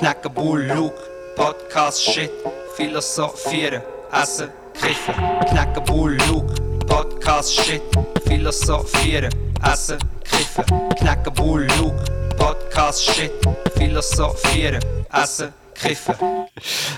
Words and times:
knacken 0.00 0.32
Bull, 0.32 0.62
Luke, 0.62 0.96
Podcast, 1.36 2.02
Shit, 2.02 2.30
philosophieren, 2.74 3.82
essen, 4.10 4.48
kiffen. 4.72 5.14
Knacken 5.50 5.84
Bull, 5.84 6.16
Luke, 6.26 6.54
Podcast, 6.86 7.52
Shit, 7.52 7.82
philosophieren, 8.24 9.30
essen, 9.62 9.98
kiffen. 10.24 10.64
Knacken 10.96 11.34
Bull, 11.34 11.66
Luke, 11.78 12.02
Podcast, 12.38 13.04
Shit, 13.10 13.30
philosophieren, 13.76 14.80
essen, 15.12 15.52
kiffen. 15.74 16.14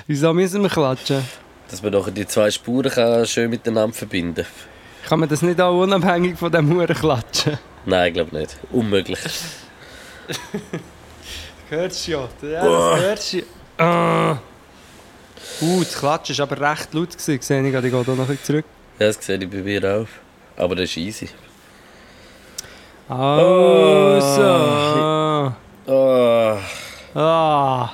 Wieso 0.07 0.33
müssen 0.33 0.63
wir 0.63 0.71
klatschen? 0.71 1.25
Dass 1.69 1.83
man 1.83 1.91
doch 1.91 2.09
die 2.09 2.27
zwei 2.29 2.53
Spuren 2.53 3.27
schön 3.27 3.51
miteinander 3.51 3.97
verbinden 3.97 4.47
Kann 5.09 5.19
man 5.19 5.29
das 5.29 5.43
nicht 5.43 5.61
auch 5.61 5.83
unabhängig 5.83 6.39
von 6.39 6.53
dem 6.53 6.73
Huren 6.73 6.95
klatschen? 6.95 7.59
Nein, 7.85 8.09
ich 8.09 8.15
glaube 8.15 8.39
nicht. 8.39 8.57
Unmöglich. 8.71 9.19
Hörst 11.73 12.07
du 12.07 12.11
ja? 12.13 12.29
Ja, 12.43 12.63
das 12.69 13.01
hörst 13.01 13.33
du 13.33 13.39
ja. 13.39 13.45
Ah. 13.79 14.39
Uh, 15.63 15.83
das 15.83 15.95
Klatschen 15.99 16.37
war 16.37 16.53
aber 16.53 16.71
recht 16.71 16.93
laut. 16.93 17.13
Gewesen. 17.13 17.41
Sehe 17.41 17.63
ich 17.67 17.73
gerade, 17.73 17.87
ich 17.87 17.93
gehe 17.95 18.05
da 18.05 18.13
noch 18.13 18.19
ein 18.25 18.27
bisschen 18.27 18.45
zurück. 18.45 18.65
Ja, 18.99 19.07
das 19.07 19.25
sehe 19.25 19.39
ich 19.39 19.49
bei 19.49 19.57
mir 19.57 19.83
auch. 19.83 20.07
Aber 20.63 20.75
das 20.77 20.85
ist 20.91 20.99
easy. 20.99 21.31
Also. 23.09 24.43
Oh, 25.87 26.59
Ah. 27.19 27.91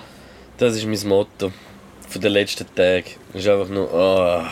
das 0.57 0.75
ist 0.75 0.85
mein 0.85 1.09
Motto 1.09 1.53
von 2.09 2.21
den 2.21 2.33
letzten 2.33 2.67
Tagen. 2.75 3.05
Es 3.33 3.41
ist 3.45 3.49
einfach 3.49 3.69
nur. 3.69 3.89
Oh. 3.95 4.43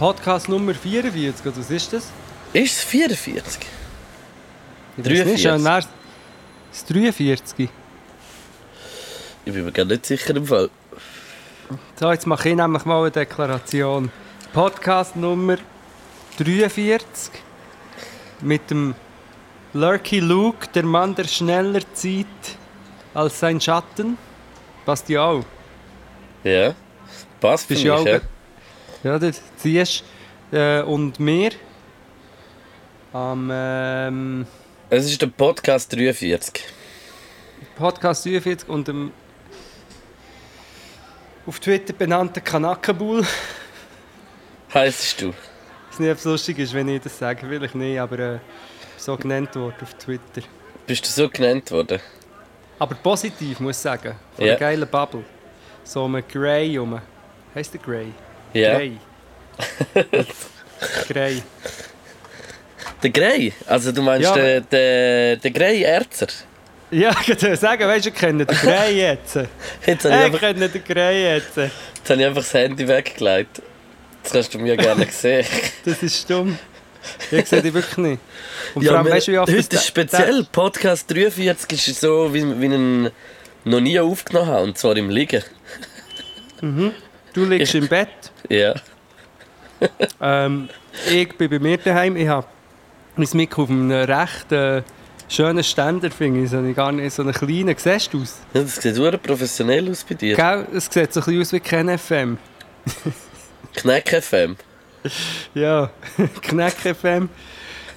Podcast 0.00 0.48
Nummer 0.48 0.74
44, 0.74 1.46
oder 1.46 1.56
was 1.58 1.70
ist 1.70 1.92
das? 1.92 2.08
Ist 2.52 2.76
es 2.76 2.82
44? 2.82 3.60
Ich 4.96 5.04
weiss 5.04 5.06
nicht, 5.06 5.20
43. 5.36 5.42
schon 5.42 5.62
näher- 5.62 5.84
Das 6.76 6.84
43. 6.84 7.70
Ich 9.46 9.52
bin 9.54 9.64
mir 9.64 9.72
gar 9.72 9.86
nicht 9.86 10.04
sicher 10.04 10.36
im 10.36 10.44
Fall. 10.44 10.68
So, 11.98 12.12
jetzt 12.12 12.26
mache 12.26 12.50
ich 12.50 12.54
nämlich 12.54 12.84
mal 12.84 13.00
eine 13.00 13.10
Deklaration. 13.10 14.10
Podcast 14.52 15.16
Nummer 15.16 15.56
43 16.38 17.32
mit 18.42 18.70
dem 18.70 18.94
Lurky 19.72 20.20
Luke, 20.20 20.68
der 20.74 20.82
Mann, 20.82 21.14
der 21.14 21.24
schneller 21.24 21.80
zieht 21.94 22.26
als 23.14 23.40
sein 23.40 23.58
Schatten. 23.58 24.18
Passt 24.84 25.08
ja 25.08 25.24
auch. 25.24 25.44
Ja. 26.44 26.74
Passt 27.40 27.68
für 27.68 27.72
mich, 27.72 27.84
ja 27.84 27.94
auch 27.94 28.04
ja. 28.04 28.20
Ja, 29.02 29.18
du 29.18 29.32
ziehst. 29.56 30.04
Äh, 30.52 30.82
und 30.82 31.18
mir 31.20 31.52
am 33.14 33.50
ähm, 33.50 34.46
Es 34.88 35.06
ist 35.06 35.20
der 35.20 35.26
Podcast 35.28 35.92
43. 35.92 36.62
Podcast 37.76 38.24
43 38.24 38.68
und 38.68 38.86
dem 38.88 39.12
auf 41.46 41.60
Twitter 41.60 41.92
benannten 41.92 42.42
Kanakabull. 42.42 43.24
Heißest 44.72 45.22
du? 45.22 45.28
Ich 45.30 45.92
weiß 45.92 45.98
nicht, 46.00 46.10
ob 46.10 46.18
es 46.18 46.24
lustig 46.24 46.58
ist, 46.58 46.74
wenn 46.74 46.88
ich 46.88 47.02
das 47.02 47.18
sage, 47.18 47.48
will 47.48 47.62
ich 47.64 47.74
nicht, 47.74 47.98
aber 47.98 48.18
äh, 48.18 48.38
so 48.96 49.16
genannt 49.16 49.54
worden 49.56 49.74
auf 49.82 49.94
Twitter. 49.94 50.42
Bist 50.86 51.04
du 51.06 51.10
so 51.10 51.28
genannt 51.28 51.70
worden? 51.70 52.00
Aber 52.78 52.94
positiv, 52.96 53.60
muss 53.60 53.76
ich 53.76 53.82
sagen. 53.82 54.14
Von 54.36 54.44
Ja. 54.44 54.52
einer 54.52 54.60
geilen 54.60 54.88
Bubble. 54.88 55.24
So 55.84 56.04
um 56.04 56.20
Grey 56.28 56.76
rum. 56.76 57.00
Heißt 57.54 57.72
der 57.74 57.80
Grey? 57.80 58.12
Ja. 58.52 58.74
Grey. 58.76 58.96
Grey. 61.08 61.42
Der 63.06 63.10
Grey? 63.12 63.52
Also 63.66 63.92
du 63.92 64.02
meinst 64.02 64.24
Ja. 64.28 64.34
den, 64.34 64.66
den, 64.70 65.40
den 65.40 65.52
Grey 65.52 65.82
Erzer? 65.82 66.26
Ja, 66.90 67.10
ich 67.20 67.28
würde 67.28 67.54
sagen, 67.56 67.86
weißt 67.86 68.06
du, 68.06 68.08
ich 68.10 68.14
kenne 68.16 68.44
den 68.44 68.56
Grey 68.56 68.96
jetzt. 69.00 69.38
Jetzt 69.86 70.04
habe 70.04 70.14
ich, 70.16 70.20
einfach, 70.24 70.40
kenne 70.40 70.68
den 70.68 70.84
Grey 70.84 71.22
jetzt. 71.34 71.56
jetzt 71.56 72.10
habe 72.10 72.20
ich 72.20 72.26
einfach 72.26 72.42
das 72.42 72.54
Handy 72.54 72.88
weggelegt. 72.88 73.62
Das 74.24 74.32
kannst 74.32 74.54
du 74.54 74.58
mir 74.58 74.76
gerne 74.76 75.06
sehen. 75.10 75.46
Das 75.84 76.02
ist 76.02 76.28
dumm. 76.28 76.58
Ich 77.30 77.46
sehe 77.46 77.62
dich 77.62 77.72
wirklich 77.72 77.96
nicht. 77.98 78.20
Und 78.74 78.82
Ja, 78.82 78.90
vor 78.90 78.98
allem, 78.98 79.10
weißt 79.12 79.28
du, 79.28 79.32
wie 79.32 79.38
oft 79.38 79.52
heute 79.52 79.76
ist 79.76 79.86
speziell. 79.86 80.44
Podcast 80.50 81.08
43 81.08 81.88
ist 81.88 82.00
so, 82.00 82.34
wie, 82.34 82.42
wie 82.60 82.66
ich 82.66 82.72
ihn 82.72 83.10
noch 83.64 83.80
nie 83.80 84.00
aufgenommen 84.00 84.48
habe. 84.48 84.62
Und 84.64 84.76
zwar 84.78 84.96
im 84.96 85.10
Liegen. 85.10 85.44
Du 86.60 87.44
liegst 87.44 87.72
Ich- 87.74 87.80
im 87.82 87.86
Bett. 87.88 88.08
Ja. 88.48 88.74
Ähm, 90.20 90.68
ich 91.08 91.28
bin 91.36 91.48
bei 91.50 91.58
mir 91.60 91.76
daheim. 91.78 92.16
Ich 92.16 92.26
habe 92.26 92.46
mein 93.16 93.28
Mikro 93.32 93.62
auf 93.62 93.70
einem 93.70 93.90
recht 93.90 94.52
äh, 94.52 94.82
schönen 95.28 95.64
Ständer, 95.64 96.10
finde 96.10 96.44
ich. 96.44 96.50
So 96.50 96.58
einen, 96.58 96.74
gar 96.74 96.92
nicht 96.92 97.12
so 97.14 97.22
einen 97.22 97.32
kleinen. 97.32 97.74
Siehst 97.76 98.12
du 98.12 98.22
aus? 98.22 98.38
Ja, 98.54 98.62
Das 98.62 98.76
sieht 98.76 98.94
sehr 98.94 99.16
professionell 99.18 99.90
aus 99.90 100.04
bei 100.04 100.14
dir. 100.14 100.36
Gell? 100.36 100.66
Es 100.74 100.86
sieht 100.90 101.12
so 101.12 101.20
ein 101.20 101.24
bisschen 101.26 101.40
aus 101.40 101.52
wie 101.52 101.60
Ken 101.60 101.98
FM. 101.98 102.38
Knack 103.74 104.08
FM. 104.22 104.56
Ja, 105.54 105.88
Knack 106.42 106.74
FM. 106.74 107.28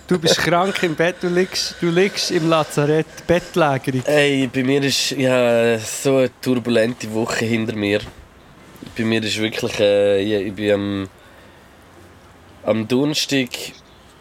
Du 0.06 0.20
bist 0.20 0.38
krank 0.38 0.82
im 0.84 0.96
Bett, 0.96 1.16
du 1.22 1.28
liegst, 1.28 1.76
du 1.82 1.90
liegst 1.90 2.30
im 2.30 2.50
Lazarett, 2.50 3.08
Bettlägerung. 3.26 4.04
Ey, 4.06 4.48
bei 4.52 4.64
mir 4.64 4.84
ist 4.84 5.12
ja 5.12 5.80
so 5.80 6.18
eine 6.18 6.32
turbulente 6.40 7.12
Woche 7.14 7.46
hinter 7.46 7.76
mir. 7.76 8.00
Bei 8.98 9.04
mir 9.04 9.24
ist 9.24 9.40
wirklich, 9.40 9.80
äh, 9.80 10.22
ich, 10.22 10.48
ich 10.48 10.54
bin 10.54 10.72
am, 10.72 11.10
am 12.64 12.88
Donnerstag, 12.88 13.50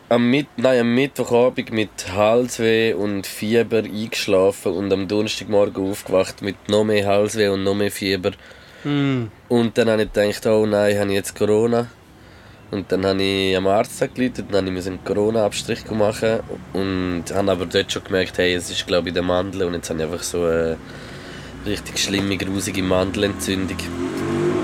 am, 0.08 0.30
Mit 0.30 0.46
nein, 0.56 0.80
am 0.80 0.94
Mittwochabend 0.94 1.70
mit 1.70 2.12
Halsweh 2.12 2.94
und 2.94 3.26
Fieber 3.26 3.78
eingeschlafen 3.78 4.72
und 4.72 4.92
am 4.92 5.06
Donnerstagmorgen 5.06 5.90
aufgewacht 5.90 6.42
mit 6.42 6.68
noch 6.68 6.84
mehr 6.84 7.06
Halsweh 7.06 7.48
und 7.48 7.64
noch 7.64 7.74
mehr 7.74 7.90
Fieber. 7.90 8.32
Hm. 8.84 9.30
Und 9.48 9.76
dann 9.76 9.90
habe 9.90 10.02
ich 10.02 10.12
gedacht, 10.12 10.46
oh 10.46 10.66
nein, 10.66 10.98
habe 10.98 11.10
ich 11.10 11.16
jetzt 11.16 11.36
Corona. 11.36 11.88
Und 12.70 12.92
dann 12.92 13.04
habe 13.06 13.22
ich 13.22 13.56
am 13.56 13.66
Arzt 13.66 14.02
angerufen 14.02 14.42
und 14.42 14.54
dann 14.54 14.66
habe 14.66 14.78
ich 14.78 14.86
einen 14.86 15.02
Corona-Abstrich 15.02 15.90
machen 15.90 16.40
und 16.74 17.24
habe 17.32 17.50
aber 17.50 17.64
dort 17.64 17.90
schon 17.90 18.04
gemerkt, 18.04 18.36
hey, 18.36 18.54
es 18.54 18.70
ist 18.70 18.86
glaube 18.86 19.08
ich 19.08 19.14
der 19.14 19.22
Mandel 19.22 19.64
und 19.64 19.74
jetzt 19.74 19.88
habe 19.88 20.00
ich 20.00 20.04
einfach 20.04 20.22
so 20.22 20.44
eine 20.44 20.76
richtig 21.64 21.98
schlimme, 21.98 22.36
grusige 22.36 22.82
Mandelentzündung. 22.82 23.78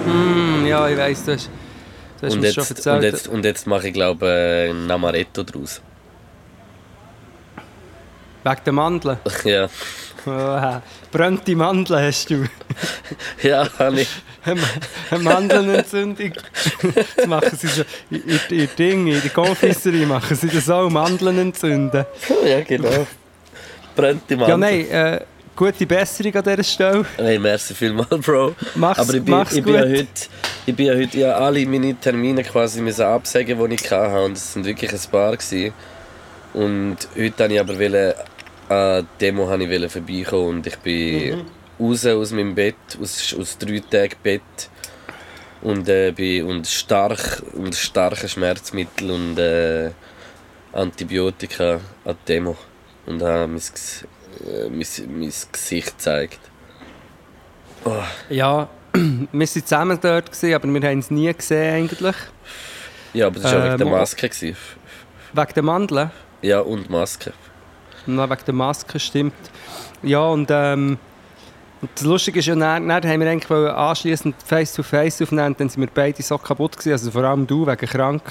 Hm, 0.04 0.66
ja, 0.66 0.86
ich 0.88 0.98
weiss, 0.98 1.26
hast 1.26 1.48
Und 2.32 2.42
jetzt, 2.42 2.82
schon 2.82 2.94
und, 2.96 3.02
jetzt, 3.02 3.28
und 3.28 3.44
jetzt 3.44 3.66
mache 3.66 3.88
ich 3.88 3.94
glaube 3.94 4.66
ich 4.68 4.74
ein 4.74 4.90
Amaretto 4.90 5.42
draus. 5.42 5.80
Wegen 8.42 8.60
der 8.64 8.72
Mandeln. 8.72 9.18
ja, 9.44 9.68
Oh, 10.26 10.80
brennte 11.12 11.54
Mandeln 11.54 12.06
hast 12.06 12.30
du. 12.30 12.46
ja, 13.42 13.68
habe 13.78 14.02
ich. 14.02 14.08
Eine 15.10 15.22
Mandelnentzündung. 15.22 16.32
Das 17.16 17.26
machen 17.26 17.58
sie 17.58 17.66
so. 17.66 17.82
In, 18.10 18.22
in, 18.22 18.58
in, 18.58 18.68
Ding, 18.78 19.06
in 19.06 19.20
der 19.20 19.30
Konfiserie 19.30 20.06
machen 20.06 20.36
sie 20.36 20.48
das 20.48 20.68
auch, 20.68 20.88
Mandeln 20.88 21.38
entzünden. 21.38 22.04
ja, 22.44 22.60
genau. 22.62 23.06
Brennte 23.94 24.36
Mandel. 24.36 24.48
Ja, 24.48 24.56
nein, 24.56 24.90
äh, 24.90 25.20
gute 25.56 25.86
Besserung 25.86 26.34
an 26.34 26.42
dieser 26.44 26.62
Stelle. 26.64 27.06
Hey, 27.16 27.38
merci 27.38 27.74
vielmal, 27.74 28.06
Bro. 28.06 28.54
Mach's, 28.74 28.98
Aber 28.98 29.14
ich 29.14 29.22
bin, 29.22 29.34
mach's 29.34 29.52
ich 29.54 29.64
gut. 29.64 29.72
bin 29.72 29.82
ja 29.82 29.98
heute, 29.98 30.06
ich 30.66 30.74
bin 30.76 30.86
ja 30.86 30.94
heute 30.94 31.18
ja 31.18 31.32
alle 31.36 31.64
meine 31.66 31.94
Termine 31.94 32.42
quasi 32.42 32.80
müssen 32.80 33.02
absagen, 33.04 33.58
die 33.68 33.74
ich 33.74 33.90
hatte. 33.90 34.24
Und 34.24 34.32
es 34.36 34.52
sind 34.52 34.64
wirklich 34.64 34.92
ein 34.92 35.10
paar. 35.10 35.36
Gewesen. 35.36 35.72
Und 36.54 36.96
heute 37.16 37.38
wollte 37.38 37.54
ich 37.54 37.60
aber 37.60 37.78
wollte, 37.78 38.16
an 38.68 39.06
die 39.20 39.24
Demo 39.26 39.54
ich 39.54 39.68
wollte 39.70 39.88
vorbeikommen 39.88 40.48
und 40.48 40.66
ich 40.66 40.76
bin 40.78 41.38
Mhm. 41.38 41.46
raus 41.86 42.06
aus 42.06 42.30
meinem 42.32 42.54
Bett, 42.54 42.76
aus, 43.00 43.34
aus 43.38 43.58
drei 43.58 43.80
Tagen 43.90 44.14
Bett. 44.22 44.42
Und, 45.62 45.88
äh, 45.88 46.12
bin, 46.12 46.44
und 46.44 46.66
stark 46.66 47.42
und 47.54 47.74
starke 47.74 48.28
Schmerzmittel 48.28 49.10
und 49.10 49.38
äh, 49.38 49.90
Antibiotika 50.72 51.80
an 52.04 52.16
die 52.28 52.32
Demo. 52.32 52.56
Und 53.06 53.22
habe 53.22 53.46
mein, 53.48 53.60
äh, 54.46 54.68
mein, 54.68 54.86
mein 55.18 55.32
Gesicht 55.52 55.98
gezeigt. 55.98 56.40
Oh. 57.84 57.92
Ja, 58.30 58.68
wir 58.92 59.28
waren 59.32 59.46
zusammen 59.46 59.98
dort, 60.00 60.26
gewesen, 60.32 60.54
aber 60.54 60.68
wir 60.68 60.88
haben 60.88 60.98
es 60.98 61.10
nie 61.10 61.32
gesehen 61.32 61.74
eigentlich. 61.74 62.16
Ja, 63.12 63.26
aber 63.26 63.40
das 63.40 63.52
war 63.52 63.60
auch 63.60 63.64
wegen 63.64 63.78
der 63.78 63.86
Ähm, 63.86 63.92
Maske. 63.92 64.28
Gewesen. 64.28 64.56
Wegen 65.32 65.54
der 65.54 65.62
Mandeln. 65.62 66.10
Ja, 66.42 66.60
und 66.60 66.90
Maske. 66.90 67.32
Na, 68.06 68.28
wegen 68.28 68.44
der 68.46 68.54
Maske, 68.54 68.98
stimmt. 68.98 69.34
Ja, 70.02 70.20
und, 70.20 70.48
ähm, 70.50 70.98
das 71.94 72.04
Lustige 72.04 72.38
ist 72.38 72.46
ja, 72.46 72.54
dann, 72.54 72.88
dann 72.88 73.04
haben 73.04 73.20
wir 73.20 73.30
eigentlich 73.30 73.50
wollen 73.50 73.68
anschliessend 73.70 74.36
Face-to-Face 74.44 75.22
aufnehmen, 75.22 75.48
und 75.48 75.60
dann 75.60 75.68
sind 75.68 75.80
wir 75.80 75.88
beide 75.92 76.22
so 76.22 76.38
kaputt 76.38 76.76
gewesen, 76.76 76.92
also 76.92 77.10
vor 77.10 77.24
allem 77.24 77.46
du, 77.46 77.66
wegen 77.66 77.86
krank, 77.86 78.22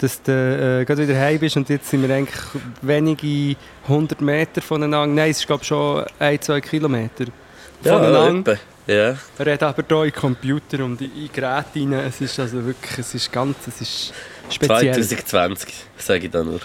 dass 0.00 0.22
du 0.22 0.32
äh, 0.32 0.84
gerade 0.84 1.06
wieder 1.06 1.18
heim 1.18 1.38
bist 1.38 1.56
und 1.56 1.68
jetzt 1.68 1.90
sind 1.90 2.06
wir 2.06 2.14
eigentlich 2.14 2.40
wenige 2.80 3.56
hundert 3.86 4.20
Meter 4.20 4.62
voneinander, 4.62 5.06
nein, 5.06 5.30
es 5.30 5.40
ist 5.40 5.46
glaube 5.46 5.64
schon 5.64 6.04
ein, 6.18 6.40
zwei 6.40 6.60
Kilometer 6.60 7.26
voneinander. 7.82 8.52
etwa. 8.52 8.60
Ja. 8.86 9.16
Wir 9.36 9.46
reden 9.46 9.64
aber 9.64 9.84
hier 9.86 10.04
in 10.04 10.12
Computer 10.12 10.84
und 10.84 11.00
in 11.00 11.14
in 11.14 11.32
Geräte 11.32 11.80
rein, 11.80 11.92
es 11.92 12.20
ist 12.20 12.40
also 12.40 12.64
wirklich, 12.64 12.98
es 12.98 13.14
ist 13.14 13.30
ganz, 13.30 13.56
es 13.68 13.80
ist 13.80 14.14
speziell. 14.48 14.94
2020, 14.94 15.74
sage 15.98 16.24
ich 16.26 16.30
da 16.30 16.42
nur. 16.42 16.60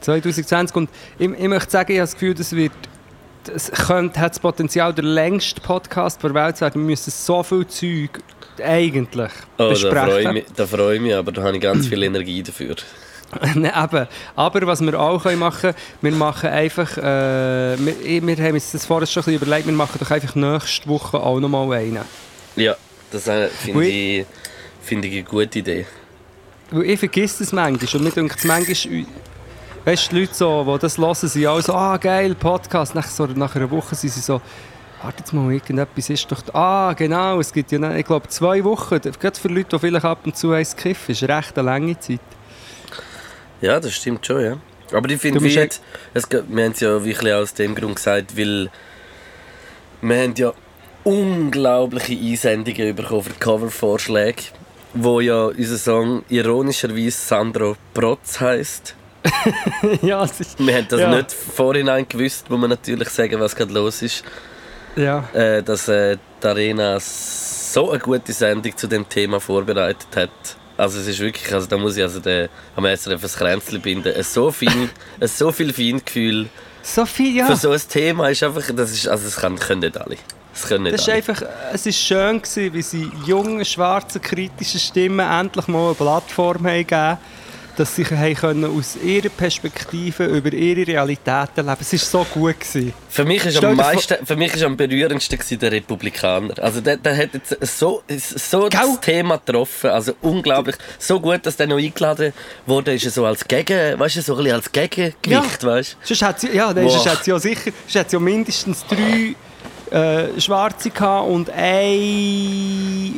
2020 0.00 0.76
und 0.76 0.90
ich, 1.18 1.30
ich 1.30 1.48
möchte 1.48 1.70
sagen, 1.70 1.92
ich 1.92 1.98
habe 1.98 2.06
das 2.06 2.14
Gefühl, 2.14 2.34
das 2.34 2.52
wird 2.52 2.72
es 3.54 3.70
könnte, 3.70 4.18
hat 4.18 4.32
das 4.32 4.40
Potenzial, 4.40 4.92
der 4.92 5.04
längste 5.04 5.60
Podcast 5.60 6.22
der 6.22 6.34
Welt 6.34 6.56
zu 6.56 6.62
werden. 6.62 6.82
Wir 6.82 6.86
müssen 6.86 7.10
so 7.10 7.42
viel 7.44 7.64
Zeug 7.66 8.20
eigentlich 8.62 9.30
Oh, 9.58 9.62
da 9.64 9.68
besprechen. 9.68 10.08
freue 10.08 10.22
ich 10.22 10.32
mich, 10.32 10.44
da 10.54 10.66
freue 10.66 10.96
ich 10.96 11.00
mich, 11.02 11.14
aber 11.14 11.32
da 11.32 11.42
habe 11.42 11.56
ich 11.56 11.62
ganz 11.62 11.86
viel 11.86 12.02
Energie 12.02 12.42
dafür. 12.42 12.76
Nein, 13.54 13.64
eben. 13.64 14.06
Aber 14.36 14.66
was 14.66 14.80
wir 14.80 14.98
auch 14.98 15.24
machen 15.24 15.60
können, 15.60 15.74
wir 16.00 16.12
machen 16.12 16.50
einfach, 16.50 16.96
äh, 16.96 17.76
wir, 17.78 18.26
wir 18.26 18.36
haben 18.36 18.54
uns 18.54 18.70
das 18.70 18.86
vorher 18.86 19.06
schon 19.06 19.22
ein 19.22 19.24
bisschen 19.24 19.42
überlegt, 19.42 19.66
wir 19.66 19.74
machen 19.74 19.98
doch 19.98 20.10
einfach 20.10 20.34
nächste 20.34 20.88
Woche 20.88 21.18
auch 21.18 21.40
nochmal 21.40 21.72
einen. 21.78 22.02
Ja, 22.54 22.76
das 23.10 23.26
äh, 23.26 23.48
finde 23.48 23.86
ich, 23.86 24.26
finde 24.82 25.08
ich 25.08 25.14
eine 25.14 25.22
gute 25.24 25.58
Idee. 25.58 25.86
Weil 26.70 26.84
ich 26.84 26.98
vergesse 26.98 27.44
das 27.44 27.52
manchmal 27.52 28.00
und 28.00 28.04
mir 28.04 28.10
denkt 28.10 28.38
es 28.38 28.44
manchmal, 28.44 29.06
weißt 29.84 30.06
du, 30.12 30.14
die 30.14 30.20
Leute, 30.20 30.34
so, 30.34 30.74
die 30.74 30.80
das 30.80 30.98
hören, 30.98 31.14
sind 31.14 31.46
auch 31.46 31.60
so, 31.60 31.74
ah 31.74 31.96
geil, 31.96 32.34
Podcast. 32.34 32.94
Nach, 32.94 33.06
so, 33.06 33.26
nach 33.26 33.54
einer 33.54 33.70
Woche 33.70 33.94
sind 33.94 34.12
sie 34.12 34.20
so, 34.20 34.40
warte 35.02 35.18
jetzt 35.20 35.32
mal, 35.32 35.52
irgendetwas 35.52 36.10
ist 36.10 36.30
doch, 36.30 36.42
ah 36.54 36.92
genau, 36.94 37.38
es 37.40 37.52
gibt 37.52 37.70
ja, 37.72 37.94
ich 37.96 38.06
glaube, 38.06 38.28
zwei 38.28 38.62
Wochen, 38.64 39.00
gerade 39.00 39.38
für 39.38 39.48
Leute, 39.48 39.68
die 39.76 39.78
vielleicht 39.78 40.04
ab 40.04 40.20
und 40.24 40.36
zu 40.36 40.52
eins 40.52 40.74
kiffen, 40.74 41.12
ist 41.12 41.22
recht 41.22 41.58
eine 41.58 41.66
lange 41.66 41.98
Zeit. 41.98 42.20
Ja, 43.60 43.80
das 43.80 43.92
stimmt 43.94 44.24
schon, 44.26 44.42
ja. 44.44 44.56
Aber 44.92 45.08
ich 45.10 45.20
finde, 45.20 45.44
jetzt, 45.48 45.82
es, 46.14 46.24
wir 46.30 46.40
haben 46.64 46.72
es 46.72 46.80
ja 46.80 47.04
wirklich 47.04 47.32
aus 47.32 47.54
dem 47.54 47.74
Grund 47.74 47.96
gesagt, 47.96 48.36
weil 48.36 48.70
wir 50.00 50.22
haben 50.22 50.34
ja 50.36 50.52
unglaubliche 51.04 52.12
Einsendungen 52.14 52.94
bekommen 52.94 53.22
für 53.22 53.32
Covervorschläge, 53.34 54.42
wo 54.94 55.20
ja 55.20 55.46
unser 55.46 55.78
Song 55.78 56.24
ironischerweise 56.28 57.10
Sandro 57.12 57.76
Protz 57.94 58.40
heisst. 58.40 58.94
ja, 60.02 60.22
es 60.22 60.38
ist, 60.40 60.58
Wir 60.64 60.76
haben 60.76 60.86
das 60.88 61.00
Ja. 61.00 61.16
nicht 61.16 61.32
vorhinein 61.32 62.06
gewusst, 62.08 62.46
wo 62.48 62.56
wir 62.56 62.68
natürlich 62.68 63.08
sagen, 63.08 63.40
was 63.40 63.56
gerade 63.56 63.72
los 63.72 64.02
ist. 64.02 64.22
Ja. 64.96 65.28
Äh, 65.32 65.62
dass 65.62 65.88
äh, 65.88 66.16
die 66.42 66.46
Arena 66.46 66.98
so 67.00 67.90
eine 67.90 68.00
gute 68.00 68.32
Sendung 68.32 68.76
zu 68.76 68.86
dem 68.86 69.08
Thema 69.08 69.40
vorbereitet 69.40 70.08
hat. 70.14 70.30
Also 70.76 70.98
es 70.98 71.06
ist 71.06 71.20
wirklich, 71.20 71.52
also 71.52 71.66
da 71.66 71.78
muss 71.78 71.96
ich 71.96 72.02
also 72.02 72.20
den, 72.20 72.48
am 72.74 72.84
SRF 72.84 73.22
ein 73.22 73.30
Kränzchen 73.30 73.80
binden. 73.80 74.12
Es 74.14 74.32
so 74.32 74.50
viel, 74.50 74.90
es 75.20 75.38
so 75.38 75.52
viel 75.52 75.72
Feingefühl 75.72 76.48
So 76.82 77.06
viel, 77.06 77.36
ja. 77.36 77.46
für 77.46 77.56
so 77.56 77.70
ein 77.70 77.80
Thema 77.88 78.28
ist 78.28 78.42
einfach, 78.42 78.64
das 78.74 78.92
ist, 78.92 79.08
also 79.08 79.24
das 79.24 79.36
kann, 79.36 79.58
können 79.58 79.80
nicht 79.80 79.96
alle. 79.98 80.16
Das 80.52 80.68
können 80.68 80.84
nicht 80.84 80.94
Das 80.94 81.02
ist 81.02 81.08
alle. 81.08 81.16
einfach, 81.16 81.42
es 81.72 81.86
ist 81.86 81.98
schön 81.98 82.42
gewesen, 82.42 82.72
wie 82.74 82.82
sie 82.82 83.10
jungen, 83.26 83.64
schwarzen, 83.64 84.20
kritischen 84.20 84.80
Stimmen 84.80 85.26
endlich 85.28 85.66
mal 85.68 85.86
eine 85.86 85.94
Plattform 85.94 86.66
haben 86.66 86.86
gegeben 86.86 87.18
dass 87.76 87.94
sie 87.94 88.04
können 88.04 88.64
aus 88.64 88.96
ihrer 88.96 89.28
Perspektive 89.28 90.24
über 90.24 90.52
ihre 90.52 90.86
Realitäten 90.86 91.66
leben. 91.66 91.76
Es 91.80 91.92
war 91.92 91.98
so 91.98 92.26
gut. 92.32 92.60
Gewesen. 92.60 92.92
Für 93.08 93.24
mich 93.24 93.44
ist 93.44 93.56
Stell 93.56 93.70
am 93.70 93.76
meisten, 93.76 94.24
für 94.24 94.36
mich 94.36 94.54
ist 94.54 94.62
am 94.62 94.76
berührendsten 94.76 95.38
gewesen 95.38 95.58
der 95.58 95.72
Republikaner. 95.72 96.54
Also 96.62 96.80
der, 96.80 96.96
der 96.96 97.16
hat 97.16 97.34
jetzt 97.34 97.56
so, 97.76 98.02
so 98.08 98.68
das 98.68 98.80
Gell? 98.80 98.98
Thema 99.00 99.38
getroffen, 99.38 99.90
also 99.90 100.12
unglaublich, 100.22 100.76
so 100.98 101.20
gut, 101.20 101.44
dass 101.44 101.56
der 101.56 101.66
noch 101.66 101.78
eingeladen 101.78 102.32
wurde, 102.66 102.94
ist 102.94 103.04
er 103.04 103.10
so 103.10 103.24
als 103.26 103.46
Gegen, 103.46 103.98
weißt 103.98 104.16
du, 104.16 104.22
so 104.22 104.34
ein 104.34 104.38
bisschen 104.38 104.54
als 104.54 104.72
Gegengewicht, 104.72 105.64
weißt 105.64 105.96
Sonst 106.02 106.22
hat 106.22 106.40
sie, 106.40 106.54
ja, 106.54 106.72
sonst 106.72 107.06
hat 107.06 107.24
sie 107.24 107.30
ja 107.30 107.38
sicher 107.38 107.70
sonst 107.86 107.96
hat 107.96 108.10
sie 108.10 108.16
ja 108.16 108.20
mindestens 108.20 108.84
drei 108.86 109.34
äh, 109.90 110.40
Schwarze 110.40 110.90
gehabt 110.90 111.28
und 111.28 111.50
eine 111.50 113.14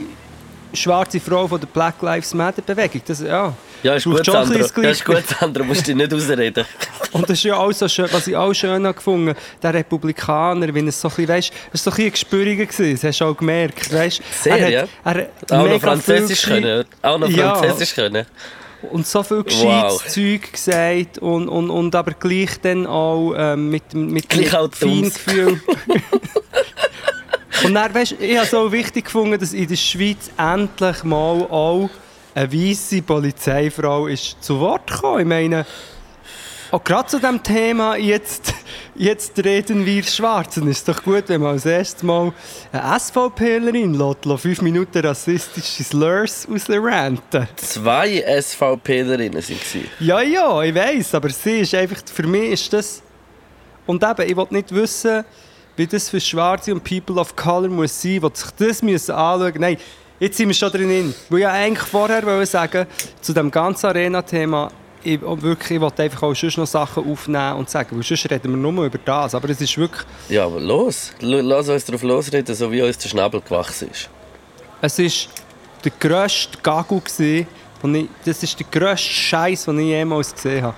schwarze 0.74 1.20
Frau 1.20 1.46
von 1.48 1.60
der 1.60 1.66
Black 1.68 2.00
Lives 2.02 2.34
Matter 2.34 2.62
Bewegung. 2.62 3.00
Das, 3.06 3.20
ja. 3.20 3.52
Ja, 3.82 3.94
ist 3.94 4.04
gut, 4.04 4.26
schon 4.26 4.48
bisschen 4.48 4.82
Ja, 4.82 4.90
ist 4.90 5.04
gut. 5.04 5.22
Sandro, 5.28 5.62
musst 5.64 5.86
dich 5.86 5.94
nicht 5.94 6.12
ausreden. 6.12 6.64
Und 7.12 7.22
das 7.22 7.38
ist 7.38 7.44
ja 7.44 7.56
auch 7.56 7.70
so 7.72 7.86
schön, 7.88 8.08
was 8.10 8.26
ich 8.26 8.34
auch 8.36 8.52
schön 8.52 8.84
habe 8.84 8.94
gefunden 8.94 9.34
der 9.62 9.74
Republikaner, 9.74 10.72
wenn 10.74 10.88
es 10.88 11.00
so 11.00 11.08
ein 11.08 11.14
bisschen, 11.14 11.28
weißt, 11.28 11.52
es 11.72 11.86
war 11.86 11.92
so 11.92 12.02
ein 12.02 12.10
bisschen 12.10 12.58
gewesen, 12.66 12.92
das 12.94 13.04
hast 13.04 13.20
du 13.20 13.24
auch 13.26 13.36
gemerkt, 13.36 13.92
weißt. 13.92 14.20
Sehr, 14.42 14.56
er 14.58 14.64
hat, 14.64 14.72
ja. 14.72 14.84
Er 15.04 15.14
hat 15.14 15.52
Auch 15.52 15.66
noch 15.68 15.80
Französisch 15.80 16.42
können. 16.42 16.84
Auch 17.02 17.18
noch 17.18 17.28
Ja. 17.28 17.54
Französisch 17.54 17.94
können. 17.94 18.26
und 18.90 19.06
so 19.06 19.22
viel 19.22 19.42
gescheites 19.44 19.64
Wow. 19.64 20.06
Zeug 20.06 20.52
gesagt 20.52 21.18
und, 21.18 21.48
und, 21.48 21.70
und 21.70 21.94
aber 21.94 22.12
gleich 22.12 22.60
dann 22.60 22.86
auch 22.86 23.32
ähm, 23.36 23.70
mit, 23.70 23.92
dem- 23.92 24.10
mit 24.12 24.28
Dummes. 24.80 25.16
Feingefühl. 25.18 25.60
und 27.64 27.74
dann, 27.74 27.94
weißt, 27.94 28.16
ich 28.20 28.36
habe 28.36 28.46
es 28.46 28.54
auch 28.54 28.70
wichtig 28.70 29.06
gefunden, 29.06 29.38
dass 29.38 29.52
in 29.52 29.66
der 29.66 29.76
Schweiz 29.76 30.30
endlich 30.36 31.02
mal 31.04 31.42
auch 31.50 31.90
eine 32.34 32.52
weiße 32.52 33.02
Polizeifrau 33.02 34.06
ist 34.06 34.42
zu 34.42 34.60
Wort 34.60 34.86
gekommen. 34.86 35.20
Ich 35.20 35.26
meine, 35.26 35.66
auch 36.70 36.84
gerade 36.84 37.08
zu 37.08 37.18
diesem 37.18 37.42
Thema, 37.42 37.96
jetzt, 37.96 38.52
jetzt 38.94 39.42
reden 39.42 39.86
wir 39.86 40.02
Schwarzen, 40.02 40.68
ist 40.68 40.86
doch 40.86 41.02
gut, 41.02 41.24
wenn 41.28 41.40
man 41.40 41.52
als 41.52 41.64
erstes 41.64 42.02
mal 42.02 42.32
eine 42.70 43.00
SVPlerin 43.00 43.94
lässt, 43.94 44.26
lässt 44.26 44.42
fünf 44.42 44.60
Minuten 44.60 44.98
rassistische 44.98 45.82
Slurs 45.82 46.46
rausranten. 46.50 47.48
Zwei 47.56 48.22
SVPlerinnen 48.42 49.40
sind 49.40 49.64
sie. 49.64 49.84
Ja, 49.98 50.20
ja, 50.20 50.62
ich 50.62 50.74
weiß, 50.74 51.14
aber 51.14 51.30
sie 51.30 51.60
ist 51.60 51.74
einfach, 51.74 52.02
für 52.12 52.26
mich 52.26 52.50
ist 52.52 52.72
das... 52.72 53.02
Und 53.86 54.02
eben, 54.02 54.28
ich 54.28 54.36
will 54.36 54.46
nicht 54.50 54.74
wissen, 54.74 55.24
wie 55.78 55.86
das 55.86 56.08
für 56.10 56.20
Schwarze 56.20 56.74
und 56.74 56.82
People 56.84 57.20
of 57.20 57.34
Color 57.36 57.68
muss 57.68 58.02
sein, 58.02 58.20
die 58.20 58.30
sich 58.34 58.50
das 58.58 58.82
müssen 58.82 59.12
anschauen 59.14 59.54
Nein, 59.58 59.76
jetzt 60.18 60.36
sind 60.36 60.48
wir 60.48 60.54
schon 60.54 60.72
drin. 60.72 61.14
Weil 61.30 61.38
ich 61.40 61.46
eigentlich 61.46 61.88
vorher 61.88 62.24
wollte 62.26 62.46
sagen, 62.46 62.86
zu 63.20 63.32
dem 63.32 63.50
ganzen 63.50 63.86
Arena-Thema, 63.86 64.70
ich, 65.04 65.22
und 65.22 65.40
wirklich, 65.42 65.70
ich 65.76 65.80
wollte 65.80 66.02
einfach 66.02 66.24
auch 66.24 66.34
sonst 66.34 66.56
noch 66.58 66.66
Sachen 66.66 67.08
aufnehmen 67.10 67.54
und 67.54 67.70
sagen, 67.70 67.96
weil 67.96 68.02
sonst 68.02 68.28
reden 68.28 68.50
wir 68.50 68.56
nur 68.72 68.84
über 68.86 68.98
das. 69.04 69.34
Aber 69.36 69.48
es 69.48 69.60
ist 69.60 69.78
wirklich, 69.78 70.04
Ja, 70.28 70.44
aber 70.46 70.58
los. 70.60 71.12
Lass 71.20 71.68
uns 71.68 71.84
darauf 71.84 72.02
losreden, 72.02 72.52
so 72.54 72.70
wie 72.72 72.82
uns 72.82 72.98
der 72.98 73.08
Schnabel 73.08 73.40
gewachsen 73.40 73.88
ist. 73.92 74.10
es 74.82 74.98
ist 74.98 75.28
der 75.84 75.92
grösste 76.00 76.58
Gagu 76.60 77.00
und 77.82 77.94
ich, 77.94 78.08
das 78.24 78.42
ist 78.42 78.58
der 78.58 78.66
grösste 78.68 79.08
Scheiß, 79.08 79.66
den 79.66 79.78
ich 79.78 79.86
jemals 79.86 80.34
gesehen 80.34 80.64
habe. 80.64 80.76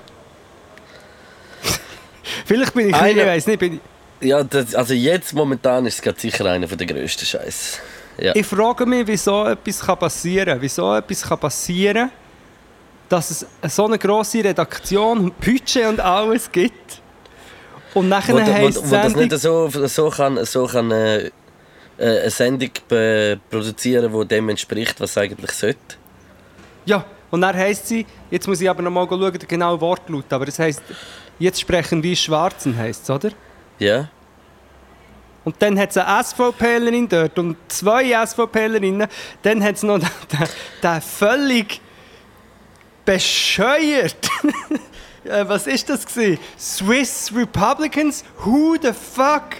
Vielleicht 2.45 2.73
bin 2.75 2.89
ich, 2.89 2.93
ein 2.95 3.01
bisschen- 3.03 3.19
ich 3.19 3.25
weiß 3.25 3.47
nicht, 3.47 3.59
bin 3.59 3.73
ich, 3.73 3.79
Ja, 4.21 4.43
das, 4.43 4.75
also 4.75 4.93
jetzt 4.93 5.33
momentan 5.33 5.85
ist 5.85 5.95
es 5.95 6.01
gerade 6.01 6.19
sicher 6.19 6.45
einer 6.45 6.67
der 6.67 6.87
grössten 6.87 7.25
Scheiß. 7.25 7.79
Ja. 8.17 8.35
Ich 8.35 8.45
frage 8.45 8.85
mich, 8.85 9.07
wie 9.07 9.17
so 9.17 9.45
etwas 9.45 9.79
kann 9.79 9.97
passieren 9.97 10.53
kann. 10.53 10.61
Wie 10.61 10.67
so 10.67 10.95
etwas 10.95 11.21
kann 11.23 11.39
passieren 11.39 12.11
dass 13.09 13.29
es 13.61 13.75
so 13.75 13.85
eine 13.87 13.97
grosse 13.99 14.41
Redaktion 14.41 15.33
Budget 15.43 15.85
und 15.85 15.99
alles 15.99 16.49
gibt. 16.49 17.01
Und 17.93 18.07
nachher 18.07 18.35
Wo, 18.35 18.39
da- 18.39 18.47
wo, 18.47 18.51
heisst 18.53 18.77
wo 18.77 18.83
es 18.85 18.89
das 18.89 19.01
Sendung... 19.03 19.21
nicht 19.23 19.37
so, 19.37 19.69
so 19.69 20.09
kann, 20.09 20.45
so 20.45 20.65
kann 20.65 20.91
äh, 20.91 21.25
äh, 21.25 21.31
eine 21.97 22.29
Sendung 22.29 22.69
produzieren, 23.49 24.13
die 24.17 24.27
dem 24.27 24.47
entspricht, 24.47 25.01
was 25.01 25.11
es 25.11 25.17
eigentlich 25.17 25.51
sollte. 25.51 25.97
Ja, 26.85 27.03
und 27.31 27.41
dann 27.41 27.53
heisst 27.53 27.87
sie, 27.89 28.05
jetzt 28.29 28.47
muss 28.47 28.61
ich 28.61 28.69
aber 28.69 28.81
noch 28.81 28.91
mal 28.91 29.05
schauen, 29.09 29.33
den 29.33 29.45
genauen 29.47 29.81
Wortlaut, 29.81 30.31
aber 30.31 30.47
es 30.47 30.57
heisst, 30.57 30.81
jetzt 31.37 31.59
sprechen 31.59 32.01
wir 32.01 32.15
Schwarzen, 32.15 32.77
heisst 32.77 33.03
es, 33.03 33.09
oder? 33.09 33.31
Ja. 33.77 34.07
Und 35.43 35.55
dann 35.59 35.79
hat 35.79 35.89
es 35.89 35.97
eine 35.97 36.23
SVPlerin 36.23 37.09
dort 37.09 37.39
und 37.39 37.57
zwei 37.67 38.13
SVPlerinnen. 38.25 39.07
Dann 39.41 39.63
hat 39.63 39.75
es 39.75 39.83
noch 39.83 39.99
den, 39.99 40.07
den, 40.83 41.01
völlig 41.01 41.81
bescheuert. 43.05 44.29
Äh, 45.23 45.47
Was 45.47 45.67
ist 45.67 45.87
das 45.87 46.03
gewesen? 46.03 46.39
Swiss 46.57 47.31
Republicans? 47.35 48.23
Who 48.43 48.75
the 48.81 48.91
fuck 48.91 49.57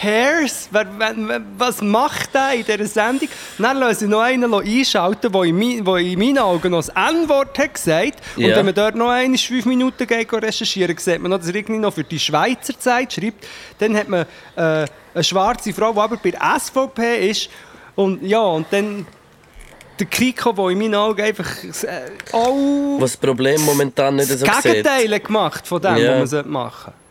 cares? 0.00 0.68
Wer, 0.70 0.86
wer, 0.98 1.40
was 1.58 1.80
macht 1.80 2.34
der 2.34 2.54
in 2.54 2.64
dieser 2.64 2.86
Sendung? 2.86 3.28
Dann 3.58 3.76
lassen 3.78 4.00
sie 4.00 4.06
noch 4.08 4.20
einen 4.20 4.52
einschalten, 4.52 5.30
der 5.30 5.42
in, 5.44 5.58
mein, 5.58 5.84
der 5.84 5.96
in 5.96 6.18
meinen 6.18 6.38
Augen 6.38 6.70
noch 6.72 6.78
das 6.84 6.88
N-Wort 6.88 7.58
hat 7.58 7.74
gesagt. 7.74 8.18
Und 8.36 8.42
Ja. 8.44 8.56
wenn 8.56 8.66
man 8.66 8.74
dort 8.74 8.94
noch 8.94 9.08
eine 9.10 9.36
fünf 9.38 9.64
Minuten 9.66 10.06
geht 10.06 10.32
recherchieren, 10.32 10.96
sieht 10.98 11.20
man 11.20 11.30
noch, 11.30 11.38
dass 11.38 11.48
er 11.48 11.54
irgendwie 11.54 11.78
noch 11.80 11.92
für 11.94 12.04
die 12.04 12.18
Schweizer 12.18 12.78
Zeit 12.78 13.12
schreibt. 13.12 13.46
Dann 13.78 13.96
hat 13.96 14.08
man 14.08 14.22
äh, 14.56 14.86
eine 15.14 15.24
schwarze 15.24 15.72
Frau, 15.72 15.92
die 15.92 15.98
aber 16.00 16.16
bei 16.16 16.30
der 16.30 16.40
SVP 16.58 17.30
ist. 17.30 17.48
Und 17.94 18.22
ja, 18.22 18.40
und 18.40 18.66
dann 18.70 19.06
der 19.98 20.06
Kiko, 20.06 20.52
der 20.52 20.68
in 20.70 20.78
meinen 20.78 20.94
Augen 20.94 21.20
einfach 21.20 21.46
äh, 21.62 22.10
auch 22.32 22.96
Was 22.98 23.12
das 23.12 23.16
Problem 23.18 23.60
momentan 23.64 24.16
nicht 24.16 24.28
so 24.30 24.44
das 24.46 24.62
sieht. 24.62 24.72
Gegenteil 24.72 25.20
gemacht 25.20 25.66
von 25.66 25.80
dem, 25.82 25.96
Ja. 25.98 26.20
was 26.20 26.32
man 26.32 26.50
machen 26.50 26.84
sollte. 26.86 27.01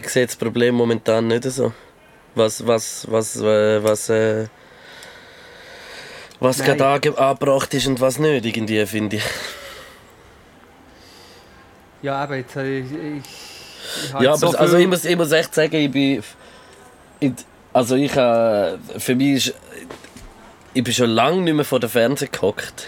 Ich 0.00 0.08
sehe 0.08 0.26
das 0.26 0.36
Problem 0.36 0.74
momentan 0.74 1.26
nicht 1.26 1.44
so. 1.44 1.72
Was, 2.34 2.66
was, 2.66 3.06
was, 3.10 3.36
äh, 3.36 3.82
was, 3.82 4.08
äh, 4.10 4.46
was 6.38 6.58
Nein. 6.58 6.76
gerade 6.76 7.08
ange- 7.08 7.16
angebracht 7.16 7.72
ist 7.74 7.86
und 7.86 8.00
was 8.00 8.18
nicht, 8.18 8.44
irgendwie, 8.44 8.84
finde 8.86 9.16
ich. 9.16 9.24
Ja, 12.02 12.16
aber 12.22 12.36
jetzt 12.36 12.54
habe 12.56 12.68
ich... 12.68 12.84
ich, 12.92 13.22
ich 14.04 14.12
habe 14.12 14.24
Ja, 14.24 14.30
aber 14.32 14.38
so 14.38 14.48
also 14.58 14.76
ich 14.76 14.86
muss, 14.86 15.04
ich 15.04 15.16
muss 15.16 15.32
echt 15.32 15.54
sagen, 15.54 15.74
ich 15.74 15.90
bin. 15.90 16.22
Ich, 17.20 17.32
also 17.72 17.96
ich 17.96 18.14
äh, 18.14 18.76
für 18.98 19.14
mich 19.14 19.48
ist. 19.48 19.54
Ich 20.74 20.84
bin 20.84 20.92
schon 20.92 21.08
lange 21.08 21.40
nicht 21.40 21.54
mehr 21.54 21.64
vor 21.64 21.80
dem 21.80 21.88
Fernseher 21.88 22.28
gehockt. 22.28 22.86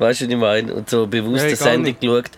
Weißt 0.00 0.20
du, 0.20 0.24
was 0.24 0.30
ich 0.32 0.36
meine? 0.36 0.74
Und 0.74 0.90
so 0.90 1.06
bewusst 1.06 1.36
Nein, 1.36 1.46
eine 1.46 1.56
Sendung 1.56 1.82
nicht. 1.82 2.00
geschaut. 2.00 2.30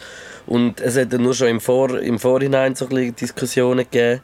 Und 0.50 0.80
es 0.80 0.96
hat 0.98 1.12
dann 1.12 1.22
nur 1.22 1.32
schon 1.32 1.46
im, 1.46 1.60
Vor, 1.60 1.98
im 2.00 2.18
Vorhinein 2.18 2.74
so 2.74 2.88
ein 2.88 3.14
Diskussionen 3.14 3.84
gegeben. 3.88 4.20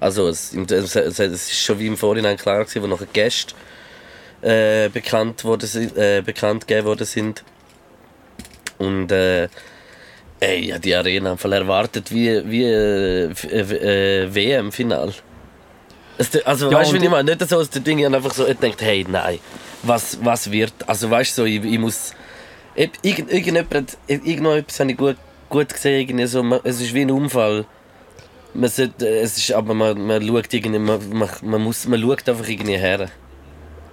Also 0.00 0.26
es, 0.28 0.52
es, 0.52 0.96
es, 0.96 1.18
ist 1.20 1.54
schon 1.60 1.78
wie 1.78 1.86
im 1.86 1.96
Vorhinein 1.96 2.36
klar 2.36 2.64
gewesen, 2.64 2.82
wo 2.82 2.86
nachher 2.88 3.06
Gäste 3.12 3.54
äh, 4.42 4.88
bekannt, 4.88 5.44
worden, 5.44 5.66
sind- 5.66 5.96
äh, 5.96 6.20
bekannt 6.20 6.66
gegeben 6.66 6.86
worden 6.86 7.06
sind. 7.06 7.44
Und 8.78 9.10
äh, 9.12 9.48
ey, 10.40 10.66
ja, 10.66 10.78
die 10.78 10.94
Arena 10.94 11.32
einfach 11.32 11.50
erwartet 11.50 12.10
wie, 12.12 12.42
wie 12.50 12.64
äh, 12.64 13.30
äh, 13.30 14.34
WM-Final. 14.34 15.12
Also 16.44 16.70
Ja, 16.70 16.78
weißt 16.78 16.92
du, 16.92 16.96
ich 16.96 17.08
meine? 17.08 17.36
Nicht 17.36 17.48
so 17.48 17.56
aus 17.56 17.70
den 17.70 17.84
Dingen 17.84 18.12
einfach 18.12 18.34
so, 18.34 18.46
ich 18.48 18.58
denke, 18.58 18.84
hey, 18.84 19.06
nein, 19.08 19.38
was, 19.84 20.18
was 20.24 20.50
wird? 20.50 20.72
Also 20.88 21.08
weißt 21.08 21.38
du, 21.38 21.42
so, 21.42 21.46
ich, 21.46 21.62
ich 21.64 21.78
muss. 21.78 22.14
Ich, 22.74 22.90
irgend, 23.02 23.30
irgendjemand, 23.32 23.96
irgendetwas 24.06 24.80
habe 24.80 24.90
ich 24.92 24.96
gut, 24.96 25.16
gut 25.48 25.68
gesehen, 25.72 26.00
irgendwie 26.00 26.26
so, 26.26 26.42
man- 26.42 26.60
es 26.64 26.80
ist 26.80 26.92
wie 26.94 27.02
ein 27.02 27.10
Unfall. 27.10 27.64
Man 28.54 28.70
sollte, 28.70 29.06
es 29.06 29.36
ist, 29.36 29.52
aber 29.52 29.74
man, 29.74 30.00
man 30.06 30.26
schaut 30.26 30.52
irgendwie, 30.52 30.78
man, 30.78 30.98
man, 31.10 31.28
man, 31.42 31.62
muss, 31.62 31.86
man 31.86 32.00
schaut 32.00 32.28
einfach 32.28 32.48
irgendwie 32.48 32.76
her. 32.76 33.08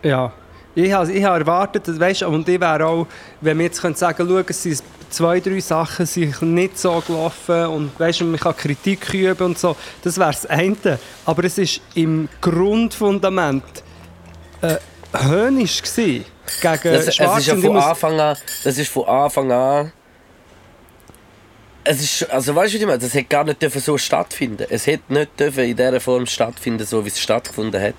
Ja. 0.04 0.32
Ich 0.78 0.92
habe, 0.92 1.12
ich 1.12 1.24
habe 1.24 1.40
erwartet, 1.40 1.84
weißt, 2.00 2.24
und 2.24 2.50
ich 2.50 2.60
wäre 2.60 2.86
auch, 2.86 3.08
wenn 3.40 3.58
wir 3.60 3.66
jetzt 3.66 3.82
können 3.82 3.96
sagen 3.96 4.28
können, 4.28 4.44
es 4.48 4.62
sind 4.64 4.84
zwei, 5.10 5.40
drei 5.40 5.60
Sachen 5.62 6.06
sind 6.06 6.42
nicht 6.42 6.78
so 6.78 7.02
gelaufen 7.06 7.66
und 7.68 7.98
weißt, 8.00 8.22
man 8.24 8.38
kann 8.40 8.58
Kritik 8.58 9.14
üben 9.14 9.42
und 9.46 9.58
so, 9.58 9.76
das 10.04 10.18
wäre 10.18 10.32
das 10.32 10.46
eine. 10.48 11.00
Aber 11.26 11.44
es 11.46 11.58
war 11.58 11.66
im 11.96 12.28
Grundfundament 12.42 13.64
äh, 14.62 14.76
höhnisch 15.14 15.82
gewesen 15.82 16.26
gegen 16.62 16.80
Das, 16.84 17.08
es 17.08 17.16
Schwarze. 17.16 17.40
ist 17.40 17.48
ja 17.48 17.56
von 17.56 17.78
Anfang 17.78 18.20
an, 18.20 18.38
das 18.64 18.78
ist 18.78 18.92
von 18.92 19.06
Anfang 19.08 19.52
an. 19.52 19.92
Es 21.88 22.02
ist, 22.02 22.30
also 22.32 22.56
weißt 22.56 22.74
du, 22.74 22.78
was 22.78 22.82
ich 22.82 22.86
meine? 22.88 22.98
Das 23.00 23.14
hätte 23.14 23.26
gar 23.26 23.44
nicht 23.44 23.62
dürfen 23.62 23.80
so 23.80 23.98
stattfinden. 23.98 24.66
Es 24.70 24.88
hätte 24.88 25.14
nicht 25.14 25.40
dürfen 25.40 25.64
in 25.66 25.76
dieser 25.78 26.00
Form 26.02 26.26
stattfinden, 26.26 26.86
so 26.86 27.04
wie 27.06 27.10
es 27.10 27.20
stattgefunden 27.20 27.82
hat. 27.82 27.94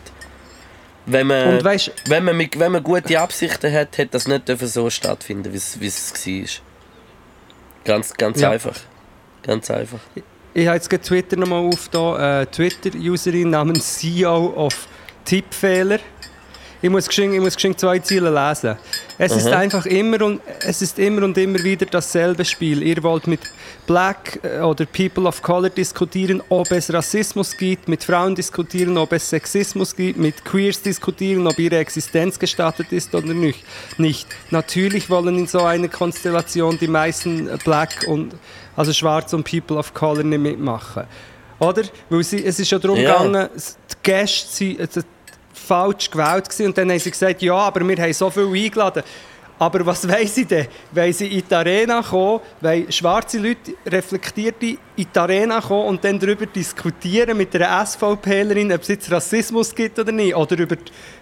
Wenn 1.06 1.28
man, 1.28 1.60
weisst- 1.64 1.92
wenn 2.08 2.24
man, 2.24 2.36
mit, 2.36 2.58
wenn 2.58 2.72
man 2.72 2.82
gute 2.82 3.18
Absichten 3.20 3.72
hat, 3.72 3.96
hätte 3.96 4.10
das 4.12 4.26
nicht 4.26 4.48
dürfen 4.48 4.66
so 4.66 4.90
stattfinden, 4.90 5.52
wie 5.52 5.56
es, 5.56 5.78
wie 5.80 5.86
es 5.86 6.12
war. 6.12 6.62
Ganz, 7.84 8.12
ganz 8.14 8.40
Ja. 8.40 8.50
einfach. 8.50 8.74
Ganz 9.44 9.70
einfach. 9.70 10.00
Ich 10.52 10.66
habe 10.66 10.78
jetzt 10.78 10.90
Twitter 11.04 11.36
nochmal 11.36 11.64
auf, 11.66 11.88
da, 11.90 12.40
äh, 12.42 12.46
Twitter-Userin 12.46 13.50
namens 13.50 13.98
CEO 13.98 14.52
of 14.56 14.88
Tippfehler. 15.24 16.00
Ich 16.82 16.90
muss 16.90 17.06
geschwind, 17.08 17.34
ich 17.34 17.40
muss 17.40 17.54
geschwind 17.54 17.80
zwei 17.80 17.98
Ziele 18.00 18.30
lesen. 18.30 18.76
Es 19.18 19.32
ist 19.34 19.48
einfach 19.48 19.86
immer 19.86 20.20
und, 20.22 20.40
es 20.60 20.82
ist 20.82 20.98
immer 20.98 21.22
und 21.24 21.36
immer 21.38 21.58
wieder 21.64 21.86
dasselbe 21.86 22.44
Spiel. 22.44 22.82
Ihr 22.82 23.02
wollt 23.02 23.26
mit 23.26 23.40
Black 23.86 24.38
äh, 24.42 24.60
oder 24.60 24.84
People 24.84 25.26
of 25.26 25.40
Color 25.42 25.70
diskutieren, 25.70 26.42
ob 26.50 26.70
es 26.72 26.92
Rassismus 26.92 27.56
gibt, 27.56 27.88
mit 27.88 28.04
Frauen 28.04 28.34
diskutieren, 28.34 28.98
ob 28.98 29.12
es 29.12 29.30
Sexismus 29.30 29.96
gibt, 29.96 30.18
mit 30.18 30.44
Queers 30.44 30.82
diskutieren, 30.82 31.46
ob 31.46 31.58
ihre 31.58 31.78
Existenz 31.78 32.38
gestattet 32.38 32.92
ist 32.92 33.14
oder 33.14 33.32
nicht. 33.32 33.64
nicht. 33.98 34.28
Natürlich 34.50 35.08
wollen 35.08 35.38
in 35.38 35.46
so 35.46 35.62
einer 35.62 35.88
Konstellation 35.88 36.78
die 36.78 36.88
meisten 36.88 37.48
äh, 37.48 37.56
Black 37.64 38.04
und 38.06 38.34
also 38.76 38.92
Schwarz 38.92 39.32
und 39.32 39.44
People 39.50 39.78
of 39.78 39.94
Color 39.94 40.24
nicht 40.24 40.40
mitmachen. 40.40 41.04
Oder? 41.58 41.84
Weil 42.10 42.22
sie, 42.22 42.44
es 42.44 42.60
ist 42.60 42.70
ja 42.70 42.78
darum 42.78 42.98
Ja. 42.98 43.16
gegangen, 43.16 43.48
die 43.56 43.94
Gäste 44.02 44.52
sind 44.54 44.80
äh, 44.80 45.02
falsch 45.56 46.10
gewählt 46.10 46.44
gewesen. 46.44 46.66
und 46.66 46.78
dann 46.78 46.90
haben 46.90 46.98
sie 46.98 47.10
gesagt, 47.10 47.42
ja, 47.42 47.54
aber 47.54 47.86
wir 47.86 47.96
haben 47.96 48.12
so 48.12 48.30
viel 48.30 48.46
eingeladen. 48.46 49.02
Aber 49.58 49.86
was 49.86 50.06
wollen 50.08 50.26
sie 50.26 50.44
denn? 50.44 50.66
Wollen 50.92 51.12
sie 51.12 51.28
in 51.28 51.42
die 51.48 51.54
Arena 51.54 52.02
kommen, 52.02 52.40
weil 52.60 52.90
schwarze 52.92 53.38
Leute 53.38 53.74
reflektierte 53.86 54.66
in 54.96 55.06
die 55.14 55.18
Arena 55.18 55.60
kommen 55.60 55.86
und 55.86 56.04
dann 56.04 56.18
darüber 56.18 56.46
diskutieren 56.46 57.36
mit 57.36 57.54
einer 57.56 57.84
SVPlerin, 57.86 58.72
ob 58.72 58.82
es 58.82 58.88
jetzt 58.88 59.10
Rassismus 59.10 59.74
gibt 59.74 59.98
oder 59.98 60.12
nicht? 60.12 60.34
Oder 60.36 60.58
über, 60.58 60.76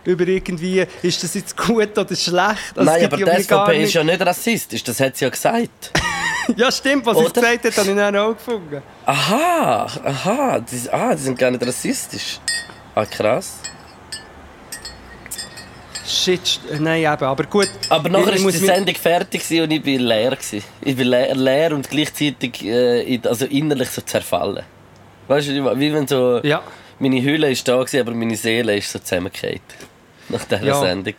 über 0.05 0.27
irgendwie, 0.27 0.85
ist 1.03 1.23
das 1.23 1.35
jetzt 1.35 1.57
gut 1.57 1.97
oder 1.97 2.17
schlecht? 2.17 2.77
Es 2.77 2.85
Nein, 2.85 3.05
aber 3.05 3.17
die 3.17 3.43
SVP 3.43 3.83
ist 3.85 3.95
ja 3.95 4.05
nicht 4.05 4.21
rassistisch, 4.21 4.83
das 4.83 4.99
hat 5.01 5.17
sie 5.17 5.25
ja 5.25 5.31
gesagt. 5.31 5.93
Ja, 6.57 6.71
stimmt, 6.71 7.07
was 7.07 7.17
Oder? 7.17 7.31
gesagt 7.31 7.65
hat, 7.65 7.77
habe 7.79 7.89
ich 7.89 7.97
dann 7.97 8.17
auch 8.17 8.35
gefunden. 8.35 8.83
Aha, 9.07 9.87
aha, 10.05 10.61
die, 10.61 10.91
ah, 10.91 11.15
die 11.15 11.23
sind 11.23 11.39
gar 11.39 11.51
nicht 11.51 11.67
rassistisch. 11.67 12.39
Ah, 12.95 13.07
krass. 13.07 13.61
Shit, 16.25 16.61
nein, 16.81 17.03
eben, 17.03 17.25
aber 17.25 17.45
gut. 17.45 17.69
Aber 17.91 18.09
nachher 18.09 18.43
war 18.43 18.51
die 18.53 18.57
Sendung 18.59 18.95
fertig 18.95 19.43
und 19.63 19.71
ich 19.71 19.85
war 19.87 19.99
leer. 19.99 20.31
gewesen. 20.31 20.63
Ich 20.83 20.97
war 20.97 21.05
leer, 21.05 21.35
leer 21.35 21.73
und 21.75 21.89
gleichzeitig 21.91 22.65
äh, 22.65 23.21
also 23.25 23.45
innerlich 23.47 23.91
so 23.91 24.01
zerfallen. 24.01 24.65
Weißt 25.29 25.49
du, 25.49 25.79
wie- 25.79 25.93
wenn 25.93 26.07
so. 26.07 26.41
Ja. 26.43 26.63
Meine 26.99 27.23
Hülle 27.23 27.49
war 27.49 27.57
da, 27.65 27.77
gewesen, 27.83 28.01
aber 28.01 28.13
meine 28.15 28.37
Seele 28.37 28.77
ist 28.77 28.91
so 28.93 28.99
zusammengefallen. 29.01 29.61
Nach 30.29 30.45
dieser 30.45 30.65
Ja. 30.65 30.81
Sendung. 30.81 31.15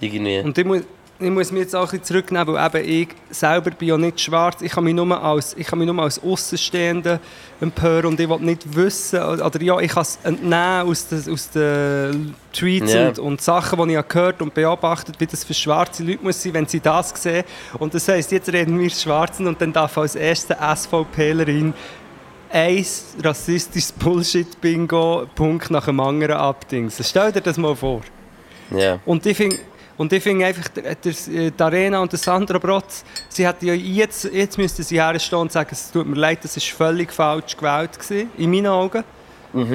Irgendwie. 0.00 0.38
Und 0.40 0.56
ich 0.56 0.64
muss, 0.64 0.82
ich 1.24 1.30
muss 1.30 1.52
mich 1.52 1.62
jetzt 1.62 1.74
auch 1.76 1.84
ein 1.84 1.90
bisschen 1.90 2.04
zurücknehmen, 2.04 2.54
weil 2.54 2.88
eben 2.88 3.02
ich 3.02 3.08
selber 3.36 3.70
bin 3.70 3.88
ja 3.88 3.96
nicht 3.98 4.20
schwarz. 4.20 4.62
Ich 4.62 4.72
kann 4.72 4.84
mich 4.84 4.94
nur 4.94 5.22
als, 5.22 5.54
ich 5.56 5.66
kann 5.66 5.78
mich 5.78 5.86
nur 5.88 6.02
als 6.02 6.22
Außenstehender 6.22 7.20
empören 7.60 8.06
und 8.06 8.20
ich 8.20 8.28
will 8.28 8.38
nicht 8.40 8.74
wissen, 8.74 9.22
oder 9.22 9.62
ja, 9.62 9.78
ich 9.78 9.90
kann 9.92 10.02
es 10.02 10.18
entnehmen 10.22 10.88
aus 10.88 11.08
den, 11.08 11.32
aus 11.32 11.50
den 11.50 12.34
Tweets 12.52 12.92
Ja. 12.92 13.08
und, 13.08 13.18
und 13.18 13.40
Sachen, 13.40 13.86
die 13.86 13.92
ich 13.92 13.98
habe 13.98 14.08
gehört 14.08 14.42
und 14.42 14.52
beobachtet, 14.54 15.16
wie 15.18 15.26
das 15.26 15.44
für 15.44 15.54
schwarze 15.54 16.02
Leute 16.02 16.22
muss 16.22 16.42
sein, 16.42 16.54
wenn 16.54 16.66
sie 16.66 16.80
das 16.80 17.10
sehen. 17.14 17.44
Und 17.78 17.94
das 17.94 18.08
heisst, 18.08 18.32
jetzt 18.32 18.52
reden 18.52 18.78
wir 18.78 18.90
Schwarzen 18.90 19.46
und 19.46 19.60
dann 19.60 19.72
darf 19.72 19.96
als 19.98 20.14
erste 20.14 20.56
SVPlerin 20.74 21.74
ein 22.50 22.84
rassistisches 23.22 23.92
Bullshit-Bingo 23.92 25.26
Punkt 25.34 25.70
nach 25.70 25.86
dem 25.86 26.00
anderen 26.00 26.36
abdingsen. 26.36 27.04
Stell 27.04 27.32
dir 27.32 27.40
das 27.40 27.56
mal 27.56 27.74
vor. 27.74 28.02
Ja. 28.70 28.98
Und 29.06 29.24
ich 29.26 29.36
finde 29.36 29.56
und 29.96 30.12
ich 30.12 30.22
finde 30.22 30.46
einfach, 30.46 30.68
der, 30.68 30.94
die 30.94 31.52
Arena 31.58 32.00
und 32.00 32.12
Sandra 32.12 32.58
Brotz, 32.58 33.04
sie 33.28 33.46
hat 33.46 33.62
ja 33.62 33.74
jetzt, 33.74 34.24
jetzt 34.24 34.58
müssten 34.58 34.82
sie 34.82 35.00
herstehen 35.00 35.38
und 35.38 35.52
sagen, 35.52 35.70
es 35.72 35.90
tut 35.90 36.06
mir 36.06 36.16
leid, 36.16 36.38
das 36.42 36.56
ist 36.56 36.68
völlig 36.68 37.12
falsch 37.12 37.56
gewählt 37.56 37.98
gewesen, 37.98 38.30
in 38.38 38.50
meinen 38.50 38.66
Augen. 38.66 39.04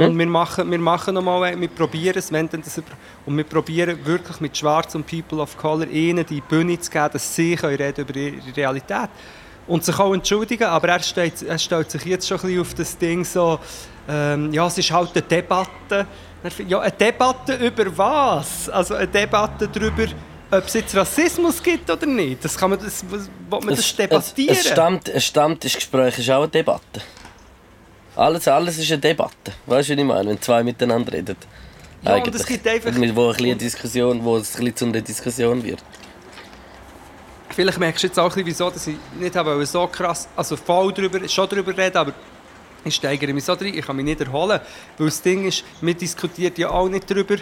Und 0.08 0.18
wir 0.18 0.26
machen, 0.26 0.72
wir 0.72 0.80
machen 0.80 1.14
nochmal, 1.14 1.60
wir 1.60 1.68
probieren 1.68 2.18
es, 2.18 2.32
wenn 2.32 2.50
das 2.50 2.82
und 3.28 3.38
wir 3.38 3.44
probieren 3.44 4.00
wirklich 4.04 4.40
mit 4.40 4.58
Schwarz 4.58 4.96
und 4.96 5.06
People 5.06 5.40
of 5.40 5.56
Color 5.56 5.88
ihnen 5.88 6.26
die 6.26 6.42
Bühne 6.42 6.80
zu 6.80 6.90
geben, 6.90 7.10
dass 7.14 7.36
sie 7.36 7.56
können 7.56 7.76
reden 7.76 8.02
über 8.02 8.16
ihre 8.16 8.58
Realität 8.58 9.10
und 9.68 9.84
sich 9.84 10.00
auch 10.00 10.14
entschuldigen, 10.14 10.64
aber 10.64 10.90
er 10.90 11.00
stellt, 11.02 11.44
er 11.44 11.60
stellt 11.60 11.92
sich 11.92 12.06
jetzt 12.06 12.28
schon 12.28 12.38
ein 12.38 12.42
bisschen 12.42 12.62
auf 12.62 12.74
das 12.74 12.98
Ding 12.98 13.24
so, 13.24 13.60
ähm, 14.10 14.52
ja, 14.54 14.66
es 14.66 14.78
ist 14.78 14.92
halt 14.92 15.12
eine 15.14 15.22
Debatte. 15.22 16.08
Ja, 16.68 16.80
eine 16.80 16.92
Debatte 16.92 17.56
über 17.56 17.98
was? 17.98 18.70
Also 18.70 18.96
eine 18.96 19.08
Debatte 19.08 19.68
darüber, 19.68 20.06
ob 20.52 20.66
es 20.66 20.74
jetzt 20.74 20.96
Rassismus 20.96 21.62
gibt 21.62 21.90
oder 21.90 22.06
nicht. 22.06 22.44
Das 22.46 22.58
kann 22.58 22.70
man, 22.70 22.80
das, 22.80 23.04
man 23.04 23.68
das 23.68 23.80
Es, 23.80 23.96
debattieren? 23.96 24.56
es, 24.56 24.68
Stamm, 24.68 25.00
ein 25.14 25.22
Stammtischgespräch 25.22 26.20
ist 26.20 26.30
auch 26.30 26.44
eine 26.44 26.48
Debatte. 26.50 27.02
Alles, 28.16 28.48
alles 28.48 28.78
ist 28.78 28.92
eine 28.92 29.00
Debatte. 29.02 29.52
Weißt 29.66 29.90
du, 29.90 29.94
was 29.94 30.00
ich 30.00 30.06
meine? 30.06 30.30
Wenn 30.30 30.42
zwei 30.42 30.64
miteinander 30.64 31.12
reden. 31.14 31.36
Ja, 32.04 32.16
und 32.16 32.34
es 32.34 32.46
gibt 32.46 32.68
einfach- 32.68 32.92
Wo, 33.14 33.30
ein 33.32 33.36
eine 33.38 33.56
Diskussion, 33.56 34.24
wo 34.24 34.38
es 34.38 34.56
ein 34.56 34.60
bisschen 34.60 34.76
zu 34.76 34.86
einer 34.86 35.02
Diskussion 35.02 35.64
wird. 35.64 35.84
Vielleicht 37.50 37.80
merkst 37.80 38.04
du 38.04 38.08
jetzt 38.08 38.20
auch 38.20 38.26
ein 38.26 38.30
bisschen, 38.30 38.46
wieso 38.46 38.70
dass 38.70 38.86
ich 38.88 38.96
nicht 39.20 39.36
habe 39.36 39.66
so 39.66 39.88
krass, 39.88 40.28
also 40.36 40.56
voll 40.56 40.94
drüber, 40.94 41.28
schon 41.28 41.50
darüber 41.50 41.76
reden, 41.76 41.98
aber 41.98 42.14
ich 42.88 42.96
steigere 42.96 43.34
mich 43.34 43.46
so 43.46 43.56
drin, 43.56 43.74
ich 43.74 43.86
kann 43.86 43.96
mich 43.96 44.06
nicht 44.06 44.22
erholen. 44.22 44.60
Weil 44.98 45.08
das 45.08 45.22
Ding 45.22 45.46
ist, 45.46 45.64
man 45.82 45.98
diskutiert 45.98 46.58
ja 46.58 46.70
auch 46.70 46.90
nicht 46.90 47.10
darüber, 47.10 47.36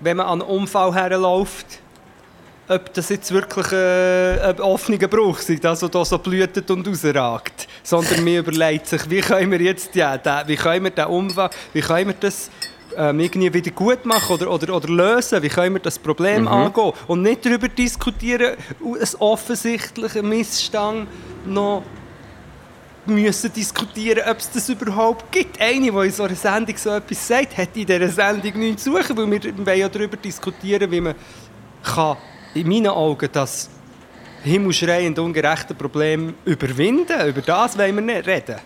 wenn 0.00 0.16
man 0.16 0.26
an 0.26 0.42
einen 0.42 0.50
Unfall 0.50 0.94
herläuft, 0.94 1.80
ob 2.68 2.94
das 2.94 3.08
jetzt 3.08 3.32
wirklich 3.32 3.72
äh, 3.72 4.40
ein 4.40 4.60
offener 4.60 5.08
Bruch 5.08 5.40
ist, 5.40 5.66
also 5.66 5.88
da 5.88 6.04
so 6.04 6.18
blühtet 6.18 6.70
und 6.70 6.86
rausragt. 6.86 7.66
Sondern 7.82 8.22
man 8.22 8.36
überlegt 8.36 8.86
sich, 8.86 9.10
wie 9.10 9.20
können 9.20 9.50
wir 9.50 9.60
jetzt 9.60 9.94
ja, 9.96 10.16
den, 10.16 10.46
wie 10.46 10.56
können 10.56 10.84
wir 10.84 10.90
den 10.92 11.06
Unfall, 11.06 11.50
wie 11.72 11.80
können 11.80 12.08
wir 12.08 12.14
das 12.14 12.48
ähm, 12.96 13.20
irgendwie 13.20 13.52
wieder 13.52 13.70
gut 13.72 14.04
machen 14.04 14.34
oder, 14.34 14.50
oder, 14.50 14.74
oder 14.74 14.88
lösen, 14.88 15.42
wie 15.42 15.48
können 15.48 15.74
wir 15.74 15.80
das 15.80 15.98
Problem 15.98 16.46
angehen 16.46 16.92
und 17.08 17.22
nicht 17.22 17.44
darüber 17.44 17.68
diskutieren, 17.68 18.56
einen 18.84 19.14
offensichtlichen 19.18 20.28
Missstand 20.28 21.08
noch 21.46 21.82
müssen 23.06 23.52
diskutieren, 23.52 24.22
ob 24.28 24.38
es 24.38 24.50
das 24.50 24.68
überhaupt 24.68 25.30
gibt. 25.32 25.60
Eine, 25.60 25.90
die 25.90 26.06
in 26.06 26.10
so 26.10 26.24
einer 26.24 26.34
Sendung 26.34 26.76
so 26.76 26.90
etwas 26.90 27.26
sagt, 27.26 27.56
hat 27.56 27.76
in 27.76 27.86
dieser 27.86 28.08
Sendung 28.08 28.58
nichts 28.58 28.84
zu 28.84 28.92
suchen, 28.92 29.16
weil 29.16 29.30
wir 29.30 29.66
wollen 29.66 29.78
ja 29.78 29.88
darüber 29.88 30.16
diskutieren, 30.16 30.90
wie 30.90 31.00
man 31.00 31.14
kann, 31.82 32.16
in 32.54 32.68
meinen 32.68 32.88
Augen 32.88 33.28
das 33.32 33.70
himmelschreiend 34.42 35.18
ungerechte 35.18 35.74
Problem 35.74 36.34
überwinden. 36.44 37.28
Über 37.28 37.42
das 37.42 37.76
wollen 37.76 37.94
wir 37.94 38.02
nicht 38.02 38.26
reden. 38.26 38.56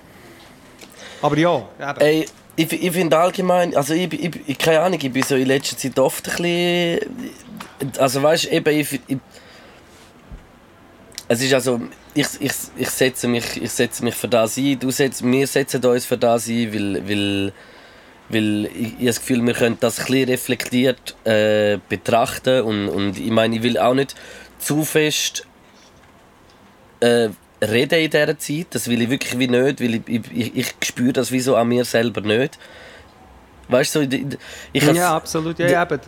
Aber 1.22 1.38
ja, 1.38 1.56
eben. 1.80 2.00
Ey, 2.00 2.26
ich, 2.56 2.72
ich 2.72 2.92
finde 2.92 3.18
allgemein, 3.18 3.74
also 3.76 3.94
ich, 3.94 4.12
ich, 4.12 4.58
keine 4.58 4.80
Ahnung, 4.80 4.98
ich 5.02 5.12
bin 5.12 5.22
so 5.22 5.34
in 5.34 5.46
letzter 5.46 5.76
Zeit 5.76 5.98
oft 5.98 6.28
ein 6.28 6.36
bisschen, 6.36 7.00
also 7.98 8.22
weißt 8.22 8.52
eben, 8.52 8.78
ich, 8.78 9.00
ich, 9.08 9.18
es 11.34 11.42
ist 11.42 11.54
also, 11.54 11.80
ich, 12.14 12.26
ich, 12.40 12.52
ich, 12.76 12.90
setze 12.90 13.28
mich, 13.28 13.62
ich 13.62 13.70
setze 13.70 14.02
mich 14.04 14.14
für 14.14 14.28
das 14.28 14.56
ein, 14.56 14.78
du 14.78 14.90
setzt, 14.90 15.24
wir 15.24 15.46
setzen 15.46 15.84
uns 15.84 16.06
für 16.06 16.18
das 16.18 16.48
ein, 16.48 16.72
weil, 16.72 17.08
weil, 17.08 17.52
weil 18.28 18.66
ich, 18.66 18.94
ich 18.98 19.06
das 19.06 19.20
Gefühl, 19.20 19.44
wir 19.46 19.54
können 19.54 19.76
das 19.80 20.00
ein 20.00 20.24
reflektiert 20.24 21.16
äh, 21.24 21.78
betrachten. 21.88 22.62
Und, 22.62 22.88
und 22.88 23.18
ich 23.18 23.30
meine, 23.30 23.56
ich 23.56 23.62
will 23.62 23.78
auch 23.78 23.94
nicht 23.94 24.14
zu 24.58 24.84
fest 24.84 25.46
äh, 27.00 27.28
reden 27.62 27.98
in 27.98 28.10
dieser 28.10 28.38
Zeit, 28.38 28.66
das 28.70 28.88
will 28.88 29.02
ich 29.02 29.10
wirklich 29.10 29.38
wie 29.38 29.48
nicht, 29.48 29.80
weil 29.80 29.94
ich, 29.94 30.02
ich, 30.08 30.56
ich 30.56 30.74
spüre 30.82 31.12
das 31.12 31.32
wie 31.32 31.40
so 31.40 31.56
an 31.56 31.68
mir 31.68 31.84
selber 31.84 32.20
nicht. 32.20 32.58
Weißt 33.74 33.96
du, 33.96 34.02
ich, 34.02 34.38
ich 34.72 34.82
ja, 34.84 35.16
absolut, 35.16 35.58
ja, 35.58 35.82
eben. 35.82 36.00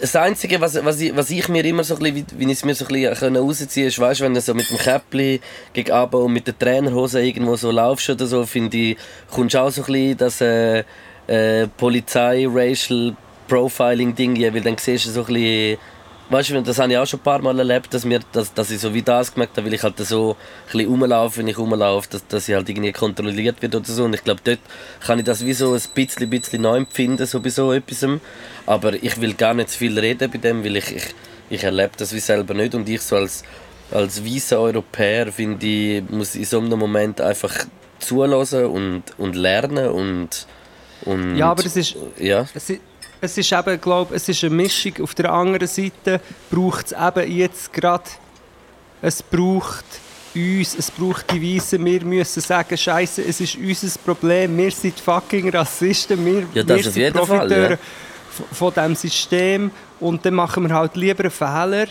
Das 0.00 0.16
Einzige, 0.16 0.58
was, 0.62 0.82
was, 0.82 0.98
ich, 0.98 1.14
was 1.14 1.28
ich 1.28 1.46
mir 1.50 1.62
immer 1.62 1.84
so 1.84 1.96
ein 1.96 2.00
bisschen, 2.00 2.26
wie, 2.38 2.44
ich 2.44 2.52
es 2.52 2.64
mir 2.64 2.74
so 2.74 2.86
ein 2.86 2.94
bisschen 2.94 3.36
rausziehen 3.36 3.88
ist, 3.88 3.98
weißt 3.98 4.20
du, 4.20 4.24
wenn 4.24 4.32
du 4.32 4.40
so 4.40 4.54
mit 4.54 4.70
dem 4.70 4.78
Käppli 4.78 5.38
gegen 5.74 5.92
Abo 5.92 6.24
und 6.24 6.32
mit 6.32 6.46
der 6.46 6.58
Trainerhose 6.58 7.22
irgendwo 7.22 7.54
so 7.56 7.70
laufst 7.70 8.08
oder 8.08 8.26
so, 8.26 8.46
finde 8.46 8.78
ich, 8.78 8.96
kommst 9.30 9.54
du 9.54 9.58
auch 9.58 9.68
so 9.68 9.82
ein 9.82 9.92
bisschen 9.92 10.16
das 10.16 10.40
äh, 10.40 10.84
äh, 11.26 11.66
Polizei-Racial 11.76 13.14
Profiling-Ding, 13.46 14.40
weil 14.54 14.62
dann 14.62 14.78
siehst 14.78 15.04
du 15.04 15.10
so 15.10 15.20
ein 15.26 15.34
bisschen 15.34 15.78
weißt 16.30 16.50
du, 16.50 16.62
das 16.62 16.78
habe 16.78 16.92
ich 16.92 16.98
auch 16.98 17.06
schon 17.06 17.20
ein 17.20 17.22
paar 17.22 17.40
Mal 17.40 17.58
erlebt, 17.58 17.92
dass, 17.92 18.04
mir, 18.04 18.20
dass, 18.32 18.52
dass 18.54 18.70
ich 18.70 18.80
so 18.80 18.94
wie 18.94 19.02
das 19.02 19.32
gemerkt 19.34 19.56
habe, 19.56 19.66
weil 19.66 19.74
ich 19.74 19.82
halt 19.82 19.98
so 19.98 20.32
ein 20.32 20.72
bisschen 20.72 20.88
rumlaufe, 20.90 21.38
wenn 21.38 21.48
ich 21.48 21.58
rumlaufe, 21.58 22.08
dass, 22.10 22.26
dass 22.26 22.48
ich 22.48 22.54
halt 22.54 22.68
irgendwie 22.68 22.92
kontrolliert 22.92 23.60
wird 23.60 23.74
oder 23.74 23.84
so. 23.84 24.04
Und 24.04 24.14
ich 24.14 24.24
glaube, 24.24 24.40
dort 24.44 24.60
kann 25.00 25.18
ich 25.18 25.24
das 25.24 25.44
wie 25.44 25.52
so 25.52 25.74
ein 25.74 25.82
bisschen, 25.94 26.30
bisschen 26.30 26.62
neu 26.62 26.78
empfinden, 26.78 27.26
so 27.26 27.40
bei 27.40 27.50
so 27.50 27.72
etwas. 27.72 28.06
Aber 28.66 28.94
ich 28.94 29.20
will 29.20 29.34
gar 29.34 29.54
nicht 29.54 29.70
zu 29.70 29.78
viel 29.78 29.98
reden 29.98 30.30
bei 30.30 30.38
dem, 30.38 30.64
weil 30.64 30.76
ich, 30.76 30.96
ich, 30.96 31.14
ich 31.50 31.64
erlebe 31.64 31.92
das 31.96 32.14
wie 32.14 32.20
selber 32.20 32.54
nicht. 32.54 32.74
Und 32.74 32.88
ich 32.88 33.02
so 33.02 33.16
als, 33.16 33.42
als 33.90 34.24
weißer 34.24 34.58
Europäer, 34.58 35.32
finde 35.32 35.66
ich, 35.66 36.10
muss 36.10 36.34
in 36.34 36.44
so 36.44 36.58
einem 36.58 36.78
Moment 36.78 37.20
einfach 37.20 37.54
zulassen 37.98 38.66
und, 38.66 39.02
und 39.18 39.36
lernen 39.36 39.88
und, 39.88 40.46
und... 41.04 41.36
Ja, 41.36 41.50
aber 41.50 41.64
es 41.64 41.76
ist... 41.76 41.96
Ja. 42.18 42.46
Es 42.54 42.70
ist 42.70 42.80
es 43.22 43.38
ist 43.38 43.52
eben, 43.52 43.80
glaube 43.80 44.16
es 44.16 44.28
ist 44.28 44.42
eine 44.42 44.54
Mischung. 44.54 44.94
Auf 45.00 45.14
der 45.14 45.32
anderen 45.32 45.68
Seite 45.68 46.20
braucht 46.50 46.86
es 46.86 46.92
eben 46.92 47.30
jetzt 47.30 47.72
gerade, 47.72 48.04
es 49.00 49.22
braucht 49.22 49.84
uns, 50.34 50.74
es 50.74 50.90
braucht 50.90 51.30
die 51.30 51.56
Weisen, 51.56 51.84
wir 51.84 52.04
müssen 52.04 52.40
sagen, 52.40 52.76
Scheiße, 52.76 53.22
es 53.22 53.40
ist 53.40 53.56
unser 53.56 53.98
Problem, 54.04 54.56
wir 54.58 54.72
sind 54.72 54.98
fucking 54.98 55.48
Rassisten, 55.50 56.24
wir, 56.26 56.46
ja, 56.52 56.66
wir 56.66 56.82
sind 56.82 57.14
Profiteure 57.14 57.70
ja. 57.70 57.78
von 58.50 58.74
diesem 58.74 58.96
System. 58.96 59.70
Und 60.00 60.26
dann 60.26 60.34
machen 60.34 60.68
wir 60.68 60.74
halt 60.74 60.96
lieber 60.96 61.22
einen 61.22 61.30
Fehler 61.30 61.86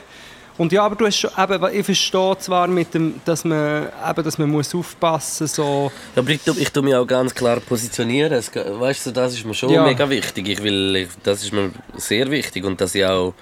und 0.62 0.72
ja, 0.72 0.84
aber 0.84 0.96
du 0.96 1.08
hast 1.08 1.18
schon, 1.18 1.32
eben, 1.40 1.74
ich 1.74 1.86
verstehe 1.86 2.38
zwar 2.38 2.68
mit 2.68 2.94
dem, 2.94 3.20
dass 3.26 3.44
man, 3.44 3.88
eben, 4.08 4.24
dass 4.24 4.38
man 4.38 4.48
muss 4.48 4.76
aufpassen 4.76 5.46
muss. 5.46 5.56
So. 5.56 5.92
Ja, 6.16 6.22
aber 6.22 6.30
ich, 6.30 6.46
ich 6.46 6.70
tue 6.70 6.84
mich 6.84 6.94
auch 6.94 7.08
ganz 7.08 7.34
klar 7.34 7.60
positionieren. 7.60 8.32
Es, 8.34 8.52
weißt 8.56 9.08
du, 9.08 9.12
das 9.12 9.34
ist 9.34 9.44
mir 9.44 9.56
schon 9.56 9.72
ja. 9.72 9.84
mega 9.84 10.08
wichtig. 10.08 10.48
Ich 10.48 10.62
will, 10.62 10.96
ich, 10.96 11.08
das 11.24 11.42
ist 11.42 11.52
mir 11.52 11.72
sehr 11.98 12.30
wichtig 12.30 12.64
und 12.64 12.80
dass 12.80 12.94
ich 12.94 13.04
auch, 13.04 13.34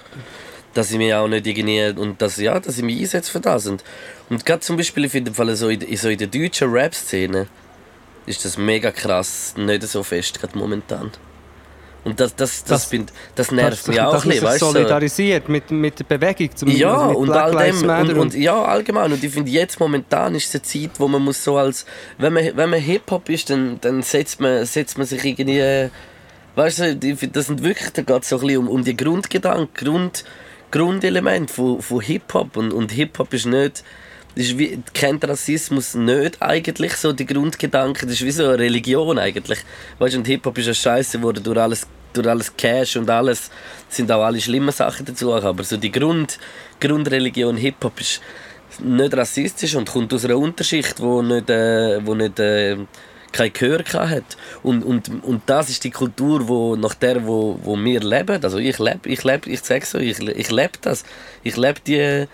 dass 0.73 0.91
ich 0.91 0.97
mich 0.97 1.13
auch 1.13 1.27
nicht 1.27 1.45
irgendwie 1.45 1.89
und 1.89 2.21
dass, 2.21 2.37
ja, 2.37 2.57
dass 2.57 2.77
ich 2.77 2.85
mich 2.85 3.01
einsetze 3.01 3.29
für 3.29 3.41
das. 3.41 3.67
Und, 3.67 3.83
und 4.29 4.45
gerade 4.45 4.61
zum 4.61 4.77
Beispiel, 4.77 5.03
ich 5.03 5.11
finde 5.11 5.33
so 5.57 5.67
in, 5.67 5.97
so 5.97 6.07
in 6.07 6.17
der 6.17 6.27
deutschen 6.27 6.71
Rap-Szene 6.71 7.47
ist 8.27 8.45
das 8.45 8.57
mega 8.57 8.91
krass, 8.91 9.55
nicht 9.57 9.83
so 9.83 10.03
fest 10.03 10.39
gerade 10.39 10.57
momentan. 10.57 11.11
Und 12.09 12.19
das, 12.19 12.35
das, 12.35 12.63
das, 12.63 12.81
das, 12.81 12.89
bin, 12.89 13.05
das 13.35 13.51
nervt 13.51 13.79
das, 13.79 13.87
mich 13.87 14.01
auch 14.01 14.13
ein 14.13 14.29
bisschen, 14.29 14.45
weißt 14.45 14.59
solidarisiert 14.59 15.49
mit, 15.49 15.69
mit 15.71 15.99
der 15.99 16.05
Bewegung 16.05 16.55
zum 16.55 16.69
Ja, 16.69 17.07
also 17.07 17.19
und 17.19 17.29
all 17.31 17.71
dem, 17.71 17.89
und, 17.89 18.17
und, 18.17 18.35
ja, 18.35 18.61
allgemein. 18.63 19.11
Und 19.11 19.23
ich 19.23 19.31
finde, 19.31 19.51
jetzt 19.51 19.79
momentan 19.79 20.35
ist 20.35 20.47
es 20.47 20.55
eine 20.55 20.61
Zeit, 20.63 20.99
wo 20.99 21.07
man 21.07 21.21
muss 21.21 21.43
so 21.43 21.57
als, 21.57 21.85
wenn 22.17 22.33
man, 22.33 22.55
wenn 22.55 22.69
man 22.69 22.79
Hip-Hop 22.79 23.29
ist, 23.29 23.49
dann, 23.49 23.79
dann 23.81 24.01
setzt, 24.01 24.39
man, 24.39 24.65
setzt 24.65 24.97
man 24.97 25.05
sich 25.05 25.23
irgendwie, 25.23 25.89
weißt 26.55 26.79
du, 26.79 26.95
das 26.95 27.47
sind 27.47 27.63
wirklich, 27.63 27.91
da 27.91 28.01
geht 28.01 28.23
es 28.23 28.29
so 28.29 28.37
ein 28.37 28.41
bisschen 28.41 28.57
um, 28.59 28.69
um 28.69 28.83
die 28.83 28.97
Grundgedanken, 28.97 29.69
Grund, 29.73 30.25
Grundelemente 30.71 31.53
von, 31.53 31.81
von 31.81 32.01
Hip-Hop. 32.01 32.57
Und, 32.57 32.73
und 32.73 32.91
Hip-Hop 32.91 33.33
ist 33.33 33.45
nicht, 33.45 33.83
ist 34.35 34.57
wie, 34.57 34.81
kennt 34.93 35.27
Rassismus 35.27 35.95
nicht 35.95 36.41
eigentlich 36.41 36.93
so 36.93 37.13
die 37.13 37.25
Grundgedanken. 37.25 38.07
Das 38.07 38.19
ist 38.19 38.25
wie 38.25 38.31
so 38.31 38.45
eine 38.45 38.59
Religion 38.59 39.17
eigentlich. 39.17 39.59
Weißt 39.97 40.13
du, 40.13 40.19
und 40.19 40.27
Hip-Hop 40.27 40.57
ist 40.57 40.65
eine 40.65 40.75
Scheiße, 40.75 41.21
wo 41.21 41.31
durch 41.31 41.57
alles, 41.57 41.87
durch 42.13 42.27
alles 42.27 42.55
Cash 42.55 42.97
und 42.97 43.09
alles 43.09 43.49
sind 43.89 44.11
auch 44.11 44.23
alle 44.23 44.41
schlimmen 44.41 44.71
Sachen 44.71 45.05
dazu. 45.05 45.33
Aber 45.33 45.63
so 45.63 45.77
die 45.77 45.91
Grund, 45.91 46.39
Grundreligion 46.79 47.57
Hip-Hop 47.57 47.99
ist 47.99 48.21
nicht 48.79 49.15
rassistisch 49.15 49.75
und 49.75 49.89
kommt 49.89 50.13
aus 50.13 50.25
einer 50.25 50.37
Unterschicht, 50.37 50.99
wo 50.99 51.21
nicht, 51.21 51.49
äh, 51.49 52.05
wo 52.05 52.15
nicht 52.15 52.39
äh, 52.39 52.77
kein 53.31 53.53
Gehör 53.53 53.83
hat. 53.93 54.37
Und, 54.63 54.83
und, 54.83 55.23
und 55.23 55.41
das 55.45 55.69
ist 55.69 55.83
die 55.83 55.91
Kultur, 55.91 56.47
wo, 56.47 56.75
nach 56.75 56.93
der 56.95 57.25
wo, 57.25 57.59
wo 57.63 57.77
wir 57.77 57.99
leben. 57.99 58.43
Also 58.43 58.57
ich 58.57 58.79
lebe, 58.79 59.09
ich 59.09 59.23
lebe, 59.23 59.49
ich 59.49 59.61
sage 59.61 59.85
so, 59.85 59.97
ich, 59.97 60.19
ich 60.19 60.51
lebe 60.51 60.73
das. 60.81 61.03
Ich 61.43 61.57
lebe 61.57 61.79
die 61.85 62.27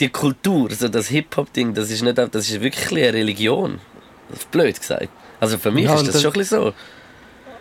die 0.00 0.08
Kultur, 0.08 0.70
also 0.70 0.88
das 0.88 1.08
Hip-Hop-Ding, 1.08 1.74
das 1.74 1.90
ist 1.90 2.02
nicht 2.02 2.18
das 2.18 2.48
ist 2.48 2.60
wirklich 2.60 2.90
eine 2.92 3.14
Religion. 3.14 3.80
Blöd 4.50 4.78
gesagt. 4.78 5.08
Also 5.40 5.58
für 5.58 5.70
mich 5.70 5.84
ja, 5.84 5.94
ist 5.94 6.06
das, 6.06 6.14
das 6.14 6.22
schon 6.22 6.34
ein 6.34 6.44
so. 6.44 6.72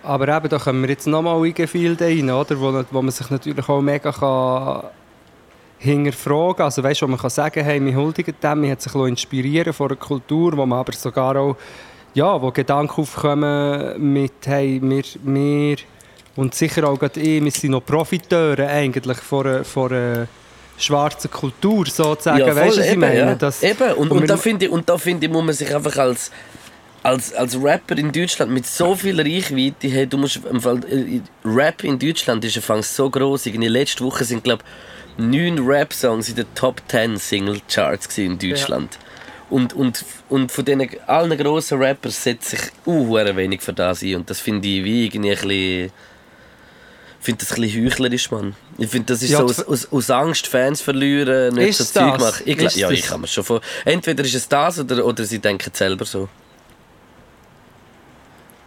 Aber 0.08 0.30
eben, 0.30 0.48
da 0.48 0.58
kommen 0.58 0.82
wir 0.84 0.90
jetzt 0.90 1.06
nochmal 1.06 1.46
in 1.46 1.54
Gefilde 1.54 2.06
rein, 2.06 2.30
oder? 2.30 2.58
Wo, 2.62 2.84
wo 2.92 3.02
man 3.02 3.12
sich 3.12 3.30
natürlich 3.30 3.68
auch 3.68 3.82
mega 3.82 4.12
kann 4.14 4.84
hinterfragen 5.80 6.64
Also 6.64 6.82
weißt 6.82 7.02
du, 7.02 7.06
wo 7.06 7.12
man 7.12 7.20
kann 7.20 7.30
sagen, 7.30 7.64
hey, 7.64 7.84
wir 7.84 7.94
huldigen 7.94 8.34
dem, 8.42 8.64
wir 8.64 8.72
hat 8.72 8.82
sich 8.82 8.96
inspirieren 8.96 9.74
von 9.74 9.90
einer 9.90 9.98
Kultur, 9.98 10.56
wo 10.56 10.66
man 10.66 10.80
aber 10.80 10.94
sogar 10.94 11.36
auch, 11.36 11.58
ja, 12.14 12.42
wo 12.42 12.52
Gedanken 12.52 13.02
aufkommen 13.02 14.14
mit, 14.14 14.32
hey, 14.46 14.80
wir, 14.82 15.04
wir 15.24 15.78
und 16.38 16.56
sicher 16.56 16.88
auch 16.88 16.98
gerade 16.98 17.20
ich, 17.20 17.44
wir 17.44 17.52
sind 17.52 17.72
noch 17.72 17.86
Profiteure 17.86 18.66
eigentlich 18.66 19.18
von, 19.18 19.66
von 19.66 20.28
schwarze 20.78 21.28
Kultur 21.28 21.86
sozusagen. 21.86 22.40
Ja, 22.40 22.46
voll, 22.46 22.56
weißt 22.56 22.78
du, 22.78 22.82
was 22.82 22.88
ich 22.88 22.98
meine? 22.98 23.18
Ja. 23.18 23.36
Das, 23.36 23.62
eben. 23.62 23.92
Und, 23.94 24.12
und, 24.12 24.22
und 24.22 24.30
da 24.30 24.38
finde 24.38 24.68
ich, 24.68 24.72
und 24.72 24.88
da 24.88 24.98
finde 24.98 25.26
ich, 25.26 25.32
muss 25.32 25.44
man 25.44 25.54
sich 25.54 25.76
einfach 25.76 25.98
als 25.98 26.32
als, 27.08 27.34
als 27.34 27.56
Rapper 27.56 27.98
in 27.98 28.12
Deutschland 28.12 28.52
mit 28.52 28.66
so 28.66 28.94
viel 28.94 29.20
Reichweite, 29.20 29.88
hey, 29.88 30.06
du 30.06 30.18
musst 30.18 30.42
im 30.44 30.60
Fall, 30.60 30.82
äh, 30.90 31.22
Rap 31.46 31.84
in 31.86 31.98
Deutschland 31.98 32.44
ist 32.44 32.58
einfach 32.58 32.84
so 32.84 33.10
groß. 33.10 33.46
In 33.46 33.62
der 33.62 33.70
letzten 33.70 34.04
Woche 34.04 34.26
sind 34.26 34.44
glaube 34.44 34.64
neun 35.18 35.58
Rap-Songs 35.66 36.28
in 36.28 36.36
den 36.36 36.54
Top 36.54 36.82
10 36.90 37.16
Single 37.18 37.62
Charts 37.70 38.18
in 38.18 38.38
Deutschland. 38.38 38.96
Ja. 38.96 39.00
Und, 39.50 39.74
und, 39.74 40.04
und 40.28 40.52
von 40.52 40.66
diesen 40.66 40.90
allen 41.08 41.38
grossen 41.38 41.82
Rappers 41.82 42.22
setzt 42.22 42.50
sich 42.50 42.60
uh, 42.86 43.14
wenig 43.14 43.62
für 43.62 43.72
das 43.72 44.04
ein. 44.04 44.16
Und 44.16 44.30
das 44.30 44.42
finde 44.42 44.68
ich 44.68 44.84
wie 44.84 45.06
irgendwie 45.06 45.32
ein 45.32 45.38
bisschen 45.38 45.92
finde 47.22 47.46
das 47.46 47.54
ein 47.54 47.62
bisschen 47.62 47.86
heuchlerisch, 47.86 48.32
Mann. 48.32 48.56
Ich 48.78 48.90
finde, 48.90 49.14
das 49.14 49.24
ist 49.24 49.30
ja, 49.30 49.40
so 49.40 49.46
aus, 49.46 49.64
aus, 49.64 49.92
aus, 49.94 50.10
Angst, 50.10 50.48
Fans 50.48 50.82
verlieren, 50.82 51.56
nicht 51.56 51.78
so 51.78 51.86
Zeug 51.86 52.20
machen. 52.20 52.44
Ich, 52.46 52.76
ja, 52.76 52.92
ich 52.92 53.04
kann 53.04 53.22
mir 53.22 53.28
schon 53.28 53.46
vor. 53.46 53.62
Entweder 53.86 54.26
ist 54.26 54.36
es 54.36 54.48
das 54.50 54.80
oder, 54.80 55.06
oder 55.06 55.24
sie 55.24 55.40
denken 55.40 55.72
selber 55.74 56.04
so. 56.04 56.28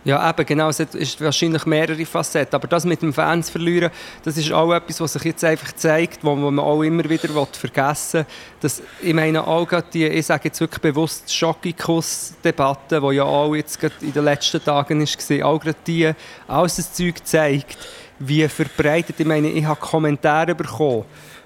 Ja, 0.02 0.30
eben, 0.30 0.46
genau. 0.46 0.70
Es 0.70 0.80
ist 0.80 1.20
wahrscheinlich 1.20 1.66
mehrere 1.66 2.06
Facetten. 2.06 2.54
Aber 2.54 2.66
das 2.66 2.86
mit 2.86 3.02
dem 3.02 3.12
Fans 3.12 3.50
verlieren, 3.50 3.90
das 4.24 4.38
ist 4.38 4.50
auch 4.50 4.72
etwas, 4.72 5.00
was 5.00 5.12
sich 5.12 5.24
jetzt 5.24 5.44
einfach 5.44 5.72
zeigt, 5.72 6.24
wo, 6.24 6.34
man 6.34 6.58
auch 6.58 6.82
immer 6.82 7.04
wieder 7.04 7.28
vergessen 7.52 8.24
will. 8.62 8.70
ich 9.02 9.14
meine 9.14 9.46
auch 9.46 9.68
die, 9.92 10.06
ich 10.06 10.24
sage 10.24 10.44
jetzt 10.44 10.60
wirklich 10.60 10.80
bewusst, 10.80 11.34
Schockikuss-Debatte, 11.34 13.00
die 13.00 13.16
ja 13.16 13.24
auch 13.24 13.54
jetzt 13.54 13.78
in 14.00 14.12
den 14.12 14.24
letzten 14.24 14.64
Tagen 14.64 15.00
war, 15.00 15.46
auch 15.46 15.60
gerade 15.60 15.76
die, 15.86 16.12
alles 16.48 16.76
das 16.76 16.92
Zeug 16.94 17.16
zeigt, 17.24 17.76
wie 18.18 18.48
verbreitet. 18.48 19.16
Ich 19.18 19.26
meine, 19.26 19.50
ich 19.50 19.64
habe 19.64 19.80
Kommentare 19.80 20.54
bekommen 20.54 21.04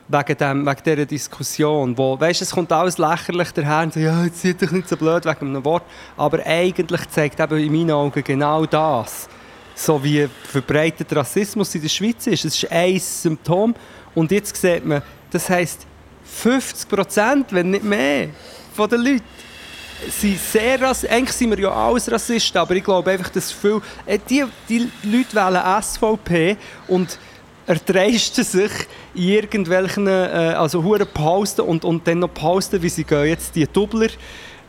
wegen, 0.09 0.37
dem, 0.37 0.67
wegen 0.67 0.83
dieser 0.85 1.07
Diskussion, 1.07 1.97
wo, 1.97 2.19
weißt, 2.19 2.43
es 2.43 2.51
kommt 2.51 2.71
alles 2.73 2.99
lächerlich 2.99 3.53
daher 3.53 3.85
und 3.85 3.95
sagt, 3.95 4.05
ja, 4.05 4.25
jetzt 4.25 4.43
seid 4.43 4.62
doch 4.62 4.71
nicht 4.71 4.88
so 4.88 4.97
blöd 4.97 5.25
wegen 5.25 5.49
einem 5.49 5.64
Wort, 5.64 5.85
aber 6.17 6.45
eigentlich 6.45 7.09
zeigt 7.09 7.40
eben 7.40 7.59
in 7.59 7.73
meinen 7.73 7.90
Augen 7.90 8.23
genau 8.23 8.67
das, 8.67 9.29
so 9.75 10.03
wie 10.05 10.29
verbreitet 10.45 11.14
Rassismus 11.14 11.75
in 11.75 11.83
der 11.83 11.88
Schweiz 11.88 12.27
ist. 12.27 12.45
Es 12.45 12.62
ist 12.62 12.71
ein 12.71 12.99
Symptom 12.99 13.75
und 14.14 14.31
jetzt 14.31 14.57
sieht 14.57 14.85
man, 14.85 15.03
das 15.31 15.49
heisst 15.49 15.87
50 16.25 16.88
Prozent, 16.88 17.47
wenn 17.53 17.71
nicht 17.71 17.85
mehr, 17.85 18.29
von 18.75 18.88
den 18.88 19.01
Leuten 19.01 19.25
sind 20.11 20.38
sehr 20.38 20.81
rassistisch. 20.81 21.11
Eigentlich 21.11 21.37
sind 21.37 21.51
wir 21.51 21.59
ja 21.61 21.71
alles 21.71 22.11
Rassisten, 22.11 22.59
aber 22.59 22.75
ich 22.75 22.85
glaube 22.85 23.11
einfach, 23.11 23.31
dass 23.31 23.53
viel... 23.53 23.81
Äh, 24.05 24.19
die, 24.29 24.45
die 24.69 24.90
Leute 25.05 25.35
wählen 25.35 25.83
SVP 25.83 26.57
und 26.88 27.19
erdreisten 27.66 28.44
sich 28.44 28.70
in 29.14 29.22
irgendwelchen, 29.29 30.07
äh, 30.07 30.11
also 30.57 30.83
hure 30.83 31.07
posten 31.07 31.62
und, 31.62 31.85
und 31.85 32.07
dann 32.07 32.18
noch 32.20 32.33
posten, 32.35 32.83
wie 32.83 32.88
sie 32.88 33.05
gehen 33.05 33.27
jetzt 33.27 33.55
die 33.57 33.66
Doubler 33.66 34.09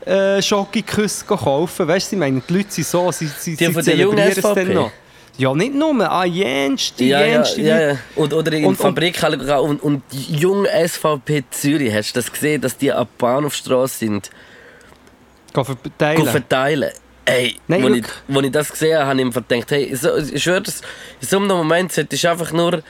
äh, 0.05 0.41
Schokoküsse 0.41 1.25
kaufen. 1.25 1.87
Weißt 1.87 2.11
du, 2.11 2.15
ich 2.15 2.19
meine, 2.19 2.41
die 2.47 2.53
Leute 2.53 2.71
sind 2.71 2.87
so, 2.87 3.11
sie, 3.11 3.27
sie, 3.27 3.55
die 3.55 3.65
sie 3.65 3.81
zelebrieren 3.81 4.31
es 4.31 4.41
dann 4.41 4.73
noch. 4.73 4.91
Ja, 5.37 5.53
nicht 5.53 5.73
nur, 5.73 6.09
an 6.09 6.31
jenste, 6.31 7.03
Ja, 7.03 7.19
ja, 7.19 7.25
jenste 7.25 7.61
ja, 7.61 7.75
Leute. 7.77 7.89
ja. 7.91 7.97
Und, 8.23 8.33
oder 8.33 8.51
in 8.53 8.65
Und- 8.65 8.79
der 8.79 8.85
Fabrik 8.85 9.21
und, 9.23 9.49
und, 9.49 9.83
und 9.83 10.03
die 10.13 10.35
junge 10.37 10.69
SVP 10.87 11.43
Zürich, 11.51 11.93
hast 11.93 12.15
du 12.15 12.19
das 12.21 12.31
gesehen, 12.31 12.61
dass 12.61 12.77
die 12.77 12.89
an 12.91 12.99
der 12.99 13.07
Bahnhofstrasse 13.17 13.97
sind, 13.97 14.29
Gehen 15.53 15.65
verteilen. 15.65 16.25
verteilen? 16.27 16.91
Ey, 17.25 17.55
Nein, 17.67 17.83
als 17.85 17.97
ich, 17.97 18.05
wo 18.27 18.39
ich 18.41 18.51
das 18.51 18.69
gesehen 18.71 18.97
habe, 18.99 19.07
habe 19.07 19.19
ich 19.19 19.25
mir 19.25 19.31
gedacht, 19.31 19.71
hey, 19.71 19.95
so, 19.95 20.15
ich 20.15 20.43
schwöre, 20.43 20.57
in 21.21 21.27
so 21.27 21.37
einem 21.37 21.47
Moment 21.47 21.91
solltest 21.91 22.23
du 22.23 22.29
einfach 22.29 22.51
nur, 22.51 22.83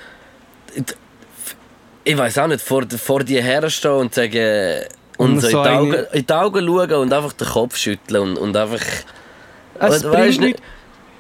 ich 2.03 2.17
weiß 2.17 2.37
auch 2.39 2.47
nicht, 2.47 2.61
vor, 2.61 2.83
vor 3.01 3.23
dir 3.23 3.41
herstehen 3.41 3.91
und 3.91 4.13
sagen, 4.13 4.81
und, 5.17 5.35
Und 5.35 5.39
so, 5.39 5.47
in, 5.47 5.53
die 5.53 5.59
eine- 5.59 5.77
Augen, 5.79 6.05
in 6.11 6.25
die 6.27 6.33
Augen 6.33 6.65
schauen 6.67 6.91
und 7.01 7.13
einfach 7.13 7.33
den 7.33 7.47
Kopf 7.47 7.77
schütteln 7.77 8.21
und, 8.21 8.37
und 8.37 8.57
einfach... 8.57 8.81
es 9.79 10.03
Oder 10.05 10.11
bringt 10.17 10.39
nichts. 10.41 10.61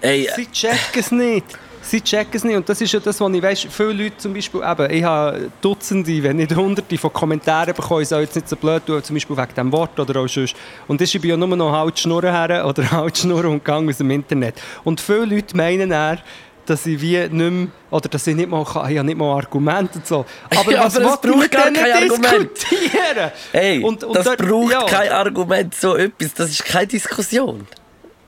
Ey, 0.01 0.29
Sie 0.35 0.51
checken 0.51 0.99
es 0.99 1.11
nicht. 1.11 1.45
Sie 1.87 2.01
checken 2.01 2.31
es 2.35 2.43
nicht. 2.43 2.55
Und 2.55 2.67
das 2.67 2.81
ist 2.81 2.91
ja 2.91 2.99
das, 2.99 3.21
was 3.21 3.31
ich 3.31 3.41
weiss. 3.43 3.67
Viele 3.69 3.93
Leute 3.93 4.17
zum 4.17 4.33
Beispiel, 4.33 4.61
eben, 4.61 4.91
ich 4.91 5.03
habe 5.03 5.51
Dutzende, 5.61 6.23
wenn 6.23 6.37
nicht 6.37 6.55
Hunderte 6.55 6.97
von 6.97 7.13
Kommentaren 7.13 7.73
bekommen, 7.75 8.01
ich 8.01 8.07
soll 8.07 8.21
jetzt 8.21 8.35
nicht 8.35 8.49
so 8.49 8.55
blöd 8.55 8.83
tun, 8.85 9.03
zum 9.03 9.15
Beispiel 9.15 9.37
wegen 9.37 9.47
diesem 9.49 9.71
Wort 9.71 9.99
oder 9.99 10.19
auch 10.19 10.27
sonst. 10.27 10.55
Und 10.87 10.99
das 10.99 11.09
ist 11.09 11.15
ich 11.15 11.23
ja 11.23 11.37
nur 11.37 11.47
noch 11.55 11.71
halt 11.71 11.99
Schnurren 11.99 12.31
her 12.31 12.65
oder 12.65 12.89
halt 12.91 13.17
Schnurren 13.17 13.51
und 13.51 13.63
Gang 13.63 13.87
aus 13.87 13.97
dem 13.97 14.09
Internet. 14.09 14.55
Und 14.83 14.99
viele 14.99 15.25
Leute 15.25 15.55
meinen 15.55 15.91
dann, 15.91 16.17
dass 16.65 16.87
ich 16.87 16.99
wie 16.99 17.17
nicht 17.19 17.31
mehr, 17.31 17.67
oder 17.91 18.09
dass 18.09 18.25
ich 18.25 18.35
nicht 18.35 18.49
mal, 18.49 18.65
kann, 18.65 18.89
ich 18.91 18.97
habe 18.97 19.05
nicht 19.05 19.17
mal 19.19 19.35
Argumente 19.37 19.99
und 19.99 20.07
so. 20.07 20.25
Aber 20.57 20.71
Ja, 20.71 20.85
was 20.85 20.97
aber 20.97 21.13
ich 21.13 21.21
braucht 21.21 21.51
kein 21.51 21.77
Argument. 21.77 22.49
diskutieren? 22.51 23.31
Hey, 23.51 23.83
Und- 23.83 24.03
und 24.03 24.15
das 24.15 24.25
dort- 24.25 24.39
braucht 24.39 24.71
ja. 24.71 24.83
kein 24.87 25.11
Argument, 25.11 25.75
so 25.75 25.95
etwas. 25.95 26.33
Das 26.33 26.49
ist 26.49 26.65
keine 26.65 26.87
Diskussion. 26.87 27.67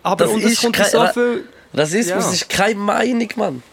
Aber 0.04 0.26
Das 0.26 0.34
und 0.36 0.44
es 0.44 0.62
kommt 0.62 0.78
in 0.78 0.84
kein- 0.84 0.92
so 0.92 1.08
viel... 1.08 1.46
Rassismus 1.78 2.26
Ja. 2.26 2.32
ist 2.32 2.50
keine 2.50 2.76
Meinung, 2.76 3.30
Mann. 3.36 3.64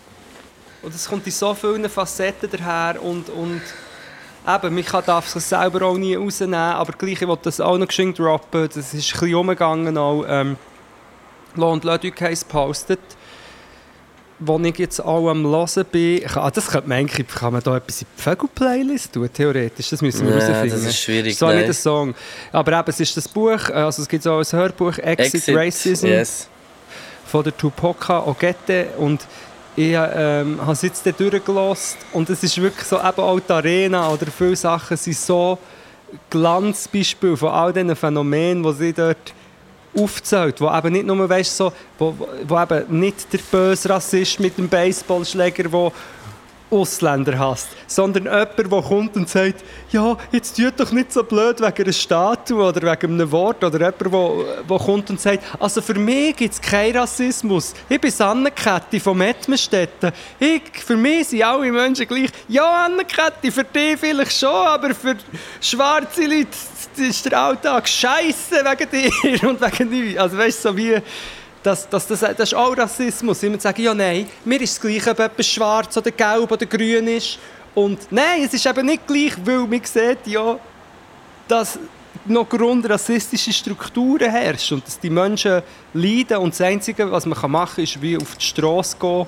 Und 0.83 0.95
es 0.95 1.09
kommt 1.09 1.27
in 1.27 1.33
so 1.33 1.55
vielen 1.55 1.89
Facetten 1.89 2.49
daher 2.51 3.03
und, 3.03 3.29
und 3.31 3.63
eben, 4.47 4.75
man 4.75 4.85
darf 5.07 5.35
es 5.35 5.49
selber 5.49 5.87
auch 5.87 5.97
nie 5.97 6.15
rausnehmen, 6.15 6.55
aber 6.55 6.93
gleich, 6.93 7.23
ich 7.23 7.29
das 7.43 7.61
auch 7.61 7.79
noch 7.79 7.87
geschenkt 7.89 8.19
droppen, 8.19 8.69
das 8.69 8.77
ist 8.77 8.93
ein 8.93 9.21
bisschen 9.21 9.35
umgegangen 9.35 9.97
auch, 9.97 10.25
ähm, 10.29 10.57
Lo 11.57 11.73
und 11.73 11.85
Ludwig 11.85 12.21
haben 12.21 12.33
es 12.33 12.41
gepostet, 12.43 12.99
wo 14.41 14.59
ich 14.59 14.77
jetzt 14.79 15.01
auch 15.03 15.31
am 15.31 15.45
Hören 15.47 15.85
bin, 15.91 16.21
ah, 16.35 16.51
das 16.51 16.67
könnte 16.67 16.89
man 16.89 16.99
eigentlich, 16.99 17.27
kann 17.29 17.53
man 17.53 17.63
da 17.63 17.77
etwas 17.77 18.03
in 18.03 18.09
die 18.19 18.23
Vögel-Playlist 18.23 19.13
tun, 19.15 19.31
theoretisch, 19.33 19.89
das 19.89 20.03
müssen 20.03 20.27
wir 20.27 20.35
Ja, 20.37 20.43
herausfinden. 20.43 20.71
das 20.71 20.85
ist 20.91 20.99
schwierig, 21.01 21.39
So 21.39 21.47
nicht 21.49 21.65
ein 21.67 21.73
Song. 21.73 22.15
Aber 22.53 22.73
eben, 22.79 22.91
es 22.91 23.01
ist 23.01 23.17
das 23.17 23.29
Buch, 23.29 23.71
also 23.71 24.03
es 24.03 24.09
gibt 24.09 24.27
auch 24.27 24.41
ein 24.41 24.45
Hörbuch, 24.59 24.99
Exit, 24.99 25.49
Racism 25.57 26.07
Yes. 26.09 26.49
Von 27.35 27.43
der 27.43 27.57
Tupoka 27.57 28.25
Ogette 28.29 28.91
und 28.97 29.27
ich 29.75 29.93
ähm, 29.93 30.61
habe 30.63 30.71
es 30.71 30.83
jetzt 30.83 31.05
durchgelassen 31.19 31.99
und 32.13 32.31
es 32.31 32.45
ist 32.45 32.63
wirklich 32.63 32.87
so, 32.87 32.95
eben 32.97 33.21
auch 33.21 33.41
die 33.41 33.53
Arena 33.53 34.09
oder 34.09 34.27
viele 34.27 34.55
Sachen 34.55 34.97
sind 34.97 35.17
so 35.17 35.59
Glanzbeispiele 36.31 37.37
von 37.37 37.49
all 37.49 37.73
diesen 37.73 37.97
Phänomenen, 37.97 38.63
die 38.63 38.73
sie 38.75 38.93
dort 38.93 39.35
aufzählt, 39.99 40.61
wo 40.61 40.71
eben 40.73 40.93
nicht 40.93 41.07
nur, 41.07 41.29
weißt, 41.29 41.57
so, 41.57 41.73
wo, 41.99 42.15
wo- 42.17 42.29
wo 42.47 42.63
eben 42.63 43.01
nicht 43.01 43.33
der 43.33 43.41
böse 43.51 43.91
Rassist 43.91 44.39
mit 44.39 44.57
dem 44.57 44.69
Baseballschläger, 44.69 45.65
der 45.65 45.93
Ausländer 46.71 47.39
hasst, 47.39 47.69
sondern 47.87 48.25
jemand, 48.25 48.59
der 48.59 48.83
kommt 48.83 49.17
und 49.17 49.29
sagt, 49.29 49.63
ja, 49.91 50.17
jetzt 50.33 50.57
tut 50.57 50.79
doch 50.79 50.91
nicht 50.93 51.13
so 51.13 51.23
blöd 51.23 51.61
wegen 51.61 51.83
einer 51.85 51.93
Statue 51.93 52.65
oder 52.65 52.83
wegen 52.83 53.13
einem 53.13 53.31
Wort 53.31 53.63
oder 53.63 53.79
jemand, 53.79 54.71
der, 54.71 54.79
kommt 54.79 55.11
und 55.11 55.21
sagt, 55.21 55.45
also 55.61 55.81
für 55.81 55.95
mich 55.95 56.37
gibt 56.37 56.55
es 56.55 56.61
keinen 56.61 56.97
Rassismus. 56.97 57.75
Ich 57.89 58.01
bin 58.01 58.13
Anneketti 58.19 58.99
von 58.99 59.17
Mettmerstetten. 59.17 60.13
Ich, 60.39 60.63
für 60.85 60.97
mich 60.97 61.29
sind 61.29 61.45
alle 61.45 61.71
Menschen 61.71 62.07
gleich. 62.09 62.31
Ja, 62.49 62.87
Anneketti, 62.87 63.51
für 63.51 63.65
dich 63.65 63.99
vielleicht 63.99 64.33
schon, 64.33 64.51
aber 64.51 64.95
für 64.95 65.17
schwarze 65.61 66.27
Leute 66.27 66.49
ist 66.97 67.25
der 67.25 67.41
Alltag 67.41 67.89
scheiße 67.89 68.65
wegen 68.65 68.91
dir 68.91 69.49
und 69.49 69.61
wegen 69.61 69.91
dir. 69.91 70.23
Also 70.23 70.39
weißt 70.39 70.65
du, 70.65 70.69
so 70.71 70.77
wie... 70.77 71.01
Das, 71.65 71.89
das, 71.89 72.07
das, 72.07 72.21
das 72.21 72.39
ist 72.41 72.55
auch 72.55 72.77
Rassismus. 72.77 73.43
Immer 73.43 73.59
sagen, 73.59 73.83
ja 73.83 73.95
nein, 73.95 74.27
mir 74.45 74.61
ist 74.61 74.73
es 74.73 74.81
gleich, 74.81 75.07
ob 75.09 75.19
etwas 75.19 75.47
schwarz 75.47 75.97
oder 75.97 76.11
gelb 76.11 76.53
oder 76.53 76.67
grün 76.67 77.09
ist. 77.09 77.39
Und 77.75 78.01
nein, 78.13 78.43
es 78.45 78.53
ist 78.55 78.67
eben 78.67 78.87
nicht 78.87 79.07
gleich, 79.07 79.33
weil 79.45 79.61
man 79.67 79.81
sieht 79.83 80.27
ja, 80.27 80.59
dass 81.49 81.79
noch 82.27 82.49
grundrassistische 82.49 83.53
Strukturen 83.53 84.31
herrschen 84.31 84.77
und 84.77 84.87
dass 84.87 85.01
die 85.01 85.11
Menschen 85.11 85.63
leiden 85.95 86.37
und 86.39 86.53
das 86.53 86.61
Einzige, 86.61 87.11
was 87.11 87.27
man 87.27 87.51
machen 87.51 87.75
kann, 87.77 87.85
ist 87.85 88.01
wie 88.01 88.17
auf 88.17 88.37
die 88.37 88.45
Straße 88.45 88.97
gehen. 89.01 89.27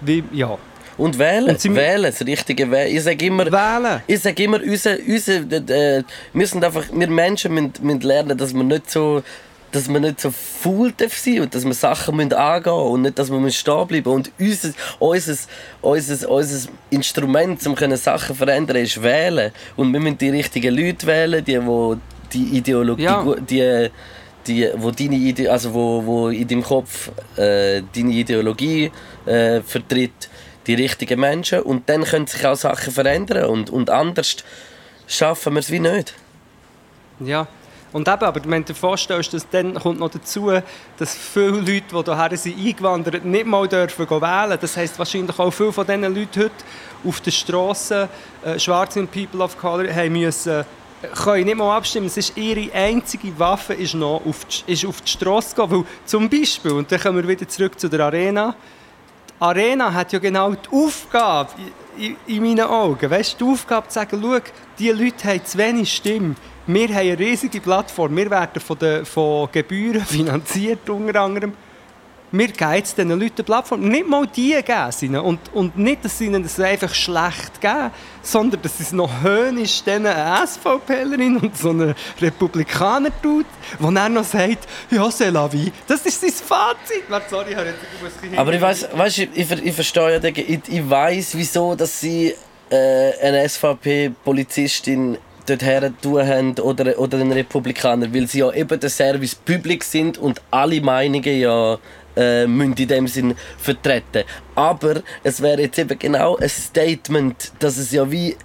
Wie, 0.00 0.24
ja, 0.32 0.56
Und 0.96 1.18
wählen, 1.18 1.50
Und 1.50 1.60
sie- 1.60 1.74
wählen, 1.74 2.04
das 2.10 2.20
richtige 2.26 2.70
Wählen. 2.70 2.96
Ich 2.96 3.02
sage 3.02 3.26
immer, 3.26 3.44
wählen. 3.46 4.02
ich 4.06 4.20
sage 4.20 4.42
immer, 4.44 4.60
unser, 4.62 4.96
unser, 5.06 5.34
äh, 5.34 6.02
wir, 6.32 6.46
sind 6.46 6.64
einfach, 6.64 6.84
wir 6.92 7.08
Menschen 7.08 7.52
müssen, 7.54 7.72
müssen 7.82 8.00
lernen, 8.00 8.38
dass 8.38 8.54
wir 8.54 8.62
nicht 8.64 8.90
so 8.90 9.22
dass 9.72 9.88
wir 9.88 10.00
nicht 10.00 10.20
so 10.20 10.30
faul 10.30 10.92
darf 10.92 11.16
sein 11.16 11.40
und 11.40 11.54
dass 11.54 11.64
wir 11.64 11.74
Sachen 11.74 12.16
müssen 12.16 12.32
angehen 12.32 12.72
müssen 12.74 12.90
und 12.92 13.02
nicht, 13.02 13.18
dass 13.18 13.30
wir 13.30 13.50
stehen 13.50 13.86
bleiben 13.86 14.08
Und 14.12 14.32
unser, 14.38 14.72
unser, 14.98 15.34
unser, 15.82 16.30
unser 16.30 16.68
Instrument, 16.90 17.66
um 17.66 17.76
Sachen 17.96 18.28
zu 18.28 18.34
verändern, 18.34 18.76
ist 18.78 19.02
wählen. 19.02 19.52
Und 19.76 19.92
wir 19.92 20.00
müssen 20.00 20.18
die 20.18 20.30
richtigen 20.30 20.74
Leute 20.74 21.06
wählen, 21.06 21.44
die, 21.44 21.64
wo 21.64 21.96
die 22.32 22.58
Ideologie, 22.58 23.02
Ja. 23.02 23.24
die, 23.48 23.90
die, 24.46 24.68
wo 24.76 24.90
deine 24.90 25.16
Ide 25.16 25.50
also 25.50 25.74
wo, 25.74 26.04
wo 26.04 26.28
in 26.28 26.46
deinem 26.48 26.62
Kopf 26.62 27.10
äh, 27.36 27.82
deine 27.94 28.12
Ideologie 28.12 28.90
äh, 29.26 29.60
vertritt, 29.60 30.28
die 30.66 30.74
richtigen 30.74 31.18
Menschen 31.20 31.60
und 31.60 31.88
dann 31.88 32.04
können 32.04 32.26
sich 32.26 32.46
auch 32.46 32.56
Sachen 32.56 32.92
verändern 32.92 33.44
und, 33.44 33.70
und 33.70 33.90
anders 33.90 34.36
schaffen 35.06 35.54
wir 35.54 35.60
es 35.60 35.70
wie 35.70 35.80
nicht. 35.80 36.14
Ja. 37.20 37.48
Und 37.92 38.06
eben, 38.06 38.22
aber 38.22 38.40
wenn 38.44 38.62
du 38.62 38.72
dir 38.72 38.78
vorstellst, 38.78 39.34
dass 39.34 39.48
dann 39.48 39.74
kommt 39.74 39.98
noch 39.98 40.10
dazu, 40.10 40.52
dass 40.96 41.16
viele 41.16 41.50
Leute, 41.50 41.82
die 41.90 42.04
hierher 42.04 42.36
sind 42.36 42.58
eingewandert, 42.58 43.24
nicht 43.24 43.46
mal 43.46 43.66
dürfen 43.66 44.06
gehen 44.06 44.20
wählen. 44.20 44.58
Das 44.60 44.76
heisst 44.76 44.98
wahrscheinlich 44.98 45.38
auch 45.38 45.50
viele 45.50 45.72
von 45.72 45.86
diesen 45.86 46.02
Leuten 46.02 46.42
heute 46.42 46.52
auf 47.04 47.20
der 47.20 47.30
Straße, 47.32 48.08
äh, 48.44 48.58
Schwarze 48.58 49.00
und 49.00 49.10
People 49.10 49.42
of 49.42 49.58
Color, 49.58 49.92
haben 49.92 50.12
müssen, 50.12 50.60
äh, 50.60 50.64
können 51.16 51.46
nicht 51.46 51.56
mal 51.56 51.76
abstimmen. 51.76 52.06
Es 52.06 52.16
ist 52.16 52.36
ihre 52.36 52.72
einzige 52.72 53.36
Waffe, 53.38 53.74
ist 53.74 53.94
noch 53.94 54.22
auf 54.24 54.44
die, 54.44 54.72
ist 54.72 54.84
auf 54.84 55.00
die 55.00 55.10
Straße 55.10 55.56
gehen. 55.56 55.70
Weil 55.70 55.84
zum 56.04 56.28
Beispiel, 56.28 56.72
und 56.72 56.92
dann 56.92 57.00
kommen 57.00 57.16
wir 57.16 57.26
wieder 57.28 57.48
zurück 57.48 57.78
zu 57.78 57.88
der 57.88 58.00
Arena, 58.00 58.54
die 59.28 59.42
Arena 59.42 59.92
hat 59.92 60.12
ja 60.12 60.18
genau 60.18 60.52
die 60.52 60.68
Aufgabe, 60.70 61.50
in, 61.96 62.04
in, 62.04 62.16
in 62.26 62.42
meinen 62.42 62.68
Augen, 62.68 63.10
weißt, 63.10 63.40
die 63.40 63.44
Aufgabe 63.44 63.88
zu 63.88 63.94
sagen, 63.94 64.20
schau, 64.22 64.38
diese 64.78 64.92
Leute 64.92 65.28
haben 65.28 65.44
zu 65.44 65.58
wenig 65.58 65.92
Stimme. 65.92 66.36
Wir 66.66 66.88
haben 66.88 66.96
eine 66.98 67.18
riesige 67.18 67.60
Plattform, 67.60 68.16
wir 68.16 68.30
werden 68.30 68.60
von, 68.60 68.78
den, 68.78 69.04
von 69.04 69.48
Gebühren 69.50 70.04
finanziert 70.06 70.88
unter 70.88 71.20
anderem. 71.20 71.52
Wir 72.32 72.46
geben 72.46 72.74
jetzt 72.74 72.96
diesen 72.96 73.10
Leuten 73.10 73.34
eine 73.38 73.44
Plattform. 73.44 73.80
Nicht 73.88 74.06
mal 74.06 74.24
die 74.24 74.52
geben 74.52 74.92
sie 74.92 75.06
ihnen. 75.06 75.20
Und, 75.20 75.40
und 75.52 75.76
nicht, 75.76 76.04
dass 76.04 76.16
sie 76.16 76.26
ihnen 76.26 76.44
das 76.44 76.60
einfach 76.60 76.94
schlecht 76.94 77.60
geben, 77.60 77.90
sondern 78.22 78.62
dass 78.62 78.78
sie 78.78 78.84
es 78.84 78.92
noch 78.92 79.10
höhnisch 79.22 79.82
diesen 79.82 80.06
eine 80.06 80.46
SVPlerin 80.46 81.38
und 81.38 81.58
so 81.58 81.70
einen 81.70 81.94
Republikaner 82.20 83.10
tut, 83.20 83.46
der 83.80 83.90
dann 83.90 84.14
noch 84.14 84.24
sagt, 84.24 84.68
ja, 84.92 85.02
c'est 85.08 85.30
la 85.30 85.48
vie. 85.48 85.72
Das 85.88 86.06
ist 86.06 86.20
sein 86.20 86.30
Fazit. 86.30 87.02
Sorry, 87.28 87.50
ich 87.50 87.56
habe 87.56 87.66
jetzt 87.66 87.78
ich 88.30 88.38
Aber 88.38 88.52
ich 88.52 88.60
weiß, 88.60 88.88
weißt, 88.94 89.18
ich, 89.18 89.30
ich, 89.34 89.50
ich 89.50 89.74
verstehe 89.74 90.12
ja, 90.12 90.22
ich, 90.22 90.60
ich 90.68 90.88
weiß, 90.88 91.36
wieso, 91.36 91.74
dass 91.74 92.00
sie 92.00 92.32
äh, 92.70 93.12
eine 93.22 93.48
SVP-Polizistin 93.48 95.18
dort 95.46 95.62
her 95.62 95.92
tun 96.00 96.26
haben 96.26 96.58
oder, 96.58 96.98
oder 96.98 97.18
einen 97.18 97.32
Republikaner, 97.32 98.12
weil 98.12 98.26
sie 98.26 98.40
ja 98.40 98.52
eben 98.52 98.78
der 98.78 98.90
Service 98.90 99.34
Public 99.34 99.84
sind 99.84 100.18
und 100.18 100.40
alle 100.50 100.80
Meinungen 100.80 101.40
ja 101.40 101.78
äh, 102.16 102.46
müssen 102.46 102.74
in 102.74 102.88
dem 102.88 103.08
Sinn 103.08 103.34
vertreten. 103.58 104.24
Aber 104.54 105.02
es 105.22 105.40
wäre 105.40 105.62
jetzt 105.62 105.78
eben 105.78 105.98
genau 105.98 106.36
ein 106.36 106.48
Statement, 106.48 107.52
dass 107.58 107.76
es 107.76 107.92
ja 107.92 108.10
wie 108.10 108.36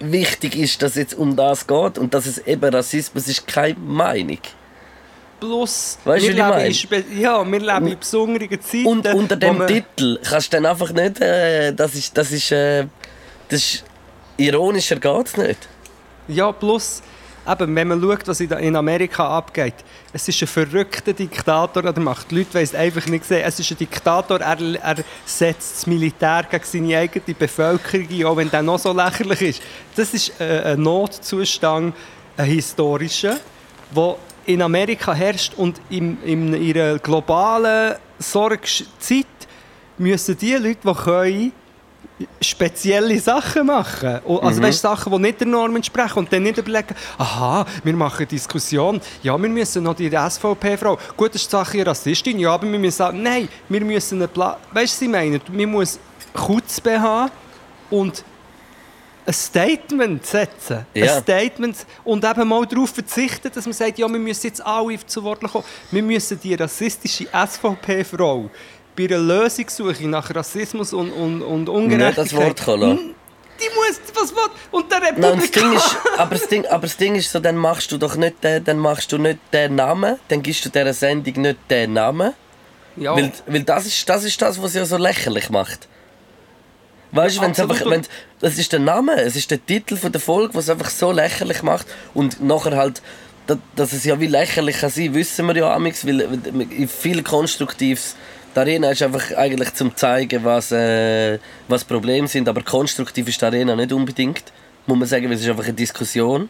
wichtig 0.00 0.56
ist, 0.56 0.82
dass 0.82 0.92
es 0.92 0.96
jetzt 0.96 1.14
um 1.14 1.36
das 1.36 1.66
geht 1.66 1.98
und 1.98 2.12
dass 2.12 2.26
es 2.26 2.38
eben 2.46 2.72
Rassismus 2.72 3.28
ist 3.28 3.46
keine 3.46 3.78
Meinung. 3.78 4.38
Plus, 5.40 5.98
Weißt 6.04 6.26
wir 6.26 6.32
leben 6.32 6.48
meine? 6.48 6.68
in 6.68 7.20
ja, 7.20 7.44
wir 7.44 7.60
leben 7.60 7.86
in 7.88 7.98
besonderen 7.98 8.60
Zeiten. 8.60 8.86
Und 8.86 9.06
unter 9.14 9.36
dem 9.36 9.66
Titel 9.66 10.18
kannst 10.22 10.52
du 10.52 10.56
dann 10.56 10.66
einfach 10.66 10.92
nicht. 10.92 11.20
Äh, 11.20 11.74
das 11.74 11.94
ist. 11.94 12.16
Das 12.16 12.32
ist, 12.32 12.52
äh, 12.52 12.86
das 13.48 13.60
ist 13.60 13.84
ironischer 14.38 14.96
geht's 14.96 15.36
nicht. 15.36 15.68
Ja, 16.28 16.50
plus, 16.52 17.02
eben, 17.46 17.74
wenn 17.74 17.88
man 17.88 18.00
schaut, 18.00 18.26
was 18.26 18.40
in 18.40 18.76
Amerika 18.76 19.28
abgeht, 19.28 19.74
es 20.12 20.26
ist 20.28 20.42
ein 20.42 20.48
verrückter 20.48 21.12
Diktator, 21.12 21.82
der 21.82 22.02
macht 22.02 22.30
die 22.30 22.38
Leute 22.38 22.54
wollen 22.54 22.64
es 22.64 22.74
einfach 22.74 23.06
nicht 23.06 23.24
sehen. 23.24 23.42
Es 23.44 23.60
ist 23.60 23.70
ein 23.70 23.78
Diktator, 23.78 24.40
er, 24.40 24.58
er 24.82 24.96
setzt 25.24 25.76
das 25.76 25.86
Militär 25.86 26.46
gegen 26.50 26.64
seine 26.64 26.98
eigene 26.98 27.34
Bevölkerung 27.34 28.08
ein, 28.10 28.24
auch 28.24 28.36
wenn 28.36 28.50
der 28.50 28.62
noch 28.62 28.78
so 28.78 28.92
lächerlich 28.92 29.42
ist. 29.42 29.62
Das 29.94 30.12
ist 30.14 30.40
äh, 30.40 30.72
ein 30.72 30.82
Notzustand, 30.82 31.94
ein 32.36 32.46
historischer, 32.46 33.36
der 33.94 34.16
in 34.46 34.62
Amerika 34.62 35.12
herrscht 35.14 35.54
und 35.56 35.80
in, 35.90 36.22
in 36.22 36.54
ihrer 36.60 36.98
globalen 36.98 37.96
Sorgezeit 38.18 39.26
müssen 39.98 40.36
die 40.38 40.54
Leute, 40.54 40.78
die 40.84 40.94
können, 40.94 41.52
spezielle 42.40 43.18
Sachen 43.20 43.66
machen. 43.66 44.20
Also 44.26 44.62
weißt, 44.62 44.80
Sachen, 44.80 45.12
die 45.12 45.18
nicht 45.18 45.40
der 45.40 45.46
Norm 45.46 45.76
entsprechen. 45.76 46.18
Und 46.18 46.32
dann 46.32 46.42
nicht 46.42 46.58
überlegen, 46.58 46.94
aha, 47.18 47.66
wir 47.84 47.92
machen 47.94 48.18
eine 48.18 48.26
Diskussion. 48.26 49.00
Ja, 49.22 49.40
wir 49.40 49.48
müssen 49.48 49.82
noch 49.82 49.94
die 49.94 50.10
SVP-Frau. 50.10 50.98
Gut, 51.16 51.34
das 51.34 51.42
ist 51.42 51.52
die 51.52 51.56
Sache 51.56 51.86
Rassistin. 51.86 52.38
Ja, 52.38 52.54
aber 52.54 52.70
wir 52.70 52.78
müssen 52.78 52.96
sagen, 52.96 53.22
nein, 53.22 53.48
wir 53.68 53.84
müssen 53.84 54.18
eine 54.18 54.28
Pla 54.28 54.58
Weißt 54.72 54.92
du, 54.92 54.96
was 54.96 55.02
ich 55.02 55.08
meine? 55.08 55.40
Man 55.52 55.70
muss 55.70 55.98
Kutzbe 56.32 57.00
haben 57.00 57.30
und 57.90 58.24
ein 59.26 59.32
Statement 59.32 60.24
setzen. 60.24 60.86
Ja. 60.94 61.16
Ein 61.16 61.22
Statement 61.22 61.86
und 62.04 62.24
eben 62.24 62.48
mal 62.48 62.64
darauf 62.64 62.90
verzichten, 62.90 63.50
dass 63.52 63.64
man 63.64 63.72
sagt, 63.72 63.98
ja, 63.98 64.08
wir 64.08 64.18
müssen 64.18 64.46
jetzt 64.46 64.64
alle 64.64 65.04
zu 65.04 65.22
Wort 65.24 65.40
kommen. 65.40 65.64
Wir 65.90 66.02
müssen 66.02 66.38
die 66.40 66.54
rassistische 66.54 67.26
SVP-Frau 67.26 68.48
bei 68.96 69.04
einer 69.04 69.18
Lösungssuche 69.18 70.08
nach 70.08 70.34
Rassismus 70.34 70.92
und, 70.92 71.10
und, 71.12 71.42
und 71.42 71.60
Nicht 71.60 71.68
Ungerechtigkeit... 71.68 72.18
das 72.18 72.34
Wort 72.36 72.64
kommen 72.64 72.80
lassen. 72.82 73.14
Die 73.58 73.74
muss, 73.74 74.00
was, 74.14 74.34
was, 74.36 74.50
und 74.70 74.90
der 74.92 75.00
Nein, 75.00 75.14
Republikaner... 75.24 75.70
Ding 75.70 75.76
ist, 75.78 75.96
aber, 76.18 76.34
das 76.34 76.48
Ding, 76.48 76.66
aber 76.66 76.82
das 76.82 76.96
Ding 76.96 77.14
ist 77.14 77.32
so, 77.32 77.40
dann 77.40 77.56
machst 77.56 77.90
du 77.90 77.96
doch 77.98 78.14
nicht 78.16 78.42
den, 78.44 78.62
dann 78.64 78.78
machst 78.78 79.10
du 79.12 79.18
nicht 79.18 79.38
den 79.52 79.74
Namen, 79.76 80.16
dann 80.28 80.42
gibst 80.42 80.64
du 80.66 80.68
dieser 80.68 80.92
Sendung 80.92 81.40
nicht 81.42 81.58
den 81.70 81.94
Namen. 81.94 82.32
ja, 82.96 83.14
Weil, 83.16 83.32
weil 83.46 83.62
das, 83.62 83.86
ist, 83.86 84.06
das 84.08 84.24
ist 84.24 84.40
das, 84.42 84.60
was 84.60 84.72
sie 84.72 84.78
ja 84.78 84.84
so 84.84 84.98
lächerlich 84.98 85.48
macht. 85.48 85.88
Weißt 87.12 87.38
du, 87.38 87.42
wenn 87.42 87.52
es 87.52 87.60
einfach. 87.60 87.80
Wenn, 87.88 88.02
das 88.40 88.58
ist 88.58 88.72
der 88.72 88.80
Name, 88.80 89.14
es 89.22 89.36
ist 89.36 89.50
der 89.50 89.64
Titel 89.64 89.96
von 89.96 90.12
der 90.12 90.20
Folge, 90.20 90.54
was 90.54 90.64
es 90.64 90.70
einfach 90.70 90.90
so 90.90 91.12
lächerlich 91.12 91.62
macht. 91.62 91.86
Und 92.12 92.42
nachher 92.42 92.76
halt, 92.76 93.00
da- 93.46 93.56
dass 93.74 93.92
es 93.94 94.04
ja 94.04 94.20
wie 94.20 94.26
lächerlich 94.26 94.80
kann 94.80 94.90
sein, 94.90 95.14
wissen 95.14 95.46
wir 95.46 95.56
ja 95.56 95.72
amigs, 95.72 96.06
weil 96.06 96.28
viel 96.88 97.22
Konstruktives. 97.22 98.16
Die 98.56 98.60
Arena 98.60 98.90
ist 98.90 99.02
einfach 99.02 99.36
eigentlich 99.36 99.74
zum 99.74 99.94
zeigen, 99.94 100.42
was, 100.42 100.72
äh, 100.72 101.38
was 101.68 101.84
Probleme 101.84 102.26
sind, 102.26 102.48
aber 102.48 102.62
konstruktiv 102.62 103.28
ist 103.28 103.42
die 103.42 103.44
Arena 103.44 103.76
nicht 103.76 103.92
unbedingt. 103.92 104.44
Muss 104.86 104.98
man 104.98 105.06
sagen, 105.06 105.26
weil 105.26 105.34
es 105.34 105.42
ist 105.42 105.50
einfach 105.50 105.64
eine 105.64 105.74
Diskussion. 105.74 106.48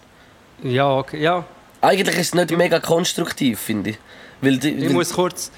ja, 0.63 0.89
okay, 0.89 1.21
ja. 1.21 1.45
Eigentlich 1.81 2.17
ist 2.17 2.29
es 2.29 2.35
nicht 2.35 2.57
mega 2.57 2.79
konstruktiv, 2.79 3.59
finde 3.59 3.91
ich. 3.91 3.99
Weil 4.41 4.59
die, 4.59 4.71
Ich 4.71 4.85
weil, 4.87 4.93
muss 4.93 5.13
kurz... 5.13 5.51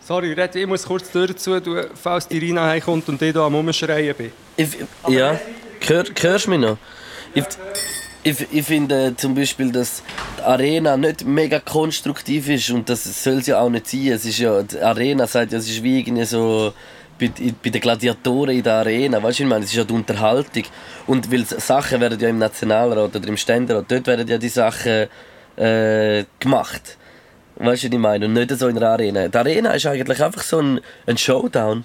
Sorry, 0.00 0.32
Red, 0.32 0.56
ich 0.56 0.66
muss 0.66 0.84
kurz 0.84 1.10
die 1.10 1.12
Tür 1.12 1.36
zu 1.36 1.60
tun, 1.60 1.84
falls 1.94 2.26
die 2.26 2.38
Rina 2.38 2.64
heimkommt 2.66 3.06
und 3.10 3.20
ich 3.20 3.32
hier 3.32 3.42
am 3.42 3.54
Umschreien 3.54 4.14
bin. 4.16 4.32
Ich, 4.56 4.68
ja, 5.06 5.38
Hör, 5.86 6.04
hörst 6.20 6.46
du 6.46 6.50
mich 6.50 6.60
noch? 6.60 6.78
Ich, 7.34 7.44
ich, 8.22 8.46
ich 8.52 8.66
finde 8.66 9.14
zum 9.16 9.34
Beispiel, 9.34 9.70
dass 9.72 10.02
die 10.38 10.42
Arena 10.42 10.96
nicht 10.96 11.24
mega 11.24 11.60
konstruktiv 11.60 12.48
ist 12.48 12.70
und 12.70 12.88
das 12.88 13.22
soll 13.22 13.42
sie 13.42 13.54
auch 13.54 13.70
nicht 13.70 13.88
sein. 13.88 14.08
Es 14.08 14.24
ist 14.24 14.38
ja, 14.38 14.62
die 14.62 14.78
Arena 14.80 15.26
sagt 15.26 15.52
ja, 15.52 15.58
es 15.58 15.68
ist 15.68 15.82
wie 15.82 16.00
irgendwie 16.00 16.24
so 16.24 16.72
bei, 17.18 17.30
bei 17.62 17.70
den 17.70 17.80
Gladiatoren 17.80 18.56
in 18.56 18.62
der 18.62 18.74
Arena, 18.74 19.22
weißt 19.22 19.40
du, 19.40 19.42
ich 19.42 19.48
meine, 19.48 19.64
es 19.64 19.70
ist 19.70 19.76
ja 19.76 19.84
die 19.84 19.92
Unterhaltung. 19.92 20.64
Und 21.06 21.30
weil 21.32 21.44
Sachen 21.44 22.00
werden 22.00 22.18
ja 22.18 22.28
im 22.28 22.38
Nationalrat 22.38 23.14
oder 23.14 23.28
im 23.28 23.36
Ständerat, 23.36 23.86
dort 23.88 24.06
werden 24.06 24.28
ja 24.28 24.38
die 24.38 24.48
Sachen 24.48 25.08
äh, 25.56 26.24
gemacht. 26.38 26.96
Weißt 27.56 27.82
du, 27.82 27.88
was 27.88 27.92
ich 27.92 27.98
meine? 27.98 28.26
Und 28.26 28.34
nicht 28.34 28.50
so 28.56 28.68
in 28.68 28.76
der 28.76 28.88
Arena. 28.90 29.26
Die 29.26 29.36
Arena 29.36 29.72
ist 29.72 29.86
eigentlich 29.86 30.22
einfach 30.22 30.42
so 30.42 30.60
ein, 30.60 30.80
ein 31.06 31.18
Showdown. 31.18 31.84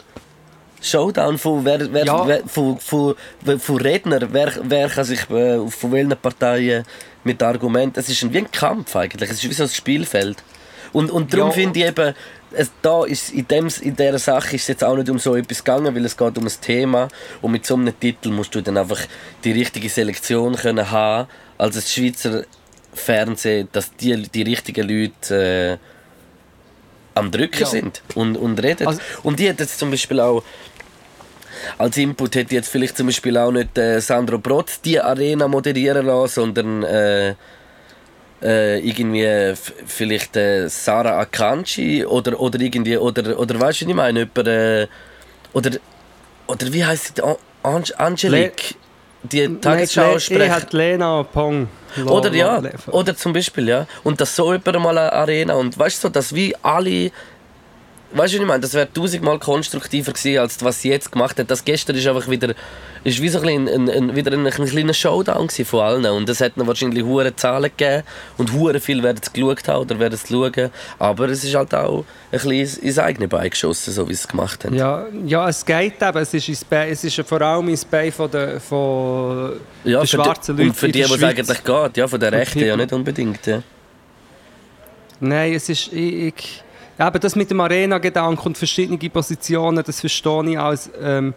Showdown 0.83 1.37
von, 1.37 1.63
wer, 1.65 1.91
wer, 1.93 2.05
Ja. 2.05 2.27
wer, 2.27 2.41
von, 2.45 2.77
von, 2.77 3.15
von 3.59 3.77
Rednern, 3.77 4.27
wer, 4.31 4.51
wer 4.63 4.89
kann 4.89 5.05
sich 5.05 5.21
äh, 5.29 5.59
von 5.69 5.91
welchen 5.91 6.17
Parteien 6.17 6.83
mit 7.23 7.41
Argumenten. 7.41 7.99
Es 7.99 8.09
ist 8.09 8.21
ein, 8.23 8.33
wie 8.33 8.39
ein 8.39 8.51
Kampf 8.51 8.95
eigentlich, 8.95 9.29
es 9.29 9.37
ist 9.43 9.49
wie 9.49 9.53
so 9.53 9.63
ein 9.63 9.69
Spielfeld. 9.69 10.43
Und, 10.91 11.09
und 11.09 11.33
darum 11.33 11.47
Ja. 11.47 11.53
finde 11.53 11.79
ich 11.79 11.85
eben, 11.85 12.13
es, 12.51 12.69
da 12.83 13.03
ist, 13.05 13.31
in, 13.31 13.47
dem, 13.47 13.67
in 13.81 13.95
dieser 13.95 14.19
Sache 14.19 14.55
ist 14.57 14.63
es 14.63 14.67
jetzt 14.67 14.83
auch 14.83 14.95
nicht 14.95 15.09
um 15.09 15.17
so 15.17 15.35
etwas 15.35 15.63
gegangen, 15.63 15.95
weil 15.95 16.05
es 16.05 16.15
geht 16.15 16.37
um 16.37 16.45
ein 16.45 16.51
Thema 16.61 17.07
und 17.41 17.51
mit 17.51 17.65
so 17.65 17.75
einem 17.75 17.97
Titel 17.99 18.29
musst 18.29 18.53
du 18.53 18.61
dann 18.61 18.77
einfach 18.77 18.99
die 19.43 19.53
richtige 19.53 19.89
Selektion 19.89 20.55
können 20.55 20.91
haben, 20.91 21.27
als 21.57 21.75
das 21.75 21.91
Schweizer 21.91 22.43
Fernsehen, 22.93 23.69
dass 23.71 23.95
die, 23.95 24.21
die 24.29 24.43
richtigen 24.43 24.87
Leute 24.87 25.79
äh, 25.81 27.19
am 27.19 27.31
Drücken 27.31 27.61
Ja. 27.61 27.65
sind 27.67 28.01
und, 28.13 28.35
und 28.37 28.61
reden. 28.61 28.85
Also- 28.87 28.99
und 29.23 29.39
die 29.39 29.49
hat 29.49 29.59
jetzt 29.59 29.79
zum 29.79 29.89
Beispiel 29.89 30.19
auch 30.19 30.43
als 31.78 31.97
Input 31.97 32.36
hätte 32.36 32.56
jetzt 32.56 32.69
vielleicht 32.69 32.97
zum 32.97 33.08
Beispiel 33.08 33.38
auch 33.38 33.52
nicht 33.52 33.78
äh, 33.78 33.99
Sandro 33.99 34.39
Protz 34.39 34.82
die 34.82 34.99
Arena 34.99 35.47
moderieren 35.47 36.06
lassen, 36.06 36.34
sondern 36.34 36.84
äh, 36.84 37.36
äh, 38.41 38.80
irgendwie 38.80 39.54
vielleicht 39.86 40.36
äh, 40.36 40.67
Sarah 40.67 41.19
Akanji 41.19 42.06
oder, 42.06 42.39
oder 42.39 42.60
irgendwie, 42.60 42.97
oder, 42.97 43.39
oder 43.39 43.60
weißt 43.60 43.82
du, 43.82 43.86
was 43.86 43.89
ich 43.89 43.95
meine? 43.95 44.19
Jemand, 44.19 44.47
äh, 44.47 44.88
oder, 45.54 45.71
oder 46.47 46.73
wie 46.73 46.84
heißt 46.84 47.15
sie? 47.15 47.23
An 47.23 47.36
Ange 47.63 47.97
Angelique? 47.97 48.76
Die 49.23 49.47
Tagesschau 49.62 50.17
ich 50.17 50.30
hat 50.49 50.73
Lena 50.73 51.23
Pong. 51.23 51.69
oder 52.06 52.34
ja, 52.34 52.62
oder 52.88 53.15
zum 53.15 53.32
Beispiel, 53.32 53.69
ja. 53.69 53.88
Und 54.04 54.19
das 54.19 54.36
so 54.36 54.52
jemand 54.52 54.80
mal 54.82 54.97
eine 54.97 55.13
Arena. 55.13 55.54
Und 55.54 55.80
weißt 55.80 56.04
du, 56.04 56.08
so, 56.08 56.10
dass 56.10 56.36
wie 56.36 56.54
alle. 56.62 57.12
Weißt 58.15 58.34
du, 58.34 58.38
was 58.38 58.41
ich 58.43 58.47
meine? 58.47 58.60
Das 58.62 58.73
wäre 58.73 58.91
tausendmal 58.93 59.39
konstruktiver 59.39 60.12
gewesen, 60.13 60.38
als 60.39 60.63
was 60.63 60.82
sie 60.82 60.89
jetzt 60.89 61.12
gemacht 61.12 61.39
hat. 61.39 61.49
Das 61.49 61.65
gestern 61.65 61.95
ist 61.95 62.06
einfach 62.08 62.30
wieder. 62.30 62.54
Ist 63.04 63.21
wie 63.21 63.28
so 63.28 63.41
ein, 63.41 63.67
ein, 63.67 63.89
ein, 63.89 64.15
wieder 64.15 64.32
ein, 64.32 64.45
ein 64.47 64.52
kleiner 64.65 64.93
Showdown 64.93 65.49
von 65.49 65.80
allen. 65.82 66.06
Und 66.06 66.30
es 66.30 66.39
hat 66.39 66.54
wahrscheinlich 66.56 67.04
hohe 67.04 67.36
Zahlen 67.36 67.69
gegeben. 67.76 68.04
Und 68.38 68.54
hure 68.54 68.80
viel 68.80 69.04
werden 69.04 69.19
es 69.21 69.34
geschaut 69.34 69.67
haben 69.67 69.82
oder 69.82 69.99
werden 69.99 70.13
es 70.13 70.30
schauen. 70.30 70.69
Aber 70.99 71.26
es 71.28 71.43
ist 71.43 71.54
halt 71.54 71.73
auch 71.76 72.06
ein 72.32 72.39
bisschen 72.39 72.82
ins, 72.84 72.99
eigene 72.99 73.28
Bein 73.28 73.49
geschossen, 73.49 73.91
so 73.93 74.08
wie 74.08 74.13
sie 74.13 74.21
es 74.21 74.28
gemacht 74.28 74.63
haben. 74.63 74.76
Ja, 74.76 75.06
ja, 75.26 75.49
es 75.49 75.65
geht 75.65 76.02
eben. 76.02 76.17
Es 76.17 76.34
ist, 76.34 76.47
ins 76.47 76.63
Bein, 76.63 76.91
es 76.91 77.04
ist 77.04 77.19
vor 77.28 77.41
allem 77.41 77.67
ins 77.67 77.84
Bein 77.84 78.12
von 78.12 78.32
der, 78.32 78.62
von 78.62 79.54
Ja, 79.84 79.99
der 79.99 80.08
für 80.08 80.17
die- 80.17 80.23
schwarzen 80.23 80.56
Leute 80.58 80.69
Und 80.69 80.76
für 80.78 80.88
die, 80.88 80.99
der 80.99 81.10
was 81.10 81.17
es 81.17 81.23
eigentlich 81.23 81.63
geht. 81.63 81.97
Ja, 81.97 82.08
von 82.08 82.21
Von 82.21 82.30
Rechten 82.30 82.60
ja 82.60 82.78
nicht 82.78 82.93
unbedingt. 82.93 83.45
Ja. 83.47 83.63
Nein, 85.19 85.54
es 85.54 85.67
ist. 85.69 85.91
Ich, 85.91 86.13
ich, 86.13 86.62
eben 86.99 87.19
das 87.19 87.36
mit 87.36 87.49
dem 87.49 87.60
Arena-Gedanken 87.60 88.47
und 88.47 88.58
verschiedene 88.58 88.97
Positionen, 89.10 89.84
das 89.84 89.99
verstehe 89.99 90.51
ich 90.51 90.60
als. 90.60 90.89
Ähm, 91.01 91.34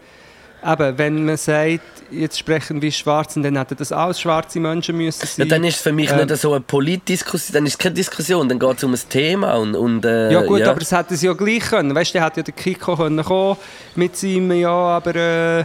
eben, 0.64 0.98
wenn 0.98 1.24
man 1.24 1.36
sagt, 1.36 1.80
jetzt 2.10 2.38
sprechen 2.38 2.82
wir 2.82 2.90
Schwarzen, 2.90 3.42
dann 3.42 3.56
hätten 3.56 3.76
das 3.76 3.92
alles 3.92 4.20
schwarze 4.20 4.58
Menschen 4.58 4.96
müssen 4.96 5.20
Ja, 5.22 5.26
sein. 5.26 5.48
dann 5.48 5.64
ist 5.64 5.76
es 5.76 5.82
für 5.82 5.92
mich 5.92 6.10
Ähm, 6.10 6.26
nicht 6.26 6.36
so 6.36 6.52
eine 6.52 6.60
Politdiskussion, 6.60 7.54
dann 7.54 7.66
ist 7.66 7.74
es 7.74 7.78
keine 7.78 7.94
Diskussion, 7.94 8.48
dann 8.48 8.58
geht 8.58 8.76
es 8.78 8.84
um 8.84 8.92
ein 8.92 9.00
Thema 9.08 9.54
und, 9.54 9.74
und 9.74 10.04
äh, 10.04 10.32
Ja 10.32 10.42
gut, 10.42 10.62
aber 10.62 10.80
es 10.80 10.92
hätte 10.92 11.14
es 11.14 11.22
ja 11.22 11.32
gleich 11.34 11.60
können. 11.60 11.94
Weißt 11.94 12.10
du, 12.10 12.18
der 12.18 12.24
hätte 12.26 12.40
ja 12.40 12.44
der 12.44 12.54
Kiko 12.54 12.96
können 12.96 13.22
kommen 13.24 13.56
mit 13.94 14.16
seinem, 14.16 14.52
ja, 14.52 14.70
aber 14.70 15.14
äh, 15.14 15.64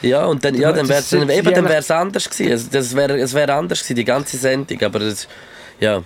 ja, 0.00 0.24
und 0.26 0.44
dann, 0.44 0.54
ja, 0.54 0.72
dann 0.72 0.88
wäre 0.88 1.00
es 1.00 1.12
eben, 1.12 1.28
dann 1.54 1.68
wär's 1.68 1.90
anders 1.90 2.30
gewesen. 2.30 2.52
Also, 2.52 2.68
das 2.70 2.94
wäre 2.94 3.18
es 3.18 3.34
wäre 3.34 3.52
anders 3.54 3.80
gewesen, 3.80 3.96
die 3.96 4.04
ganze 4.04 4.36
Sendung, 4.36 4.80
aber 4.82 5.00
das, 5.00 5.26
ja, 5.80 6.02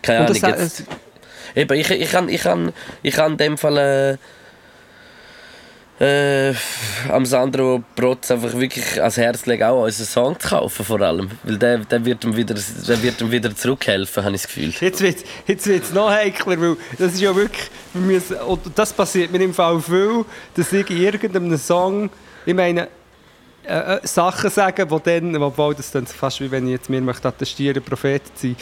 keine 0.00 0.26
Ahnung. 0.26 0.40
das, 0.40 0.50
Jetzt, 0.50 0.80
es, 0.80 0.84
eben, 1.56 1.78
ich, 1.78 1.90
ich 1.90 2.10
kann, 2.10 2.28
ich 2.28 2.42
kann, 2.42 2.72
ich 3.02 3.14
kann 3.14 3.32
in 3.32 3.38
dem 3.38 3.58
Fall 3.58 3.78
äh, 3.78 4.16
äh, 5.98 6.54
am 7.08 7.24
Sandro 7.24 7.82
Protz 7.94 8.30
einfach 8.30 8.52
wirklich 8.52 9.00
ans 9.00 9.16
Herz 9.16 9.46
legen, 9.46 9.64
auch 9.64 9.84
unseren 9.84 10.06
Song 10.06 10.38
zu 10.38 10.48
kaufen 10.48 10.84
vor 10.84 11.00
allem, 11.00 11.30
weil 11.42 11.56
der, 11.56 11.78
der 11.78 12.04
wird 12.04 12.22
ihm 12.24 12.36
wieder, 12.36 12.54
der 12.54 13.02
wird 13.02 13.20
ihm 13.22 13.30
wieder 13.30 13.54
zurückhelfen, 13.56 14.24
habe 14.24 14.34
ich 14.34 14.42
das 14.42 14.54
Gefühl. 14.54 14.74
Jetzt 14.78 15.00
wird 15.00 15.24
jetzt 15.46 15.66
wird's 15.66 15.92
noch 15.92 16.10
heikler, 16.10 16.60
weil 16.60 16.76
das 16.98 17.14
ist 17.14 17.20
ja 17.22 17.34
wirklich, 17.34 17.70
wir 17.94 18.02
müssen, 18.02 18.36
und 18.36 18.60
das 18.74 18.92
passiert 18.92 19.32
mir 19.32 19.40
im 19.40 19.54
Fall 19.54 19.80
viel, 19.80 20.24
dass 20.54 20.72
ich 20.72 20.90
in 20.90 20.98
irgendeinem 20.98 21.56
Song, 21.56 22.10
ich 22.44 22.54
meine, 22.54 22.88
äh, 23.66 23.96
äh, 23.96 24.00
Sachen 24.06 24.50
sagen, 24.50 24.88
die 24.88 25.02
dann, 25.02 25.42
obwohl 25.42 25.74
das 25.74 25.90
dann 25.90 26.06
fast 26.06 26.40
wie 26.40 26.50
wenn 26.50 26.66
ich 26.66 26.72
jetzt 26.72 26.90
mir 26.90 27.00
möchte 27.00 27.26
attestieren, 27.26 27.82
Prophet 27.82 28.22
zu 28.36 28.48
sein. 28.48 28.56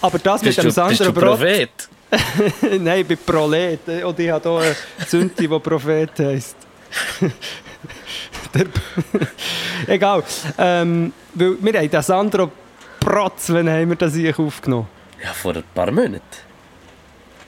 Aber 0.00 0.18
das 0.18 0.42
Bist 0.42 0.58
mit 0.58 0.66
dem 0.66 0.70
Sandro 0.72 1.12
Brot, 1.12 1.24
Prophet? 1.24 1.70
nein, 2.80 3.00
ich 3.00 3.06
bin 3.06 3.18
Prolet, 3.24 3.80
und 4.04 4.18
ich 4.18 4.30
habe 4.30 4.50
hier 4.50 4.58
eine 4.60 5.06
Zünti, 5.06 5.48
die 5.48 5.58
Prophet 5.58 6.10
heisst. 6.18 6.56
Egal, 9.86 10.22
ähm, 10.58 11.12
weil 11.34 11.56
wir 11.60 11.78
haben 11.80 11.90
den 11.90 12.02
Sandro 12.02 12.50
Protz, 13.00 13.48
wann 13.48 13.68
haben 13.68 13.88
wir 13.88 13.96
das 13.96 14.14
hier 14.14 14.38
aufgenommen? 14.38 14.88
Ja, 15.22 15.32
vor 15.32 15.54
ein 15.56 15.64
paar 15.74 15.90
Monaten. 15.90 16.20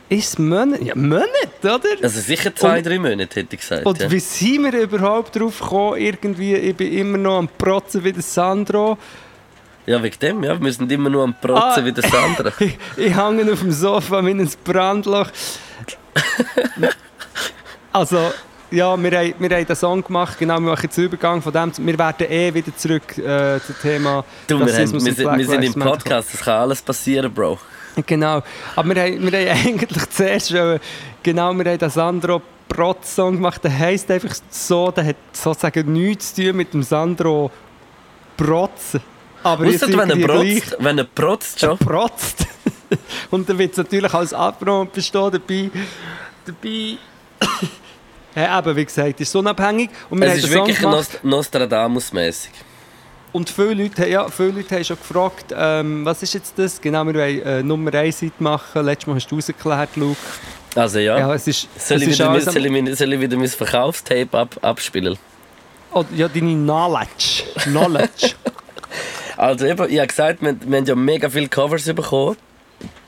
Ist 0.09 0.29
es 0.29 0.39
Monat? 0.39 0.83
Ja, 0.83 0.95
Monat, 0.95 1.27
oder? 1.63 1.81
Also 2.03 2.21
sicher 2.21 2.55
zwei, 2.55 2.79
Und- 2.79 2.87
drei 2.87 2.99
Monate, 2.99 3.41
hätte 3.41 3.55
ich 3.55 3.61
gesagt. 3.61 3.87
Und 3.87 4.01
ja. 4.01 4.11
wie 4.11 4.21
sind 4.21 4.63
wir 4.65 4.81
überhaupt 4.81 5.39
drauf 5.39 5.61
gekommen? 5.61 5.99
Irgendwie, 5.99 6.55
ich 6.55 6.77
bin 6.77 6.93
immer 6.93 7.19
noch 7.19 7.39
am 7.39 7.49
Protzen 7.49 8.05
wie 8.05 8.13
der 8.13 8.23
Sandro. 8.23 8.99
Ja, 9.87 10.03
wegen 10.03 10.19
dem, 10.19 10.43
ja. 10.45 10.61
Wir 10.61 10.73
sind 10.73 10.91
immer 10.91 11.11
nur 11.11 11.25
am 11.25 11.35
Protzen 11.41 11.83
Ah. 11.83 11.85
wie 11.85 11.93
der 11.93 12.05
Sandra. 12.09 12.53
Ich, 12.59 12.79
ich 12.97 13.17
hänge 13.17 13.53
auf 13.53 13.61
dem 13.61 13.73
Sofa 13.73 14.25
wie 14.25 14.31
ein 14.31 14.51
Brandloch. 14.65 15.29
also, 17.93 18.33
ja, 18.71 18.97
wir 19.01 19.19
haben, 19.19 19.35
wir 19.39 19.51
haben 19.57 19.67
den 19.67 19.77
Song 19.77 20.03
gemacht, 20.03 20.39
genau, 20.39 20.55
wir 20.55 20.71
machen 20.71 20.85
jetzt 20.85 20.97
den 20.97 21.05
Übergang 21.05 21.41
von 21.43 21.53
dem. 21.53 21.73
Wir 21.79 21.99
werden 21.99 22.27
eh 22.31 22.53
wieder 22.53 22.77
zurück 22.77 23.17
äh, 23.19 23.61
zum 23.61 23.75
Thema 23.83 24.25
Du, 24.47 24.59
wir, 24.59 24.67
haben, 24.67 24.93
wir, 24.93 25.01
sind, 25.01 25.19
wir 25.19 25.47
sind 25.47 25.63
im 25.63 25.75
Podcast, 25.75 26.35
es 26.35 26.41
kann 26.41 26.61
alles 26.63 26.83
passieren, 26.83 27.33
Bro. 27.33 27.59
Genau. 28.07 28.43
Aber 28.75 28.95
wir 28.95 29.03
haben, 29.03 29.31
wir 29.33 29.39
haben 29.55 29.61
eigentlich 29.69 30.11
zuerst 30.11 30.51
schon, 30.51 30.81
genau, 31.23 31.53
wir 31.55 31.65
haben 31.71 31.79
den 31.79 31.91
Sandro 31.91 32.43
Protz-Song 32.69 33.37
gemacht. 33.37 33.63
Der 33.63 33.79
heisst 33.79 34.11
einfach 34.11 34.35
so, 34.51 34.91
der 34.91 35.07
hat 35.07 35.17
sozusagen 35.33 35.93
nichts 35.93 36.35
zu 36.35 36.43
tun 36.43 36.57
mit 36.57 36.75
dem 36.75 36.83
Sandro 36.83 37.53
Protz. 38.37 38.97
Aber 39.45 39.67
Ausser 39.67 39.89
wenn 39.89 40.11
er 40.11 40.27
protzt, 40.27 40.77
wenn 40.81 40.99
er 40.99 41.05
protzt 41.05 41.61
schon. 41.61 41.79
protzt. 41.79 42.47
Und 43.31 43.49
dann 43.49 43.59
wird 43.59 43.73
es 43.73 43.77
natürlich 43.79 44.13
als 44.13 44.33
Abron 44.33 44.89
bestehen 44.93 45.31
dabei. 45.31 45.71
dabei 46.45 46.99
ja, 48.35 48.59
eben, 48.59 48.77
wie 48.77 48.85
gesagt, 48.85 49.21
ist 49.21 49.37
unabhängig. 49.37 49.91
Und 50.11 50.21
wir 50.21 50.29
Es 50.29 50.39
ist 50.45 50.51
wirklich. 50.51 50.81
Nost 50.81 51.21
Nostradamus-mäßig. 51.23 52.51
Und 53.33 53.51
viele 53.51 53.75
Leute, 53.75 54.03
haben- 54.03 54.11
ja, 54.11 54.29
viele 54.29 54.51
Leute 54.53 54.77
haben 54.77 54.85
schon 54.85 54.97
gefragt, 54.97 55.47
ähm, 55.57 56.05
was 56.05 56.23
ist 56.23 56.35
jetzt 56.35 56.55
das? 56.57 56.81
Genau, 56.81 57.05
wir 57.05 57.15
wollen 57.15 57.43
äh, 57.43 57.63
Nummer 57.63 57.93
1 57.93 58.21
Seite 58.21 58.33
machen. 58.39 58.85
Letztes 58.85 59.07
Mal 59.09 59.17
hast 59.17 59.31
du 59.31 59.35
rausgeklärt, 59.35 59.97
Luke. 59.97 60.17
Also 60.77 60.99
ja. 61.01 61.19
Ja, 61.19 61.35
es 61.35 61.47
ist, 61.49 61.69
soll, 61.77 61.97
es 61.99 62.03
ich 62.03 62.09
ist 62.11 62.19
wieder, 62.19 62.31
alles 62.31 62.45
soll, 62.47 62.65
ich, 62.67 62.97
soll 62.99 63.13
ich 63.13 63.21
wieder 63.21 63.37
mein 63.37 63.49
Verkaufstape 63.49 64.39
ab, 64.39 64.57
abspielen? 64.63 65.19
Oh, 65.93 66.05
ja, 66.15 66.29
deine 66.29 66.55
Knowledge. 66.55 67.43
Knowledge. 67.65 68.35
Also 69.37 69.67
eben, 69.67 69.91
ich 69.91 69.99
habe 69.99 70.07
gesagt, 70.07 70.43
wir, 70.43 70.57
wir 70.61 70.79
haben 70.79 70.87
ja 70.87 70.95
mega 70.95 71.29
viele 71.29 71.49
Covers 71.49 71.85
bekommen. 71.85 72.37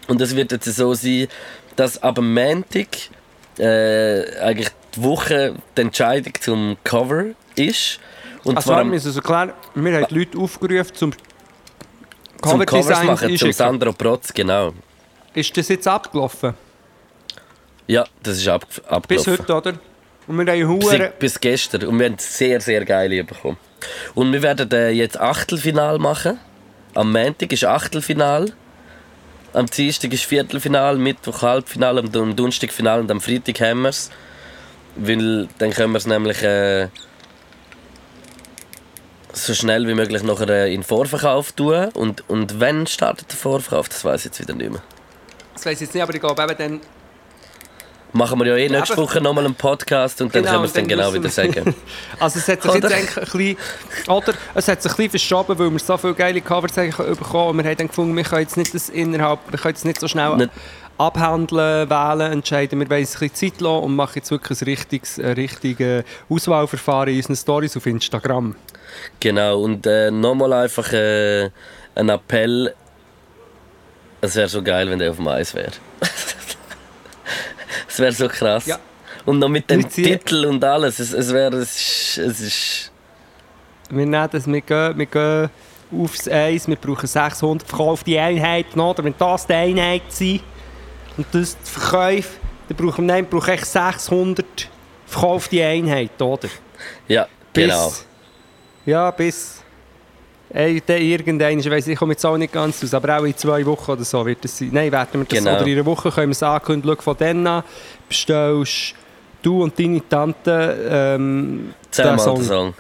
Und 0.09 0.21
es 0.21 0.35
wird 0.35 0.53
jetzt 0.53 0.65
so 0.65 0.95
sein, 0.95 1.29
dass 1.75 2.03
ab 2.03 2.17
dem 2.17 2.33
Montag 2.33 2.89
äh, 3.59 4.39
eigentlich 4.41 4.69
die 4.95 5.03
Woche 5.03 5.55
die 5.77 5.81
Entscheidung 5.81 6.33
zum 6.41 6.77
Cover 6.85 7.27
ist. 7.55 8.01
Und 8.45 8.57
also, 8.57 8.71
zwar 8.71 8.81
am, 8.81 8.91
müssen 8.91 9.11
so 9.11 9.21
klar, 9.21 9.53
wir 9.75 9.97
haben 9.97 10.07
die 10.09 10.19
Leute 10.19 10.39
aufgerufen 10.39 10.95
zum 10.95 11.13
zum 11.13 12.61
Covers 12.61 12.67
Coverdesign 12.67 13.07
machen, 13.07 13.37
zum. 13.37 13.53
Sandro 13.53 13.93
Protz, 13.93 14.33
genau. 14.33 14.73
Ist 15.35 15.57
das 15.57 15.69
jetzt 15.69 15.89
abgelaufen? 15.89 16.55
Ja, 17.87 18.05
das 18.23 18.39
ist 18.39 18.49
ab, 18.49 18.67
Bis 18.69 18.83
abgelaufen. 18.87 19.33
heute, 19.33 19.55
oder? 19.55 19.79
Und 20.27 20.47
wir 20.47 20.53
haben 20.53 20.79
Bis, 20.79 21.11
bis 21.19 21.41
gestern. 21.41 21.85
Und 21.85 21.99
wir 21.99 22.07
haben 22.07 22.19
sehr, 22.19 22.61
sehr 22.61 22.85
geile 22.85 23.23
bekommen. 23.23 23.57
Und 24.15 24.33
wir 24.33 24.43
werden 24.43 24.71
äh, 24.73 24.91
jetzt 24.91 25.19
Achtelfinal 25.21 25.99
machen. 25.99 26.39
Am 26.95 27.13
Montag 27.13 27.53
ist 27.53 27.65
Achtelfinal. 27.65 28.53
Am 29.53 29.67
Dienstag 29.67 30.13
ist 30.13 30.25
Viertelfinal, 30.25 30.97
Mittwoch 30.97 31.43
Halbfinal, 31.43 31.99
am 31.99 32.13
Don- 32.13 32.37
Donnerstag 32.37 32.73
Final 32.73 33.01
und 33.01 33.11
am 33.11 33.21
Freitag 33.21 33.61
haben 33.61 33.83
wir 33.83 33.91
es. 33.91 34.11
Weil 34.97 35.49
dann 35.59 35.71
können 35.71 35.93
wir 35.93 35.99
es 35.99 36.07
nämlich 36.07 36.43
äh, 36.43 36.89
so 39.33 39.55
schnell 39.55 39.87
wie 39.87 39.95
möglich 39.95 40.23
nachher 40.23 40.49
äh, 40.49 40.75
in 40.75 40.81
den 40.81 40.87
Vorverkauf 40.87 41.53
tun. 41.53 41.89
Und, 41.95 42.29
und 42.29 42.61
wann 42.61 42.87
startet 42.87 43.31
der 43.31 43.37
Vorverkauf? 43.37 43.89
Das 43.89 44.05
weiß 44.05 44.21
ich 44.21 44.25
jetzt 44.27 44.41
wieder 44.41 44.55
nicht 44.55 44.71
mehr. 44.71 44.83
Das 45.55 45.67
weiß 45.67 45.75
ich 45.75 45.81
jetzt 45.83 45.95
nicht, 45.95 46.03
aber 46.03 46.15
ich 46.15 46.21
glaube 46.21 46.43
eben 46.43 46.57
dann... 46.59 46.81
Machen 48.17 48.39
wir 48.41 48.47
ja 48.47 48.57
eh 48.57 48.69
nächste 48.69 48.97
Woche 48.97 49.21
nochmal 49.21 49.45
einen 49.45 49.55
Podcast 49.55 50.23
und 50.23 50.35
dann 50.35 50.43
Genau, 50.43 50.53
können 50.53 50.63
wir 50.63 50.67
es 50.69 50.73
dann 50.73 50.89
dann 50.89 50.99
genau 50.99 51.13
wieder 51.15 51.29
sagen. 51.29 51.75
Also 52.19 52.39
es 52.39 52.49
hat 52.49 52.63
sich 52.63 52.71
Oder? 52.71 52.89
jetzt 52.89 52.93
eigentlich 52.95 53.17
ein 53.19 53.57
bisschen, 53.57 54.11
oder 54.11 54.33
es 54.55 54.69
hat 54.69 54.83
sich 54.83 54.91
ein 54.93 54.97
bisschen 54.97 55.11
verschoben, 55.11 55.59
weil 55.59 55.71
wir 55.71 55.79
so 55.79 55.97
viele 55.99 56.15
geile 56.15 56.41
Covers 56.41 56.73
bekommen 56.75 57.51
und 57.51 57.59
wir 57.59 57.65
haben 57.71 57.77
dann 57.77 57.89
gefunden, 57.89 58.17
wir 58.17 58.25
können 58.25 58.43
jetzt 58.43 58.57
nicht 58.57 58.73
das 58.75 58.89
innerhalb, 58.89 59.41
wir 59.51 59.59
können 59.59 59.75
jetzt 59.75 59.85
nicht 59.85 60.01
so 60.01 60.09
schnell 60.09 60.35
Nicht- 60.37 60.51
abhandeln, 60.99 61.91
wählen, 61.91 62.33
entscheiden. 62.33 62.81
Wir 62.81 62.89
wollen 62.89 63.01
uns 63.01 63.17
ein 63.17 63.29
bisschen 63.29 63.53
Zeit 63.53 63.61
lassen 63.61 63.85
und 63.85 63.97
machen 63.97 64.13
jetzt 64.15 64.31
wirklich 64.31 64.59
ein 64.63 64.65
richtiges, 64.65 65.19
richtiges 65.19 66.05
Auswahlverfahren 66.31 67.11
in 67.11 67.17
unseren 67.17 67.37
Stories 67.37 67.77
auf 67.77 67.85
Instagram. 67.85 68.57
Genau, 69.21 69.61
und 69.61 69.87
äh, 69.87 70.11
nochmal 70.11 70.55
einfach 70.55 70.91
äh, 70.95 71.51
ein 71.95 72.09
Appell. 72.09 72.75
Es 74.23 74.35
wäre 74.37 74.49
so 74.49 74.63
geil, 74.63 74.89
wenn 74.89 74.99
der 74.99 75.11
auf 75.11 75.17
dem 75.17 75.29
Eis 75.29 75.55
wäre. 75.55 75.73
Es 77.97 78.01
wäre 78.01 78.13
so 78.13 78.29
krass. 78.29 78.67
Ja. 78.67 78.79
Und 79.25 79.39
noch 79.39 79.49
mit 79.49 79.71
dem 79.71 79.89
Titel 79.89 80.45
und 80.45 80.63
alles. 80.63 80.99
Es, 80.99 81.13
es 81.15 81.33
wäre. 81.33 81.57
Es, 81.57 81.75
ist- 81.77 82.19
es 82.19 82.41
ist. 82.41 82.93
Wir 83.89 84.05
nehmen 84.05 84.29
das, 84.31 84.47
wir 84.47 84.61
gehen, 84.61 84.99
wir 84.99 85.07
gehen 85.07 85.51
aufs 86.03 86.29
Eis, 86.29 86.69
wir 86.69 86.77
brauchen 86.77 87.07
600 87.07 87.67
verkaufte 87.67 88.21
Einheiten, 88.21 88.79
oder? 88.81 89.03
Wenn 89.05 89.15
das 89.17 89.47
die 89.47 89.55
Einheit 89.55 90.03
sind 90.11 90.43
und 91.17 91.27
das 91.33 91.57
die 91.57 91.71
Verkäufe, 91.71 92.29
dann 92.69 92.77
brauchen 92.77 93.07
wir, 93.07 93.15
nein, 93.15 93.27
brauchen 93.27 93.51
echt 93.55 93.65
600 93.65 94.45
verkaufte 95.07 95.65
Einheiten, 95.65 96.23
oder? 96.23 96.49
Ja, 97.09 97.27
Bis, 97.53 97.65
genau. 97.65 97.93
Ja, 98.85 99.11
bis. 99.13 99.63
Ey, 100.51 100.81
irgendein, 100.87 101.59
ich 101.59 101.69
weiß 101.69 101.89
ich 101.89 101.99
komme 101.99 102.13
jetzt 102.13 102.25
auch 102.25 102.37
nicht 102.37 102.53
ganz 102.53 102.83
aus, 102.83 102.95
aber 102.95 103.19
auch 103.19 103.25
in 103.25 103.37
zwei 103.37 103.67
Wochen 103.67 103.91
oder 103.91 104.05
so 104.05 104.25
wird 104.25 104.45
es 104.45 104.57
sein. 104.59 104.71
Nein, 104.73 104.93
werden 104.93 105.09
wir 105.21 105.25
das, 105.25 105.39
Genau. 105.39 105.57
oder 105.57 105.67
in 105.67 105.73
einer 105.75 105.87
Woche 105.87 106.11
können 106.11 106.29
wir 106.29 106.33
es 106.33 106.43
ankündigen. 106.43 106.95
Schau 106.97 107.03
von 107.03 107.17
dann 107.19 107.47
an, 107.47 107.65
bestellst 108.09 108.95
du 109.43 109.63
und 109.65 109.79
deine 109.79 110.09
Tante 110.09 110.87
ähm, 111.19 111.75
Zehnmal 111.91 112.19
Song. 112.21 112.37
der 112.37 112.45
Song. 112.45 112.75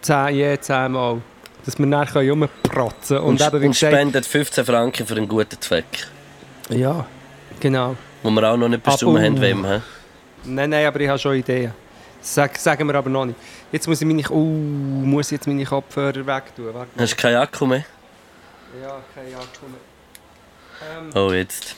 zehn, 0.00 0.34
je 0.34 0.58
zehnmal. 0.60 1.20
Dass 1.64 1.78
wir 1.78 1.86
nachher 1.86 2.28
rumprotzen 2.30 3.16
können. 3.18 3.20
Und, 3.28 3.40
Und, 3.40 3.46
eben, 3.54 3.64
und 3.66 3.72
gesagt, 3.72 3.92
spendet 3.94 4.26
15 4.26 4.64
Franken 4.64 5.06
für 5.06 5.14
einen 5.16 5.28
guten 5.28 5.60
Zweck. 5.60 5.84
ja, 6.70 7.06
genau. 7.60 7.96
Wo 8.22 8.30
wir 8.30 8.50
auch 8.50 8.56
noch 8.56 8.68
nicht 8.68 8.82
bestimmt 8.82 9.18
Ah, 9.18 9.22
haben, 9.22 9.36
oh. 9.38 9.40
wem. 9.42 9.64
hä? 9.66 9.80
Nein, 10.46 10.70
nein, 10.70 10.86
aber 10.86 11.00
ich 11.00 11.08
habe 11.08 11.18
schon 11.18 11.34
Ideen. 11.36 11.72
Sag, 12.20 12.56
sagen 12.56 12.86
wir 12.88 12.94
aber 12.94 13.10
noch 13.10 13.26
nicht. 13.26 13.38
Jetzt 13.74 13.88
muss 13.88 14.00
ich 14.00 14.06
meine, 14.06 14.22
oh, 14.30 14.36
muss 14.36 15.32
jetzt 15.32 15.48
meine 15.48 15.64
Kopfhörer 15.64 16.24
wegtun. 16.24 16.72
Warte. 16.72 16.90
Hast 16.96 17.12
du 17.14 17.16
keinen 17.16 17.38
Akku 17.38 17.66
mehr? 17.66 17.84
Ja, 18.80 19.00
keine 19.12 19.36
Akku 19.36 19.66
mehr. 19.66 20.96
Ähm, 20.96 21.10
Oh, 21.12 21.32
jetzt. 21.32 21.74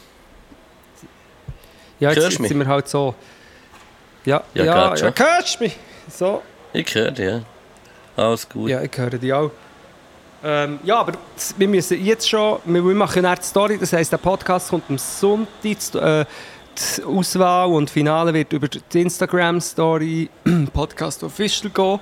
ja, 1.98 2.10
jetzt, 2.10 2.22
jetzt 2.22 2.48
sind 2.48 2.58
wir 2.58 2.66
halt 2.66 2.86
so. 2.86 3.14
Ja, 4.26 4.42
Ja, 4.52 4.64
ja, 4.64 4.94
ja, 4.94 5.12
hörst 5.16 5.58
du 5.58 5.64
mich? 5.64 5.78
So. 6.10 6.42
Ich 6.74 6.94
höre 6.94 7.12
dich, 7.12 7.24
ja. 7.24 7.40
Alles 8.14 8.46
gut. 8.46 8.68
Ja, 8.68 8.82
ich 8.82 8.94
höre 8.94 9.08
dich 9.08 9.32
auch. 9.32 9.50
Ähm, 10.44 10.78
ja, 10.84 10.98
aber 10.98 11.12
wir 11.56 11.68
müssen 11.68 12.04
jetzt 12.04 12.28
schon, 12.28 12.58
wir 12.66 12.82
machen 12.82 13.22
die 13.22 13.42
Story, 13.42 13.78
das 13.78 13.94
heisst, 13.94 14.12
der 14.12 14.18
Podcast 14.18 14.68
kommt 14.68 14.84
am 14.90 14.98
Sonntag, 14.98 15.94
äh, 15.94 16.26
die 16.98 17.02
Auswahl 17.04 17.68
und 17.68 17.90
Finale 17.90 18.32
wird 18.34 18.52
über 18.52 18.68
die 18.68 19.00
Instagram-Story 19.02 20.28
Podcast 20.72 21.22
Official 21.22 21.70
gehen. 21.72 22.00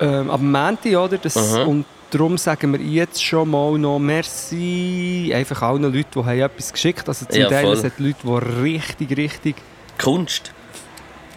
Ähm, 0.00 0.30
am 0.30 0.50
Montag, 0.50 0.92
oder? 0.96 1.18
Das, 1.18 1.36
Aha. 1.36 1.62
und 1.64 1.86
darum 2.10 2.36
sagen 2.38 2.72
wir 2.72 2.80
jetzt 2.80 3.22
schon 3.24 3.50
mal 3.50 3.78
noch 3.78 3.98
Merci 3.98 5.32
einfach 5.34 5.62
allen 5.62 5.82
Leuten, 5.82 6.04
die 6.14 6.18
haben 6.24 6.38
etwas 6.40 6.72
geschickt 6.72 7.00
haben. 7.00 7.08
Also 7.08 7.26
zum 7.26 7.40
Ja, 7.40 7.48
Teil 7.48 7.72
es 7.72 7.82
hat 7.84 7.98
Leute, 7.98 8.16
die 8.22 8.60
richtig, 8.62 9.16
richtig 9.16 9.56
Kunst, 9.98 10.52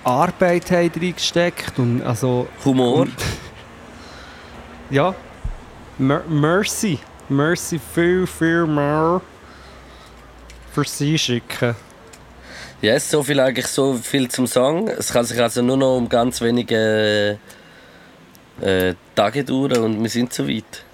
Arbeit 0.04 0.70
haben 0.72 0.92
reingesteckt 1.02 1.80
und 1.80 2.02
also 2.04 2.48
Humor. 2.66 3.02
und- 3.02 3.14
ja. 4.90 5.14
Mer 5.98 6.24
Mercy. 6.30 7.00
Mercy 7.30 7.80
viel, 7.94 8.26
viel 8.26 8.66
mehr 8.66 9.22
für 10.74 10.84
sie 10.84 11.18
schicken. 11.18 11.76
Ja, 12.82 12.94
es 12.94 13.04
ist 13.04 13.12
so 13.12 13.24
viel, 13.24 13.38
eigentlich 13.42 13.68
so 13.68 13.96
viel 13.96 14.30
zum 14.30 14.48
Song. 14.48 14.88
Es 14.88 15.12
kann 15.12 15.26
sich 15.26 15.38
also 15.42 15.62
nur 15.62 15.76
noch 15.76 15.98
um 15.98 16.08
ganz 16.08 16.40
wenige 16.40 17.38
äh, 18.62 18.94
Tage 19.14 19.44
dauern 19.44 19.84
und 19.84 20.02
wir 20.02 20.10
sind 20.10 20.32
so 20.32 20.48
weit. 20.48 20.86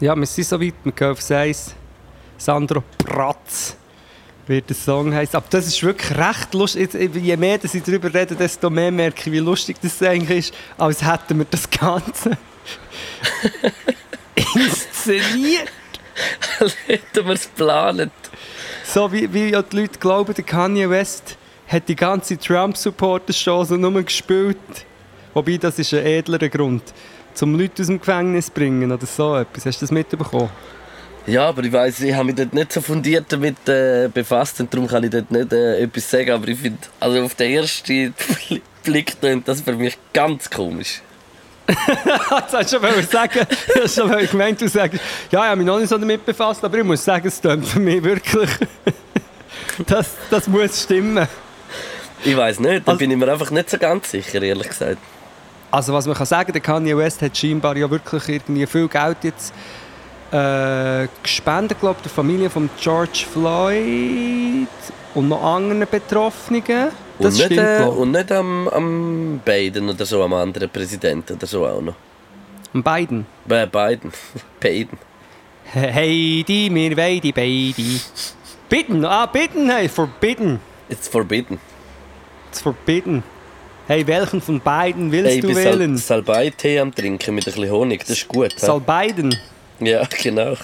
Ja, 0.00 0.14
wir 0.14 0.26
sind 0.26 0.46
so 0.46 0.60
weit, 0.60 0.74
wir 0.84 0.92
gehen 0.92 1.10
aufs 1.12 1.30
Eis. 1.30 1.74
Sandro 2.36 2.82
Pratz 2.98 3.74
wird 4.46 4.68
der 4.68 4.76
Song 4.76 5.14
heißt. 5.14 5.34
Aber 5.34 5.46
das 5.48 5.66
ist 5.66 5.82
wirklich 5.82 6.18
recht 6.18 6.52
lustig. 6.52 6.90
Je 7.14 7.36
mehr 7.38 7.56
dass 7.56 7.74
ich 7.74 7.82
darüber 7.82 8.12
rede, 8.12 8.34
desto 8.34 8.68
mehr 8.68 8.90
merke 8.90 9.20
ich, 9.20 9.32
wie 9.32 9.38
lustig 9.38 9.78
das 9.80 10.02
eigentlich 10.02 10.50
ist, 10.50 10.54
als 10.76 11.02
hätten 11.02 11.38
wir 11.38 11.46
das 11.50 11.70
Ganze 11.70 12.36
inszeniert. 14.54 15.72
Hätten 16.86 17.26
wir 17.26 17.32
es 17.32 17.44
geplant. 17.44 18.12
So 18.92 19.12
wie, 19.12 19.32
wie 19.32 19.50
ja 19.50 19.62
die 19.62 19.76
Leute 19.76 20.00
glauben, 20.00 20.34
der 20.34 20.42
Kanye 20.42 20.90
West 20.90 21.36
hat 21.68 21.88
die 21.88 21.94
ganze 21.94 22.36
Trump-Supporter-Show 22.36 23.62
nur 23.76 24.02
gespielt. 24.02 24.56
Wobei, 25.32 25.58
das 25.58 25.78
ist 25.78 25.94
ein 25.94 26.04
edlerer 26.04 26.48
Grund. 26.48 26.82
Zum 27.32 27.56
Leute 27.56 27.82
aus 27.82 27.86
dem 27.86 28.00
Gefängnis 28.00 28.50
bringen 28.50 28.90
oder 28.90 29.06
so 29.06 29.36
etwas. 29.36 29.64
Hast 29.64 29.80
du 29.80 29.84
das 29.84 29.92
mitbekommen? 29.92 30.50
Ja, 31.24 31.50
aber 31.50 31.62
ich 31.62 31.72
weiß, 31.72 32.00
ich 32.00 32.12
habe 32.12 32.24
mich 32.24 32.34
dort 32.34 32.52
nicht 32.52 32.72
so 32.72 32.80
fundiert 32.80 33.26
damit 33.28 33.68
äh, 33.68 34.08
befasst 34.12 34.58
und 34.58 34.74
darum 34.74 34.88
kann 34.88 35.04
ich 35.04 35.10
dort 35.10 35.30
nicht 35.30 35.52
äh, 35.52 35.82
etwas 35.82 36.10
sagen. 36.10 36.32
Aber 36.32 36.48
ich 36.48 36.58
finde, 36.58 36.80
also 36.98 37.22
auf 37.22 37.36
den 37.36 37.52
ersten 37.52 38.12
Blick 38.82 39.20
klingt 39.20 39.46
das 39.46 39.60
für 39.60 39.74
mich 39.74 39.96
ganz 40.12 40.50
komisch. 40.50 41.00
Das 42.30 42.52
hast 42.52 42.72
du 42.72 42.78
schon 42.80 43.02
sagen. 43.10 43.46
Du 43.74 43.82
hast 43.82 43.94
schon 43.94 44.10
gemeint, 44.30 44.60
du 44.60 44.68
sagst, 44.68 45.00
ja, 45.30 45.40
ich 45.44 45.46
habe 45.50 45.56
mich 45.56 45.66
noch 45.66 45.78
nicht 45.78 45.88
so 45.88 45.98
damit 45.98 46.24
befasst, 46.24 46.64
aber 46.64 46.78
ich 46.78 46.84
muss 46.84 47.04
sagen, 47.04 47.26
es 47.28 47.40
klingt 47.40 47.66
für 47.66 47.80
mich 47.80 48.02
wirklich... 48.02 48.50
Das, 49.86 50.10
das 50.30 50.46
muss 50.46 50.82
stimmen. 50.82 51.26
Ich 52.22 52.36
weiß 52.36 52.60
nicht, 52.60 52.86
da 52.86 52.92
Also- 52.92 52.98
bin 52.98 53.10
ich 53.10 53.16
mir 53.16 53.30
einfach 53.32 53.50
nicht 53.50 53.70
so 53.70 53.78
ganz 53.78 54.10
sicher, 54.10 54.42
ehrlich 54.42 54.68
gesagt. 54.68 54.98
Also 55.70 55.94
was 55.94 56.04
man 56.06 56.14
kann 56.16 56.26
sagen, 56.26 56.52
der 56.52 56.60
Kanye 56.60 56.96
West 56.96 57.22
hat 57.22 57.36
scheinbar 57.36 57.76
ja 57.76 57.90
wirklich 57.90 58.28
irgendwie 58.28 58.66
viel 58.66 58.88
Geld 58.88 59.18
jetzt 59.22 59.54
äh, 60.32 61.06
gespendet, 61.22 61.80
glaube 61.80 62.00
der 62.04 62.10
Familie 62.10 62.50
von 62.50 62.68
George 62.78 63.24
Floyd 63.32 64.68
und 65.14 65.28
noch 65.28 65.42
anderen 65.42 65.86
Betroffenen. 65.90 66.62
Das 67.20 67.34
und, 67.34 67.50
nicht, 67.50 67.60
stimmt, 67.60 67.80
äh, 67.80 67.84
und 67.84 68.10
nicht 68.12 68.32
am, 68.32 68.68
am 68.68 69.40
Biden 69.44 69.88
oder 69.90 70.06
so, 70.06 70.22
am 70.22 70.32
anderen 70.32 70.70
Präsidenten 70.70 71.34
oder 71.34 71.46
so 71.46 71.66
auch 71.66 71.80
noch. 71.80 71.94
Am 72.72 72.82
Biden. 72.82 73.26
Bei 73.46 73.66
Biden. 73.66 74.12
Biden. 74.60 74.98
Heidi, 75.74 76.70
mir 76.70 76.96
weidi, 76.96 77.30
beidi. 77.32 78.00
Bitten, 78.68 79.04
ah, 79.04 79.26
bitten, 79.26 79.68
hey, 79.70 79.88
forbidden. 79.88 80.60
It's 80.88 81.08
forbidden. 81.08 81.58
It's 82.48 82.60
forbidden. 82.60 83.22
Hey, 83.86 84.06
welchen 84.06 84.40
von 84.40 84.60
beiden 84.60 85.12
willst 85.12 85.30
Hey, 85.30 85.36
ich 85.36 85.42
du 85.42 85.54
wählen? 85.54 85.96
Sal 85.96 86.24
Salbei-Tee 86.24 86.78
am 86.78 86.94
Trinken 86.94 87.34
mit 87.34 87.46
ein 87.46 87.52
bisschen 87.52 87.70
Honig, 87.70 88.00
das 88.00 88.10
ist 88.10 88.28
gut. 88.28 88.54
Biden. 88.86 89.36
ja, 89.80 90.02
genau. 90.22 90.54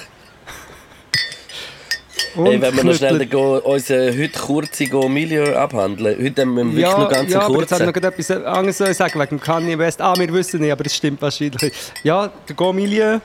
Hey, 2.44 2.60
wenn 2.60 2.76
wir 2.76 2.84
noch 2.84 2.94
schnell 2.94 3.16
Knüppel- 3.16 3.30
go, 3.30 3.56
unseren 3.58 4.18
heute 4.18 4.38
kurzen 4.38 4.90
Go 4.90 5.08
Milieu 5.08 5.56
abhandeln. 5.56 6.22
Heute 6.22 6.42
haben 6.42 6.54
wir 6.56 6.64
wirklich 6.64 6.80
ja, 6.82 6.98
noch 6.98 7.08
ganz 7.08 7.30
ja, 7.32 7.38
jetzt 7.38 7.46
kurzen. 7.46 7.86
hat 7.86 7.86
noch 7.96 8.02
etwas 8.02 8.30
anderes 8.30 8.78
sollen 8.78 8.94
sagen 8.94 9.18
wegen 9.20 9.28
dem 9.30 9.40
Kanye 9.40 9.78
West. 9.78 10.00
Ah, 10.02 10.14
wir 10.18 10.32
wissen 10.32 10.60
nicht, 10.60 10.70
aber 10.72 10.84
das 10.84 10.94
stimmt 10.94 11.22
wahrscheinlich. 11.22 11.72
Ja, 12.02 12.30
der 12.48 12.54
Go-Milieu 12.56 13.20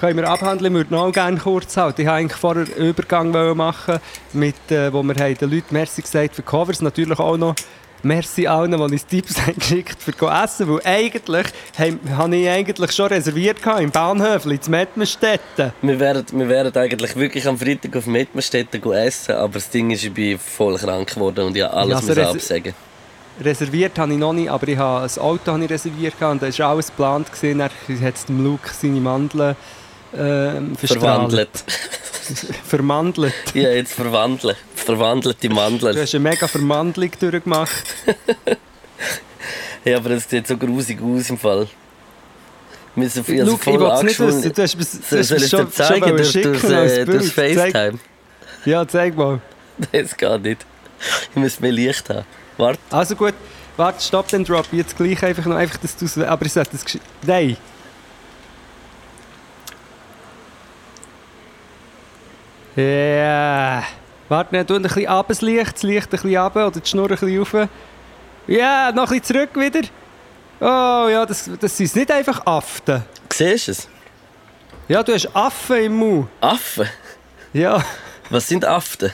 können 0.00 0.16
wir 0.16 0.28
abhandeln. 0.28 0.72
Wir 0.72 0.78
würden 0.80 0.96
auch 0.96 1.12
gerne 1.12 1.36
kurz 1.38 1.76
halten. 1.76 2.00
Ich 2.00 2.06
wollte 2.06 2.16
eigentlich 2.16 2.40
vorher 2.40 2.64
einen 2.64 2.88
Übergang 2.88 3.56
machen, 3.56 3.98
mit, 4.32 4.70
äh, 4.70 4.92
wo 4.92 5.02
wir 5.02 5.14
haben 5.14 5.36
den 5.36 5.50
Leuten 5.50 5.66
Merci 5.74 6.00
gesagt 6.02 6.34
für 6.34 6.42
Covers. 6.42 6.80
Natürlich 6.80 7.18
auch 7.18 7.36
noch 7.36 7.54
Merci 8.02 8.46
allen, 8.46 8.70
die 8.72 8.76
uns 8.78 9.06
Tipps 9.06 9.40
haben 9.46 9.56
geschickt 9.58 10.00
für 10.02 10.12
go 10.12 10.28
essen. 10.28 10.68
Weil 10.68 10.80
eigentlich 10.84 11.46
haben- 11.78 12.00
habe 12.16 12.36
ich 12.36 12.48
eigentlich 12.48 12.92
schon 12.92 13.06
reserviert 13.06 13.62
gehabt, 13.62 13.80
im 13.80 13.90
Bahnhöfli, 13.90 14.58
in 14.64 14.70
Mettmerstetten. 14.70 15.72
Wir 15.82 15.98
wären, 16.00 16.24
wir 16.32 16.48
wären 16.48 16.74
eigentlich 16.76 17.16
wirklich 17.16 17.46
am 17.48 17.58
Freitag 17.58 17.96
auf 17.96 18.06
Mettmerstetten 18.06 18.82
essen, 18.92 19.34
aber 19.34 19.54
das 19.54 19.70
Ding 19.70 19.90
ist, 19.90 20.04
ich 20.04 20.12
bin 20.12 20.38
voll 20.38 20.76
krank 20.76 21.12
geworden 21.14 21.46
und 21.46 21.56
ich 21.56 21.62
habe 21.62 21.74
alles 21.74 22.06
Ja, 22.06 22.14
also 22.24 22.38
absagen. 22.38 22.74
Reserviert 23.40 23.96
habe 23.98 24.12
ich 24.12 24.18
noch 24.18 24.32
nicht, 24.32 24.50
aber 24.50 24.66
ich 24.66 24.76
habe 24.76 25.06
ein 25.06 25.20
Auto 25.20 25.52
habe 25.52 25.64
ich 25.64 25.70
reserviert 25.70 26.14
und 26.20 26.42
da 26.42 26.58
war 26.58 26.70
alles 26.70 26.86
geplant. 26.88 27.28
Dann 27.40 27.62
hat 27.62 27.72
es 28.14 28.24
dem 28.24 28.42
Luke 28.42 28.68
seine 28.72 29.00
Mandeln 29.00 29.54
ähm. 30.16 30.76
Verwandelt. 30.76 31.50
Vermandelt. 32.66 33.34
ja, 33.54 33.70
jetzt 33.70 33.94
verwandeln. 33.94 34.56
Verwandelte 34.74 35.48
Du 35.48 35.54
Mandler. 35.54 35.94
hast 36.00 36.14
eine 36.14 36.28
mega 36.28 36.46
Vermandlung 36.46 37.10
durchgemacht. 37.18 37.84
Ja, 39.84 39.96
aber 39.96 40.10
es 40.10 40.28
sieht 40.28 40.46
so 40.46 40.56
grusig 40.56 41.00
aus 41.02 41.30
im 41.30 41.38
Fall. 41.38 41.66
Wir 42.94 43.08
sind 43.08 43.28
also 43.28 43.52
Luke, 43.52 43.70
ich 43.70 43.76
voll 43.78 43.90
angeschwollen. 43.90 44.36
wissen. 44.42 44.52
Du 44.52 44.62
hast 44.62 44.74
es 44.74 45.08
Soll, 45.08 45.24
soll 45.24 45.36
ich 45.38 45.44
es 45.44 45.50
dir 45.50 45.70
zeigen 45.70 46.16
durch, 46.16 46.32
durch, 46.32 46.64
äh, 46.64 47.04
durch 47.04 47.32
FaceTime? 47.32 47.98
Ja, 48.64 48.86
zeig 48.86 49.16
mal. 49.16 49.40
Das 49.92 50.16
geht 50.16 50.42
nicht. 50.42 50.66
Ich 51.30 51.36
muss 51.36 51.60
mehr 51.60 51.70
Licht 51.70 52.10
haben. 52.10 52.24
Warte. 52.56 52.80
Also 52.90 53.14
gut, 53.14 53.34
warte, 53.76 54.02
stopp 54.02 54.26
den 54.28 54.44
Drop. 54.44 54.66
Jetzt 54.72 54.96
gleich 54.96 55.22
einfach 55.22 55.46
noch, 55.46 55.54
einfach, 55.54 55.76
dass 55.78 55.96
du 55.96 56.06
es... 56.06 56.18
Aber 56.18 56.44
ich 56.44 56.52
sage 56.52 56.68
das... 56.72 56.84
Nein. 57.24 57.56
Ja. 62.82 63.82
Warte, 64.28 64.54
ne, 64.54 64.64
tu 64.64 64.74
ein 64.74 64.82
bisschen 64.82 65.06
ab, 65.06 65.26
das 65.28 65.40
Licht, 65.40 65.74
das 65.74 65.82
Licht 65.82 66.06
ein 66.06 66.10
bisschen 66.10 66.36
ab 66.36 66.54
oder 66.54 66.70
die 66.70 66.88
Schnur 66.88 67.10
ein 67.10 67.16
bisschen 67.16 67.38
rauf. 67.38 67.68
Ja, 68.46 68.92
noch 68.92 69.10
ein 69.10 69.18
bisschen 69.20 69.24
zurück 69.24 69.50
wieder. 69.56 69.80
Oh 70.60 71.08
ja, 71.08 71.24
das, 71.26 71.50
das 71.58 71.76
sind 71.76 71.96
nicht 71.96 72.10
einfach 72.10 72.44
Affen. 72.46 73.02
Siehst 73.32 73.68
du 73.68 73.72
es? 73.72 73.88
Ja, 74.86 75.02
du 75.02 75.12
hast 75.12 75.34
Affen 75.34 75.76
im 75.84 75.96
Mund. 75.96 76.28
Affen? 76.40 76.88
Ja. 77.52 77.84
Was 78.30 78.46
sind 78.48 78.64
Affen? 78.64 79.10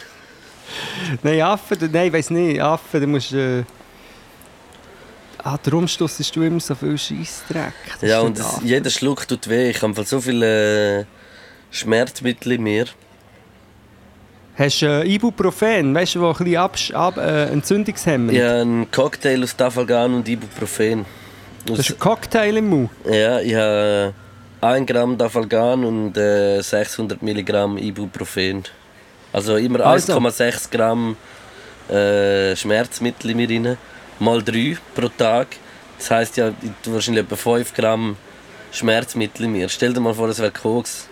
Nein, 1.23 1.41
Affen, 1.43 1.79
nein, 1.93 2.09
ich 2.09 2.13
weiß 2.13 2.31
nicht. 2.31 2.61
Affen, 2.61 3.01
du 3.01 3.07
musst. 3.07 3.33
Äh... 3.33 3.65
Ah, 5.43 5.59
darum 5.63 5.87
stossest 5.87 6.35
du 6.35 6.43
immer 6.43 6.61
so 6.61 6.75
viel 6.75 6.97
Scheissdreck. 6.99 7.73
Das 8.01 8.11
Ja, 8.11 8.21
und 8.21 8.41
Affen. 8.41 8.67
jeder 8.67 8.91
Schluck 8.91 9.29
tut 9.29 9.49
weh. 9.49 9.71
Ich 9.71 9.83
habe 9.83 10.05
so 10.05 10.21
viele 10.21 11.01
äh, 11.01 11.05
Schmerzmittel 11.71 12.53
in 12.53 12.63
mir. 12.63 12.87
Hast 14.57 14.83
du 14.83 14.87
äh, 14.87 15.15
Ibuprofen, 15.15 15.95
weißt 15.95 16.15
du, 16.15 16.21
wo 16.21 16.29
ein 16.29 16.35
bisschen 16.37 16.57
Absch 16.57 16.91
ab, 16.93 17.17
äh, 17.17 17.47
Entzündungshemmer? 17.47 18.33
Ich 18.33 18.41
habe 18.41 18.61
einen 18.61 18.91
Cocktail 18.91 19.43
aus 19.43 19.57
Tafalgan 19.57 20.15
und 20.15 20.29
Ibuprofen. 20.29 21.05
Das 21.67 21.81
ist 21.81 21.87
Aus, 21.87 21.93
ein 21.93 21.99
Cocktail 21.99 22.57
im 22.59 22.69
Mund. 22.69 22.91
ja, 23.11 23.41
ich 23.41 23.55
habe 23.55 24.15
1 24.61 24.87
Gramm 24.87 25.19
Tafalgan 25.19 25.85
und 25.85 26.17
äh, 26.17 26.61
600 26.61 27.21
Milligramm 27.23 27.79
Ibuprofen. 27.79 28.63
Also 29.33 29.57
immer 29.57 29.81
Also. 29.81 30.17
1,6 30.17 30.71
Gramm 30.71 31.17
äh, 31.91 32.55
Schmerzmittel 32.55 33.31
in 33.31 33.37
mir 33.39 33.49
rein. 33.51 33.77
Mal 34.21 34.41
3 34.43 34.77
pro 34.95 35.09
Tag. 35.09 35.49
Das 35.99 36.11
heisst 36.13 36.37
ja, 36.37 36.53
wahrscheinlich 36.85 37.25
etwa 37.25 37.35
5 37.35 37.75
Gramm 37.75 38.17
Schmerzmittel 38.71 39.47
in 39.47 39.53
mir. 39.53 39.69
Stell 39.69 39.93
dir 39.93 40.01
mal 40.01 40.15
vor, 40.15 40.29
das 40.29 40.39
wäre 40.39 40.53
Koks. 40.53 41.09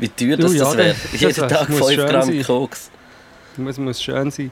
Wie 0.00 0.08
teuer 0.08 0.36
Du, 0.36 0.44
das, 0.44 0.54
ja, 0.54 0.64
das 0.64 0.76
wäre. 0.76 0.94
Jeden 1.12 1.34
das 1.36 1.52
Tag 1.52 1.68
muss 1.68 1.78
5 1.78 1.90
schön 1.92 2.08
Gramm 2.08 2.22
sein. 2.22 2.42
Koks. 2.42 2.90
Das 3.56 3.78
muss 3.78 4.02
schön 4.02 4.30
sein. 4.30 4.50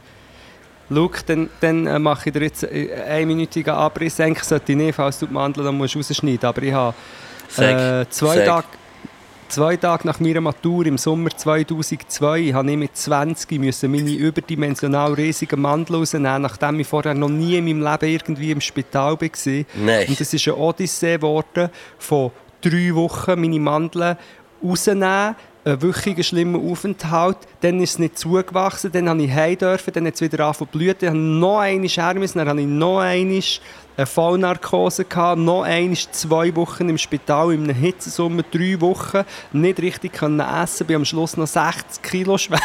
Schau, 0.90 1.10
dann, 1.26 1.50
dann 1.60 1.86
äh, 1.86 1.98
mache 1.98 2.28
ich 2.28 2.32
dir 2.32 2.42
jetzt 2.42 2.62
äh, 2.64 2.92
einen 2.92 3.02
einminütigen 3.02 3.74
Abriss. 3.74 4.20
Eigentlich 4.20 4.44
sollte 4.44 4.72
ich 4.72 4.78
nicht, 4.78 4.94
falls 4.94 5.18
du 5.18 5.26
die 5.26 5.32
Mandeln 5.32 5.66
dann 5.66 5.76
musst 5.76 5.96
rausschneiden 5.96 6.48
Aber 6.48 6.62
ich 6.62 6.72
habe 6.72 6.94
äh, 7.56 8.06
zwei. 8.08 8.40
Tage, 8.40 8.66
zwei 9.48 9.76
Tage 9.76 10.06
nach 10.06 10.20
meiner 10.20 10.40
Matur 10.40 10.86
im 10.86 10.98
Sommer 10.98 11.30
2002 11.30 12.52
habe 12.52 12.70
ich 12.70 12.76
mit 12.76 12.96
20 12.96 13.58
müssen 13.58 13.90
meine 13.90 14.10
überdimensional 14.10 15.14
riesigen 15.14 15.60
Mandeln 15.60 16.00
rausnehmen, 16.00 16.42
nachdem 16.42 16.80
ich 16.80 16.86
vorher 16.86 17.14
noch 17.14 17.28
nie 17.28 17.56
in 17.56 17.64
meinem 17.64 17.82
Leben 17.82 18.12
irgendwie 18.12 18.50
im 18.50 18.60
Spital 18.60 19.20
war. 19.20 19.64
Nein. 19.74 20.08
Und 20.08 20.20
es 20.20 20.32
ist 20.34 20.48
eine 20.48 20.56
Odyssee 20.56 21.16
geworden 21.16 21.70
von 21.98 22.30
drei 22.60 22.94
Wochen 22.94 23.40
meine 23.40 23.60
Mandeln 23.60 24.16
rausnehmen, 24.62 25.34
einen 25.64 25.82
wöchigen 25.82 26.24
schlimmen 26.24 26.70
Aufenthalt, 26.70 27.36
dann 27.60 27.80
ist 27.80 27.92
es 27.92 27.98
nicht 27.98 28.18
zugewachsen, 28.18 28.90
dann 28.92 29.08
habe 29.08 29.22
ich 29.22 29.30
heim 29.30 29.58
dürfen, 29.58 29.92
dann 29.92 30.06
hat 30.06 30.14
es 30.14 30.20
wieder 30.20 30.44
angefangen 30.44 30.70
zu 30.70 30.78
blüten, 30.78 31.06
dann 31.06 31.08
habe 31.08 31.18
ich 31.18 31.40
noch 31.40 31.58
einmal 31.58 31.88
her 31.88 32.14
müssen, 32.14 32.38
dann 32.38 32.48
habe 32.48 32.60
ich 32.60 32.66
noch 32.66 33.00
eine 33.00 34.06
Vollnarkose 34.06 35.04
gehabt, 35.04 35.38
noch 35.38 35.62
einmal 35.62 35.96
zwei 35.96 36.54
Wochen 36.56 36.88
im 36.88 36.98
Spital, 36.98 37.52
in 37.52 37.64
einem 37.64 37.76
Hitzesommer, 37.76 38.42
drei 38.50 38.80
Wochen, 38.80 39.24
nicht 39.52 39.80
richtig 39.80 40.14
können 40.14 40.40
essen, 40.40 40.86
bin 40.86 40.96
am 40.96 41.04
Schluss 41.04 41.36
noch 41.36 41.46
60 41.46 42.02
Kilo 42.02 42.38
schwer. 42.38 42.60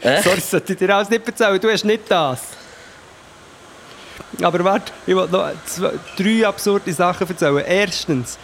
Echt? 0.00 0.22
Sorry, 0.24 0.36
das 0.36 0.50
sollte 0.50 0.72
ich 0.72 0.78
dir 0.78 0.94
alles 0.94 1.10
nicht 1.10 1.26
erzählen, 1.26 1.60
du 1.60 1.70
hast 1.70 1.84
nicht 1.84 2.04
das. 2.08 2.42
Aber 4.42 4.64
warte, 4.64 4.92
ich 5.06 5.14
wollte 5.14 5.32
noch 5.32 5.50
zwei, 5.64 5.92
drei 6.16 6.46
absurde 6.46 6.92
Sachen 6.92 7.28
erzählen. 7.28 7.64
Erstens, 7.66 8.38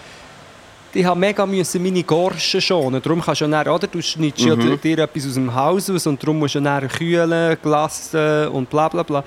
ich 0.94 1.04
habe 1.04 1.18
mega 1.18 1.46
müssen 1.46 1.82
meine 1.82 2.02
Gorschen 2.02 2.60
schonen. 2.60 3.00
Darum 3.00 3.20
kannst 3.22 3.40
du 3.40 3.48
dann, 3.48 3.66
oder? 3.68 3.86
Du 3.86 4.00
schneidest 4.02 4.44
ja 4.46 4.54
dir- 4.56 4.98
etwas 4.98 5.26
aus 5.26 5.34
dem 5.34 5.54
Haus 5.54 5.88
aus 5.90 6.06
und 6.06 6.22
darum 6.22 6.38
musst 6.38 6.54
du 6.54 6.60
dann 6.60 6.88
kühlen, 6.88 7.56
glassen 7.62 8.48
und 8.48 8.68
bla 8.68 8.88
bla 8.88 9.02
bla. 9.02 9.24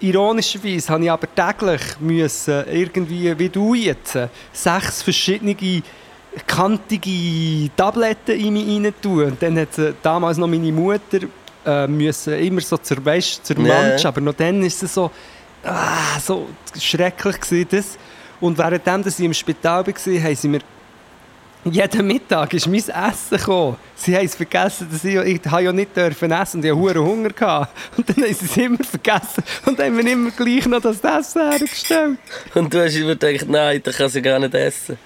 Ironischerweise 0.00 0.92
habe 0.92 1.04
ich 1.04 1.10
aber 1.10 1.28
täglich 1.34 1.80
müssen, 2.00 2.64
irgendwie, 2.70 3.38
wie 3.38 3.48
du 3.48 3.74
jetzt, 3.74 4.18
sechs 4.52 5.02
verschiedene 5.02 5.54
kantige 6.46 7.70
Tabletten 7.76 8.38
in 8.38 8.52
mich 8.52 8.66
rein 8.84 8.94
tun. 9.00 9.24
Und 9.24 9.42
dann 9.42 9.58
hat 9.58 9.78
äh, 9.78 9.92
damals 10.02 10.36
noch 10.36 10.48
meine 10.48 10.72
Mutter 10.72 11.20
äh, 11.64 11.86
müssen 11.86 12.34
immer 12.34 12.60
so 12.60 12.76
zur, 12.76 13.04
weißt, 13.04 13.46
zur. 13.46 13.58
Mansch, 13.58 14.04
aber 14.04 14.20
noch 14.20 14.34
dann 14.34 14.62
ist 14.62 14.82
es 14.82 14.94
so, 14.94 15.10
ah, 15.62 16.18
so 16.20 16.48
schrecklich 16.78 17.40
gewesen, 17.40 17.68
das. 17.70 17.98
Und 18.40 18.58
währenddem, 18.58 19.02
dass 19.04 19.18
ich 19.18 19.24
im 19.24 19.32
Spital 19.32 19.86
war, 19.86 19.94
haben 19.94 20.34
sie 20.34 20.48
mir 20.48 20.60
jeden 21.72 22.06
Mittag 22.06 22.52
ist 22.52 22.66
mein 22.66 22.76
Essen 22.76 23.38
gekommen. 23.38 23.76
Sie 23.94 24.14
haben 24.14 24.26
es 24.26 24.34
vergessen, 24.34 24.88
dass 24.90 25.04
ich, 25.04 25.16
ich 25.16 25.40
ja 25.44 25.72
nicht 25.72 25.96
dürfen 25.96 26.30
essen 26.30 26.58
und 26.58 26.64
ich 26.64 26.72
hatte 26.72 27.00
Hunger. 27.00 27.30
Gehabt. 27.30 27.74
Und 27.96 28.08
dann 28.08 28.24
haben 28.24 28.34
sie 28.34 28.44
es 28.44 28.56
immer 28.56 28.84
vergessen 28.84 29.42
und 29.64 29.78
haben 29.78 29.96
mir 29.96 30.10
immer 30.10 30.30
gleich 30.30 30.66
noch 30.66 30.82
das 30.82 31.00
Essen 31.00 31.50
hergestellt. 31.50 32.18
Und 32.54 32.72
du 32.72 32.84
hast 32.84 32.94
immer 32.96 33.16
gedacht, 33.16 33.48
nein, 33.48 33.80
das 33.82 33.96
kann 33.96 34.08
sie 34.08 34.20
gar 34.20 34.38
nicht 34.38 34.54
essen. 34.54 34.98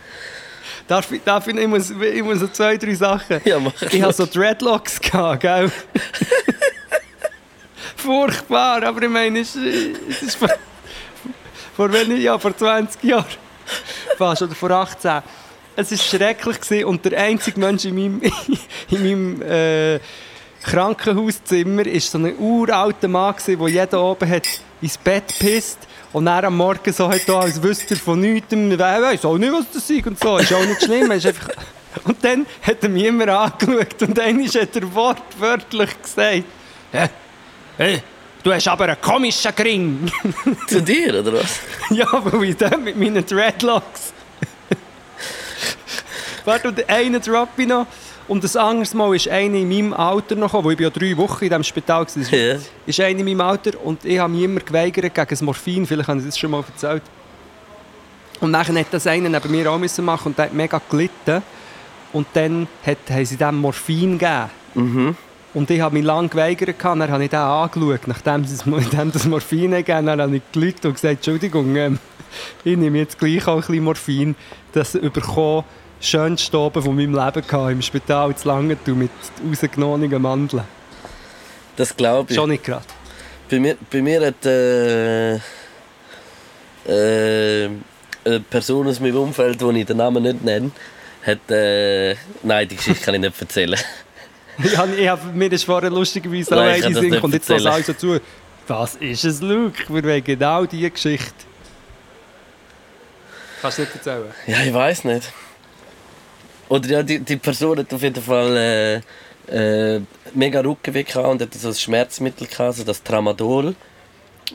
Darf 0.89 1.13
ich, 1.13 1.23
darf 1.23 1.47
ich, 1.47 1.55
ich, 1.55 1.69
muss, 1.69 1.91
ich 1.91 2.23
muss 2.23 2.41
so 2.41 2.49
zwei, 2.49 2.77
drei 2.77 2.95
Sachen. 2.95 3.41
Ja, 3.45 3.61
mach 3.61 3.81
Ich 3.83 4.03
hatte 4.03 4.15
so 4.15 4.27
Dreadlocks, 4.27 5.01
gehabt, 5.01 5.43
gell? 5.43 5.71
Furchtbar, 7.97 8.83
aber 8.83 9.03
ich 9.03 9.09
meine, 9.09 9.41
es 9.41 9.55
ist, 9.55 10.37
vor, 10.37 10.49
vor, 11.77 11.91
ja, 11.91 12.39
vor 12.39 12.57
20 12.57 13.05
Jahren. 13.05 13.27
Fast, 14.17 14.43
oder 14.43 14.55
vor 14.55 14.71
18. 14.71 15.23
Es 15.81 15.93
war 15.93 15.99
schrecklich 15.99 16.61
gewesen 16.61 16.87
und 16.87 17.05
der 17.05 17.21
einzige 17.21 17.61
Mensch 17.61 17.85
in 17.85 17.95
meinem, 17.95 18.21
in 18.91 19.01
meinem 19.01 19.43
äh, 19.43 20.01
Krankenhauszimmer 20.65 21.87
war 21.87 22.01
so 22.01 22.19
ein 22.19 22.37
uralter 22.37 23.07
Mann, 23.07 23.37
gewesen, 23.37 23.61
der 23.61 23.69
jeden 23.69 23.95
oben 23.95 24.29
hat 24.29 24.43
ins 24.83 24.99
Bett 24.99 25.33
pisst 25.39 25.79
und 26.13 26.27
dann 26.27 26.47
am 26.47 26.57
Morgen 26.57 26.93
so 26.93 27.09
hat, 27.09 27.31
als 27.31 27.63
wüsste 27.63 27.95
er 27.95 28.01
von 28.01 28.19
nichts, 28.21 28.53
er 28.53 28.79
weiß 29.03 29.25
auch 29.25 29.39
nicht, 29.39 29.53
was 29.53 29.71
das 29.73 29.89
ist 29.89 30.05
und 30.05 30.19
so. 30.19 30.39
Ist 30.39 30.53
auch 30.53 30.67
nicht 30.67 30.83
schlimm, 30.83 31.13
ist 31.13 31.27
einfach... 31.27 31.49
Und 32.05 32.23
dann 32.23 32.47
hat 32.63 32.83
er 32.83 32.89
mich 32.91 33.05
immer 33.05 33.27
angeschaut 33.29 34.03
und 34.03 34.21
einmal 34.21 34.47
hat 34.47 34.77
er 34.77 34.95
wortwörtlich 34.95 36.03
gesagt, 36.03 36.45
«Hä? 36.93 37.09
Hey, 37.77 38.03
du 38.43 38.53
hast 38.53 38.69
aber 38.69 38.85
einen 38.85 39.01
komischen 39.01 39.53
Gring. 39.57 40.13
Zu 40.69 40.83
dir, 40.83 41.19
oder 41.21 41.33
was? 41.33 41.59
ja, 41.91 42.07
weil 42.25 42.51
ich 42.51 42.57
dann 42.57 42.85
mit 42.85 42.97
meinen 42.97 43.25
Dreadlocks. 43.25 44.13
Warte, 46.49 46.69
und 46.69 46.89
einen 46.89 47.21
drop 47.21 47.51
ich 47.59 47.67
noch. 47.67 47.87
Und 48.27 48.43
das 48.43 48.57
anderes 48.57 48.95
Mal 48.95 49.15
ist 49.15 49.29
einer 49.29 49.55
in 49.57 49.69
meinem 49.69 49.93
Alter 49.93 50.35
noch 50.35 50.47
gekommen, 50.47 50.65
weil 50.65 50.73
ich 50.73 50.81
ja 50.81 50.91
drei 50.91 51.17
Wochen 51.19 51.45
in 51.45 51.51
diesem 51.51 51.63
Spital 51.63 52.07
war. 52.07 52.39
Ja. 52.39 52.57
Ist 52.87 53.01
einer 53.01 53.19
in 53.21 53.25
meinem 53.27 53.41
Alter 53.43 53.73
und 53.85 54.03
ich 54.05 54.19
habe 54.19 54.33
mich 54.33 54.45
immer 54.45 54.61
geweigert 54.61 55.15
gegen 55.15 55.29
das 55.29 55.43
Morphin. 55.43 55.87
Vielleicht 55.87 56.09
habe 56.09 56.19
ich 56.21 56.25
das 56.25 56.39
schon 56.39 56.51
mal 56.51 56.65
erzählt. 56.67 57.03
Und 58.41 58.53
dann 58.53 58.79
hat 58.79 58.87
das 58.91 59.07
einer 59.07 59.29
neben 59.29 59.51
mir 59.51 59.71
auch 59.71 59.79
müssen 59.79 60.07
machen 60.07 60.29
und 60.29 60.39
der 60.39 60.47
hat 60.47 60.55
mega 60.55 60.81
gelitten. 60.89 61.43
Und 62.15 62.27
dann 62.33 62.67
hat, 62.85 62.99
haben 63.11 63.25
sie 63.27 63.37
dem 63.37 63.57
Morphin 63.59 64.19
gegeben. 64.19 64.51
Mhm. 64.75 65.17
Und 65.53 65.71
ich 65.71 65.81
habe 65.83 65.95
mich 65.95 66.05
lange 66.05 66.29
geweigert, 66.29 66.83
und 66.83 67.01
dann 67.01 67.11
habe 67.11 67.25
ich 67.25 67.31
den 67.31 67.41
angeschaut, 67.41 68.07
nachdem 68.07 68.45
sie 68.45 68.57
nachdem 68.71 69.13
das 69.13 69.27
Morphin 69.27 69.73
gegeben 69.73 70.07
dann 70.07 70.21
habe 70.21 70.37
ich 70.37 70.43
gelitten 70.53 70.87
und 70.87 70.95
gesagt, 70.95 71.17
Entschuldigung, 71.17 71.77
ähm, 71.77 71.99
ich 72.65 72.77
nehme 72.77 72.99
jetzt 72.99 73.19
gleich 73.19 73.47
auch 73.47 73.57
ein 73.57 73.61
bisschen 73.61 73.85
Morphin, 73.85 74.37
das 74.73 74.95
überkommen 74.95 75.65
schönste 76.01 76.59
oben 76.59 76.83
von 76.83 76.95
meinem 76.95 77.15
Leben 77.15 77.47
gehabt, 77.47 77.73
im 77.73 77.83
Spital 77.83 78.35
zu 78.37 78.49
Langenthal 78.49 78.95
mit 78.95 79.11
rausgenommenen 79.47 80.23
Mandeln. 80.23 80.63
Das 81.77 81.97
glaube 81.97 82.31
ich. 82.31 82.37
Schon 82.37 82.51
nicht 82.51 82.65
gerade. 82.65 82.85
Bei 83.51 83.61
mir, 83.61 83.77
bei 83.91 84.03
mir 84.03 84.27
hat 84.27 84.45
äh, 84.45 85.35
äh, 85.35 85.41
eine 88.25 88.41
Person 88.41 88.89
aus 88.89 89.01
meinem 89.01 89.17
Umfeld, 89.17 89.61
die 89.61 89.81
ich 89.81 89.87
den 89.87 89.97
Namen 89.97 90.23
nicht 90.23 90.45
nenne, 90.45 90.71
hat. 91.25 91.51
Äh, 91.51 92.15
nein, 92.43 92.69
die 92.69 92.77
Geschichte 92.77 93.05
kann 93.05 93.15
ich 93.15 93.21
nicht 93.21 93.41
erzählen. 93.41 93.79
Ich 94.61 94.77
habe, 94.77 94.93
ich 94.97 95.09
mir 95.35 95.53
ist 95.53 95.63
vorher 95.63 95.89
lustigerweise 95.89 96.57
auch 96.57 96.67
ich 96.67 96.85
eine 96.85 96.93
das 96.93 97.01
Sinn 97.01 97.11
nicht 97.11 97.23
und 97.23 97.33
jetzt 97.33 97.49
lassen 97.49 97.65
erzählen. 97.65 97.75
alle 97.75 97.85
so 97.85 97.93
zu. 97.93 98.21
Das 98.67 98.97
ist 98.97 99.25
es, 99.25 99.41
Luke. 99.41 99.85
Wir 99.89 100.03
wollen 100.03 100.25
genau 100.25 100.67
diese 100.67 100.91
Geschichte. 100.91 101.33
Kannst 103.63 103.79
du 103.79 103.83
nicht 103.83 103.95
erzählen? 103.95 104.25
Ja, 104.49 104.57
ich 104.65 104.75
weiß 104.75 105.05
nicht. 105.05 105.33
Oder 106.69 106.89
ja, 106.89 107.03
die, 107.03 107.21
die 107.21 107.37
Person 107.37 107.79
hat 107.79 107.93
auf 107.93 108.03
jeden 108.03 108.23
Fall 108.23 108.57
äh, 108.57 109.97
äh, 109.97 110.01
mega 110.35 110.61
Rückenweh 110.61 111.05
und 111.15 111.43
hat 111.43 111.55
so 111.55 111.69
ein 111.69 111.75
Schmerzmittel 111.75 112.47
gehabt, 112.47 112.77
so 112.77 112.85
das 112.85 113.03
Tramadol. 113.03 113.75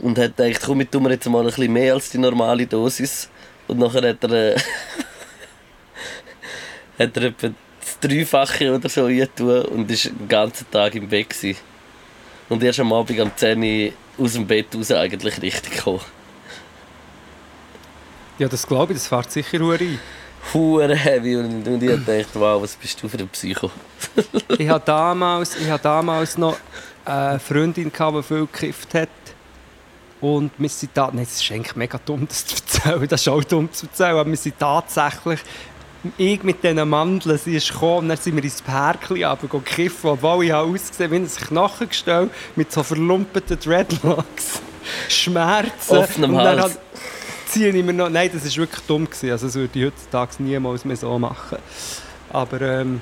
Und 0.02 0.18
hat 0.18 0.38
gedacht, 0.38 0.62
komm, 0.66 0.82
ich 0.82 0.90
tue 0.90 1.02
mir 1.02 1.12
jetzt 1.12 1.28
mal 1.28 1.42
ein 1.42 1.48
bisschen 1.48 1.72
mehr 1.72 1.94
als 1.94 2.10
die 2.10 2.18
normale 2.18 2.66
Dosis. 2.66 3.30
Und 3.68 3.80
nachher 3.80 4.10
hat 4.10 4.24
er, 4.24 4.32
äh, 4.32 4.56
hat 7.00 7.18
er 7.18 7.24
etwa 7.24 7.50
das 7.80 8.00
Dreifache 8.00 8.74
oder 8.74 8.90
so 8.90 9.06
reingetan 9.06 9.66
und 9.66 9.92
ist 9.92 10.06
den 10.06 10.28
ganzen 10.28 10.70
Tag 10.70 10.96
im 10.96 11.08
Bett 11.08 11.30
gewesen. 11.30 11.60
Und 12.50 12.64
erst 12.64 12.80
am 12.80 12.94
Abend 12.94 13.20
um 13.20 13.32
10 13.36 13.64
Uhr 13.64 13.94
aus 14.18 14.34
dem 14.34 14.46
Bett 14.46 14.68
raus 14.76 14.92
eigentlich 14.92 15.42
richtig 15.42 15.78
gekommen. 15.78 16.02
Ja, 18.40 18.48
das 18.48 18.68
glaube 18.68 18.94
ich, 18.94 19.00
das 19.00 19.08
fährt 19.08 19.32
sicher 19.32 19.60
hure 19.60 19.80
rein. 19.80 20.00
Hure 20.54 20.96
heavy 20.96 21.36
und, 21.38 21.68
und 21.68 21.82
ich 21.84 21.90
gedacht, 21.90 22.30
wow, 22.34 22.62
was 22.62 22.76
bist 22.76 23.02
du 23.02 23.08
für 23.08 23.18
ein 23.18 23.28
Psycho? 23.30 23.72
ich 24.58 24.70
hatte 24.70 24.86
damals, 24.86 25.56
ich 25.56 25.70
hatte 25.70 25.84
damals 25.84 26.38
noch 26.38 26.58
eine 27.06 27.40
Freundin, 27.40 27.92
gehabt, 27.92 28.18
die 28.18 28.24
viel 28.24 28.42
gekifft 28.52 28.94
hat. 28.94 29.10
Und 30.22 30.52
wir 30.58 30.70
sind 30.70 30.92
da, 30.94 31.08
nein, 31.12 31.26
das 31.26 31.42
ist 31.42 31.52
eigentlich 31.52 31.76
mega 31.76 32.00
dumm, 32.06 32.26
das 32.28 32.46
zu 32.46 32.56
erzählen, 32.56 33.08
das 33.10 33.22
ist 33.22 33.28
auch 33.28 33.44
dumm 33.44 33.72
zu 33.74 33.88
erzählen, 33.88 34.12
aber 34.16 34.30
wir 34.30 34.38
sind 34.38 34.58
tatsächlich, 34.58 35.42
ich 36.18 36.42
mit 36.44 36.64
diesen 36.64 36.88
Mandeln, 36.88 37.38
sie 37.38 37.56
ist 37.58 37.74
gekommen, 37.74 38.08
dann 38.08 38.18
sind 38.18 38.36
wir 38.38 38.44
ins 38.44 38.62
Pärkchen 38.62 39.22
runter 39.24 39.60
kiffen, 39.66 40.12
obwohl 40.12 40.46
ich 40.46 40.52
habe 40.54 40.72
ausgesehen 40.72 41.12
wie 41.12 41.16
ein 41.18 41.28
Knochengestell 41.28 42.30
mit 42.56 42.72
so 42.72 42.84
verlumpeten 42.84 43.60
Dreadlocks, 43.60 44.62
Schmerzen. 45.10 45.98
Offenem 45.98 46.38
Hals. 46.38 46.64
hat- 46.64 46.80
ziehe 47.54 47.70
ich 47.70 47.84
mir 47.84 47.94
noch, 47.94 48.10
nein, 48.10 48.30
das 48.34 48.44
war 48.44 48.58
wirklich 48.58 48.86
dumm, 48.88 49.06
gewesen. 49.06 49.32
also 49.32 49.46
das 49.46 49.56
würde 49.56 49.80
ich 49.80 49.86
heutzutage 49.86 50.42
niemals 50.42 50.86
mehr 50.86 50.98
so 50.98 51.18
machen. 51.20 51.60
Aber 52.32 52.62
ähm, 52.62 53.02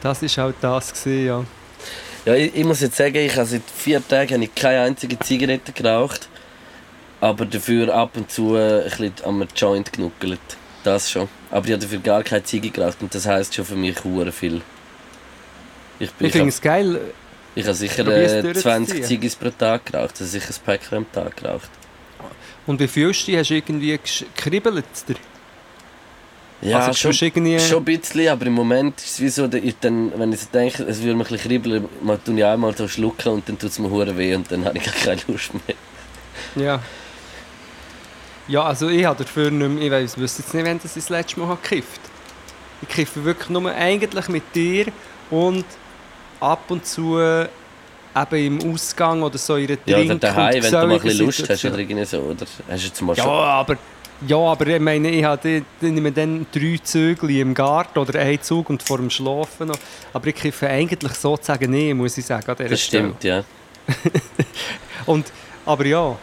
das 0.00 0.22
war 0.22 0.44
halt 0.44 0.56
das, 0.60 0.92
gewesen, 0.92 1.26
ja. 1.26 1.44
Ja, 2.24 2.34
ich, 2.34 2.54
ich 2.54 2.64
muss 2.64 2.80
jetzt 2.80 2.96
sagen, 2.96 3.16
ich 3.16 3.36
habe 3.36 3.46
seit 3.46 3.62
vier 3.76 4.06
Tagen 4.06 4.34
habe 4.34 4.44
ich 4.44 4.54
keine 4.54 4.82
einzige 4.82 5.18
Zigarette 5.18 5.72
geraucht. 5.72 6.28
Aber 7.20 7.46
dafür 7.46 7.94
ab 7.94 8.10
und 8.16 8.30
zu 8.30 8.54
äh, 8.56 8.84
ein 8.84 8.90
bisschen 8.90 9.12
am 9.24 9.46
Joint 9.56 9.92
genuckelt. 9.92 10.40
Das 10.84 11.10
schon. 11.10 11.28
Aber 11.50 11.66
ich 11.66 11.72
habe 11.72 11.82
dafür 11.82 11.98
gar 11.98 12.22
keine 12.22 12.44
Ziege 12.44 12.70
geraucht 12.70 12.98
und 13.00 13.14
das 13.14 13.26
heisst 13.26 13.54
schon 13.54 13.64
für 13.64 13.76
mich 13.76 14.04
hure 14.04 14.30
viel. 14.30 14.60
Ich, 15.98 16.10
bin, 16.12 16.26
Ich 16.26 16.28
ich, 16.28 16.32
finde 16.32 16.48
es 16.48 16.60
geil, 16.60 17.00
ich 17.54 17.64
habe 17.64 17.74
sicher 17.74 18.06
äh, 18.06 18.42
durchzuziehen. 18.42 18.86
20 18.86 19.04
Ziggis 19.04 19.36
pro 19.36 19.50
Tag 19.50 19.86
geraucht. 19.86 20.12
Also 20.12 20.24
sicher 20.26 20.52
ein 20.52 20.64
Päckchen 20.64 20.98
am 20.98 21.12
Tag 21.12 21.36
geraucht. 21.36 21.70
Und 22.66 22.80
wie 22.80 22.88
fühlst 22.88 23.22
du 23.22 23.32
dich? 23.32 23.40
Hast 23.40 23.50
du 23.50 23.54
irgendwie 23.54 23.94
gesch- 23.94 24.24
kribbelt 24.36 24.84
es 24.92 25.04
dir? 25.04 25.16
Ja, 26.62 26.78
also, 26.78 27.12
schon, 27.12 27.26
irgendwie... 27.28 27.60
schon 27.60 27.78
ein 27.78 27.84
bisschen, 27.84 28.28
aber 28.28 28.46
im 28.46 28.54
Moment 28.54 28.98
ist 28.98 29.06
es 29.14 29.20
wie 29.20 29.28
so, 29.28 29.46
ich 29.52 29.76
dann, 29.80 30.18
wenn 30.18 30.32
ich 30.32 30.40
so 30.40 30.46
denke, 30.52 30.82
es 30.84 31.02
würde 31.02 31.14
mir 31.14 31.24
ein 31.24 31.28
bisschen 31.28 31.48
kribbeln, 31.48 31.88
mal 32.00 32.18
tue 32.18 32.38
ich 32.38 32.44
einmal 32.44 32.74
so 32.74 32.88
schlucken 32.88 33.32
und 33.32 33.48
dann 33.48 33.58
tut 33.58 33.70
es 33.70 33.78
mir 33.78 33.90
hure 33.90 34.16
weh 34.16 34.34
und 34.34 34.50
dann 34.50 34.64
habe 34.64 34.78
ich 34.78 34.84
gar 34.84 34.94
keine 34.94 35.20
Lust 35.26 35.50
mehr. 35.54 35.76
Ja. 36.54 36.80
Ja, 38.48 38.62
also 38.64 38.88
ich 38.88 39.04
habe 39.04 39.22
dafür 39.24 39.50
nicht 39.50 39.68
mehr, 39.68 39.84
ich 39.84 39.90
weiss, 39.90 40.16
wüsste 40.18 40.42
jetzt 40.42 40.54
nicht, 40.54 40.66
wann 40.66 40.80
das 40.82 40.94
das 40.94 41.08
letzte 41.08 41.40
Mal 41.40 41.56
gekifft 41.56 42.00
Ich 42.82 42.88
kiffe 42.88 43.24
wirklich 43.24 43.48
nur 43.50 43.70
eigentlich 43.70 44.28
mit 44.28 44.54
dir 44.54 44.86
und 45.30 45.64
ab 46.40 46.64
und 46.68 46.86
zu 46.86 47.18
eben 48.16 48.60
im 48.60 48.72
Ausgang 48.72 49.22
oder 49.22 49.38
so 49.38 49.56
in 49.56 49.68
einer 49.68 49.78
Ja, 49.86 49.98
oder 49.98 50.14
daheim, 50.16 50.62
wenn 50.62 50.70
du 50.70 50.76
mal 50.76 50.92
ein 50.92 51.00
bisschen 51.00 51.26
Lust 51.26 51.48
hast 51.48 51.64
oder 51.64 51.78
irgendwie 51.78 52.04
so. 52.04 52.18
Oder 52.18 52.46
hast 52.68 52.84
jetzt 52.84 53.02
mal 53.02 53.16
Ja, 53.16 53.24
aber, 53.24 53.76
ja, 54.26 54.36
aber 54.36 54.66
ich 54.68 54.80
meine, 54.80 55.10
ich 55.10 55.24
habe 55.24 55.62
dann 55.80 56.46
drei 56.52 56.78
Zügel 56.82 57.30
im 57.30 57.54
Garten 57.54 57.98
oder 57.98 58.18
einen 58.20 58.40
Zug 58.40 58.70
und 58.70 58.82
vor 58.82 58.98
dem 58.98 59.10
Schlafen 59.10 59.68
noch. 59.68 59.78
Aber 60.12 60.26
ich 60.28 60.34
kiffe 60.34 60.68
eigentlich 60.68 61.12
sozusagen 61.12 61.70
nicht, 61.70 61.94
muss 61.94 62.16
ich 62.16 62.24
sagen. 62.24 62.46
Das 62.46 62.56
Stelle. 62.56 62.76
stimmt, 62.76 63.24
ja. 63.24 63.44
Und, 65.06 65.26
aber 65.66 65.84
ja, 65.84 66.16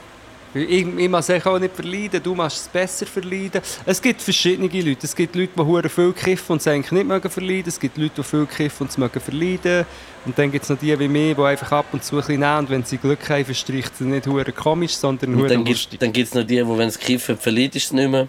ich, 0.54 0.86
ich 0.86 1.10
muss 1.10 1.30
es 1.30 1.45
auch 1.45 1.60
nicht 1.60 1.76
verleiden, 1.76 2.22
du 2.22 2.36
machst 2.36 2.58
es 2.58 2.68
besser 2.68 3.06
verleiden. 3.06 3.62
Es 3.86 4.02
gibt 4.02 4.22
verschiedene 4.22 4.68
Leute. 4.68 5.06
Es 5.06 5.16
gibt 5.16 5.36
Leute, 5.36 5.52
die 5.56 5.62
hure 5.62 5.89
viel 5.89 6.12
kiffen 6.14 6.54
und 6.54 6.62
es 6.62 6.68
eigentlich 6.68 6.91
nicht 6.91 7.08
mögen 7.08 7.30
verleiden. 7.30 7.70
Es 7.70 7.80
gibt 7.80 7.97
Leute, 7.97 8.16
die 8.18 8.24
viel 8.24 8.45
kiffen 8.45 8.84
und 8.84 8.89
es 8.89 8.97
mögen 8.97 9.20
verleiden. 9.20 9.86
Und 10.26 10.38
dann 10.38 10.52
gibt 10.52 10.64
es 10.64 10.70
noch 10.70 10.78
die 10.78 10.97
wie 10.99 11.08
mich, 11.08 11.36
die 11.36 11.41
einfach 11.41 11.72
ab 11.72 11.86
und 11.93 12.04
zu 12.04 12.16
ein 12.16 12.22
bisschen 12.22 12.39
nehmen 12.41 12.58
und 12.60 12.70
wenn 12.70 12.84
sie 12.84 12.97
Glück 12.97 13.28
haben, 13.30 13.45
verstreicht 13.45 13.93
es 13.93 14.02
nicht 14.02 14.28
hure 14.28 14.52
komisch, 14.52 14.95
sondern 14.95 15.36
hure 15.36 15.47
dann 15.47 15.64
gibt 15.64 16.02
dann 16.02 16.14
gibt's 16.14 16.36
noch 16.36 16.43
die, 16.43 16.58
die, 16.58 16.68
wenn 16.68 16.88
es 16.88 16.99
kiffen, 16.99 17.38
ist 17.38 17.76
es 17.76 17.91
nicht 17.91 18.10
mehr. 18.10 18.28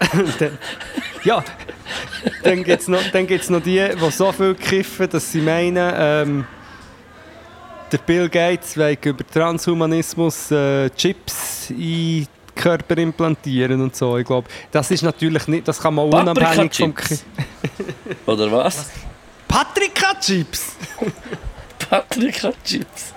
Ja, 1.24 1.42
dann 2.44 2.62
gibt 2.62 2.82
es 2.82 2.88
noch, 2.88 3.02
dann 3.12 3.26
gibt's 3.26 3.50
noch 3.50 3.60
die, 3.60 3.84
die 4.00 4.10
so 4.12 4.30
viel 4.30 4.54
kiffen, 4.54 5.10
dass 5.10 5.32
sie 5.32 5.40
meinen, 5.40 5.92
ähm, 5.96 6.46
der 7.96 8.02
Bill 8.04 8.28
Gates 8.28 8.76
will 8.76 8.98
über 9.04 9.26
Transhumanismus 9.26 10.50
äh, 10.50 10.90
Chips 10.90 11.70
in 11.70 11.76
den 11.76 12.28
Körper 12.54 12.98
implantieren 12.98 13.80
und 13.80 13.96
so. 13.96 14.18
Ich 14.18 14.26
glaube, 14.26 14.48
das 14.70 14.90
ist 14.90 15.02
natürlich 15.02 15.46
nicht, 15.48 15.66
das 15.66 15.80
kann 15.80 15.94
man 15.94 16.06
unabhängig 16.06 16.76
vom 16.76 16.94
Oder 18.26 18.52
was? 18.52 18.90
Paprika-Chips! 19.48 20.76
Paprika-Chips. 21.90 23.14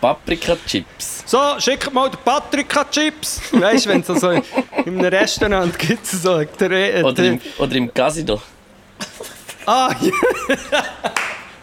Paprika-Chips. 0.00 1.24
So, 1.26 1.38
schickt 1.58 1.92
mal 1.92 2.10
die 2.10 2.16
Paprika-Chips! 2.16 3.40
Weißt 3.52 3.86
du, 3.86 3.90
wenn 3.90 4.00
es 4.02 4.06
so, 4.06 4.30
in 4.30 4.42
einem 4.86 5.00
Restaurant 5.00 5.76
gibt, 5.78 6.06
so 6.06 6.44
der, 6.44 6.70
äh, 6.70 7.02
Oder 7.02 7.12
der, 7.14 7.24
im, 7.32 7.40
oder 7.58 7.74
im 7.74 7.92
Casino. 7.92 8.40
Ah, 9.66 9.94
ja. 10.00 10.12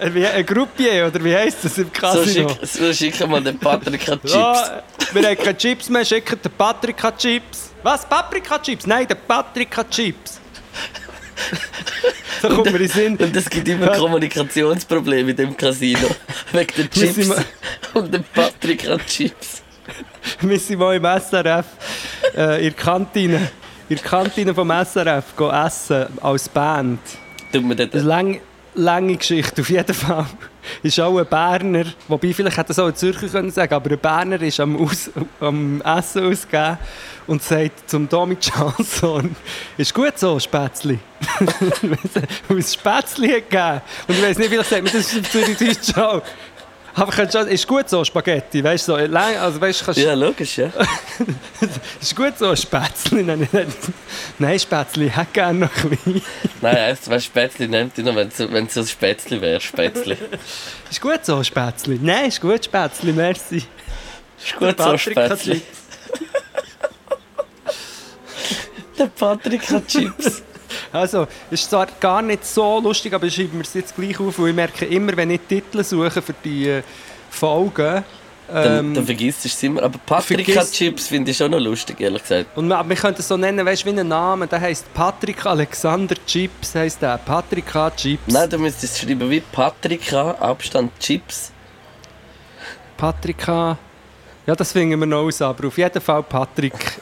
Wie 0.02 0.26
ein 0.26 0.46
Groupier, 0.46 1.08
oder 1.08 1.24
wie 1.24 1.36
heisst 1.36 1.64
das 1.66 1.78
im 1.78 1.86
So, 1.86 1.92
Casino? 1.92 2.50
schick, 2.50 2.66
so 2.68 2.94
schicken 2.94 3.30
wir 3.30 3.42
den 3.42 3.60
Paprika-Chips. 3.60 4.34
Ja, 4.34 4.84
wir 5.12 5.28
haben 5.28 5.38
keine 5.38 5.58
Chips 5.58 5.90
mehr, 5.90 6.06
schicken 6.06 6.40
den 6.42 6.52
Paprika-Chips. 6.52 7.72
Was? 7.84 8.08
Paprika-Chips? 8.08 8.86
Nein, 8.88 9.08
den 9.08 9.18
Paprika-Chips. 9.28 10.40
so 12.42 12.50
kommt 12.50 12.72
mir 12.72 12.80
in 12.82 12.88
Sinn. 12.88 13.18
Und 13.18 13.36
es 13.36 13.50
gibt 13.50 13.68
immer 13.68 13.88
Kommunikationsprobleme 13.98 15.32
in 15.32 15.36
dem 15.36 15.58
Casino. 15.58 16.08
Wegen 16.52 16.74
den 16.78 16.90
Chips 16.90 17.30
und 17.94 18.14
den 18.14 18.24
Paprika-Chips. 18.24 19.64
Wir 20.42 20.60
sind 20.60 20.80
mal 20.80 20.96
im 20.96 21.04
SRF 21.04 21.66
äh, 22.38 22.58
in 22.68 22.74
der 22.74 22.84
Kantine. 22.84 23.50
In 23.90 23.96
der 23.96 24.06
Kantine 24.06 24.54
vom 24.54 24.70
SRF 24.70 25.26
essen 25.66 26.06
als 26.22 26.48
Band. 26.48 27.00
Tut 27.52 27.64
mir 27.64 27.76
Das 27.76 28.06
eine 28.08 28.40
lange, 28.76 29.18
Geschichte, 29.18 29.62
auf 29.62 29.70
jeden 29.70 29.94
Fall. 29.94 30.26
ist 30.84 31.00
auch 31.00 31.18
ein 31.18 31.26
Berner, 31.26 31.86
wobei 32.08 32.34
vielleicht 32.34 32.58
hätte 32.58 32.72
es 32.72 32.80
auch 32.80 32.88
ein 32.88 32.96
Zürcher 32.96 33.28
können 33.28 33.52
sagen, 33.52 33.74
aber 33.74 33.92
ein 33.92 34.00
Berner 34.00 34.42
ist 34.42 34.60
am, 34.60 34.78
Aus, 34.78 35.10
am 35.40 35.82
Essen 35.82 36.26
ausgegeben 36.26 36.78
und 37.28 37.44
sagt 37.44 37.90
zum 37.90 38.08
Domi 38.10 38.38
Johnson, 38.42 39.36
ist 39.78 39.94
gut 39.94 40.18
so, 40.18 40.40
Spätzli. 40.40 41.00
Weil 42.48 42.58
es 42.58 42.74
Spätzli 42.74 43.30
hat 43.30 43.50
gegeben. 43.50 43.82
Und 44.08 44.16
ich 44.16 44.24
weiß 44.24 44.38
nicht, 44.38 44.50
vielleicht 44.50 44.70
sagt 44.70 44.84
man 44.84 44.94
das 44.94 45.18
auf 45.18 45.30
Zürich 45.30 45.98
auch. 45.98 46.22
Aber 47.00 47.12
kannst 47.12 47.34
du- 47.36 47.40
ist 47.40 47.66
gut 47.68 47.90
so, 47.90 48.04
Spaghetti, 48.04 48.64
weißt 48.64 48.88
du, 48.88 48.92
so, 48.94 48.98
lang- 48.98 49.38
also 49.38 49.62
weißt, 49.62 49.82
du, 49.82 49.86
kannst, 49.86 50.00
Ja, 50.02 50.14
logisch, 50.14 50.58
ja. 50.58 50.70
ist 52.02 52.16
gut 52.16 52.38
so, 52.38 52.56
Spätzli. 52.56 53.24
Nein, 53.24 53.48
nein, 53.52 53.68
nein, 54.38 54.60
Spätzli, 54.60 55.06
ich 55.08 55.16
hätte 55.16 55.32
gerne 55.34 55.60
noch 55.60 55.76
ein 55.84 55.90
bisschen. 55.90 56.22
Nein, 56.62 56.76
erst 56.76 57.06
zwei 57.06 57.20
Spätzli 57.20 57.68
nimmt 57.68 57.98
ihr 57.98 58.04
noch, 58.04 58.16
wenn 58.16 58.28
es 58.28 58.38
so, 58.74 58.82
ein 58.82 58.88
Spätzli 58.88 59.40
wäre. 59.40 59.60
Spätzli. 59.62 60.18
Ist 60.90 61.02
gut 61.02 61.26
so, 61.26 61.44
Spätzli. 61.44 62.00
Nein, 62.02 62.26
ist 62.28 62.42
gut, 62.42 62.66
Spätzli, 62.66 63.14
merci. 63.14 63.64
Ist 64.44 64.56
gut 64.58 64.78
so, 64.80 64.98
Spätzli. 64.98 65.62
Der 68.98 69.06
Patrick 69.08 69.70
hat 69.70 69.88
Chips. 69.88 70.42
Also, 70.92 71.28
ist 71.52 71.70
zwar 71.70 71.88
gar 72.00 72.22
nicht 72.22 72.46
so 72.46 72.80
lustig, 72.80 73.14
aber 73.14 73.26
ich 73.26 73.36
schreibe 73.36 73.56
mir 73.56 73.64
es 73.64 73.74
jetzt 73.74 73.96
gleich 73.96 74.20
auf, 74.20 74.40
weil 74.40 74.50
ich 74.50 74.56
merke 74.56 74.86
immer, 74.86 75.16
wenn 75.16 75.32
ich 75.32 75.42
Titel 75.48 75.84
suche 75.84 76.22
für 76.22 76.34
die 76.44 76.68
äh, 76.68 76.84
Folgen, 77.30 78.04
Dann, 78.52 78.78
ähm, 78.80 78.94
dann 78.96 79.06
vergisst 79.06 79.46
du 79.46 79.48
es 79.48 79.64
immer. 79.64 79.84
Aber 79.84 80.00
hat 80.18 80.72
Chips, 80.72 81.08
finde 81.08 81.32
ich 81.32 81.38
schon 81.38 81.52
noch 81.52 81.60
lustig, 81.60 82.02
ehrlich 82.02 82.22
gesagt. 82.24 82.58
und 82.58 82.68
wir, 82.68 82.78
aber 82.78 82.90
wir 82.90 82.96
können 82.96 83.16
es 83.18 83.28
so 83.28 83.38
nennen, 83.38 83.66
weißt 83.66 83.86
du, 83.86 83.94
wie 83.94 84.00
ein 84.00 84.08
Name, 84.08 84.48
der 84.48 84.60
heisst 84.60 84.92
Patrick 84.94 85.46
Alexander 85.46 86.16
Chips, 86.26 86.74
heisst 86.76 87.02
der. 87.02 87.18
Patrick 87.18 87.76
A. 87.76 87.92
Chips. 87.92 88.24
Nein, 88.28 88.50
du 88.50 88.58
müsstest 88.58 88.96
es 88.96 89.00
schreiben 89.00 89.30
wie 89.30 89.42
Patrika, 89.42 90.32
Abstand 90.40 90.92
Chips. 91.00 91.52
Patrick 92.98 93.48
A. 93.48 93.78
Ja, 94.48 94.56
das 94.56 94.72
finden 94.72 95.00
wir 95.00 95.06
noch 95.06 95.26
aus, 95.26 95.42
aber 95.42 95.68
auf 95.68 95.78
jeden 95.78 96.02
Fall 96.02 96.24
Patrick. 96.24 97.00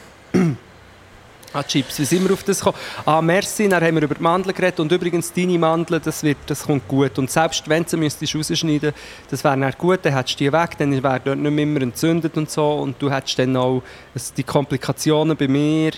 Ah, 1.52 1.62
Chips, 1.62 1.98
wie 1.98 2.04
sind 2.04 2.24
wir 2.28 2.34
auf 2.34 2.42
das 2.42 2.58
gekommen? 2.58 2.76
Ah, 3.06 3.22
merci, 3.22 3.68
dann 3.68 3.82
haben 3.82 3.94
wir 3.94 4.02
über 4.02 4.14
die 4.14 4.22
Mandeln 4.22 4.54
geredet 4.54 4.80
und 4.80 4.92
übrigens 4.92 5.32
deine 5.32 5.58
Mandeln, 5.58 6.00
das, 6.04 6.22
wird, 6.22 6.36
das 6.46 6.64
kommt 6.64 6.86
gut. 6.86 7.18
Und 7.18 7.30
selbst 7.30 7.66
wenn 7.68 7.84
du 7.84 7.88
sie 7.88 7.96
müsstest 7.96 8.64
das 9.30 9.44
wäre 9.44 9.58
dann 9.58 9.72
gut, 9.78 10.00
dann 10.02 10.14
hättest 10.14 10.38
du 10.38 10.44
die 10.44 10.52
weg, 10.52 10.76
dann 10.78 10.92
wäre 11.02 11.20
dort 11.24 11.38
nicht 11.38 11.50
mehr 11.50 11.82
entzündet 11.82 12.36
und 12.36 12.50
so 12.50 12.74
und 12.74 13.00
du 13.00 13.10
hättest 13.10 13.38
dann 13.38 13.56
auch 13.56 13.82
also 14.14 14.34
die 14.36 14.42
Komplikationen 14.42 15.36
bei 15.36 15.48
mir, 15.48 15.92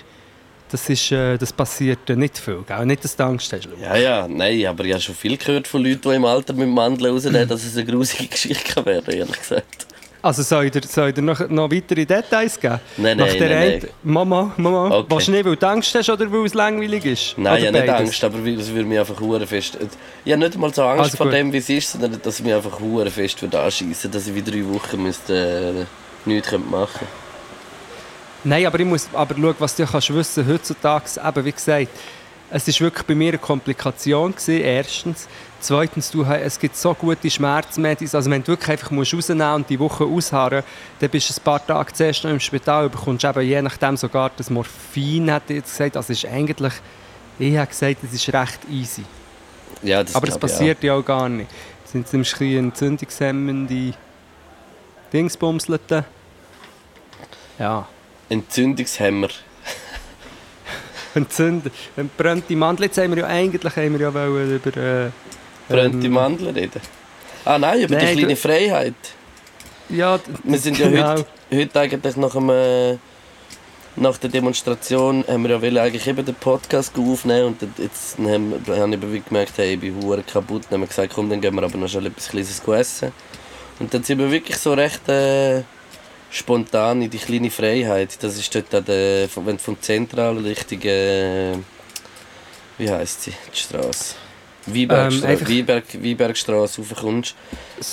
das, 0.71 0.87
ist, 0.89 1.11
äh, 1.11 1.37
das 1.37 1.51
passiert 1.51 2.07
nicht 2.09 2.37
viel, 2.37 2.63
gell? 2.65 2.85
nicht, 2.85 3.03
dass 3.03 3.17
du 3.17 3.23
Angst 3.25 3.51
hast. 3.51 3.67
Ja, 3.81 3.97
ja, 3.97 4.27
nein, 4.29 4.65
aber 4.65 4.85
ich 4.85 4.93
habe 4.93 5.01
schon 5.01 5.15
viel 5.15 5.35
gehört 5.35 5.67
von 5.67 5.83
Leuten, 5.83 6.01
die 6.01 6.15
im 6.15 6.23
Alter 6.23 6.53
mit 6.53 6.69
Mandeln 6.69 7.13
rausnehmen, 7.13 7.49
dass 7.49 7.65
es 7.65 7.75
eine 7.75 7.85
grusige 7.85 8.27
Geschichte 8.27 8.85
werden 8.85 9.13
ehrlich 9.13 9.39
gesagt. 9.39 9.87
Also 10.23 10.43
soll 10.43 10.65
ich 10.65 10.71
dir, 10.71 10.81
soll 10.87 11.09
ich 11.09 11.15
dir 11.15 11.21
noch, 11.23 11.49
noch 11.49 11.71
weitere 11.71 12.05
Details 12.05 12.59
geben? 12.59 12.79
Nein, 12.97 13.17
Nach 13.17 13.25
nein, 13.25 13.37
der 13.39 13.49
nein, 13.49 13.79
nein. 13.81 13.89
Mama, 14.03 14.51
Mama, 14.57 14.97
Okay. 14.97 15.07
willst 15.09 15.27
du 15.27 15.31
nicht, 15.31 15.45
weil 15.45 15.55
du 15.55 15.67
Angst 15.67 15.95
hast 15.95 16.09
oder 16.11 16.31
weil 16.31 16.45
es 16.45 16.53
langweilig 16.53 17.05
ist? 17.05 17.33
Nein, 17.37 17.57
ich 17.59 17.67
habe 17.67 17.79
nicht? 17.79 17.89
Angst, 17.89 18.23
aber 18.23 18.37
es 18.37 18.69
würde 18.71 18.85
mich 18.87 18.99
einfach 18.99 19.19
hure 19.19 19.47
fest... 19.47 19.77
Ich 20.23 20.31
habe 20.31 20.43
nicht 20.43 20.57
mal 20.59 20.71
so 20.71 20.83
Angst 20.83 21.03
Also 21.05 21.17
vor 21.17 21.25
gut. 21.27 21.33
dem, 21.35 21.51
wie 21.51 21.57
es 21.57 21.69
ist, 21.69 21.91
sondern 21.93 22.21
dass 22.21 22.39
ich 22.39 22.45
mich 22.45 22.53
einfach 22.53 22.79
hure 22.79 23.09
fest 23.09 23.41
würde 23.41 23.59
anschiessen 23.59 24.11
dass 24.11 24.27
ich 24.27 24.35
wie 24.35 24.43
drei 24.43 24.63
Wochen 24.71 25.01
müsste, 25.01 25.85
äh, 26.25 26.29
nichts 26.29 26.49
könnte 26.49 26.69
machen 26.69 27.07
Nein, 28.43 28.65
aber 28.65 28.79
ich 28.79 28.85
muss 28.85 29.07
aber 29.13 29.35
schauen, 29.35 29.55
was 29.59 29.75
du 29.75 29.85
kannst 29.85 30.13
wissen 30.13 30.47
heutzutage, 30.47 31.05
eben 31.27 31.45
wie 31.45 31.51
gesagt, 31.51 31.87
es 32.51 32.67
ist 32.67 32.81
wirklich 32.81 33.05
bei 33.07 33.15
mir 33.15 33.29
eine 33.29 33.37
Komplikation 33.37 34.31
gewesen, 34.31 34.61
erstens. 34.61 35.27
Zweitens, 35.61 36.11
du, 36.11 36.23
es 36.23 36.59
gibt 36.59 36.75
so 36.75 36.93
gute 36.93 37.29
Schmerzmedizin, 37.29 38.17
also 38.17 38.29
wenn 38.29 38.41
du 38.41 38.49
wirklich 38.49 38.69
einfach 38.71 38.91
musst 38.91 39.13
rausnehmen 39.13 39.53
und 39.53 39.69
die 39.69 39.79
Woche 39.79 40.03
ausharren, 40.03 40.63
dann 40.99 41.09
bist 41.09 41.29
du 41.29 41.39
ein 41.39 41.43
paar 41.43 41.65
Tage 41.65 41.93
zuerst 41.93 42.23
noch 42.23 42.31
im 42.31 42.39
Spital, 42.39 42.89
bekommst 42.89 43.23
eben 43.23 43.41
je 43.41 43.61
nachdem 43.61 43.95
sogar 43.95 44.31
das 44.35 44.49
Morphin, 44.49 45.31
hat 45.31 45.49
jetzt 45.49 45.71
gesagt, 45.71 45.95
also 45.95 46.11
ist 46.11 46.25
eigentlich, 46.25 46.73
ich 47.39 47.55
habe 47.55 47.67
gesagt, 47.67 47.97
es 48.03 48.13
ist 48.13 48.33
recht 48.33 48.59
easy. 48.69 49.03
Ja, 49.83 50.03
das 50.03 50.15
Aber 50.15 50.27
es 50.27 50.37
passiert 50.37 50.83
ja 50.83 50.95
auch 50.95 51.05
gar 51.05 51.29
nicht. 51.29 51.49
Es 51.85 51.91
sind 51.91 52.11
nämlich 52.11 52.41
ein 52.41 52.65
entzündungshemmende 52.65 53.93
Dingsbumselten. 55.13 56.03
Ja. 57.57 57.87
Entzündungshemmer. 58.29 59.29
Entzünden. 61.15 61.71
Brennte 62.17 62.55
Mandel. 62.55 62.85
Jetzt 62.85 62.97
haben 62.97 63.11
wir 63.15 63.23
ja 63.23 63.27
eigentlich 63.27 63.75
haben 63.75 63.93
wir 63.93 63.99
ja 64.07 64.13
wollen 64.13 64.55
über... 64.55 64.77
Äh, 64.77 65.09
Brennte 65.67 66.07
ähm, 66.07 66.13
Mandeln 66.13 66.55
reden. 66.55 66.81
Ah 67.45 67.57
nein, 67.57 67.81
über 67.81 67.95
Nein, 67.95 68.07
die 68.07 68.19
kleine 68.21 68.35
Freiheit. 68.35 68.93
Ja, 69.89 70.19
Wir 70.43 70.57
sind 70.59 70.77
ja 70.77 70.89
genau. 70.89 71.11
heute, 71.11 71.25
heute 71.53 71.79
eigentlich 71.79 72.15
nach, 72.17 72.31
dem, 72.33 72.49
äh, 72.49 72.97
nach 73.95 74.17
der 74.17 74.29
Demonstration 74.29 75.23
haben 75.27 75.43
wir 75.43 75.57
ja 75.57 75.83
eigentlich 75.83 76.07
eben 76.07 76.25
den 76.25 76.35
Podcast 76.35 76.93
aufnehmen 76.97 77.47
und 77.47 77.61
dann- 77.61 77.73
jetzt 77.77 78.17
haben, 78.17 78.65
wir- 78.65 78.77
habe 78.77 78.95
ich 79.17 79.25
gemerkt, 79.25 79.53
hey, 79.57 79.73
ich 79.73 79.79
bin 79.79 80.01
hure 80.01 80.23
kaputt. 80.23 80.63
Dann 80.69 80.75
haben 80.75 80.81
wir 80.81 80.87
gesagt, 80.87 81.13
komm, 81.13 81.29
dann 81.29 81.41
gehen 81.41 81.55
wir 81.55 81.63
aber 81.63 81.77
noch 81.77 81.87
schnell 81.89 82.05
etwas 82.07 82.29
Kleines 82.29 82.61
essen. 82.67 83.11
Und 83.79 83.93
dann 83.93 84.03
sind 84.03 84.19
wir 84.19 84.29
wirklich 84.31 84.57
so 84.57 84.73
recht 84.73 85.07
äh, 85.09 85.63
spontan 86.31 87.01
in 87.01 87.09
die 87.09 87.17
kleine 87.19 87.51
Freiheit. 87.51 88.17
Das 88.23 88.37
ist 88.37 88.53
dort 88.55 88.73
an 88.73 88.85
der, 88.85 89.27
wenn 89.35 89.57
du 89.57 89.63
vom 89.63 89.79
Zentral 89.81 90.37
Richtung, 90.37 90.81
äh, 90.83 91.53
wie 92.77 92.89
heisst 92.89 93.23
sie, 93.23 93.33
die 93.53 93.59
Straße? 93.59 94.15
Weinbergstraße, 94.65 95.27
Ähm, 95.43 95.47
Weinberg, 95.49 95.85
Weinbergstraße 95.93 96.81
raufkommst. 96.81 97.35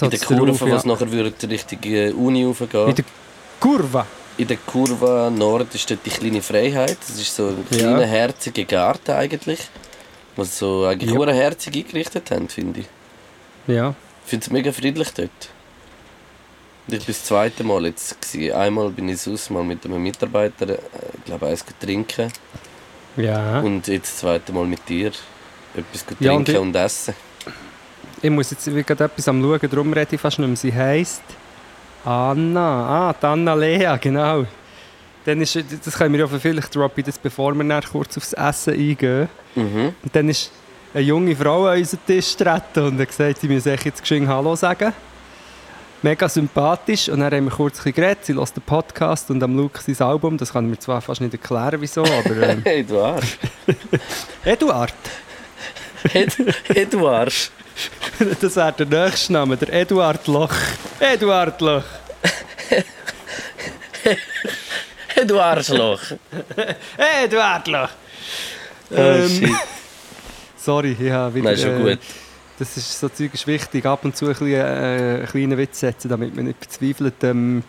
In 0.03 0.11
der 0.11 0.19
Kurve, 0.21 0.61
was 0.71 0.85
ja. 0.85 0.91
nachher 0.93 1.11
würde 1.11 1.49
Richtung 1.51 1.79
äh, 1.85 2.11
Uni 2.13 2.45
raufgehen. 2.45 2.89
In 2.91 2.95
der 2.95 3.05
Kurve. 3.59 4.07
In 4.37 4.47
der 4.47 4.57
Kurve 4.59 5.33
Nord 5.35 5.75
ist 5.75 5.91
dort 5.91 6.07
die 6.07 6.11
kleine 6.11 6.43
Freiheit. 6.43 6.99
Das 7.01 7.19
ist 7.19 7.35
so 7.35 7.49
ein 7.49 7.65
Ja. 7.71 7.79
kleiner, 7.79 8.07
herziger 8.07 8.65
Garten 8.65 9.11
eigentlich. 9.13 9.61
Was 10.37 10.59
so 10.59 10.85
eigentlich 10.85 11.11
Ja. 11.13 11.27
ja. 11.27 11.33
herzig 11.33 11.75
eingerichtet 11.75 12.31
haben, 12.31 12.49
finde 12.49 12.81
ich. 12.81 12.87
Ja. 13.67 13.95
Ich 14.25 14.31
finde 14.31 14.45
es 14.45 14.51
mega 14.53 14.71
friedlich 14.71 15.09
dort. 15.15 15.31
Ich 16.91 17.01
war 17.01 17.07
das 17.07 17.25
zweite 17.25 17.65
Mal 17.65 17.87
jetzt. 17.87 18.21
Gewesen. 18.21 18.55
Einmal 18.55 18.91
bin 18.91 19.09
ich 19.11 19.29
aus 19.29 19.51
mal 19.51 19.63
mit 19.63 19.85
einem 19.85 20.03
Mitarbeiter, 20.03 20.71
äh, 20.71 20.79
ich 21.19 21.25
glaube, 21.25 21.47
eins 21.47 21.65
trinken. 21.79 22.33
Ja. 23.17 23.61
Und 23.61 23.87
jetzt 23.89 24.13
das 24.13 24.17
zweite 24.21 24.53
Mal 24.53 24.67
mit 24.67 24.89
dir. 24.89 25.13
Etwas 25.75 26.07
gut 26.07 26.17
Ja, 26.21 26.33
und 26.33 26.47
trinken 26.47 26.63
und, 26.63 26.77
essen. 26.77 27.15
Ich 28.23 28.31
muss 28.31 28.51
jetzt 28.51 28.65
gerade 28.65 29.05
etwas 29.05 29.29
am 29.29 29.43
schauen, 29.43 29.71
darum 29.71 29.93
rede 29.93 30.15
ich 30.15 30.21
fast 30.21 30.39
nicht 30.39 30.49
mehr. 30.49 30.57
Sie 30.57 30.75
heisst 30.75 31.23
Anna. 32.05 33.11
Ah, 33.11 33.13
die 33.13 33.27
Anna 33.27 33.55
Lea, 33.55 33.97
genau. 34.01 34.47
Dann 35.25 35.43
ist, 35.43 35.57
das 35.85 35.95
können 35.95 36.15
wir 36.15 36.21
ja 36.21 36.27
vielleicht 36.27 36.75
droppen, 36.75 37.05
das 37.05 37.19
bevor 37.19 37.55
wir 37.55 37.65
dann 37.65 37.83
kurz 37.83 38.17
aufs 38.17 38.33
Essen 38.33 38.73
eingehen. 38.73 39.29
Mhm. 39.55 39.95
Und 40.03 40.17
dann 40.17 40.29
ist 40.31 40.51
eine 40.95 41.03
junge 41.03 41.37
Frau 41.37 41.67
an 41.67 41.79
unseren 41.79 42.01
Tisch 42.07 42.37
getreten 42.37 42.87
und 42.87 42.99
hat 42.99 43.09
gesagt, 43.09 43.41
sie 43.41 43.49
müsse 43.49 43.77
jetzt 43.85 44.01
geschwind 44.01 44.27
Hallo 44.27 44.57
sagen. 44.57 44.95
Mega 46.03 46.29
sympathisch. 46.29 47.09
Und 47.09 47.21
dann 47.21 47.33
haben 47.33 47.45
wir 47.45 47.51
kurz 47.51 47.85
ein 47.85 47.93
geredet. 47.93 48.25
Sie 48.25 48.35
hört 48.35 48.55
den 48.55 48.63
Podcast 48.63 49.31
und 49.31 49.43
am 49.43 49.57
Luke 49.57 49.81
sein 49.81 50.07
Album. 50.07 50.39
Das 50.39 50.53
kann 50.53 50.65
ich 50.65 50.71
mir 50.71 50.79
zwar 50.79 51.01
fast 51.01 51.21
nicht 51.21 51.33
erklären, 51.33 51.81
wieso, 51.81 52.05
aber... 52.05 52.43
Ähm. 52.43 52.63
Eduard, 54.45 54.93
hey, 56.13 56.87
du 56.87 57.09
Arsch. 57.09 57.51
das 58.41 58.57
wäre 58.57 58.73
der 58.73 58.87
nächste 58.87 59.33
Name, 59.33 59.57
der 59.57 59.73
Eduard 59.73 60.27
Loch. 60.27 60.55
Eduard 61.01 61.61
Loch. 61.61 61.85
Hey, 65.19 65.27
du 65.27 65.41
Arschloch. 65.41 66.01
Eduard 67.25 67.67
Loch. 67.67 67.89
Oh, 68.91 68.95
Ähm. 68.95 69.57
Sorry, 70.57 70.97
ich 70.99 71.11
habe 71.11 71.35
wieder... 71.35 71.51
Nein, 71.51 71.59
schon 71.59 71.87
äh, 71.87 71.91
gut. 71.91 71.99
Das 72.59 72.77
ist 72.77 72.99
so 72.99 73.09
Zeug 73.09 73.33
ist 73.35 73.47
wichtig, 73.47 73.87
ab 73.87 74.05
und 74.05 74.17
zu 74.17 74.27
ein 74.27 74.31
bisschen, 74.31 74.49
äh, 74.49 74.61
einen 74.61 75.27
kleinen 75.27 75.59
Witz 75.59 75.81
setzen, 75.81 76.09
damit 76.09 76.35
man 76.35 76.47
nicht 76.47 76.59
verzweifelt. 76.59 77.23
Ähm, 77.23 77.63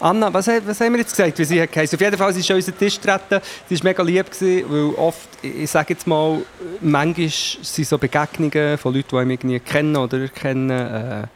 Anna, 0.00 0.32
was, 0.32 0.48
was 0.48 0.80
haben 0.80 0.94
wir 0.94 1.00
jetzt 1.00 1.14
gesagt, 1.14 1.38
wie 1.38 1.44
sie 1.44 1.60
hat 1.60 1.72
geheißen? 1.72 1.96
Auf 1.96 2.00
jeden 2.00 2.16
Fall 2.16 2.32
sie 2.32 2.40
ist 2.40 2.50
an 2.50 2.56
unseren 2.56 2.78
Tisch 2.78 2.98
getreten. 2.98 3.40
Sie 3.68 3.76
war 3.76 3.84
mega 3.84 4.02
lieb, 4.02 4.30
gewesen, 4.30 4.64
weil 4.70 4.94
oft, 4.94 5.28
ich 5.42 5.70
sage 5.70 5.92
jetzt 5.92 6.06
mal, 6.06 6.38
manchmal 6.80 7.28
sind 7.28 7.86
so 7.86 7.98
Begegnungen 7.98 8.78
von 8.78 8.94
Leuten, 8.94 9.08
die 9.10 9.16
einen 9.16 9.30
irgendwie 9.30 9.60
kennen 9.60 9.96
oder 9.96 10.28
kennen, 10.28 10.70
äh, 10.70 11.26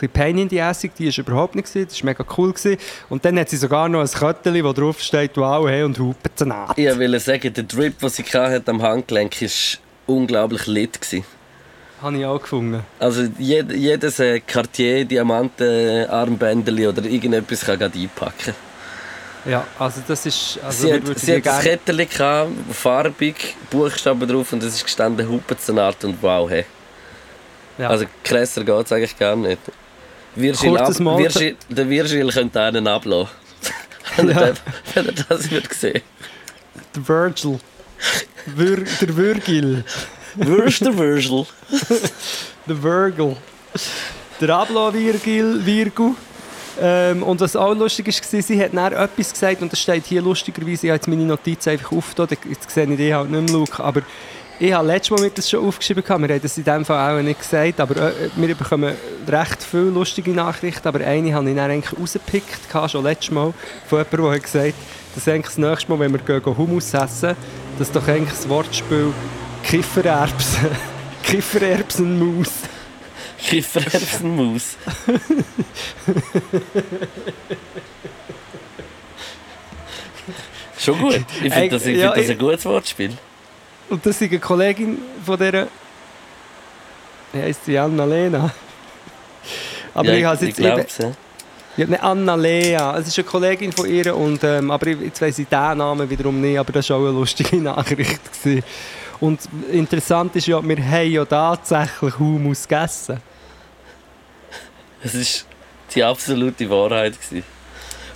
ein 0.00 0.08
Pain 0.10 0.38
in 0.38 0.48
die 0.48 0.58
Essig, 0.58 0.94
die 0.94 1.06
war 1.06 1.18
überhaupt 1.18 1.54
nicht. 1.54 1.68
Gewesen. 1.68 1.88
Das 1.88 2.02
war 2.02 2.06
mega 2.06 2.24
cool. 2.38 2.52
Gewesen. 2.52 2.78
Und 3.10 3.24
dann 3.24 3.38
hat 3.38 3.50
sie 3.50 3.56
sogar 3.56 3.88
noch 3.88 4.00
ein 4.00 4.08
Köttchen, 4.08 4.64
wo 4.64 4.72
drauf 4.72 5.00
steht, 5.00 5.36
wow, 5.36 5.68
hey, 5.68 5.82
und 5.82 5.98
Hupenzenat. 5.98 6.78
Ich 6.78 6.86
wollte 6.86 7.20
sagen, 7.20 7.52
der 7.52 7.64
Drip, 7.64 7.98
den 7.98 8.08
sie 8.08 8.22
hatte 8.22 8.70
am 8.70 8.82
Handgelenk, 8.82 9.40
war 9.40 9.48
unglaublich 10.06 10.66
lit. 10.66 11.00
Gewesen. 11.00 11.24
Habe 12.06 12.18
ich 12.18 12.24
auch 12.24 12.40
gefunden. 12.40 12.84
Also 13.00 13.22
jed, 13.36 13.72
jedes 13.72 14.20
äh, 14.20 14.38
Cartier, 14.38 15.04
Diamanten, 15.04 16.08
Armbändeli 16.08 16.86
oder 16.86 17.04
irgendetwas 17.04 17.64
kann 17.64 17.80
gerade 17.80 17.98
einpacken. 17.98 18.54
Ja, 19.44 19.66
also 19.76 20.02
das 20.06 20.24
ist... 20.24 20.60
Also 20.64 20.86
sie 20.86 20.94
hat, 20.94 21.18
sie 21.18 21.36
hat 21.36 21.48
ein 21.48 21.62
Kettchen, 21.62 21.96
gehabt, 22.08 22.50
farbig, 22.70 23.56
Buchstaben 23.70 24.28
drauf 24.28 24.52
und 24.52 24.62
es 24.62 24.74
ist 24.74 24.84
gestanden 24.84 25.28
Hupenzenart 25.28 26.04
und 26.04 26.22
wow, 26.22 26.48
hey. 26.48 26.64
Ja. 27.76 27.88
Also 27.88 28.04
krasser 28.22 28.62
geht 28.62 28.86
es 28.86 28.92
eigentlich 28.92 29.18
gar 29.18 29.34
nicht. 29.34 29.58
Virgil, 30.36 30.76
ab, 30.78 30.96
Virgil, 31.00 31.56
der 31.68 31.88
Virgil 31.88 32.30
könnte 32.30 32.60
einen 32.60 32.86
ablassen. 32.86 33.30
wenn, 34.16 34.28
Ja. 34.28 34.40
er, 34.42 34.54
wenn 34.94 35.06
er 35.06 35.12
das 35.28 35.50
wird 35.50 35.72
sehen. 35.72 36.02
Der 36.94 37.08
Virgil. 37.08 37.58
Vir 38.54 38.84
der 39.00 39.16
Virgil. 39.16 39.84
Würst 40.36 40.80
der 40.82 40.96
Virgil? 40.98 41.46
Der 42.66 42.82
Virgil. 42.82 43.36
Der 44.40 44.50
Ablo 44.50 44.92
Virgil, 44.92 45.64
Virgu. 45.64 46.14
Ähm, 46.78 47.22
und 47.22 47.40
was 47.40 47.56
auch 47.56 47.74
lustig 47.74 48.06
war, 48.06 48.42
sie 48.42 48.62
hat 48.62 48.74
dann 48.74 48.92
etwas 48.92 49.32
gesagt, 49.32 49.62
und 49.62 49.72
das 49.72 49.80
steht 49.80 50.04
hier 50.04 50.20
lustigerweise, 50.20 50.86
ich 50.86 50.90
habe 50.90 50.96
jetzt 50.96 51.08
meine 51.08 51.24
Notizen 51.24 51.70
einfach 51.70 51.92
aufgetan, 51.92 52.36
jetzt 52.50 52.70
sehe 52.70 52.84
ich 52.84 52.96
die 52.98 53.14
halt 53.14 53.30
nicht 53.30 53.50
mehr, 53.50 53.58
Luke, 53.58 53.82
aber 53.82 54.02
ich 54.58 54.72
habe 54.74 54.86
letztes 54.86 55.10
Mal 55.10 55.24
mit 55.24 55.38
das 55.38 55.48
schon 55.48 55.66
aufgeschrieben, 55.66 56.04
wir 56.06 56.14
haben 56.14 56.40
das 56.42 56.58
in 56.58 56.64
dem 56.64 56.84
Fall 56.84 57.18
auch 57.18 57.22
nicht 57.22 57.40
gesagt, 57.40 57.80
aber 57.80 57.96
äh, 57.96 58.28
wir 58.36 58.54
bekommen 58.54 58.94
recht 59.26 59.62
viele 59.62 59.84
lustige 59.84 60.32
Nachrichten, 60.32 60.86
aber 60.86 61.00
eine 61.00 61.32
habe 61.32 61.48
ich 61.48 61.56
dann 61.56 61.70
eigentlich 61.70 61.98
rausgepickt, 61.98 62.90
schon 62.90 63.04
letztes 63.04 63.30
Mal, 63.30 63.54
von 63.86 63.98
jemandem, 63.98 64.22
der 64.22 64.34
hat 64.34 64.42
gesagt 64.42 64.74
dass 65.16 65.26
eigentlich 65.28 65.46
das 65.46 65.56
nächste 65.56 65.90
Mal, 65.90 65.98
wenn 66.00 66.12
wir 66.12 66.56
Hummus 66.58 66.92
essen, 66.92 67.34
dass 67.78 67.90
doch 67.90 68.06
eigentlich 68.06 68.34
das 68.34 68.46
Wortspiel 68.50 69.14
Kiffererbsen, 69.66 70.70
Kiffererbsenmaus 71.22 72.50
Kiffererbsenmaus. 73.38 74.76
Schon 80.78 80.98
gut. 81.00 81.20
Ich 81.42 81.52
finde 81.52 81.68
das, 81.70 81.86
ich 81.86 81.96
ja, 81.98 82.12
find 82.12 82.16
das 82.16 82.24
ich- 82.24 82.30
ein 82.32 82.38
gutes 82.38 82.64
Wortspiel. 82.64 83.12
Und 83.88 84.04
das 84.04 84.20
ist 84.20 84.30
eine 84.30 84.40
Kollegin 84.40 84.98
von 85.24 85.38
dieser. 85.38 85.68
Wie 87.32 87.40
heisst 87.42 87.64
sie? 87.64 87.78
Anna-Lena. 87.78 88.50
Aber 89.94 90.08
ja, 90.08 90.14
ich 90.16 90.24
habe 90.24 90.46
jetzt 90.46 90.58
eben. 90.58 90.74
glaub's, 90.74 90.98
ja. 90.98 91.12
Ja, 91.76 91.86
nicht 91.86 92.02
Anna-Lea. 92.02 92.74
Es 92.98 93.08
ist 93.08 93.18
eine 93.18 93.26
Kollegin 93.26 93.70
von 93.72 93.88
ihr. 93.88 94.14
Und, 94.16 94.42
ähm, 94.44 94.70
aber 94.70 94.86
ich- 94.88 95.00
jetzt 95.00 95.20
weiss 95.22 95.38
ich 95.38 95.46
den 95.48 95.78
Namen 95.78 96.08
wiederum 96.10 96.40
nicht. 96.40 96.58
Aber 96.58 96.72
das 96.72 96.88
war 96.90 96.96
auch 96.96 97.02
eine 97.02 97.10
lustige 97.10 97.56
Nachricht. 97.60 98.20
Gewesen. 98.42 98.62
Und 99.20 99.40
interessant 99.72 100.34
ist 100.36 100.46
ja, 100.46 100.62
wir 100.62 100.76
haben 100.84 101.10
ja 101.10 101.24
tatsächlich 101.24 102.18
Hummus 102.18 102.66
gegessen. 102.68 103.18
Es 105.02 105.14
ist 105.14 105.46
die 105.94 106.02
absolute 106.04 106.68
Wahrheit. 106.68 107.14
Gewesen. 107.20 107.44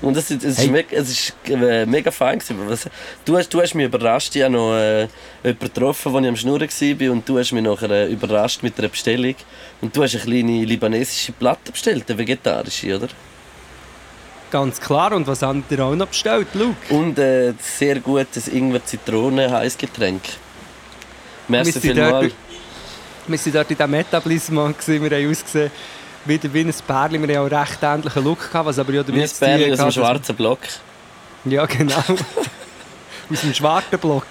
Und 0.03 0.17
es, 0.17 0.31
ist- 0.31 0.45
es, 0.45 0.59
Hey. 0.59 0.65
ist, 0.67 0.71
mega, 0.73 0.97
es 0.97 1.09
ist 1.11 1.35
äh, 1.49 1.85
mega 1.87 2.11
fein. 2.11 2.39
Gewesen. 2.39 2.57
Was, 2.69 2.89
du, 3.25 3.37
hast, 3.37 3.49
du 3.51 3.61
hast 3.61 3.75
mich 3.75 3.87
überrascht. 3.87 4.35
Ich 4.35 4.43
habe 4.43 4.53
noch 4.53 4.75
äh, 4.75 5.09
jemanden 5.45 5.59
getroffen, 5.61 6.15
als 6.17 6.23
ich 6.25 6.29
am 6.29 6.37
Schnurren 6.37 6.69
war. 6.69 7.13
Und 7.13 7.29
du 7.29 7.39
hast 7.39 7.53
mich 7.53 7.63
nachher 7.63 7.91
äh, 7.91 8.07
überrascht 8.13 8.63
mit 8.63 8.79
einer 8.79 8.89
Bestellung. 8.89 9.35
Und 9.81 9.95
du 9.97 10.03
hast 10.03 10.15
eine 10.15 10.25
kleine 10.25 10.65
libanesische 10.65 11.33
Platte 11.33 11.71
bestellt, 11.73 12.05
eine 12.09 12.19
vegetarische, 12.19 12.97
oder? 12.97 13.09
Ganz 14.51 14.81
klar. 14.81 15.13
Und 15.13 15.27
was 15.27 15.43
habt 15.43 15.71
ihr 15.71 15.85
auch 15.85 15.95
noch 15.95 16.09
bestellt, 16.09 16.49
Luke? 16.55 16.75
Und 16.95 17.19
äh, 17.19 17.53
sehr 17.61 18.01
gutes 18.01 18.49
Ingwer-Zitrone-Heißgetränk. 18.49 20.21
Merci 21.51 21.83
Wir 21.83 21.95
vielmals. 21.95 22.33
Waren 23.29 23.53
dort 23.53 23.71
in 23.71 23.77
diesem 23.77 23.95
Etablissement. 23.95 24.79
Gewesen. 24.79 25.11
Wir 25.11 25.19
haben 25.19 25.31
ausgesehen 25.31 25.71
wie, 26.25 26.41
wie 26.53 26.61
ein 26.61 26.75
Pärchen. 26.87 27.29
Wir 27.29 27.37
haben 27.39 27.53
auch 27.53 27.61
recht 27.61 27.79
ähnlichen 27.83 28.25
Look 28.25 28.51
gehabt. 28.51 28.67
Was 28.67 28.79
aber 28.79 28.93
ja 28.93 29.07
Wie 29.07 29.13
damit 29.13 29.23
ein 29.23 29.29
zu 29.29 29.45
tun 29.45 29.73
aus 29.73 29.79
dem 29.79 29.91
schwarzen 29.91 30.37
Block. 30.37 30.61
Ja, 31.45 31.67
genau. 31.67 31.97
Aus 31.99 33.41
dem 33.43 33.55
schwarzen 33.55 33.99
Block. 33.99 34.27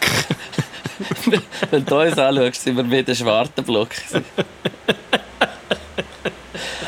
Wenn 1.72 1.86
du 1.86 1.95
uns 2.01 2.17
anschaust, 2.17 2.61
sind 2.61 2.78
wir 2.78 2.89
wie 2.89 3.03
der 3.03 3.15
schwarze 3.15 3.61
Block. 3.61 3.89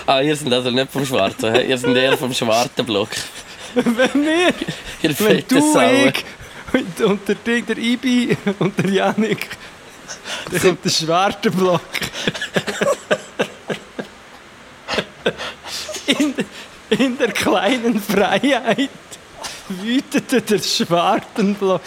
ah, 0.05 0.19
ihr 0.21 0.35
seid 0.35 0.51
also 0.51 0.69
nicht 0.69 0.91
vom 0.91 1.05
schwarzen, 1.05 1.55
ihr 1.55 1.77
seid 1.77 1.95
eher 1.95 2.17
vom 2.17 2.33
schwarzen 2.33 2.85
Block. 2.85 3.09
Wenn 3.73 4.25
wir, 4.25 4.53
Ihr 5.01 5.19
wenn 5.19 5.43
du, 5.47 5.61
Sauen. 5.73 6.11
ich 6.13 6.25
und, 6.73 7.01
und 7.01 7.27
der 7.27 7.35
Ding, 7.35 7.65
der 7.65 7.77
Ibi 7.77 8.37
und 8.59 8.77
der 8.77 8.89
Janik, 8.89 9.49
dann 10.51 10.61
kommt 10.61 10.85
der 10.85 10.89
schwarze 10.89 11.51
Block. 11.51 11.81
In, 16.05 16.33
in 16.89 17.17
der 17.17 17.31
kleinen 17.31 18.01
Freiheit 18.01 18.89
wütete 19.69 20.41
der 20.41 20.59
schwarze 20.59 21.43
Block. 21.43 21.81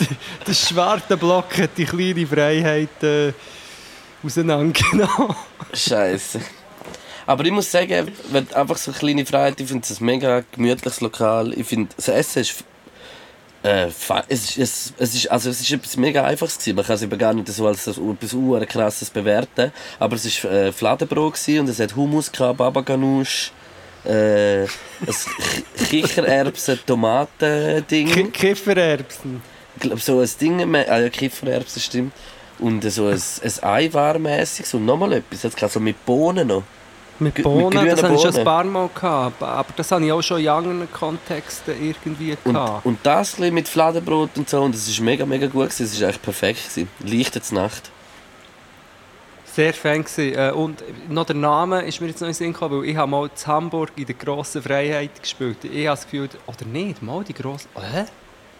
Der, 0.00 0.06
der 0.46 0.54
schwarze 0.54 1.16
Block 1.16 1.56
hat 1.58 1.70
die 1.76 1.84
kleine 1.84 2.26
Freiheit 2.26 3.02
äh, 3.02 3.32
auseinandergenommen. 4.22 5.36
Scheiße. 5.72 6.40
Aber 7.26 7.44
ich 7.44 7.52
muss 7.52 7.70
sagen, 7.70 8.10
wenn 8.32 8.52
einfach 8.54 8.76
so 8.76 8.90
eine 8.90 8.98
kleine 8.98 9.26
Freiheit, 9.26 9.60
ich 9.60 9.68
finde 9.68 9.86
es 9.88 10.00
ein 10.00 10.04
mega 10.04 10.42
gemütliches 10.50 11.00
Lokal. 11.00 11.52
Ich 11.52 11.66
finde, 11.66 11.90
das 11.96 12.08
Essen 12.08 12.40
ist. 12.40 12.64
Äh, 13.62 13.88
es, 14.28 14.56
es, 14.56 14.94
es, 14.98 15.14
ist, 15.14 15.30
also 15.30 15.50
es 15.50 15.60
ist 15.60 15.70
etwas 15.70 15.96
mega 15.96 16.24
Einfaches 16.24 16.58
gewesen. 16.58 16.76
Man 16.76 16.84
kann 16.86 16.94
es 16.96 17.02
eben 17.02 17.18
gar 17.18 17.34
nicht 17.34 17.48
so 17.48 17.66
als 17.66 17.86
etwas 17.86 18.68
krasses 18.68 19.10
bewerten. 19.10 19.70
Aber 19.98 20.16
es 20.16 20.44
war 20.44 20.50
äh, 20.50 20.72
Fladenbrot 20.72 21.34
gewesen 21.34 21.60
und 21.60 21.68
es 21.68 21.78
hat 21.78 21.94
Hummus, 21.94 22.32
gehabt, 22.32 22.56
Baba 22.58 22.80
Ganoush, 22.80 23.52
äh, 24.04 24.64
Kichererbsen, 25.90 26.78
Tomaten-Ding. 26.86 28.08
Ki- 28.10 28.30
Kiffererbsen. 28.30 29.42
Ich 29.76 29.82
glaube, 29.82 30.00
so 30.00 30.20
ein 30.20 30.30
Ding, 30.40 30.74
ah 30.74 30.98
ja, 30.98 31.08
Kiffererbsen 31.08 31.82
stimmt. 31.82 32.12
Und 32.58 32.82
so 32.90 33.06
ein, 33.06 33.20
ein 33.42 33.62
Eiwar-mässiges 33.62 34.74
und 34.74 34.84
nochmal 34.84 35.14
etwas. 35.14 35.42
Jetzt 35.42 35.56
gerade 35.56 35.72
so 35.72 35.80
mit 35.80 36.04
Bohnen 36.04 36.48
noch. 36.48 36.62
Mit 37.20 37.42
Bohnen, 37.42 37.86
das 37.86 38.02
habe 38.02 38.14
ich 38.14 38.20
schon 38.22 38.34
ein 38.34 38.44
paar 38.44 38.64
Mal 38.64 38.88
gehabt. 38.94 39.42
Aber 39.42 39.66
das 39.76 39.92
habe 39.92 40.04
ich 40.04 40.10
auch 40.12 40.22
schon 40.22 40.40
in 40.40 40.48
anderen 40.48 40.90
Kontexten 40.92 41.74
irgendwie 41.80 42.36
Und, 42.44 42.54
gehabt. 42.54 42.86
und 42.86 42.98
das 43.02 43.38
mit 43.38 43.68
Fladenbrot 43.68 44.30
und 44.36 44.48
so. 44.48 44.62
Und 44.62 44.74
es 44.74 44.88
ist 44.88 45.00
mega, 45.00 45.26
mega 45.26 45.46
gut. 45.46 45.68
gewesen. 45.70 45.84
Es 45.84 46.00
war 46.00 46.08
echt 46.08 46.22
perfekt. 46.22 46.60
Gewesen. 46.74 46.88
Leichte 47.04 47.54
Nacht. 47.54 47.90
Sehr 49.52 49.74
fan 49.74 50.04
gewesen. 50.04 50.34
Äh, 50.38 50.52
Und 50.52 50.82
noch 51.10 51.26
der 51.26 51.36
Name 51.36 51.82
ist 51.82 52.00
mir 52.00 52.06
jetzt 52.08 52.20
noch 52.20 52.28
in 52.28 52.32
den 52.32 52.36
Sinn 52.36 52.52
gekommen, 52.52 52.80
weil 52.82 52.88
ich 52.88 52.96
habe 52.96 53.10
mal 53.10 53.26
in 53.28 53.46
Hamburg 53.46 53.90
in 53.96 54.06
der 54.06 54.14
grossen 54.14 54.62
Freiheit 54.62 55.20
gespielt. 55.20 55.58
Ich 55.64 55.86
habe 55.86 55.96
das 55.96 56.04
Gefühl, 56.04 56.28
oder 56.46 56.64
nicht, 56.64 57.02
mal 57.02 57.22
die 57.24 57.34
grosse... 57.34 57.66
Hä? 57.74 58.04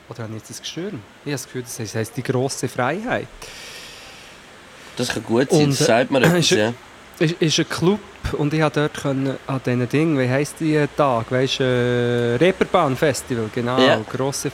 Oder 0.09 0.25
habe 0.25 0.33
ich 0.33 0.41
jetzt 0.41 0.51
das 0.51 0.61
gestürmt? 0.61 0.95
Ich 1.25 1.27
habe 1.27 1.33
das 1.33 1.45
Gefühl, 1.45 1.63
das 1.63 1.79
heisst, 1.79 1.95
das 1.95 1.99
heisst 2.01 2.17
die 2.17 2.23
grosse 2.25 2.69
Freiheit. 2.69 3.29
Das 4.97 5.09
kann 5.15 5.23
gut 5.25 5.51
sein. 5.51 5.65
Und, 5.65 5.71
das 5.81 5.87
sagt 5.87 6.11
mir 6.11 6.19
äh, 6.23 6.27
etwas, 6.27 6.39
ist- 6.41 6.51
ja. 6.51 6.75
Es 7.21 7.33
ist 7.33 7.59
ein 7.61 7.69
Club 7.69 8.01
und 8.33 8.53
ich 8.55 8.61
habe 8.63 8.75
dort 8.75 8.95
können, 9.03 9.37
an 9.47 9.61
diesen 9.65 9.89
Ding, 9.89 10.19
wie 10.19 10.29
heisst 10.29 10.61
die 10.61 10.87
Tag? 10.97 11.31
Weißt 11.31 11.61
du, 11.61 11.65
äh, 11.65 12.37
Reeperbahn 12.45 12.97
Festival, 12.97 13.49
genau. 13.55 13.79
Ja. 13.81 14.01
Grosse, 14.09 14.51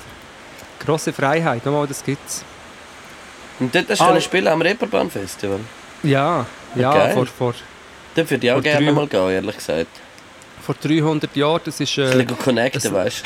grosse 0.85 1.13
Freiheit, 1.13 1.65
nochmal, 1.65 1.87
das 1.87 2.03
gibt's. 2.05 2.45
Und 3.59 3.75
dort 3.75 3.89
hast 3.91 4.01
du 4.01 4.05
Ah. 4.05 4.21
spielen 4.21 4.49
am 4.49 4.61
Reeperbahn-Festival. 4.61 5.61
Ja, 6.03 6.45
ja, 6.75 6.93
geil. 6.93 7.15
vor, 7.15 7.27
vor, 7.27 7.55
Dort 8.15 8.31
würde 8.31 8.47
ich 8.47 8.53
auch 8.53 8.63
gerne 8.63 8.87
drei- 8.87 8.93
mal 8.93 9.07
gehen, 9.07 9.31
ehrlich 9.31 9.57
gesagt. 9.57 9.87
vor 10.63 10.75
300 10.83 11.35
Jahren, 11.37 11.61
das 11.65 11.81
ist... 11.81 11.99
Ein 11.99 12.05
Äh, 12.21 12.25
bisschen 12.25 12.39
connecten, 12.39 12.93
weißt 12.93 13.23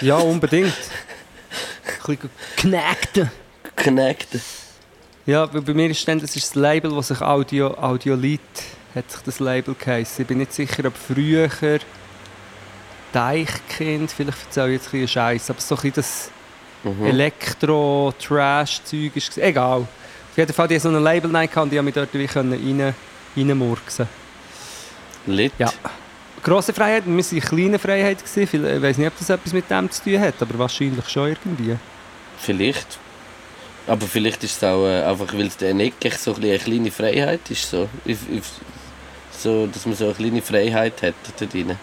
du. 0.00 0.06
ja, 0.06 0.16
unbedingt. 0.16 0.72
Ein 2.06 2.16
bisschen 2.16 2.30
connecten. 2.60 3.30
Connecten. 3.76 4.40
Ja, 5.26 5.46
bei 5.46 5.72
mir 5.74 5.88
ist 5.90 6.06
dann, 6.08 6.18
das 6.20 6.34
ist 6.34 6.48
das 6.48 6.54
Label, 6.56 6.92
das 6.94 7.08
sich 7.08 7.20
Audio, 7.20 7.68
Audiolit 7.78 8.40
hat 8.94 9.10
sich 9.10 9.20
das 9.22 9.40
Label 9.40 9.74
geheißen. 9.78 10.22
Ich 10.22 10.28
bin 10.28 10.38
nicht 10.38 10.52
sicher, 10.52 10.84
ob 10.86 10.96
früher 10.96 11.48
Deichkind, 13.12 14.10
vielleicht 14.10 14.38
erzähle 14.46 14.68
ich 14.68 14.72
jetzt 14.74 14.86
ein 14.86 14.90
bisschen 14.92 15.08
Scheiß, 15.08 15.50
aber 15.50 15.60
so 15.60 15.74
ein 15.74 15.80
bisschen 15.82 15.94
das 15.94 16.30
Mhm. 16.84 17.06
Elektro-Trash-Zeug 17.06 19.12
ist. 19.14 19.38
Egal. 19.38 19.82
Auf 19.82 20.36
jeden 20.36 20.52
Fall, 20.52 20.68
die 20.68 20.78
so 20.78 20.88
ein 20.88 21.02
Label 21.02 21.30
rein 21.30 21.36
und 21.36 21.44
ich 21.44 21.52
konnte 21.52 21.82
mich 21.82 21.94
dort 21.94 22.12
wie 22.14 22.26
können 22.26 22.52
rein, 22.52 22.94
reinmurksen. 23.36 24.08
Lit. 25.26 25.52
Ja. 25.58 25.72
Grosse 26.42 26.72
Freiheit, 26.72 27.04
wir 27.06 27.12
waren 27.12 27.36
in 27.36 27.40
kleiner 27.40 27.78
Freiheit. 27.78 28.18
Ich 28.24 28.52
weiß 28.52 28.98
nicht, 28.98 29.06
ob 29.06 29.18
das 29.18 29.30
etwas 29.30 29.52
mit 29.52 29.70
dem 29.70 29.88
zu 29.90 30.02
tun 30.02 30.18
hat, 30.18 30.34
aber 30.40 30.58
wahrscheinlich 30.58 31.08
schon 31.08 31.28
irgendwie. 31.28 31.76
Vielleicht. 32.38 32.98
Aber 33.86 34.06
vielleicht 34.06 34.42
ist 34.42 34.56
es 34.56 34.64
auch 34.64 34.84
äh, 34.86 35.02
einfach, 35.02 35.32
weil 35.34 35.46
es 35.46 35.56
dann 35.56 35.78
gleich 35.78 36.18
so 36.18 36.34
eine 36.34 36.58
kleine 36.58 36.90
Freiheit 36.90 37.48
ist. 37.50 37.70
So. 37.70 37.88
Ich, 38.04 38.18
ich, 38.30 38.42
so, 39.42 39.66
dass 39.66 39.86
man 39.86 39.94
so 39.94 40.06
eine 40.06 40.14
kleine 40.14 40.42
Freiheit 40.42 41.02
hat 41.02 41.14
dort 41.38 41.52
drin. 41.52 41.76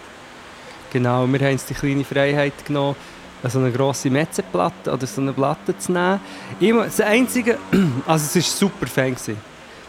Genau, 0.92 1.26
wir 1.26 1.38
haben 1.40 1.52
uns 1.52 1.66
die 1.66 1.74
kleine 1.74 2.04
Freiheit 2.04 2.64
genommen, 2.64 2.96
so 3.44 3.58
eine 3.58 3.70
grosse 3.70 4.10
Metzenplatte 4.10 4.92
oder 4.92 5.06
so 5.06 5.20
eine 5.20 5.32
Platte 5.32 5.76
zu 5.78 5.92
nehmen. 5.92 6.20
Immer, 6.58 6.84
das 6.84 7.00
Einzige, 7.00 7.58
also 8.06 8.24
es 8.26 8.34
war 8.36 8.42
super 8.42 8.86
Fan. 8.86 9.14
Gewesen. 9.14 9.36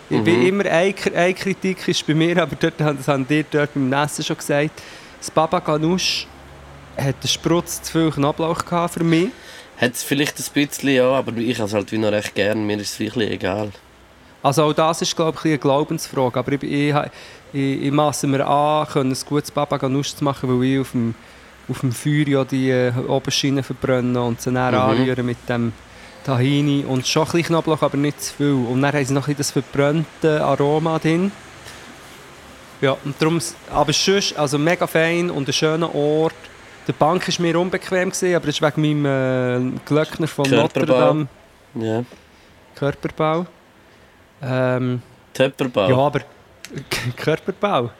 Ich 0.09 0.21
bin 0.21 0.39
Mhm. 0.41 0.45
immer, 0.45 0.65
eine, 0.65 0.93
eine 1.15 1.33
Kritik 1.33 1.87
ist 1.87 2.05
bei 2.05 2.13
mir, 2.13 2.37
aber 2.41 2.55
dort, 2.59 2.79
das 2.79 3.07
haben 3.07 3.27
die 3.27 3.45
dort 3.49 3.73
beim 3.73 3.91
Essen 3.93 4.23
schon 4.23 4.37
gesagt, 4.37 4.81
das 5.19 5.31
Baba 5.31 5.59
Ganoush 5.59 6.27
hat 6.97 7.15
einen 7.15 7.27
Sprutz 7.27 7.81
zu 7.81 7.91
viel 7.91 8.11
Knoblauch 8.11 8.65
gehabt 8.65 8.93
für 8.95 9.03
mich. 9.03 9.29
Hat 9.77 9.93
es 9.93 10.03
vielleicht 10.03 10.37
ein 10.37 10.45
bisschen, 10.53 10.89
ja, 10.89 11.09
aber 11.09 11.35
ich 11.37 11.57
habe 11.57 11.67
es 11.67 11.73
halt 11.73 11.91
wie 11.91 11.97
noch 11.97 12.11
recht 12.11 12.35
gern. 12.35 12.67
Mir 12.67 12.77
ist 12.77 12.93
es 12.93 12.99
wirklich 12.99 13.31
egal. 13.31 13.71
Also 14.43 14.63
auch 14.63 14.73
das 14.73 15.01
ist, 15.01 15.15
glaube 15.15 15.37
ich, 15.39 15.45
eine 15.45 15.57
Glaubensfrage. 15.57 16.39
Aber 16.39 16.51
ich, 16.53 16.63
ich, 16.63 16.95
ich, 17.53 17.83
ich 17.83 17.91
masse 17.91 18.25
mir 18.27 18.45
an, 18.47 18.87
können 18.87 19.11
ein 19.11 19.17
gutes 19.27 19.51
Baba 19.51 19.77
Ganoush 19.77 20.15
zu 20.15 20.23
machen, 20.23 20.49
weil 20.49 20.65
ich 20.67 20.79
auf 20.79 20.91
dem, 20.91 21.13
auf 21.69 21.79
dem 21.81 21.91
Feuer 21.91 22.27
ja 22.27 22.43
die 22.43 22.69
äh, 22.71 22.91
Oberschienen 23.07 23.63
verbrennen 23.63 24.17
und 24.17 24.41
sie 24.41 24.51
dann 24.51 24.73
Mhm. 24.73 24.79
anrühren 24.81 25.25
mit 25.25 25.37
dem 25.47 25.73
Tahini. 26.25 26.83
Und 26.87 27.05
schon 27.07 27.23
ein 27.23 27.25
bisschen 27.31 27.43
Knoblauch, 27.47 27.81
aber 27.83 27.97
nicht 27.97 28.21
zu 28.21 28.33
viel. 28.33 28.53
Und 28.67 28.81
dann 28.81 28.93
haben 28.93 29.05
sie 29.05 29.13
noch 29.13 29.27
ein 29.27 29.35
bisschen 29.35 29.37
das 29.37 29.51
verbrannte 29.51 30.43
Aroma 30.43 30.97
drin. 30.99 31.31
Ja, 32.81 32.97
und 33.05 33.13
darum, 33.21 33.39
aber 33.71 33.93
sonst, 33.93 34.35
also 34.37 34.57
mega 34.57 34.87
fein 34.87 35.29
und 35.29 35.47
ein 35.47 35.53
schöner 35.53 35.93
Ort. 35.93 36.33
Die 36.87 36.93
Bank 36.93 37.27
war 37.27 37.45
mir 37.45 37.59
unbequem, 37.59 38.09
gewesen, 38.09 38.35
aber 38.35 38.47
das 38.47 38.55
ist 38.55 38.61
wegen 38.63 38.81
meinem 39.01 39.75
äh, 39.75 39.79
Glöckner 39.85 40.27
von 40.27 40.45
Körperbau. 40.45 40.63
Notre 40.63 40.85
Dame 40.87 41.27
Ja. 41.75 42.03
Körperbau. 42.73 43.45
Ähm, 44.41 45.01
Töpperbau. 45.33 45.89
ja, 45.89 45.97
aber 45.97 46.21
Körperbau. 47.17 47.91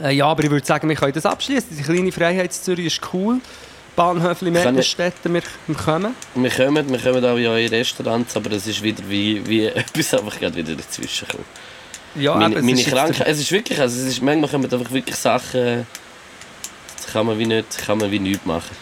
äh, 0.00 0.10
ja, 0.14 0.26
aber 0.26 0.44
ich 0.44 0.50
würde 0.50 0.66
sagen, 0.66 0.88
wir 0.88 0.96
können 0.96 1.12
das 1.12 1.26
abschließen. 1.26 1.76
Die 1.76 1.82
kleine 1.82 2.12
Freiheitszürich 2.12 2.86
ist 2.86 3.00
cool. 3.12 3.40
Bahnhöfli 3.94 4.50
Kann 4.52 4.60
ich- 4.60 4.64
Mettenstädten, 4.66 5.32
wir, 5.34 5.42
wir 5.66 5.74
kommen. 5.76 6.14
Wir 6.34 6.50
kommen, 6.50 6.90
wir 6.90 6.98
kommen 6.98 7.24
auch 7.24 7.36
in 7.36 7.68
Restaurants, 7.68 8.36
aber 8.36 8.52
es 8.52 8.66
ist 8.66 8.82
wieder 8.82 9.02
wie, 9.08 9.46
wie 9.46 9.64
etwas 9.66 10.12
einfach 10.14 10.38
gerade 10.38 10.54
wieder 10.56 10.74
dazwischen 10.74 11.26
gekommen. 11.26 11.46
Ja, 12.14 12.34
meine 12.34 12.62
meine 12.62 12.82
Krankheit, 12.82 13.26
es 13.26 13.40
ist 13.40 13.52
wirklich, 13.52 13.78
also 13.80 13.98
es 14.00 14.06
ist, 14.06 14.22
manchmal 14.22 14.50
kommen 14.50 14.70
einfach 14.72 14.90
wirklich 14.90 15.16
Sachen, 15.16 15.86
das 16.96 17.12
kann 17.12 17.26
man 17.26 17.38
wie 17.38 17.46
nicht, 17.46 17.78
kann 17.86 17.98
man 17.98 18.10
wie 18.10 18.18
nichts 18.18 18.44
machen. 18.46 18.74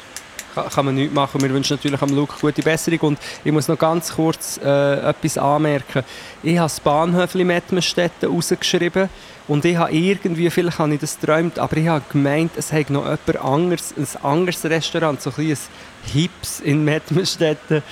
Kann, 0.54 0.84
man 0.84 0.94
nichts 0.94 1.14
machen. 1.14 1.42
Wir 1.42 1.50
wünschen 1.50 1.76
natürlich 1.76 2.00
am 2.00 2.14
Luke 2.14 2.34
gute 2.40 2.62
Besserung. 2.62 3.00
Und 3.00 3.18
ich 3.44 3.52
muss 3.52 3.68
noch 3.68 3.78
ganz 3.78 4.12
kurz 4.14 4.58
äh, 4.62 5.08
etwas 5.08 5.38
anmerken. 5.38 6.04
Ich 6.42 6.58
habe 6.58 6.66
das 6.66 6.80
Bahnhöfli 6.80 7.44
Mettmerstetten 7.44 8.30
rausgeschrieben 8.30 9.08
und 9.46 9.64
ich 9.64 9.76
habe 9.76 9.92
irgendwie, 9.92 10.48
vielleicht 10.48 10.78
habe 10.78 10.94
ich 10.94 11.00
das 11.00 11.20
geträumt, 11.20 11.58
aber 11.58 11.76
ich 11.76 11.88
habe 11.88 12.04
gemeint, 12.10 12.52
es 12.56 12.72
hätte 12.72 12.94
noch 12.94 13.02
jemand 13.02 13.36
anderes, 13.36 13.94
ein 13.96 14.24
anderes 14.24 14.64
Restaurant, 14.64 15.20
so 15.20 15.30
ein 15.30 15.36
kleines 15.36 15.68
Hips 16.12 16.60
in 16.60 16.82
Mettmerstetten 16.82 17.82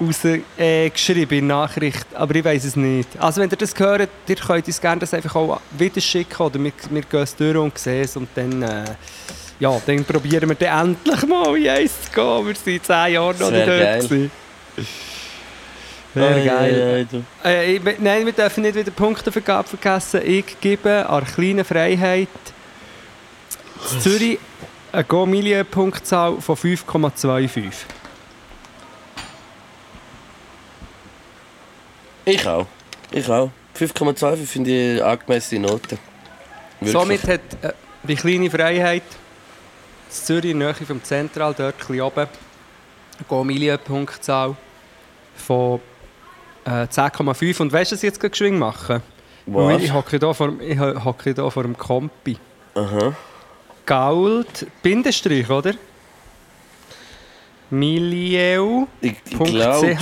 rausgeschrieben 0.00 1.36
äh, 1.36 1.38
in 1.38 1.46
Nachricht, 1.46 2.06
aber 2.14 2.34
ich 2.34 2.44
weiß 2.44 2.64
es 2.64 2.76
nicht. 2.76 3.08
Also 3.18 3.42
wenn 3.42 3.50
ihr 3.50 3.56
das 3.56 3.74
hört, 3.78 4.08
ihr 4.26 4.36
könnt 4.36 4.66
uns 4.66 4.80
gerne 4.80 5.00
das 5.00 5.12
einfach 5.12 5.34
auch 5.34 5.60
wieder 5.76 6.00
schicken 6.00 6.42
oder 6.42 6.62
wir, 6.62 6.72
wir 6.90 7.02
gehen 7.02 7.20
es 7.22 7.36
durch 7.36 7.56
und 7.56 7.76
sehen 7.78 8.04
es 8.04 8.16
und 8.16 8.28
dann, 8.34 8.62
äh, 8.62 8.84
ja, 9.58 9.80
dann 9.86 10.04
probieren 10.04 10.48
wir 10.48 10.56
dann 10.56 10.96
endlich 10.96 11.26
mal 11.26 11.56
in 11.56 11.68
eins 11.68 11.92
zu 12.02 12.10
gehen. 12.10 12.46
Wir 12.46 12.54
sind 12.54 12.84
zehn 12.84 13.12
Jahre 13.12 13.34
noch 13.34 13.50
nicht 13.50 13.66
dort 13.66 14.00
gewesen. 14.00 14.30
Ei, 16.14 16.44
geil. 16.44 17.06
Äh, 17.44 17.74
ich, 17.74 17.82
nein, 17.98 18.24
wir 18.24 18.32
dürfen 18.32 18.62
nicht 18.62 18.74
wieder 18.74 18.90
Punktevergabe 18.90 19.68
vergessen. 19.68 20.22
Ich 20.24 20.58
gebe 20.60 21.06
an 21.08 21.24
kleinen 21.24 21.64
Freiheit 21.64 22.28
in 23.92 24.00
Zürich 24.00 24.38
eine 24.92 25.04
Go-Million-Punktzahl 25.04 26.40
von 26.40 26.56
5,25. 26.56 27.70
Ich 32.24 32.46
auch. 32.48 32.66
Ich 33.12 33.28
auch. 33.28 33.50
5,25 33.78 34.46
finde 34.46 34.70
ich 34.70 35.02
eine 35.02 35.10
angemessene 35.10 35.68
Note. 35.68 35.98
Wirklich. 36.80 36.92
Somit 36.92 37.22
hat 37.24 37.40
äh, 37.62 37.72
die 38.04 38.16
kleine 38.16 38.50
Freiheit 38.50 39.02
in 40.08 40.12
Zürich, 40.12 40.50
in 40.52 40.60
der 40.60 40.72
Nähe 40.72 40.86
vom 40.86 41.02
Zentral, 41.02 41.54
dort 41.54 41.74
ein 41.74 41.78
bisschen 41.78 42.00
oben, 42.00 42.20
eine 42.20 43.26
Go-Million-Punktzahl 43.28 44.56
von 45.36 45.80
äh, 46.64 46.70
10,5. 46.84 47.60
Und 47.62 47.72
weißt 47.72 47.92
du, 47.92 47.94
was 47.94 48.02
ich 48.02 48.06
jetzt 48.06 48.20
gerade 48.20 48.30
geschwind 48.30 48.58
mache? 48.58 49.02
Was? 49.46 49.82
Ich 49.82 49.92
hocke 49.92 50.18
hier 50.18 50.34
vor, 50.34 50.60
ich 50.60 50.78
hocke 50.78 51.34
hier 51.34 51.50
vor 51.50 51.62
dem 51.62 51.76
Kompi. 51.76 52.36
Aha. 52.74 53.14
Gault, 53.86 54.66
Bindestrich, 54.82 55.48
oder? 55.48 55.74
Milieu, 57.70 58.86
Ich, 59.00 59.14
ich 59.24 59.38
glaube, 59.38 59.96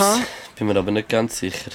bin 0.56 0.66
mir 0.66 0.76
aber 0.76 0.90
nicht 0.90 1.08
ganz 1.08 1.38
sicher. 1.38 1.70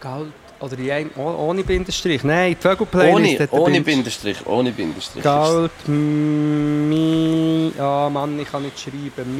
Gault, 0.00 0.32
oder 0.60 0.78
in 0.78 1.10
oh- 1.16 1.48
ohne 1.48 1.64
Bindestrich. 1.64 2.24
Nein, 2.24 2.56
die 2.58 2.62
Vögelplaylist 2.62 3.52
Ohne, 3.52 3.62
ohne 3.62 3.80
Bindestrich. 3.80 4.46
Ohne 4.46 4.72
Bindestrich. 4.72 5.22
Gault, 5.22 5.88
mi, 5.88 7.72
ah 7.78 8.08
Mann, 8.10 8.38
ich 8.38 8.50
kann 8.50 8.62
nicht 8.62 8.78
schreiben, 8.78 9.36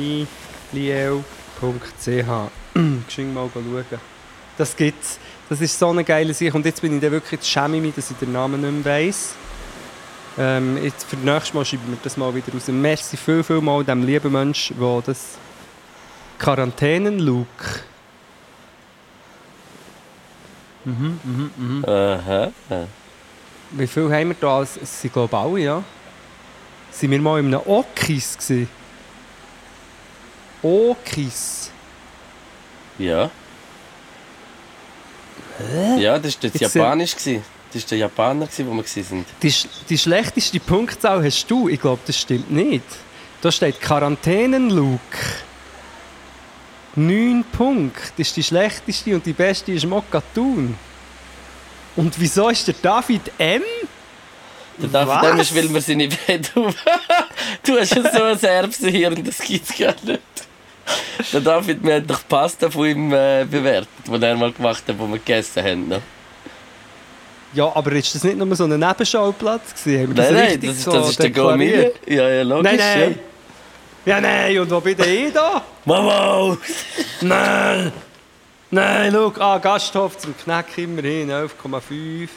milieu.ch. 0.73 1.23
Geschwind 3.07 3.35
mal 3.35 3.49
schauen. 3.53 4.01
Das 4.59 4.77
gibt's. 4.77 5.19
Das 5.49 5.61
ist 5.61 5.79
so 5.79 5.91
eine 5.91 6.05
geile 6.05 6.33
Sache. 6.33 6.55
Und 6.55 6.65
jetzt 6.65 6.81
bin 6.81 6.95
ich 6.95 7.01
dann 7.01 7.13
wirklich, 7.13 7.33
jetzt 7.33 7.49
schäme 7.49 7.77
ich 7.77 7.83
mich, 7.83 7.95
dass 7.95 8.11
ich 8.11 8.17
den 8.17 8.33
Namen 8.33 8.61
nicht 8.61 8.85
mehr 8.85 8.95
weiss. 9.07 9.35
Ähm, 10.39 10.83
jetzt 10.83 11.05
für 11.05 11.17
das 11.17 11.25
nächste 11.25 11.57
Mal 11.57 11.65
schreiben 11.65 11.83
wir 11.89 11.99
das 12.03 12.17
mal 12.17 12.35
wieder 12.35 12.53
raus. 12.53 12.67
Merci 12.69 13.17
viel, 13.17 13.43
viel 13.43 13.61
mal 13.61 13.85
dem 13.85 14.03
lieben 14.03 14.33
Mensch, 14.33 14.73
der 14.79 15.03
das 15.07 15.39
Quarantänen-Look. 16.39 17.47
Mhm, 20.85 21.19
mhm, 21.25 21.51
mhm. 21.57 21.85
Aha. 21.85 22.51
Wie 23.71 23.87
viel 23.87 24.13
haben 24.13 24.29
wir 24.29 24.37
da? 24.41 24.63
Es 24.63 24.75
sind 25.01 25.13
glaube 25.13 25.29
ich 25.35 25.39
alle, 25.43 25.59
ja. 25.61 25.85
Sind 26.91 27.11
wir 27.11 27.21
mal 27.21 27.41
in 27.41 27.47
einem 27.47 27.61
Okis 27.67 28.37
gewesen? 28.39 28.69
Okis. 30.63 31.71
Ja. 32.99 33.31
Ja, 35.99 36.19
das 36.19 36.35
war 36.35 36.51
das 36.51 36.61
Jetzt 36.61 36.73
sind- 36.73 36.83
Japanisch. 36.83 37.17
gewesen. 37.17 37.45
Das 37.73 37.83
war 37.83 37.89
der 37.89 37.99
Japaner, 37.99 38.47
wo 38.59 38.65
wir 38.73 38.85
waren. 38.85 39.25
Die, 39.43 39.55
die 39.89 39.99
schlechteste 39.99 40.61
Punktzahl 40.61 41.25
hast 41.25 41.47
du. 41.51 41.69
Ich 41.69 41.81
glaube, 41.81 42.01
das 42.07 42.17
stimmt 42.19 42.51
nicht. 42.51 42.85
Da 43.41 43.51
steht 43.51 43.81
Quarantänen-Look. 43.81 45.01
9 46.97 47.45
Punkte. 47.53 48.01
Das 48.19 48.29
ist 48.29 48.37
die 48.37 48.43
schlechteste 48.43 49.15
und 49.15 49.25
die 49.27 49.33
beste 49.33 49.73
ist 49.73 49.87
Mokatun. 49.87 50.77
Und 51.97 52.15
wieso 52.21 52.49
ist 52.49 52.67
der 52.67 52.75
David 52.81 53.31
M? 53.39 53.63
Der 54.79 54.89
David 54.89 55.09
Was? 55.15 55.23
Dem 55.31 55.41
ist, 55.41 55.55
weil 55.57 55.75
wir 55.75 55.81
seine 55.81 56.09
Bett 56.09 56.51
auf. 56.57 56.75
Du 57.63 57.79
hast 57.79 57.95
ja 57.95 58.03
so 58.13 58.23
ein 58.25 58.39
Erbsenhirn, 58.43 59.23
das 59.23 59.39
gibt 59.39 59.69
es 59.69 59.77
gar 59.79 59.95
nicht. 60.05 60.21
Der 61.33 61.41
David, 61.41 61.83
wir 61.85 61.95
haben 61.95 62.07
doch 62.07 62.21
Pasta 62.29 62.71
von 62.71 62.87
ihm 62.87 63.13
äh, 63.13 63.45
bewertet, 63.49 63.89
die 64.07 64.23
er 64.23 64.37
mal 64.37 64.53
gemacht 64.53 64.83
hat, 64.87 64.99
wo 64.99 65.07
wir 65.07 65.19
gegessen 65.19 65.63
haben. 65.63 65.89
Ne? 65.89 66.01
Ja, 67.55 67.71
aber 67.75 67.93
ist 67.93 68.15
das 68.15 68.25
nicht 68.25 68.37
nur 68.37 68.55
so 68.57 68.65
ein 68.65 68.79
Nebenschauplatz 68.79 69.75
gewesen? 69.83 70.13
Nein, 70.15 70.35
nein, 70.35 70.45
richtig 70.47 70.71
das, 70.71 70.77
ist- 70.79 70.85
so 70.85 70.93
das 70.93 71.11
ist 71.11 71.23
der? 71.23 71.31
Gourmet. 71.31 71.93
Ja, 72.07 72.29
ja, 72.29 72.43
logisch. 72.43 72.73
Nein, 72.73 72.77
nein. 72.79 73.11
Ja, 73.13 73.34
nein, 74.21 74.59
und 74.59 74.71
wo 74.71 74.81
bin 74.81 74.97
ich 75.01 75.33
da? 75.33 75.63
Ja. 75.87 75.93
Mama! 76.03 76.57
Nein! 77.21 77.93
Nein, 78.71 79.13
schau, 79.13 79.33
ah, 79.39 79.59
Gasthof 79.59 80.17
zum 80.19 80.37
Knack 80.37 80.77
immerhin, 80.79 81.31
11,5. 81.31 81.51
Ja, 82.23 82.29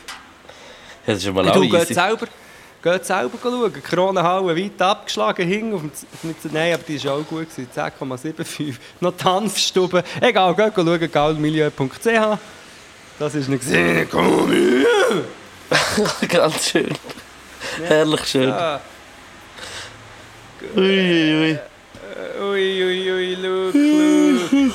das 1.05 1.18
ist 1.18 1.24
schon 1.24 1.34
mal 1.34 1.45
Du, 1.45 1.63
auch 1.63 1.70
geht 1.70 1.88
selber, 1.88 2.28
geht 2.84 3.05
selber 3.05 3.38
schauen. 3.41 3.74
Kronenhalle 3.82 4.55
weit 4.55 4.82
abgeschlagen, 4.82 5.47
hing 5.47 5.74
auf 5.74 5.82
dem, 5.82 5.91
Z- 5.93 6.53
nein, 6.53 6.74
aber 6.74 6.84
die 6.84 7.03
war 7.05 7.13
auch 7.13 7.24
gut, 7.26 7.49
gewesen, 7.49 7.70
10,75. 7.74 8.76
Noch 8.99 9.13
die 9.18 9.24
Hanfstube. 9.24 10.03
Egal, 10.22 10.53
geht 10.55 10.74
schauen, 10.76 11.11
gaulmilieu.ch. 11.11 12.38
Das 13.20 13.34
ist 13.34 13.47
nicht 13.49 13.61
gesehen. 13.61 14.07
Komm! 14.11 14.53
Ganz 16.28 16.70
schön. 16.70 16.89
Herrlich 17.84 18.26
schön. 18.26 18.51
Ah, 18.51 18.80
Ui, 20.76 20.82
ui. 21.39 21.60
Ui, 22.39 22.84
ui, 22.84 23.12
ui, 23.12 23.36
Luke, 23.36 23.78
Luke. 23.78 24.72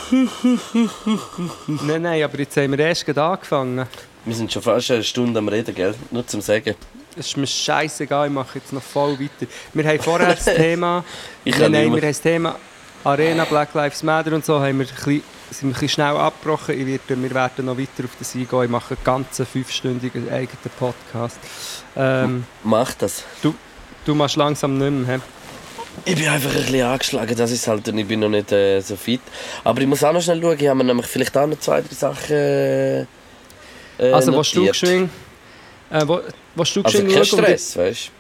nein, 1.85 2.03
nein, 2.03 2.23
aber 2.23 2.39
jetzt 2.39 2.57
haben 2.57 2.73
wir 2.73 2.79
erst 2.79 3.05
gerade 3.07 3.23
angefangen. 3.23 3.87
Wir 4.25 4.35
sind 4.35 4.53
schon 4.53 4.63
fast 4.63 4.91
eine 4.91 5.03
Stunde 5.03 5.39
am 5.39 5.49
Reden, 5.49 5.75
gell? 5.75 5.95
Nur 6.11 6.27
zum 6.27 6.41
Sagen. 6.41 6.75
Es 7.17 7.27
ist 7.27 7.37
mir 7.37 7.47
scheißegal, 7.47 8.29
ich 8.29 8.33
mache 8.33 8.59
jetzt 8.59 8.73
noch 8.73 8.83
voll 8.83 9.19
weiter. 9.19 9.51
Wir 9.75 9.85
haben 9.85 10.01
vorher 10.01 10.35
das 10.35 10.45
Thema, 10.45 11.05
Ich 11.45 11.59
nein, 11.59 11.73
nein, 11.73 11.85
wir 11.93 12.01
haben 12.01 12.09
das 12.09 12.21
Thema 12.21 12.57
Arena, 13.05 13.45
Black 13.45 13.75
Lives 13.75 14.03
Matter 14.03 14.33
und 14.33 14.45
so, 14.45 14.61
haben 14.61 14.79
wir 14.79 14.87
ein 14.87 14.95
bisschen, 14.95 15.23
sind 15.51 15.63
wir 15.63 15.69
ein 15.69 15.73
bisschen 15.73 15.89
schnell 15.89 16.17
abgebrochen. 16.17 16.79
Ich 16.81 16.87
werde, 16.87 17.21
wir 17.23 17.35
werden 17.35 17.67
noch 17.67 17.77
weiter 17.77 18.05
auf 18.05 18.11
das 18.19 18.35
eingehen. 18.35 18.65
Ich 18.65 18.71
mache 18.71 18.95
einen 18.95 19.05
ganzen 19.05 19.45
fünfstündigen 19.45 20.29
eigenen 20.33 20.71
Podcast. 20.79 21.39
Ähm, 21.97 22.45
Mach 22.63 22.95
das. 22.95 23.25
du 23.43 24.15
machst 24.15 24.37
langsam 24.37 24.79
nicht 24.79 25.07
mehr. 25.07 25.17
hä? 25.19 25.23
Ich 26.05 26.17
bin 26.17 26.27
einfach 26.29 26.51
ein 26.51 26.63
bisschen 26.63 26.83
angeschlagen, 26.83 27.37
das 27.37 27.51
ist 27.51 27.67
halt, 27.69 27.87
und 27.89 27.99
ich 27.99 28.07
bin 28.07 28.21
noch 28.21 28.29
nicht 28.29 28.51
äh, 28.51 28.81
so 28.81 28.97
fit. 28.97 29.21
Aber 29.63 29.81
ich 29.81 29.87
muss 29.87 30.03
auch 30.03 30.13
noch 30.13 30.23
schnell 30.23 30.41
schauen, 30.41 30.57
ich 30.59 30.67
habe 30.67 30.79
mir 30.79 30.85
nämlich 30.85 31.07
vielleicht 31.07 31.37
auch 31.37 31.47
noch 31.47 31.59
zwei, 31.61 31.81
drei 31.81 31.95
Sachen 31.95 32.35
äh, 32.35 33.01
äh, 33.03 33.07
Also, 34.13 34.37
was 34.37 34.51
du 34.51 34.59
notiert. 34.65 34.81
geschwind, 34.81 35.11
äh, 35.91 36.03
wo, 36.07 36.21
was 36.55 36.73
du 36.73 36.83
Also 36.83 36.99
kein 36.99 37.11
schauen 37.11 37.19
und 37.19 37.27
Stress, 37.27 37.77
weißt 37.77 38.11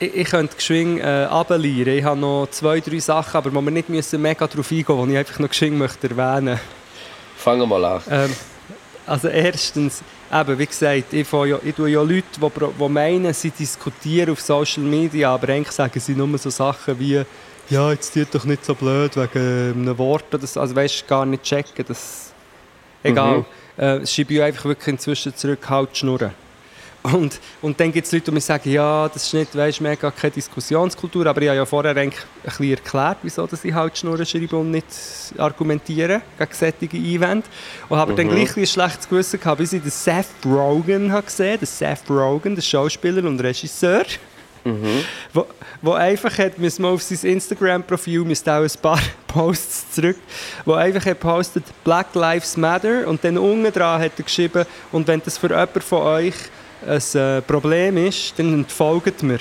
Ich, 0.00 0.14
ich 0.14 0.28
könnte 0.28 0.54
geschwind 0.56 1.00
äh, 1.00 1.24
runterlieren. 1.24 1.94
Ich 1.98 2.04
habe 2.04 2.20
noch 2.20 2.48
zwei, 2.50 2.80
drei 2.80 2.98
Sachen, 3.00 3.36
aber 3.38 3.54
wo 3.54 3.60
wir 3.60 3.70
nicht 3.70 3.88
müssen 3.88 4.20
mega 4.22 4.46
darauf 4.46 4.70
eingehen 4.70 4.86
müssen, 4.96 5.06
die 5.08 5.12
ich 5.14 5.18
einfach 5.18 5.38
noch 5.40 5.48
geschwind 5.48 5.78
möchte 5.78 6.08
erwähnen 6.10 6.60
Fangen 7.36 7.60
wir 7.60 7.66
mal 7.66 7.84
an. 7.84 8.02
Ähm, 8.10 8.36
also 9.06 9.28
erstens, 9.28 10.02
eben, 10.34 10.58
wie 10.58 10.66
gesagt, 10.66 11.12
ich, 11.12 11.32
ja, 11.32 11.58
ich 11.62 11.74
tue 11.74 11.90
ja 11.90 12.02
Leute, 12.02 12.24
die, 12.36 12.48
die 12.78 12.88
meinen, 12.88 13.32
sie 13.32 13.50
diskutieren 13.50 14.30
auf 14.30 14.40
Social 14.40 14.82
Media, 14.82 15.34
aber 15.34 15.48
eigentlich 15.50 15.72
sagen 15.72 15.98
sie 16.00 16.14
nur 16.14 16.36
so 16.38 16.50
Sachen 16.50 16.98
wie 16.98 17.22
«Ja, 17.70 17.90
jetzt 17.90 18.12
tut 18.12 18.34
doch 18.34 18.44
nicht 18.44 18.64
so 18.64 18.74
blöd 18.74 19.16
wegen 19.16 19.72
einem 19.72 19.98
Wort» 19.98 20.34
oder 20.34 20.46
so. 20.46 20.60
Also 20.60 20.76
weißt 20.76 21.02
du, 21.02 21.06
gar 21.06 21.24
nicht 21.24 21.42
checken, 21.42 21.84
das... 21.86 22.32
Egal. 23.02 23.44
Mhm. 23.76 23.82
Äh, 23.82 24.06
schreibe 24.06 24.34
ich 24.34 24.42
einfach 24.42 24.64
wirklich 24.64 24.88
inzwischen 24.88 25.34
zurück, 25.36 25.68
halt 25.68 25.96
Schnurren. 25.96 26.30
Und, 27.12 27.38
und 27.60 27.78
dann 27.78 27.92
gibt 27.92 28.06
es 28.06 28.12
Leute, 28.12 28.24
die 28.24 28.30
mir 28.30 28.40
sagen, 28.40 28.70
ja, 28.72 29.06
das 29.08 29.24
ist 29.24 29.34
nicht, 29.34 29.54
weißt, 29.54 29.82
mega 29.82 30.10
keine 30.10 30.30
Diskussionskultur, 30.30 31.26
aber 31.26 31.42
ich 31.42 31.48
habe 31.48 31.58
ja 31.58 31.66
vorher 31.66 31.94
eigentlich 31.94 32.18
ein 32.42 32.44
bisschen 32.44 32.70
erklärt, 32.70 33.18
wieso 33.22 33.46
dass 33.46 33.62
ich 33.62 33.74
halt 33.74 33.98
Schnurren 33.98 34.24
schreibe 34.24 34.56
und 34.56 34.70
nicht 34.70 34.86
argumentiere 35.36 36.22
gegen 36.38 36.50
solche 36.54 36.96
Einwände. 36.96 37.46
Und 37.90 37.98
habe 37.98 38.14
dann 38.14 38.26
Mhm. 38.28 38.30
gleich 38.30 38.56
ein 38.56 38.66
schlechtes 38.66 39.06
Gewissen 39.06 39.38
gehabt, 39.38 39.58
bis 39.58 39.74
ich 39.74 39.82
den 39.82 39.90
Seth 39.90 40.26
Rogen 40.46 41.12
habe 41.12 41.26
gesehen 41.26 41.58
den 41.60 41.66
Seth 41.66 42.08
Rogen, 42.08 42.54
der 42.54 42.62
Schauspieler 42.62 43.22
und 43.28 43.38
Regisseur, 43.38 44.04
Mhm. 44.64 45.04
wo, 45.34 45.46
wo 45.82 45.92
einfach 45.92 46.38
hat, 46.38 46.58
müssen 46.58 46.84
wir 46.84 46.88
auf 46.88 47.02
sein 47.02 47.32
Instagram-Profil, 47.32 48.20
müsste 48.20 48.50
auch 48.50 48.62
ein 48.62 48.70
paar 48.80 48.98
Posts 49.26 49.92
zurück, 49.92 50.16
wo 50.64 50.72
einfach 50.72 51.04
hat 51.04 51.20
postet 51.20 51.64
Black 51.84 52.14
Lives 52.14 52.56
Matter 52.56 53.06
und 53.06 53.22
dann 53.22 53.36
unten 53.36 53.70
dran 53.70 54.00
hat 54.00 54.12
er 54.16 54.24
geschrieben, 54.24 54.64
und 54.90 55.06
wenn 55.06 55.20
das 55.22 55.36
für 55.36 55.48
jemanden 55.50 55.82
von 55.82 56.00
euch 56.00 56.34
ein 56.86 57.20
äh, 57.20 57.42
Problem 57.42 57.96
ist, 57.96 58.38
dann 58.38 58.52
entfolgt 58.52 59.22
mir. 59.22 59.38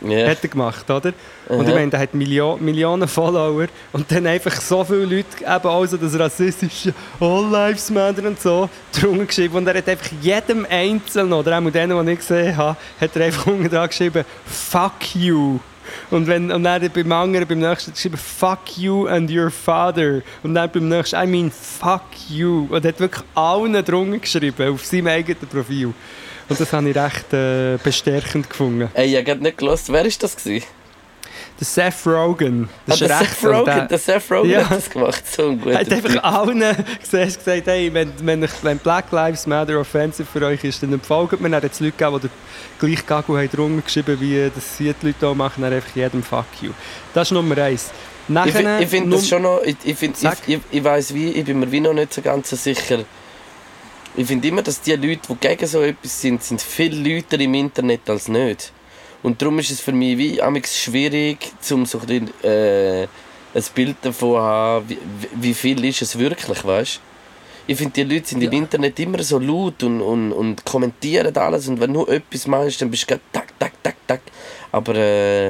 Ja. 0.00 0.28
Hat 0.28 0.42
er 0.42 0.48
gemacht, 0.48 0.90
oder? 0.90 1.12
Und 1.48 1.66
ich 1.68 1.74
meine, 1.74 1.90
der 1.90 2.00
hat 2.00 2.14
Millio 2.14 2.58
Millionen 2.60 3.08
Follower 3.08 3.66
und 3.92 4.10
dann 4.10 4.26
einfach 4.26 4.60
so 4.60 4.84
viele 4.84 5.04
Leute, 5.04 5.26
eben 5.40 5.68
auch 5.68 5.86
so 5.86 5.96
das 5.96 6.18
rassistische 6.18 6.92
All 7.20 7.48
Lives 7.50 7.90
Matter 7.90 8.26
und 8.26 8.38
so, 8.40 8.68
drunter 8.92 9.24
geschrieben. 9.24 9.56
Und 9.56 9.66
er 9.66 9.78
hat 9.78 9.88
einfach 9.88 10.10
jedem 10.20 10.66
Einzelnen, 10.68 11.32
oder 11.32 11.58
auch 11.58 11.70
denen, 11.70 12.06
die 12.06 12.12
ich 12.12 12.18
gesehen 12.18 12.56
habe, 12.56 12.76
hat 13.00 13.16
er 13.16 13.24
einfach 13.26 13.46
unten 13.46 13.68
dran 13.68 13.88
geschrieben, 13.88 14.24
Fuck 14.44 15.14
you. 15.14 15.58
Und, 16.10 16.26
wenn, 16.26 16.50
und 16.50 16.64
dann 16.64 16.90
beim 16.90 17.12
anderen, 17.12 17.46
beim 17.46 17.60
nächsten 17.60 17.92
geschrieben, 17.92 18.16
Fuck 18.16 18.76
you 18.76 19.06
and 19.06 19.30
your 19.30 19.50
father. 19.50 20.22
Und 20.42 20.54
dann 20.54 20.70
beim 20.70 20.88
nächsten, 20.88 21.16
I 21.16 21.26
mean, 21.26 21.50
fuck 21.50 22.02
you. 22.28 22.66
Und 22.68 22.84
er 22.84 22.88
hat 22.88 23.00
wirklich 23.00 23.24
allen 23.34 23.84
drunter 23.84 24.18
geschrieben, 24.18 24.74
auf 24.74 24.84
seinem 24.84 25.06
eigenen 25.06 25.48
Profil. 25.48 25.94
Und 26.48 26.60
das 26.60 26.72
habe 26.72 26.88
ich 26.90 26.96
recht 26.96 27.32
äh, 27.32 27.78
bestärkend 27.82 28.48
gefunden. 28.50 28.90
Ey, 28.94 29.18
ich 29.18 29.28
habe 29.30 29.40
nicht 29.42 29.58
gelost. 29.58 29.90
Wer 29.92 30.04
ist 30.04 30.22
das 30.22 30.36
gewesen? 30.36 30.66
Der 31.60 31.66
Seth 31.66 32.06
Rogen. 32.06 32.68
Ah, 32.70 32.78
Das 32.88 32.98
der 32.98 33.10
ist 33.20 33.40
Seth 33.40 33.50
Rogen, 33.50 33.64
der- 33.66 33.86
der 33.86 33.98
Seth 33.98 34.30
Rogen 34.30 34.50
Ja. 34.50 34.68
hat 34.68 34.76
das 34.76 34.90
gemacht. 34.90 35.22
So 35.32 35.50
ein 35.50 35.50
Er 35.50 35.56
guter 35.64 35.78
hat 35.78 35.92
einfach 35.92 36.22
allen 36.24 36.58
gesagt, 36.58 37.38
gesagt 37.44 37.66
hey, 37.66 37.94
wenn, 37.94 38.12
wenn, 38.22 38.42
ich- 38.42 38.50
wenn 38.62 38.78
Black 38.78 39.10
Lives 39.12 39.46
Matter 39.46 39.78
offensive 39.80 40.26
für 40.30 40.44
euch 40.44 40.64
ist, 40.64 40.82
dann 40.82 40.92
entfolgt 40.92 41.40
mir. 41.40 41.48
Dann 41.50 41.62
hat 41.62 41.72
es 41.72 41.80
Leute 41.80 41.92
gegeben, 41.96 42.20
die 42.22 42.28
den 42.28 42.90
gleichen 42.90 43.06
Gagu 43.06 43.36
haben 43.36 43.50
drunter 43.50 43.82
geschrieben, 43.82 44.20
wie 44.20 44.50
das 44.54 44.76
die 44.78 44.92
Leute 45.00 45.26
auch 45.28 45.34
machen, 45.34 45.62
dann 45.62 45.72
einfach 45.72 45.94
jedem 45.94 46.22
Fuck 46.24 46.46
you. 46.60 46.70
Das 47.14 47.28
ist 47.28 47.32
Nummer 47.32 47.56
eins. 47.58 47.90
Ich, 48.26 48.34
Nachher, 48.34 48.52
fi- 48.78 48.82
ich 48.84 48.88
finde 48.90 49.16
das 49.16 49.28
schon 49.28 49.42
noch, 49.42 49.60
ich, 49.62 49.76
ich, 49.84 49.96
find, 49.96 50.16
ich, 50.20 50.30
ich, 50.54 50.60
ich 50.70 50.82
weiss 50.84 51.14
wie, 51.14 51.28
ich 51.28 51.44
bin 51.44 51.60
mir 51.60 51.70
wie 51.70 51.80
noch 51.80 51.92
nicht 51.94 52.12
so 52.14 52.20
ganz 52.22 52.50
so 52.50 52.56
sicher. 52.56 53.04
Ich 54.16 54.26
finde 54.26 54.46
immer, 54.48 54.62
dass 54.62 54.80
die 54.80 54.92
Leute, 54.92 55.20
die 55.28 55.34
gegen 55.36 55.66
so 55.66 55.82
etwas 55.82 56.20
sind, 56.20 56.42
sind 56.42 56.62
viel 56.62 56.94
Leute 56.94 57.36
im 57.36 57.54
Internet 57.54 58.08
als 58.08 58.28
nicht. 58.28 58.72
Und 59.22 59.40
darum 59.40 59.58
ist 59.58 59.70
es 59.70 59.80
für 59.80 59.92
mich 59.92 60.16
wie 60.18 60.40
amigs 60.40 60.78
schwierig, 60.78 61.38
um 61.70 61.84
so 61.84 62.00
ein, 62.06 62.30
äh, 62.44 63.02
ein 63.02 63.64
Bild 63.74 63.96
davon 64.02 64.30
zu 64.34 64.38
haben, 64.38 64.88
wie, 64.88 64.98
wie 65.34 65.54
viel 65.54 65.84
ist 65.84 66.02
es 66.02 66.16
wirklich, 66.18 66.64
weißt 66.64 67.00
Ich 67.66 67.76
finde, 67.76 67.92
die 68.04 68.14
Leute 68.14 68.28
sind 68.28 68.42
im 68.42 68.52
Ja. 68.52 68.58
Internet 68.58 69.00
immer 69.00 69.22
so 69.22 69.38
laut 69.38 69.82
und, 69.82 70.00
und, 70.00 70.32
und 70.32 70.64
kommentieren 70.64 71.36
alles 71.36 71.66
und 71.66 71.80
wenn 71.80 71.92
du 71.92 72.06
etwas 72.06 72.46
machst, 72.46 72.82
dann 72.82 72.90
bist 72.90 73.04
du 73.04 73.06
gleich 73.06 73.20
tak, 73.32 73.58
tak, 73.58 73.72
tak, 73.82 73.96
tak. 74.06 74.20
Aber 74.70 74.94
äh, 74.94 75.48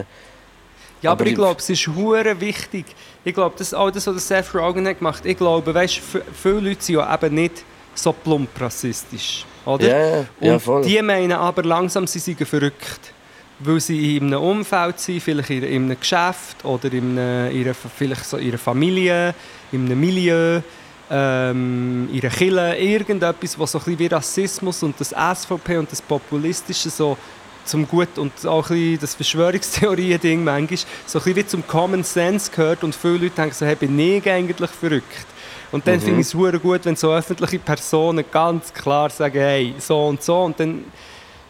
Ja, 1.03 1.11
aber, 1.11 1.21
Aber 1.23 1.27
ich 1.27 1.35
glaube, 1.35 1.59
es 1.61 1.69
ist 1.69 1.87
hure 1.89 2.41
wichtig. 2.41 2.87
Ich 3.25 3.35
glaube, 3.35 3.57
das 3.59 3.75
auch 3.75 3.91
das, 3.91 4.07
was 4.07 4.27
Seth 4.29 4.55
Rogen 4.55 4.87
hat 4.87 4.99
gemacht. 5.01 5.27
Ich 5.27 5.37
glaube, 5.37 5.75
weißt, 5.75 6.01
viele 6.43 6.61
Leute 6.61 6.83
sind 6.83 6.95
ja 6.95 7.13
eben 7.15 7.35
nicht 7.35 7.65
so 7.95 8.13
plump 8.13 8.49
rassistisch, 8.61 9.45
oder? 9.65 9.89
ja, 9.89 9.99
ja, 9.99 10.25
ja, 10.41 10.53
Und 10.55 10.61
voll. 10.61 10.83
die 10.83 11.01
meinen 11.03 11.33
aber 11.33 11.63
langsam, 11.63 12.07
sie 12.07 12.19
seien 12.19 12.37
verrückt. 12.47 13.13
Weil 13.61 13.81
sie 13.81 14.17
in 14.17 14.27
einem 14.27 14.43
Umfeld 14.43 14.99
sind, 14.99 15.23
vielleicht 15.23 15.51
in, 15.51 15.63
in 15.63 15.85
einem 15.85 16.01
Geschäft 16.01 16.65
oder 16.65 16.93
in 16.93 17.17
einer, 17.17 17.51
in 17.51 17.65
einer, 17.65 17.75
vielleicht 17.75 18.25
so 18.25 18.37
einer 18.37 18.59
Familie, 18.59 19.33
in 19.71 19.87
einem 19.87 20.01
Milieu, 20.01 20.61
ähm, 21.09 22.09
in 22.13 22.21
einer 22.21 22.31
Kirche, 22.31 22.77
irgendetwas, 22.77 23.59
was 23.59 23.73
so 23.73 23.79
ein 23.79 23.85
bisschen 23.85 23.99
wie 24.01 24.07
Rassismus 24.07 24.83
und 24.83 24.99
das 24.99 25.11
SVP 25.11 25.77
und 25.79 25.91
das 25.91 26.03
Populistische 26.03 26.91
so 26.91 27.17
zum 27.65 27.87
Gut 27.89 28.19
und 28.19 28.33
auch 28.47 28.69
ein 28.71 28.77
bisschen 28.77 29.01
das 29.01 29.15
Verschwörungstheorien-Ding 29.15 30.45
manchmal 30.45 30.79
so 31.07 31.19
ein 31.19 31.25
bisschen 31.25 31.37
wie 31.37 31.47
zum 31.47 31.67
Common 31.67 32.05
Sense 32.05 32.51
gehört 32.51 32.83
und 32.85 32.95
viele 32.95 33.19
Leute 33.19 33.37
denken 33.37 33.55
so, 33.55 33.65
hey, 33.67 33.77
bin 33.77 33.99
ich 33.99 34.29
eigentlich 34.29 34.71
verrückt? 34.71 35.27
Und 35.75 35.85
dann 35.89 35.97
Mhm. 35.97 36.01
finde 36.03 36.21
ich 36.21 36.27
es 36.33 36.63
gut, 36.63 36.85
wenn 36.85 36.95
so 36.95 37.13
öffentliche 37.13 37.59
Personen 37.59 38.25
ganz 38.31 38.73
klar 38.73 39.11
sagen, 39.11 39.39
hey, 39.41 39.75
so 39.79 40.07
und 40.07 40.23
so. 40.23 40.43
Und 40.45 40.61
dann 40.61 40.85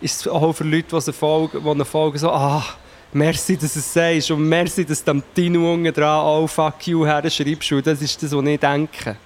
ist 0.00 0.22
es 0.22 0.28
auch 0.28 0.50
für 0.54 0.64
Leute, 0.64 0.96
die 0.96 1.00
sie 1.02 1.12
folgen, 1.12 1.78
die 1.78 1.84
folgen, 1.84 2.16
so, 2.16 2.30
ah, 2.30 2.64
merci, 3.12 3.54
dass 3.58 3.74
du 3.74 3.80
es 3.80 3.92
sagst 3.92 4.30
und 4.30 4.48
merci, 4.48 4.82
dass 4.86 5.04
du 5.04 5.10
am 5.10 5.22
Tino 5.34 5.74
unten 5.74 5.92
dran 5.92 6.20
auch 6.20 6.46
«fuck 6.46 6.86
you» 6.86 7.04
herschreibst. 7.04 7.70
Und 7.72 7.86
das 7.86 8.00
ist 8.00 8.22
das, 8.22 8.32
was 8.34 8.44
ich 8.46 8.58
denke. 8.58 9.16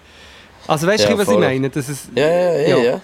Also 0.66 0.86
weißt 0.88 1.04
du, 1.04 1.10
Ja, 1.10 1.18
was 1.18 1.24
voll. 1.26 1.34
ich 1.34 1.40
meine? 1.48 1.70
Das 1.70 1.88
ist, 1.88 2.08
Ja, 2.16 2.28
ja, 2.28 2.52
ja. 2.66 2.76
Ja. 2.78 3.00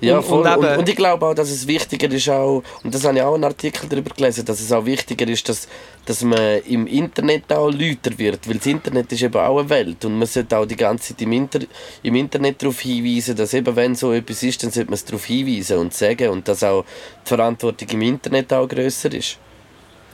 Ja. 0.00 0.18
Und- 0.18 0.24
voll. 0.24 0.46
und 0.46 0.56
Und, 0.56 0.78
und, 0.78 0.88
ich 0.88 0.96
glaube 0.96 1.26
auch, 1.26 1.34
dass 1.34 1.50
es 1.50 1.66
wichtiger 1.66 2.10
ist, 2.10 2.28
auch, 2.28 2.62
und 2.82 2.94
das 2.94 3.04
habe 3.04 3.16
ich 3.16 3.22
auch 3.22 3.34
einen 3.34 3.44
Artikel 3.44 3.88
darüber 3.88 4.14
gelesen, 4.14 4.44
dass 4.44 4.60
es 4.60 4.70
auch 4.72 4.84
wichtiger 4.84 5.26
ist, 5.28 5.48
dass, 5.48 5.68
dass 6.04 6.22
man 6.22 6.60
im 6.68 6.86
Internet 6.86 7.52
auch 7.52 7.70
lauter 7.70 8.16
wird. 8.16 8.48
Weil 8.48 8.56
das 8.56 8.66
Internet 8.66 9.12
ist 9.12 9.22
eben 9.22 9.34
auch 9.36 9.58
eine 9.58 9.68
Welt. 9.70 10.04
Und 10.04 10.18
man 10.18 10.26
sollte 10.26 10.56
auch 10.56 10.66
die 10.66 10.76
ganze 10.76 11.08
Zeit 11.14 11.22
im, 11.22 11.32
Inter 11.32 11.60
im 12.02 12.14
Internet 12.14 12.62
darauf 12.62 12.80
hinweisen, 12.80 13.36
dass 13.36 13.54
eben, 13.54 13.74
wenn 13.76 13.94
so 13.94 14.12
etwas 14.12 14.42
ist, 14.42 14.62
dann 14.62 14.70
sollte 14.70 14.90
man 14.90 14.94
es 14.94 15.04
darauf 15.04 15.24
hinweisen 15.24 15.78
und 15.78 15.94
sagen. 15.94 16.28
Und 16.30 16.46
dass 16.48 16.62
auch 16.62 16.84
die 17.24 17.28
Verantwortung 17.28 17.88
im 17.90 18.02
Internet 18.02 18.52
auch 18.52 18.68
grösser 18.68 19.12
ist. 19.12 19.38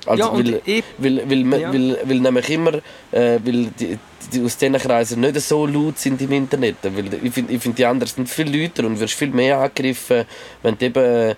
Also, 0.06 0.22
ja, 0.24 0.32
weil, 0.32 0.60
ich, 0.64 0.84
weil, 0.98 1.22
weil, 1.28 1.60
Ja. 1.60 1.72
weil, 1.72 1.98
weil 2.04 2.20
nämlich 2.20 2.50
immer, 2.50 2.74
äh, 2.74 3.38
weil 3.44 3.66
die, 3.78 3.98
die 4.32 4.42
aus 4.44 4.56
diesen 4.56 4.76
Kreisen 4.78 5.20
nicht 5.20 5.40
so 5.40 5.66
laut 5.66 5.98
sind 5.98 6.20
im 6.20 6.32
Internet. 6.32 6.76
Weil 6.82 7.12
ich 7.22 7.32
finde, 7.32 7.52
ich 7.52 7.62
find, 7.62 7.78
die 7.78 7.84
anderen 7.86 8.12
sind 8.12 8.28
viel 8.28 8.48
lauter 8.62 8.84
und 8.86 8.98
wirst 9.00 9.14
viel 9.14 9.28
mehr 9.30 9.58
angegriffen, 9.58 10.24
wenn 10.62 10.76
du 10.78 10.84
eben 10.86 11.04
äh, 11.04 11.34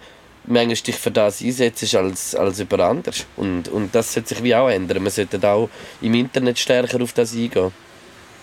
manchmal 0.46 0.76
dich 0.76 0.96
für 0.96 1.10
das 1.10 1.42
einsetzt 1.42 1.94
als, 1.94 2.34
als 2.34 2.60
über 2.60 2.78
anders. 2.80 3.26
Und, 3.36 3.68
und 3.68 3.94
das 3.94 4.12
sollte 4.12 4.30
sich 4.30 4.42
wie 4.42 4.54
auch 4.54 4.68
ändern. 4.68 5.02
Man 5.02 5.10
sollte 5.12 5.38
auch 5.48 5.68
im 6.00 6.14
Internet 6.14 6.58
stärker 6.58 7.02
auf 7.02 7.12
das 7.12 7.34
eingehen. 7.34 7.72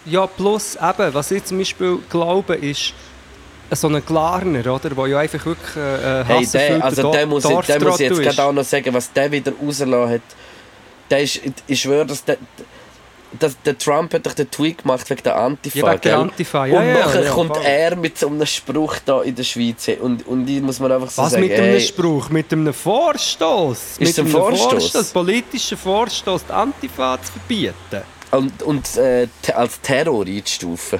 ja, 0.05 0.27
plus 0.27 0.75
eben, 0.75 1.13
was 1.13 1.31
ich 1.31 1.45
zum 1.45 1.59
Beispiel 1.59 1.99
glaube, 2.09 2.55
ist, 2.55 2.93
so 3.71 3.87
ein 3.87 4.05
Glarner, 4.05 4.73
oder, 4.73 4.89
der 4.89 5.07
ja 5.07 5.19
einfach 5.19 5.45
wirklich 5.45 5.75
äh, 5.75 6.21
äh, 6.21 6.23
Hey, 6.25 6.47
der, 6.47 6.83
also 6.83 7.11
der 7.11 7.25
muss, 7.25 7.45
ich- 7.45 7.59
der 7.65 7.83
muss 7.83 7.99
ich 7.99 8.09
jetzt 8.09 8.21
gerade 8.21 8.43
auch 8.43 8.53
noch 8.53 8.63
sagen, 8.63 8.93
was 8.93 9.11
der 9.11 9.31
wieder 9.31 9.51
rausgelassen 9.51 10.13
hat. 10.15 10.21
Der 11.09 11.21
ist, 11.21 11.41
ich 11.67 11.81
schwöre, 11.81 12.05
dass 12.05 12.23
der, 12.23 12.37
dass 13.39 13.59
der 13.61 13.77
Trump 13.77 14.13
hat 14.13 14.25
doch 14.25 14.33
den 14.33 14.49
Tweet 14.49 14.79
gemacht 14.79 15.09
wegen 15.09 15.23
der 15.23 15.35
Antifa. 15.35 15.77
Ja, 15.79 15.91
wegen 15.93 16.01
der? 16.01 16.19
Antifa, 16.19 16.65
ja, 16.65 16.79
und 16.79 16.87
ja, 16.87 16.93
nachher 16.93 17.23
ja, 17.23 17.31
kommt 17.31 17.57
er 17.63 17.95
mit 17.95 18.17
so 18.17 18.27
einem 18.27 18.45
Spruch 18.45 18.95
da 19.05 19.21
in 19.21 19.35
der 19.35 19.43
Schweiz. 19.43 19.89
Und, 19.99 20.25
und 20.27 20.47
ich 20.47 20.61
muss 20.61 20.79
man 20.79 20.91
einfach 20.91 21.09
so 21.09 21.23
Was 21.23 21.31
sagen, 21.31 21.43
mit 21.43 21.53
einem 21.53 21.63
hey, 21.65 21.81
Spruch? 21.81 22.29
Mit 22.29 22.51
einem 22.51 22.73
Vorstoß? 22.73 23.99
Mit 23.99 24.19
einem 24.19 24.27
Vorstoß? 24.27 25.07
Politischen 25.11 25.77
Vorstoß, 25.77 26.45
die 26.45 26.53
Antifa 26.53 27.17
zu 27.21 27.31
verbieten? 27.31 28.03
und, 28.31 28.63
und 28.63 28.97
äh, 28.97 29.27
als 29.53 29.79
Terror 29.81 30.25
einzustufen. 30.25 30.99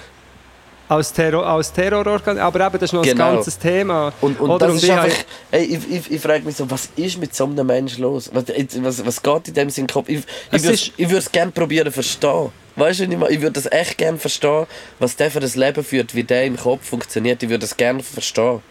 Als, 0.94 1.12
Terror, 1.14 1.46
als 1.46 1.72
Terrororgan, 1.74 2.38
aber 2.38 2.66
eben, 2.66 2.74
das 2.74 2.84
ist 2.84 2.94
noch 2.94 3.02
Genau. 3.02 3.30
ein 3.30 3.36
ganzes 3.36 3.58
Thema. 3.58 4.14
Und, 4.22 4.40
und 4.40 4.50
Oder? 4.50 4.68
das 4.68 4.70
Und 4.72 4.78
ist 4.78 4.84
ich 4.84 4.92
einfach, 4.92 5.18
ey, 5.52 5.64
ich, 5.64 5.92
ich, 5.92 6.12
ich 6.12 6.22
frage 6.22 6.44
mich 6.46 6.56
so, 6.56 6.70
was 6.70 6.90
ist 6.96 7.18
mit 7.18 7.34
so 7.36 7.46
einem 7.46 7.66
Menschen 7.66 8.04
los? 8.04 8.30
Was, 8.34 8.46
was, 8.48 9.06
was 9.06 9.24
geht 9.24 9.48
in 9.48 9.54
dem 9.56 9.70
Sinn 9.70 9.88
Kopf? 9.88 10.08
Ich, 10.10 10.24
ich 10.52 10.64
würde 11.10 11.18
es 11.18 11.32
gerne 11.32 11.52
probieren 11.52 11.92
verstehen. 11.92 12.52
Weißt 12.76 13.02
du, 13.02 13.04
ich? 13.06 13.12
Ich 13.12 13.42
würde 13.42 13.52
das 13.52 13.72
echt 13.72 13.98
gerne 13.98 14.18
verstehen, 14.18 14.66
was 15.00 15.16
der 15.16 15.30
für 15.32 15.40
ein 15.40 15.52
Leben 15.56 15.84
führt, 15.84 16.16
wie 16.16 16.24
der 16.24 16.46
im 16.46 16.58
Kopf 16.58 16.88
funktioniert. 16.88 17.42
Ich 17.44 17.50
würde 17.50 17.60
das 17.60 17.76
gerne 17.78 18.02
verstehen. 18.02 18.62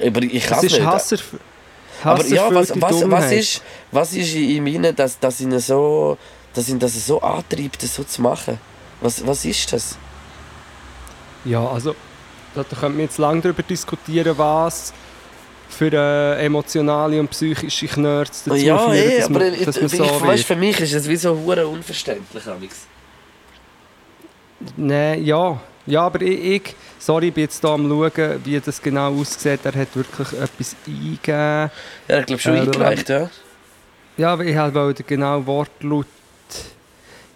Aber 0.00 0.22
ich 0.22 0.46
kann 0.46 0.58
Es 0.58 0.72
nicht. 0.72 0.84
Hasser, 0.84 1.16
Aber 2.04 2.24
ja, 2.26 2.54
was, 2.54 2.80
was, 2.80 3.10
was, 3.10 3.32
ist, 3.32 3.62
was 3.90 4.12
ist 4.12 4.34
in 4.34 4.64
rein, 4.66 4.94
dass, 4.94 5.18
dass, 5.18 5.40
ihn 5.40 5.58
so, 5.58 6.16
dass 6.54 6.68
ihn 6.68 6.78
das 6.78 7.06
so 7.06 7.20
antreibt, 7.20 7.82
das 7.82 7.94
so 7.94 8.04
zu 8.04 8.22
machen? 8.22 8.58
Was, 9.00 9.26
was 9.26 9.44
ist 9.44 9.72
das? 9.72 9.96
Ja, 11.44 11.66
also, 11.66 11.94
da 12.54 12.62
da 12.62 12.76
könnte 12.76 12.96
man 12.96 13.00
jetzt 13.00 13.18
lange 13.18 13.40
darüber 13.40 13.62
diskutieren, 13.62 14.36
was 14.36 14.92
für 15.68 15.92
äh, 15.92 16.44
emotionale 16.44 17.20
und 17.20 17.28
psychische 17.28 17.86
Knörz 17.86 18.44
dazu 18.44 18.56
ja, 18.56 18.78
führen, 18.78 18.94
eh, 18.94 19.18
dass 19.18 19.28
man, 19.28 19.42
aber 19.42 19.52
ich, 19.52 19.64
dass 19.64 19.76
man 19.76 19.86
ich, 19.86 19.92
so 19.92 20.04
weißt, 20.04 20.22
wird. 20.22 20.40
für 20.40 20.56
mich 20.56 20.80
ist 20.80 20.94
es 20.94 21.08
wie 21.08 21.16
so 21.16 21.36
hure 21.36 21.66
unverständlich. 21.66 22.46
Alex. 22.46 22.86
Nein, 24.76 25.24
ja. 25.24 25.60
Ja, 25.86 26.02
aber 26.02 26.20
ich, 26.22 26.44
ich 26.44 26.74
sorry, 26.98 27.28
ich 27.28 27.34
bin 27.34 27.44
jetzt 27.44 27.60
hier 27.60 27.70
am 27.70 27.88
schauen, 27.88 28.40
wie 28.44 28.60
das 28.60 28.82
genau 28.82 29.14
aussieht. 29.14 29.60
Er 29.64 29.74
hat 29.74 29.94
wirklich 29.94 30.32
etwas 30.32 30.76
eingegeben. 30.86 31.70
Ja, 32.08 32.18
ich 32.18 32.26
glaube 32.26 32.42
schon 32.42 32.54
Äh, 32.56 32.60
eingereicht, 32.60 33.08
ja. 33.08 33.30
Ja, 34.16 34.32
aber 34.32 34.44
ich 34.44 34.56
wollte 34.56 35.02
den 35.02 35.06
genauen 35.06 35.46
Wortlaut. 35.46 36.06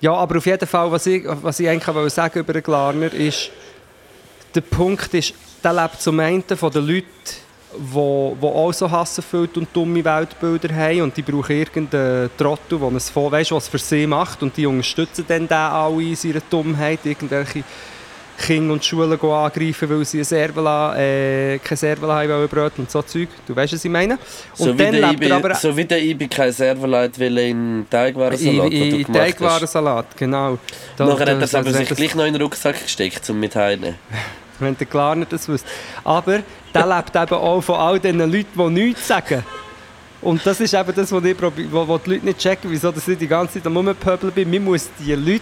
Ja, 0.00 0.14
aber 0.14 0.38
auf 0.38 0.46
jeden 0.46 0.66
Fall, 0.66 0.90
was 0.90 1.06
ich, 1.06 1.22
was 1.24 1.60
ich 1.60 1.68
eigentlich 1.68 1.94
wollte 1.94 2.10
sagen 2.10 2.40
über 2.40 2.52
den 2.52 2.62
Glarner 2.62 3.12
ist, 3.14 3.50
der 4.54 4.60
Punkt 4.60 5.12
ist, 5.14 5.34
der 5.62 5.72
lebt 5.72 6.00
zum 6.00 6.20
einen 6.20 6.42
von 6.42 6.70
den 6.70 6.86
Leuten, 6.86 7.06
die, 7.74 8.36
die 8.40 8.46
auch 8.46 8.72
so 8.72 8.90
hasserfüllt 8.90 9.56
und 9.56 9.68
dumme 9.72 10.04
Weltbilder 10.04 10.74
haben 10.74 11.02
und 11.02 11.16
die 11.16 11.22
brauchen 11.22 11.56
irgendeinen 11.56 12.30
Trottel, 12.36 12.78
der 12.78 12.92
es 12.92 13.14
weißt, 13.14 13.52
was 13.52 13.68
für 13.68 13.78
sie 13.78 14.06
macht 14.06 14.42
und 14.42 14.56
die 14.56 14.66
unterstützen 14.66 15.24
dann 15.26 15.48
den 15.48 15.56
alle 15.56 16.02
in 16.02 16.16
seiner 16.16 16.42
Dummheit, 16.50 17.00
irgendwelche 17.04 17.64
Kinder 18.42 18.74
und 18.74 18.84
Schulen 18.84 19.12
angreifen, 19.20 19.88
weil 19.88 20.04
sie 20.04 20.20
ein 20.20 20.96
äh, 20.96 21.58
kein 21.58 21.76
Servola 21.78 22.16
haben 22.20 22.28
wollen 22.50 22.70
und 22.76 22.90
so 22.90 23.00
Zeug. 23.02 23.28
Du 23.46 23.54
weißt, 23.56 23.72
was 23.74 23.84
ich 23.84 23.90
meine? 23.90 24.14
Und 24.14 24.20
So 24.66 24.72
dann 24.74 24.94
lebt 24.94 25.12
Ibi, 25.14 25.32
aber... 25.32 25.54
so 25.54 25.74
wie 25.76 25.84
der 25.84 26.02
Ibi 26.02 26.26
kein 26.28 26.52
Serverleit 26.52 27.18
will 27.18 27.38
in 27.38 27.86
Teigwarensalat, 27.88 28.72
den 28.72 28.82
in, 28.82 29.00
in. 29.00 29.12
Teigwarensalat, 29.12 30.16
genau. 30.16 30.58
Da- 30.96 31.06
Nachher 31.06 31.20
hat 31.20 31.28
er 31.28 31.42
es 31.42 31.54
aber 31.54 31.72
sich 31.72 31.88
das- 31.88 31.96
gleich 31.96 32.14
noch 32.14 32.24
in 32.26 32.32
den 32.34 32.42
Rucksack 32.42 32.82
gesteckt, 32.82 33.28
um 33.30 33.38
mit 33.40 33.54
heimnehmen. 33.54 33.96
Wenn 34.58 34.76
der 34.76 34.86
Klarner 34.86 35.26
das 35.28 35.48
wüsste. 35.48 35.68
Aber 36.04 36.40
der 36.74 36.86
lebt 36.86 37.16
eben 37.16 37.34
auch 37.34 37.60
von 37.62 37.76
all 37.76 37.98
diesen 37.98 38.18
Leuten, 38.20 38.46
die 38.54 38.68
nichts 38.84 39.08
sagen. 39.08 39.42
Und 40.20 40.44
das 40.46 40.60
ist 40.60 40.72
eben 40.74 40.94
das, 40.94 41.10
was 41.10 41.24
ich 41.24 41.36
probi- 41.36 41.66
wo, 41.70 41.86
wo 41.88 41.98
die 41.98 42.10
Leute 42.10 42.26
nicht 42.26 42.38
checken, 42.38 42.70
wieso 42.70 42.92
dass 42.92 43.08
ich 43.08 43.18
die 43.18 43.26
ganze 43.26 43.54
Zeit 43.54 43.66
am 43.66 43.76
Rumpöbeln 43.76 44.32
bin. 44.32 44.50
Man 44.50 44.64
muss 44.64 44.88
die 45.00 45.14
Leute 45.14 45.40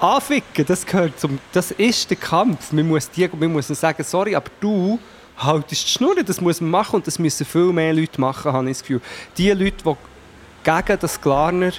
anficken. 0.00 0.64
Das 0.66 0.84
gehört 0.84 1.18
zum... 1.18 1.38
Das 1.52 1.70
ist 1.70 2.10
der 2.10 2.16
Kampf. 2.16 2.72
Man 2.72 2.88
muss, 2.88 3.10
die, 3.10 3.28
man 3.28 3.52
muss 3.52 3.68
sagen, 3.68 4.02
sorry, 4.04 4.34
aber 4.34 4.50
du 4.60 4.98
haltest 5.36 5.84
die 5.84 5.90
Schnur. 5.90 6.14
Das 6.24 6.40
muss 6.40 6.60
man 6.60 6.70
machen 6.70 6.96
und 6.96 7.06
das 7.06 7.18
müssen 7.18 7.46
viel 7.46 7.72
mehr 7.72 7.92
Leute 7.92 8.20
machen, 8.20 8.52
habe 8.52 8.70
ich 8.70 8.76
das 8.76 8.82
Gefühl. 8.82 9.00
Die 9.36 9.50
Leute, 9.50 9.84
die 9.84 9.96
gegen 10.64 10.98
das 11.00 11.20
Klarner 11.20 11.72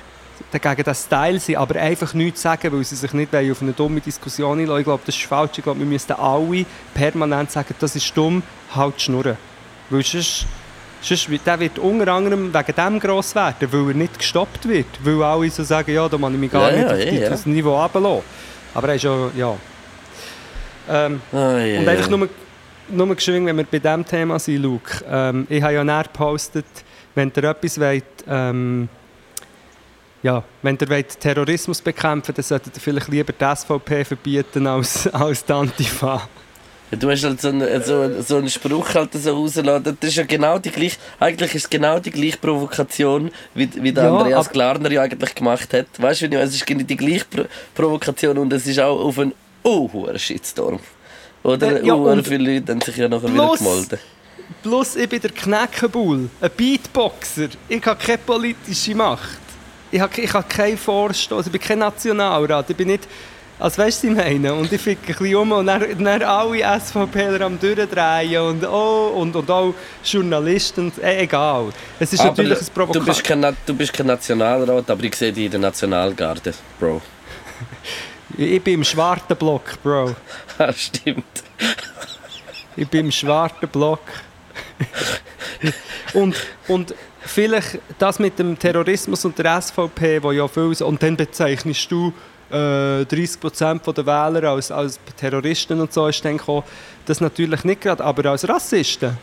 gegen 0.52 0.84
den 0.84 0.96
Style 0.96 1.40
sind, 1.40 1.58
aber 1.58 1.80
einfach 1.80 2.14
nichts 2.14 2.42
sagen, 2.42 2.72
weil 2.72 2.84
sie 2.84 2.96
sich 2.96 3.12
nicht 3.14 3.36
auf 3.36 3.62
eine 3.62 3.74
dumme 3.74 4.00
Diskussion 4.00 4.60
einlassen. 4.60 4.80
Ich 4.80 4.86
glaube, 4.86 5.04
das 5.06 5.16
ist 5.16 5.26
falsch. 5.26 5.58
Ich 5.58 5.64
glaube, 5.64 5.80
wir 5.80 5.86
müssten 5.86 6.14
alle 6.14 6.66
permanent 6.94 7.52
sagen, 7.52 7.74
das 7.80 7.96
ist 7.96 8.16
dumm, 8.16 8.44
halt 8.74 8.96
die 8.98 9.02
Schnurren. 9.02 9.38
Weil 9.90 10.04
sonst, 10.04 10.46
sonst 11.02 11.30
der 11.46 11.60
wird 11.60 11.80
unter 11.80 12.12
anderem 12.12 12.54
wegen 12.54 12.76
dem 12.76 13.00
gross 13.00 13.36
werden, 13.36 13.68
weil 13.72 13.90
er 13.90 13.94
nicht 13.94 14.18
gestoppt 14.20 14.68
wird. 14.68 14.86
Weil 15.04 15.22
alle 15.24 15.50
so 15.50 15.64
sagen, 15.64 15.94
ja, 15.94 16.08
da 16.08 16.18
muss 16.18 16.32
ich 16.32 16.38
mich 16.38 16.52
gar 16.52 16.72
Ja, 16.72 16.78
nicht 16.78 16.88
ja, 16.90 16.94
auf 16.94 17.12
die, 17.12 17.20
ja, 17.24 17.30
das 17.30 17.46
Niveau 17.46 17.80
runterlassen. 17.82 18.24
Aber 18.74 18.90
er 18.90 18.96
ist 18.96 19.04
ja, 19.04 19.30
ja. 19.36 19.56
Ähm, 20.90 21.22
Ah, 21.32 21.58
ja, 21.60 21.80
und 21.80 21.88
einfach 21.88 22.10
nur, 22.10 22.30
nur 22.90 23.16
geschwind, 23.16 23.46
wenn 23.48 23.58
wir 23.58 23.66
bei 23.66 23.80
diesem 23.80 24.06
Thema 24.06 24.40
sind, 24.40 24.62
Luke. 24.62 25.04
Ähm, 25.10 25.46
ich 25.50 25.62
habe 25.62 25.74
ja 25.74 25.84
näher 25.84 26.04
gepostet, 26.04 26.66
wenn 27.16 27.32
ihr 27.36 27.44
etwas 27.44 27.80
wollt, 27.80 28.04
ähm, 28.28 28.88
ja, 30.24 30.44
wenn 30.62 30.78
ihr 30.82 30.90
wollt 30.90 31.20
Terrorismus 31.20 31.82
bekämpfen 31.82 32.34
dann 32.36 32.44
solltet 32.44 32.76
ihr 32.76 32.82
vielleicht 32.82 33.08
lieber 33.08 33.34
die 33.34 33.56
SVP 33.56 34.04
verbieten 34.06 34.66
als, 34.68 35.08
als 35.14 35.44
die 35.46 35.54
Antifa. 35.54 36.28
Du 36.90 37.12
hast 37.12 37.24
halt 37.26 37.42
so 37.42 37.50
einen, 37.50 37.84
so, 37.84 38.22
so 38.22 38.38
einen 38.38 38.50
Spruch 38.50 38.94
halt 38.94 39.12
so 39.14 39.36
rausgelassen. 39.36 39.98
Das 40.00 40.10
ist 40.10 40.16
ja 40.16 40.24
genau 40.24 40.58
die 40.58 40.72
gleiche, 40.72 40.98
eigentlich 41.20 41.54
ist 41.54 41.66
es 41.66 41.70
genau 41.70 42.00
die 42.00 42.12
gleiche 42.12 42.38
Provokation, 42.38 43.30
wie, 43.54 43.70
wie 43.84 43.92
der 43.92 44.06
Ja, 44.06 44.18
Andreas 44.18 44.50
Glarner 44.50 44.90
ja 44.90 45.02
eigentlich 45.02 45.36
gemacht 45.36 45.74
hat. 45.74 45.88
Weißt 45.98 46.22
du, 46.22 46.40
es 46.40 46.56
ist 46.56 46.66
genau 46.66 46.84
die 46.84 46.96
gleiche 46.96 47.26
Pro 47.26 47.44
Provokation 47.76 48.38
und 48.38 48.54
es 48.54 48.66
ist 48.68 48.80
auch 48.80 49.02
auf 49.02 49.20
einen 49.20 49.34
oh, 49.64 49.92
hohen 49.92 50.18
Shitstorm. 50.18 50.80
Oder? 51.44 51.82
Äh, 51.82 51.86
ja, 51.86 51.94
und 51.94 52.26
viele 52.26 52.54
Leute 52.54 52.72
haben 52.72 52.82
sich 52.82 52.96
ja 52.96 53.10
nachher 53.10 53.34
wieder 53.34 53.48
plus- 53.48 53.60
gemeldet. 53.60 54.00
Plus, 54.64 54.96
ich 54.96 55.10
bin 55.10 55.20
der 55.20 55.32
Kneckenbull, 55.32 56.30
ein 56.40 56.52
Beatboxer. 56.56 57.50
Ich 57.68 57.86
habe 57.86 58.02
keine 58.02 58.18
politische 58.20 58.96
Macht. 58.96 59.40
Ich 59.92 60.00
habe, 60.00 60.22
ich 60.22 60.34
habe 60.34 60.48
keinen 60.48 60.78
Vorstoß, 60.78 61.48
ich 61.48 61.52
bin 61.52 61.60
kein 61.60 61.80
Nationalrat. 61.80 62.70
Ich 62.70 62.78
bin 62.78 62.88
nicht... 62.88 63.04
Also 63.60 63.82
weißt 63.82 64.04
du, 64.04 64.10
was 64.10 64.18
ich 64.18 64.24
meine? 64.24 64.54
Und 64.54 64.72
ich 64.72 64.80
ficke 64.80 65.14
ein 65.14 65.18
bisschen 65.18 65.36
um 65.36 65.52
und 65.52 65.66
dann, 65.66 66.04
dann 66.04 66.22
alle 66.22 66.80
SVPler 66.80 67.42
am 67.42 67.60
durchdrehen 67.60 68.42
und, 68.42 68.64
oh, 68.68 69.14
und, 69.16 69.36
und 69.36 69.50
auch 69.50 69.74
Journalisten. 70.04 70.92
Äh, 71.02 71.24
egal. 71.24 71.70
Es 72.00 72.14
ist 72.14 72.20
Aber 72.20 72.30
natürlich 72.30 72.60
ein 72.60 72.66
du, 72.66 72.72
Provokation. 72.72 73.06
bist 73.06 73.24
kein, 73.24 73.58
du 73.66 73.74
bist 73.74 73.94
kein 73.94 74.06
Nationalrat, 74.06 74.90
aber 74.90 75.04
ich 75.04 75.16
sehe 75.16 75.34
dich 75.34 75.46
in 75.46 75.52
der 75.52 75.60
Nationalgarde, 75.60 76.54
Bro. 76.80 77.02
Ich 78.40 78.62
bin 78.62 78.76
im 78.76 78.84
schwarzen 78.84 79.36
Block, 79.36 79.82
Bro. 79.82 80.16
Ah, 80.60 80.72
stimmt. 80.74 81.44
Ich 82.76 82.88
bin 82.88 83.06
im 83.08 83.12
schwarzen 83.12 83.68
Block. 83.70 84.02
und, 86.14 86.36
und 86.68 86.94
vielleicht 87.22 87.80
das 87.98 88.20
mit 88.20 88.38
dem 88.38 88.60
Terrorismus 88.60 89.26
und 89.26 89.40
der 89.40 89.60
SVP, 89.60 90.22
wo 90.22 90.32
ja 90.32 90.48
viel... 90.48 90.76
Und 90.84 91.02
dann 91.02 91.16
bezeichnest 91.18 91.92
du 91.92 92.14
äh, 92.52 92.56
30% 93.04 93.94
der 93.94 94.06
Wähler 94.06 94.50
als, 94.52 94.72
als 94.72 95.00
Terroristen 95.18 95.80
und 95.82 95.92
so, 95.94 96.08
ist 96.08 96.24
dann 96.24 96.38
gekommen, 96.38 96.64
das 97.06 97.22
natürlich 97.22 97.64
nicht 97.64 97.82
gerade, 97.82 98.04
aber 98.04 98.32
als 98.32 98.48
Rassisten. 98.48 99.18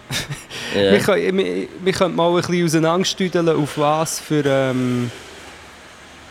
Wir, 0.72 0.92
Ja. 0.94 0.98
können, 0.98 1.38
wir, 1.38 1.68
wir 1.82 1.92
können 1.92 2.16
mal 2.16 2.30
ein 2.30 2.36
bisschen 2.36 2.64
auseinanderstüdeln, 2.64 3.48
auf 3.48 3.78
was 3.78 4.20
für 4.20 4.42
ähm, 4.44 5.10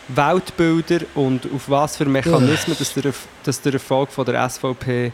Weltbilder 0.08 1.00
und 1.14 1.46
auf 1.54 1.68
was 1.70 1.96
für 1.96 2.04
Mechanismen 2.04 2.76
dass 2.78 2.92
der, 2.94 3.12
dass 3.42 3.60
der 3.60 3.72
Erfolg 3.74 4.10
von 4.10 4.26
der 4.26 4.48
SVP 4.48 5.12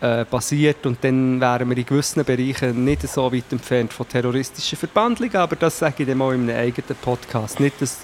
äh, 0.00 0.24
basiert. 0.26 0.84
Und 0.84 1.02
dann 1.02 1.40
wären 1.40 1.70
wir 1.70 1.76
in 1.78 1.86
gewissen 1.86 2.24
Bereichen 2.24 2.84
nicht 2.84 3.02
so 3.08 3.32
weit 3.32 3.44
entfernt 3.50 3.92
von 3.92 4.06
terroristischen 4.08 4.76
Verbandlungen, 4.78 5.36
aber 5.36 5.56
das 5.56 5.78
sage 5.78 6.02
ich 6.02 6.08
dann 6.08 6.18
mal 6.18 6.34
in 6.34 6.50
einem 6.50 6.58
eigenen 6.58 6.96
Podcast. 7.00 7.60
Nicht, 7.60 7.80
dass 7.80 7.98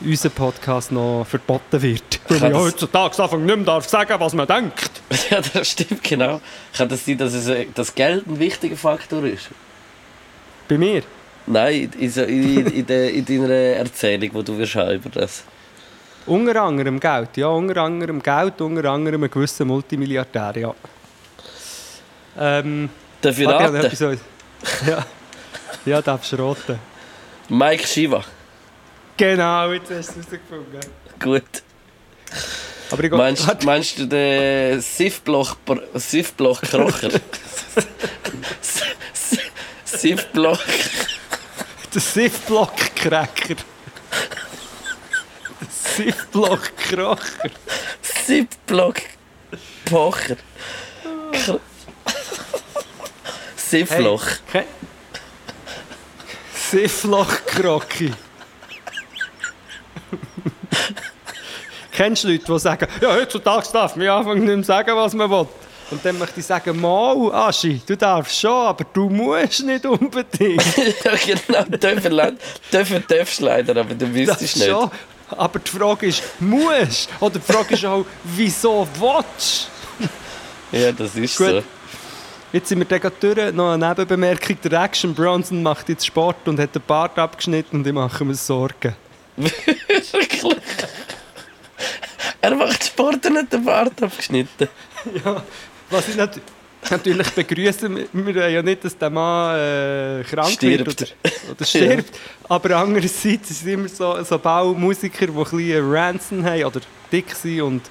unser 0.00 0.30
Podcast 0.30 0.92
noch 0.92 1.24
verboten 1.28 1.82
wird. 1.82 2.20
Weil 2.28 2.36
ich 2.36 2.42
das- 2.42 2.54
heutzutage 2.54 3.22
Anfang 3.22 3.44
nicht 3.44 3.56
mehr 3.56 3.64
darf 3.64 3.88
sagen, 3.88 4.14
was 4.18 4.34
man 4.34 4.46
denkt. 4.46 4.90
ja, 5.30 5.40
das 5.40 5.70
stimmt, 5.70 6.02
genau. 6.02 6.40
Kann 6.76 6.88
das 6.88 7.04
sein, 7.04 7.18
dass 7.18 7.34
es, 7.34 7.48
äh, 7.48 7.66
das 7.74 7.94
Geld 7.94 8.26
ein 8.26 8.38
wichtiger 8.38 8.76
Faktor 8.76 9.24
ist? 9.24 9.50
Bei 10.68 10.78
mir. 10.78 11.02
Nein, 11.46 11.90
in, 11.98 12.12
in, 12.12 12.66
in, 12.66 12.86
der, 12.86 13.12
in 13.12 13.24
deiner 13.24 13.50
Erzählung, 13.50 14.30
die 14.32 14.44
du 14.44 14.58
wirst 14.58 14.74
über 14.74 15.10
das. 15.12 15.44
Unter 16.26 16.62
anderem 16.62 17.00
Geld, 17.00 17.36
ja, 17.36 17.48
unter 17.48 17.82
anderem 17.82 18.22
Geld, 18.22 18.60
unter 18.60 18.90
anderem 18.90 19.24
ein 19.24 19.30
gewisser 19.30 19.64
Multimilliardär, 19.64 20.52
ja. 20.56 20.74
Ähm, 22.38 22.88
Darf 23.20 23.38
ich 23.38 23.48
raten? 23.48 24.20
Ja, 24.86 25.06
ja 25.84 26.02
darfst 26.02 26.32
du 26.32 26.36
raten. 26.36 26.78
Mike 27.48 27.86
Shiva. 27.86 28.22
Genau, 29.20 29.70
jetzt 29.72 29.90
hast 29.90 30.16
du 30.16 30.20
es 30.20 30.26
herausgefunden. 30.28 30.80
Gut. 31.22 31.62
Aber 32.90 33.04
ich 33.04 33.10
Meinst, 33.10 33.46
Warte. 33.46 33.66
meinst 33.66 33.98
du 33.98 34.06
den 34.06 34.80
Sifbloch 34.80 35.56
Sifbloch 35.92 36.62
Krocher? 36.62 37.10
Sifbloch. 39.84 40.58
Der 41.94 42.00
Siffblock-Cracker. 42.00 43.56
Der 45.60 45.68
Siffblock-Krocher. 45.96 47.50
Sifbloch 48.26 48.94
Pocher. 49.84 50.36
Kr- 51.32 51.60
Sifloch. 53.54 54.26
Ke- 54.50 54.64
Siffloch-Krocki. 56.54 58.14
Kennst 62.00 62.24
du 62.24 62.28
Leute, 62.28 62.44
die 62.46 62.58
sagen, 62.58 62.88
ja, 63.02 63.12
heutzutage 63.12 63.66
darf 63.74 63.94
man 63.94 64.08
anfangen 64.08 64.46
nicht 64.46 64.54
mehr 64.54 64.64
sagen, 64.64 64.96
was 64.96 65.12
man 65.12 65.30
will? 65.30 65.46
Und 65.90 66.02
dann 66.02 66.18
möchte 66.18 66.40
ich 66.40 66.46
sagen, 66.46 66.80
mal, 66.80 67.30
Aschi, 67.30 67.82
du 67.86 67.94
darfst 67.94 68.40
schon, 68.40 68.50
aber 68.68 68.86
du 68.90 69.10
musst 69.10 69.62
nicht 69.66 69.84
unbedingt. 69.84 70.64
ja, 71.04 71.12
genau. 71.26 71.62
Dürfen, 71.76 72.38
dürfen 72.72 73.04
darfst 73.06 73.40
leider, 73.42 73.78
aber 73.78 73.92
du 73.94 74.06
Das 74.06 74.14
wüsstest 74.14 74.56
nicht. 74.56 74.70
schon. 74.70 74.90
Aber 75.28 75.58
die 75.58 75.70
Frage 75.70 76.06
ist, 76.06 76.22
musst? 76.40 77.10
Oder 77.20 77.38
die 77.38 77.52
Frage 77.52 77.74
ist 77.74 77.84
auch, 77.84 78.06
wieso 78.24 78.88
willst 78.98 79.68
Ja, 80.72 80.92
das 80.92 81.14
ist 81.16 81.36
Gut. 81.36 81.48
so. 81.48 81.62
Jetzt 82.50 82.70
sind 82.70 82.78
wir 82.78 82.86
dann 82.86 83.00
gerade 83.00 83.16
durch. 83.20 83.52
Noch 83.52 83.74
eine 83.74 83.88
Nebenbemerkung. 83.90 84.56
Der 84.64 84.84
Action 84.84 85.14
Bronson 85.14 85.62
macht 85.62 85.90
jetzt 85.90 86.06
Sport 86.06 86.48
und 86.48 86.58
hat 86.58 86.74
den 86.74 86.80
Bart 86.86 87.18
abgeschnitten 87.18 87.80
und 87.80 87.86
ich 87.86 87.92
mache 87.92 88.24
mir 88.24 88.34
Sorgen. 88.34 88.96
Wirklich. 89.36 90.42
Er 92.42 92.54
macht 92.54 92.84
Sport 92.84 93.26
und 93.26 93.36
hat 93.36 93.52
den 93.52 93.64
Bart 93.64 94.02
abgeschnitten. 94.02 94.68
Ja, 95.24 95.42
was 95.88 96.08
ich, 96.08 96.16
nat 96.16 96.38
natürlich 96.90 97.30
begrüßen. 97.30 98.06
Wir 98.12 98.34
wollen 98.34 98.52
ja 98.54 98.62
nicht, 98.62 98.84
dass 98.84 98.96
der 98.96 99.10
Mann 99.10 99.58
äh, 99.58 100.24
krank 100.24 100.50
Stirbt. 100.50 100.86
wird 100.86 101.02
oder, 101.02 101.32
oder 101.52 101.64
stirbt. 101.64 102.18
Aber 102.48 102.76
andererseits 102.76 103.20
sind 103.48 103.50
es 103.50 103.62
immer 103.64 103.88
so, 103.88 104.22
so 104.22 104.38
Baumusiker, 104.38 105.26
die 105.26 105.32
ein 105.32 105.44
bisschen 105.44 105.90
Ransom 105.90 106.44
haben 106.44 106.64
oder 106.64 106.80
dick 107.10 107.34
sind 107.34 107.62
und 107.62 107.82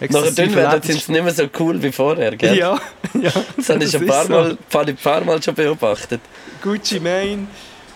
Nachher 0.00 0.26
exzessive 0.28 0.54
werden 0.54 0.82
sind 0.82 1.00
sie 1.00 1.12
nicht 1.12 1.24
mehr 1.24 1.34
so 1.34 1.48
cool 1.58 1.82
wie 1.82 1.90
vorher, 1.90 2.36
gell? 2.36 2.56
Ja, 2.56 2.80
ja. 3.14 3.32
Das 3.56 3.68
habe 3.68 3.82
ich 3.82 3.96
ein 3.96 4.02
ist 4.02 4.08
paar 4.08 4.24
so. 4.24 4.32
Mal, 4.32 4.58
ein 4.86 4.96
paar 4.96 5.24
Mal 5.24 5.42
schon 5.42 5.54
beobachtet. 5.54 6.20
Gucci 6.62 7.00
Mane. 7.00 7.48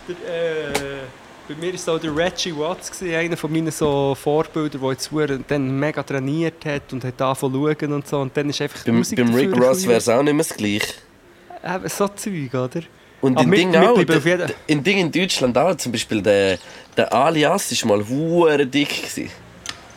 Der, 0.09 0.17
äh, 0.17 0.73
bei 1.55 1.67
mir 1.67 1.75
war 1.75 1.95
auch 1.95 1.99
der 2.01 2.17
Reggie 2.17 2.57
Watts, 2.57 2.91
gewesen, 2.91 3.15
einer 3.15 3.37
von 3.37 3.53
meinen 3.53 3.71
so 3.71 4.15
Vorbilder, 4.15 4.79
der 4.79 4.91
jetzt 4.91 5.11
dann 5.49 5.79
mega 5.79 6.03
trainiert 6.03 6.65
hat 6.65 6.93
und 6.93 7.05
hat 7.05 7.21
angefangen 7.21 7.79
zu 7.79 7.95
und 7.95 8.09
so. 8.09 8.19
Und 8.21 8.37
dann 8.37 8.49
ist 8.51 8.61
einfach 8.61 8.85
Beim, 8.85 8.99
Musik 8.99 9.19
beim 9.19 9.35
Rick 9.35 9.57
Ross 9.61 9.87
wäre 9.87 9.99
es 9.99 10.09
auch 10.09 10.23
nicht 10.23 10.35
mehr 10.35 10.45
das 10.45 10.57
Gleiche. 10.57 10.95
Eben 11.65 11.89
so 11.89 12.09
Zeug, 12.09 12.55
oder? 12.55 12.83
Und 13.21 13.37
Aber 13.39 13.45
in 13.45 13.51
wir- 13.53 13.59
Ding 13.59 13.73
wir 13.73 13.91
auch, 13.91 14.03
der- 14.05 14.51
in 14.67 14.83
Ding 14.83 14.99
in 14.99 15.13
Deutschland 15.13 15.57
auch, 15.57 15.77
zum 15.77 15.93
Beispiel 15.93 16.21
der, 16.23 16.59
der 16.97 17.13
Alias 17.13 17.83
war 17.85 17.97
mal 17.97 18.09
hure 18.09 18.67
dick. 18.67 18.89
Gewesen. 19.03 19.31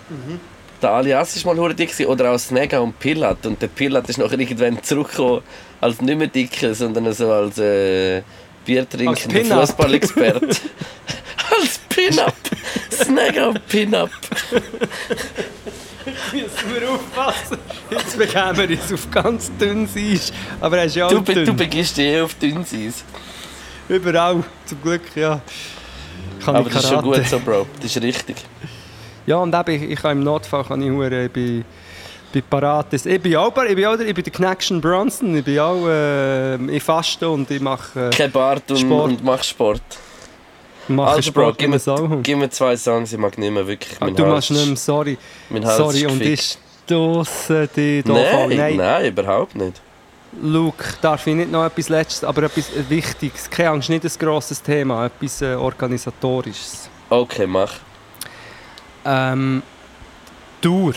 Mhm. 0.10 0.40
Der 0.82 0.91
Alias 0.91 1.44
war 1.45 1.53
mal 1.56 1.60
hure 1.61 1.73
dick 1.73 1.90
gewesen, 1.90 2.07
oder 2.10 2.32
auch 2.32 2.38
Snega 2.38 2.80
und 2.80 2.99
Pilat. 2.99 3.44
Und 3.45 3.60
der 3.61 3.68
Pilat 3.68 4.07
ist 4.10 4.18
nachher 4.19 4.38
irgendwann 4.40 4.84
zurückgekommen 4.84 5.41
als 5.82 6.02
nicht 6.02 6.18
mehr 6.18 6.27
dicker, 6.27 6.73
sondern 6.76 7.11
so 7.14 7.32
als 7.32 7.57
äh, 7.57 8.22
Biertrinkender 8.66 9.40
Pin-Up. 9.40 9.60
Fußballexperte. 9.68 10.48
als 11.62 11.78
Pin-Up! 11.90 12.34
Snega 12.92 13.48
und 13.48 13.68
Pin-Up. 13.68 14.10
Müssen 16.34 16.74
wir 16.82 16.90
aufpassen. 16.90 17.58
Jetzt 17.90 18.18
bekämen 18.18 18.58
wir 18.58 18.70
uns 18.80 18.94
auf 18.94 19.10
ganz 19.12 19.52
dünnes 19.60 19.96
Eis. 19.96 20.32
Aber 20.62 20.78
er 20.78 20.86
ist 20.86 20.96
ja 20.96 21.06
auch 21.08 21.12
Du, 21.12 21.22
be- 21.22 21.34
dünn. 21.34 21.46
du 21.46 21.54
begibst 21.54 21.98
dich 21.98 22.06
eh 22.06 22.22
auf 22.22 22.34
dünnes 22.36 22.74
Eis. 22.74 23.04
Überall, 23.90 24.44
zum 24.66 24.82
Glück, 24.82 25.02
ja. 25.16 25.42
Kann 26.44 26.56
Aber 26.56 26.68
ich 26.68 26.74
das 26.74 26.84
ist 26.84 26.90
schon 26.90 27.02
gut 27.04 27.26
so, 27.28 27.40
Bro. 27.40 27.68
Das 27.82 27.96
ist 27.96 28.02
richtig. 28.04 28.38
Ja, 29.26 29.38
und 29.38 29.54
eben, 29.56 29.84
ich, 29.84 29.92
ich 29.92 30.00
kann 30.02 30.18
im 30.20 30.24
Notfall 30.24 30.64
kann 30.64 30.82
ich 30.82 30.90
hure 30.92 31.30
bei, 31.30 31.64
bei 32.36 32.41
Parates. 32.41 33.06
Ich 33.06 33.22
bin 33.22 33.36
auch, 33.38 33.56
ich 33.64 33.76
bin 33.76 33.86
auch 33.86 33.95
der, 33.95 34.07
ich 34.07 34.14
bin 34.14 34.24
der 34.24 34.34
Connection 34.34 34.82
Bronson. 34.82 35.36
Ich 35.38 35.45
bin 35.45 35.60
auch, 35.60 35.88
äh, 35.88 36.56
ich 36.68 36.84
faste 36.84 37.30
und 37.30 37.49
ich 37.49 37.62
mache, 37.62 38.07
äh, 38.07 38.10
Kein 38.10 38.32
Bart 38.32 38.70
und, 38.70 38.78
Sport. 38.80 39.10
und 39.12 39.24
mach 39.24 39.44
Sport. 39.44 39.82
mache 40.90 41.12
Also, 41.16 41.32
Bro, 41.32 41.41
Sport 41.41 41.57
gib 41.57 41.66
in 41.68 41.72
mir, 41.72 42.22
gib 42.22 42.38
mir 42.38 42.49
zwei 42.49 42.76
Songs, 42.76 43.14
ich 43.14 43.18
mag 43.20 43.38
nicht 43.38 43.52
mehr 43.52 43.66
wirklich. 43.66 43.98
Ah, 43.99 44.06
Mein 44.06 44.16
du 44.16 44.24
Hals 44.24 44.34
machst 44.34 44.52
nicht 44.52 44.68
mehr, 44.68 44.76
sorry. 44.76 45.18
Mein 45.49 45.66
Hals 45.66 45.78
Sorry, 45.78 46.02
ist 46.03 46.12
und 46.12 46.22
ich 46.22 46.57
stosse 46.86 47.68
dich 47.68 48.03
da 48.03 48.14
Nein, 48.14 48.57
nein, 48.57 48.76
Nein, 48.78 49.06
überhaupt 49.06 49.56
nicht. 49.56 49.82
Luke, 50.41 50.84
darf 51.02 51.26
ich 51.28 51.36
nicht 51.36 51.49
noch 51.49 51.66
etwas 51.66 51.88
Letztes, 51.88 52.24
aber 52.26 52.44
etwas 52.44 52.70
Wichtiges. 52.90 53.49
Keine 53.49 53.70
Angst, 53.70 53.90
nicht 53.90 54.03
ein 54.03 54.12
grosses 54.20 54.62
Thema, 54.62 55.06
etwas 55.06 55.41
äh, 55.41 55.56
Organisatorisches. 55.56 56.90
Okay, 57.10 57.48
mach. 57.48 57.72
Ähm, 59.06 59.64
Tour. 60.62 60.94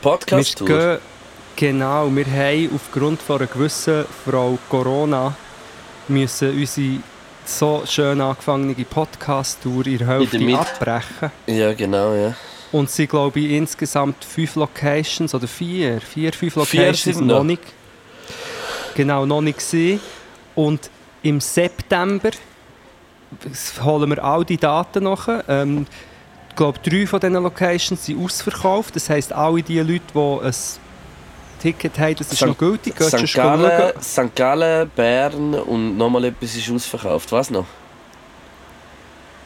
Podcast-Tour. 0.00 0.68
gehen, 0.68 0.98
genau, 1.56 2.08
wir 2.14 2.26
haben 2.26 2.70
aufgrund 2.74 3.20
von 3.20 3.38
einer 3.38 3.46
gewissen 3.46 4.04
Frau 4.24 4.58
Corona 4.68 5.34
müssen 6.08 6.50
unsere 6.56 6.98
so 7.44 7.82
schön 7.86 8.20
angefangene 8.20 8.84
Podcast-Tour 8.84 9.86
in 9.86 9.98
der 9.98 10.06
Hälfte 10.06 10.36
In 10.36 10.48
der 10.48 10.60
abbrechen. 10.60 11.30
Ja, 11.46 11.72
genau, 11.72 12.14
ja. 12.14 12.34
Und 12.70 12.90
sie 12.90 13.06
glaube 13.06 13.40
ich 13.40 13.50
insgesamt 13.52 14.24
fünf 14.24 14.54
Locations 14.56 15.34
oder 15.34 15.48
vier, 15.48 16.00
vier, 16.00 16.32
fünf 16.32 16.52
Vier 16.52 16.80
Locations 16.82 17.02
sind 17.16 17.26
noch. 17.26 17.38
noch 17.38 17.44
nicht. 17.44 17.62
Genau, 18.94 19.24
noch 19.24 19.40
nicht 19.40 19.58
gesehen. 19.58 20.00
Und 20.54 20.90
im 21.22 21.40
September 21.40 22.30
holen 23.82 24.10
wir 24.10 24.22
all 24.22 24.44
die 24.44 24.56
Daten 24.56 25.04
nach. 25.04 25.28
Ähm, 25.48 25.86
glaube, 26.58 26.78
drei 26.82 27.06
von 27.06 27.20
diesen 27.20 27.42
Locations 27.42 28.04
sind 28.04 28.22
ausverkauft. 28.22 28.94
Das 28.96 29.08
heisst, 29.08 29.32
alle 29.32 29.62
die 29.62 29.78
Leute, 29.78 30.02
die 30.14 30.46
ein 30.46 30.54
Ticket 31.62 31.98
haben, 31.98 32.16
das 32.16 32.32
ist 32.32 32.36
St. 32.36 32.46
noch 32.46 32.58
gültig. 32.58 32.94
St. 33.00 33.34
Gallen, 33.34 33.92
St. 34.02 34.34
Gallen, 34.34 34.90
Bern 34.94 35.54
und 35.54 35.96
nochmal 35.96 36.24
etwas 36.24 36.54
ist 36.54 36.70
ausverkauft. 36.70 37.32
Was 37.32 37.50
noch? 37.50 37.66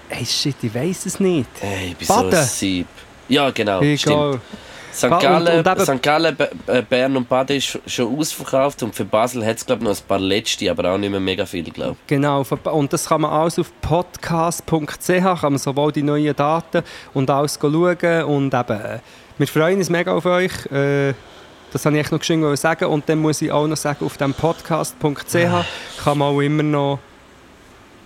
Hey, 0.09 0.27
shit, 0.27 0.57
ich 0.61 0.75
weiß 0.75 1.07
es 1.07 1.21
nicht. 1.21 1.49
Hey, 1.61 1.91
ich 1.91 1.97
bin 1.97 2.09
so 2.09 2.15
Baden. 2.15 2.35
ein 2.35 2.45
Sieb. 2.45 2.87
Ja, 3.29 3.51
genau, 3.51 3.81
stimmt. 3.97 4.41
St. 4.93 5.09
Gallen, 5.09 5.65
St. 5.79 6.03
Gallen 6.03 6.37
äh, 6.67 6.83
Bern 6.83 7.17
und 7.17 7.29
Baden 7.29 7.57
ist 7.57 7.79
schon 7.87 8.19
ausverkauft 8.19 8.83
und 8.83 8.95
für 8.95 9.05
Basel 9.05 9.45
hat 9.45 9.57
es 9.57 9.67
glaube 9.67 9.83
ich 9.83 9.89
noch 9.89 9.97
ein 9.97 10.07
paar 10.07 10.19
letzte, 10.19 10.71
aber 10.71 10.91
auch 10.93 10.99
nicht 10.99 11.11
mehr 11.11 11.21
mega 11.21 11.47
viele, 11.47 11.71
glaube 11.71 11.97
Genau, 12.07 12.45
ver- 12.45 12.73
und 12.75 12.93
das 12.93 13.07
kann 13.09 13.23
man 13.23 13.31
alles 13.31 13.59
auf 13.59 13.73
podcast.ch, 13.81 15.07
kann 15.07 15.37
man 15.41 15.59
sowohl 15.59 15.93
die 15.93 16.03
neuen 16.03 16.37
Daten 16.37 16.83
und 17.15 17.31
alles 17.31 17.59
schauen 17.61 18.25
und 18.25 18.53
eben, 18.55 18.81
äh, 18.81 18.99
wir 19.39 19.47
freuen 19.47 19.79
uns 19.79 19.89
mega 19.89 20.13
auf 20.15 20.27
euch, 20.27 20.53
äh, 20.71 21.15
das 21.73 21.85
wollte 21.87 21.99
ich 21.99 22.11
noch 22.11 22.19
geschwind 22.19 22.59
sagen 22.59 22.85
und 22.85 23.09
dann 23.09 23.19
muss 23.19 23.41
ich 23.41 23.51
auch 23.51 23.67
noch 23.67 23.77
sagen, 23.79 24.05
auf 24.05 24.19
dem 24.19 24.35
podcast.ch 24.35 25.35
kann 26.05 26.19
man 26.19 26.29
auch 26.35 26.41
immer 26.41 26.63
noch 26.63 26.99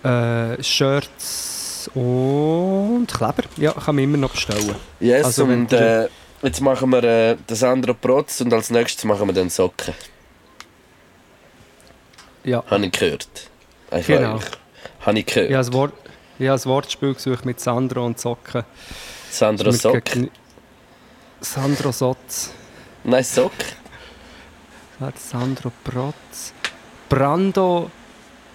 äh, 0.04 0.62
Shirts 0.62 1.90
und 1.94 3.06
Kleber, 3.12 3.42
ja, 3.56 3.72
kann 3.72 3.96
man 3.96 4.04
immer 4.04 4.18
noch 4.18 4.30
bestellen. 4.30 4.74
ich. 5.00 5.06
Yes, 5.08 5.26
Also, 5.26 5.44
und 5.44 5.72
äh, 5.72 6.06
jetzt 6.46 6.60
machen 6.60 6.90
wir 6.90 7.02
äh, 7.04 7.36
das 7.46 7.62
andere 7.62 7.94
Protz 7.94 8.40
und 8.40 8.52
als 8.52 8.70
nächstes 8.70 9.04
machen 9.04 9.26
wir 9.28 9.34
dann 9.34 9.50
Socken. 9.50 9.94
Ja, 12.44 12.62
Habe 12.70 12.86
ich 12.86 12.92
gehört. 12.92 13.28
Ich 13.96 14.06
Genau. 14.06 14.40
Habe 15.00 15.18
ich 15.18 15.26
gehört. 15.26 15.50
ich 15.50 15.56
habe 15.56 15.66
ein, 15.68 15.72
Wort, 15.72 15.92
ich 16.38 16.48
habe 16.48 16.60
ein 16.60 16.64
Wortspiel 16.66 17.14
gesucht 17.14 17.44
mit 17.44 17.60
Sandro 17.60 18.06
und 18.06 18.20
Socken. 18.20 18.64
Sandro 19.30 19.70
Sock. 19.72 20.04
gegen- 20.04 20.30
Sandro 21.40 21.92
Sotz. 21.92 22.50
Nein, 23.04 23.24
Sock. 23.24 23.52
Sandro 25.16 25.70
Protz. 25.84 26.52
Brando. 27.08 27.90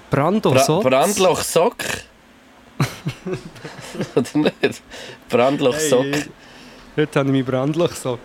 Brando 0.09 0.51
Bra 0.51 0.59
Sotz. 0.63 0.83
Brandloch 0.83 1.41
Sock. 1.41 1.75
Oder 4.15 4.29
nicht? 4.61 4.81
Brandloch 5.29 5.77
Sock. 5.79 6.03
Hey, 6.05 6.25
heute 6.97 7.19
habe 7.19 7.29
ich 7.29 7.33
meinen 7.33 7.45
Brandlochsock. 7.45 8.19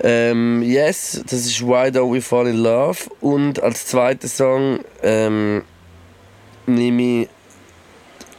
Ähm, 0.00 0.62
yes, 0.62 1.22
das 1.24 1.46
ist 1.46 1.60
Why 1.60 1.88
Don't 1.88 2.14
We 2.14 2.20
Fall 2.20 2.48
in 2.48 2.58
Love. 2.58 2.98
Und 3.20 3.62
als 3.62 3.86
zweiten 3.86 4.28
Song 4.28 4.80
ähm, 5.02 5.64
nehme 6.66 7.22
ich 7.22 7.28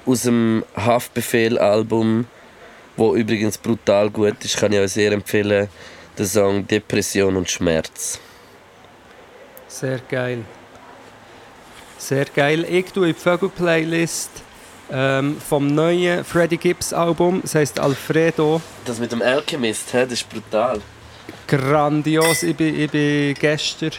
aus 0.06 0.24
dem 0.24 0.64
Haftbefehl-Album, 0.76 2.28
wo 2.96 3.16
übrigens 3.16 3.58
brutal 3.58 4.10
gut 4.10 4.44
ist, 4.44 4.58
kann 4.58 4.72
ich 4.72 4.80
euch 4.80 4.92
sehr 4.92 5.12
empfehlen, 5.12 5.68
den 6.18 6.26
Song 6.26 6.68
Depression 6.68 7.36
und 7.36 7.50
Schmerz. 7.50 8.20
Sehr 9.68 10.00
geil. 10.10 10.44
Sehr 12.04 12.26
geil. 12.26 12.66
Ich 12.70 12.92
tue 12.92 13.08
in 13.08 13.16
die 13.16 13.20
Vögel-Playlist 13.20 14.30
ähm, 14.92 15.38
vom 15.40 15.68
neuen 15.68 16.26
Freddie 16.26 16.58
Gibbs 16.58 16.92
Album. 16.92 17.40
Das 17.42 17.56
heisst 17.56 17.80
Alfredo. 17.80 18.62
Das 18.84 19.00
mit 19.00 19.14
dem 19.14 19.22
Alchemist, 19.22 19.94
hä, 19.94 20.04
das 20.04 20.12
ist 20.20 20.30
brutal. 20.30 20.82
Grandios. 21.48 22.44
Ich 22.44 22.58
bin, 22.58 22.78
ich 22.78 22.92
bin 22.92 23.34
gestern. 23.36 23.92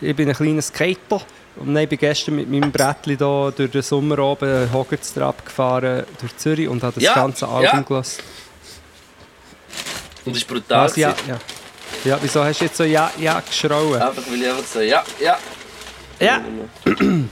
Ich 0.00 0.14
bin 0.14 0.28
ein 0.28 0.36
kleiner 0.36 0.62
Skater. 0.62 1.20
Und 1.56 1.74
dann 1.74 1.88
bin 1.88 1.94
ich 1.94 1.98
gestern 1.98 2.36
mit 2.36 2.48
meinem 2.48 2.70
Brettli 2.70 3.16
da 3.16 3.50
durch 3.50 3.72
den 3.72 3.82
Sommer 3.82 4.20
oben 4.20 4.72
Hoggertstrap 4.72 5.44
gefahren 5.44 6.04
durch 6.20 6.36
Zürich 6.36 6.68
und 6.68 6.84
habe 6.84 6.94
das 6.94 7.02
Ja, 7.02 7.14
ganze 7.14 7.48
Album 7.48 7.64
ja. 7.64 7.80
gelassen. 7.80 8.22
Und 10.24 10.36
das 10.36 10.42
ist 10.42 10.46
brutal. 10.48 10.84
Was? 10.84 10.94
Ja, 10.94 11.12
ja. 11.26 11.38
ja, 12.04 12.18
wieso 12.22 12.44
hast 12.44 12.60
du 12.60 12.66
jetzt 12.66 12.76
so 12.76 12.84
Ja, 12.84 13.10
Ja 13.18 13.40
geschrauen? 13.40 14.00
Einfach 14.00 14.22
weil 14.30 14.40
ich 14.42 14.48
einfach 14.48 14.64
so, 14.64 14.80
ja, 14.80 15.02
ja. 15.18 15.36
Ja. 16.20 16.40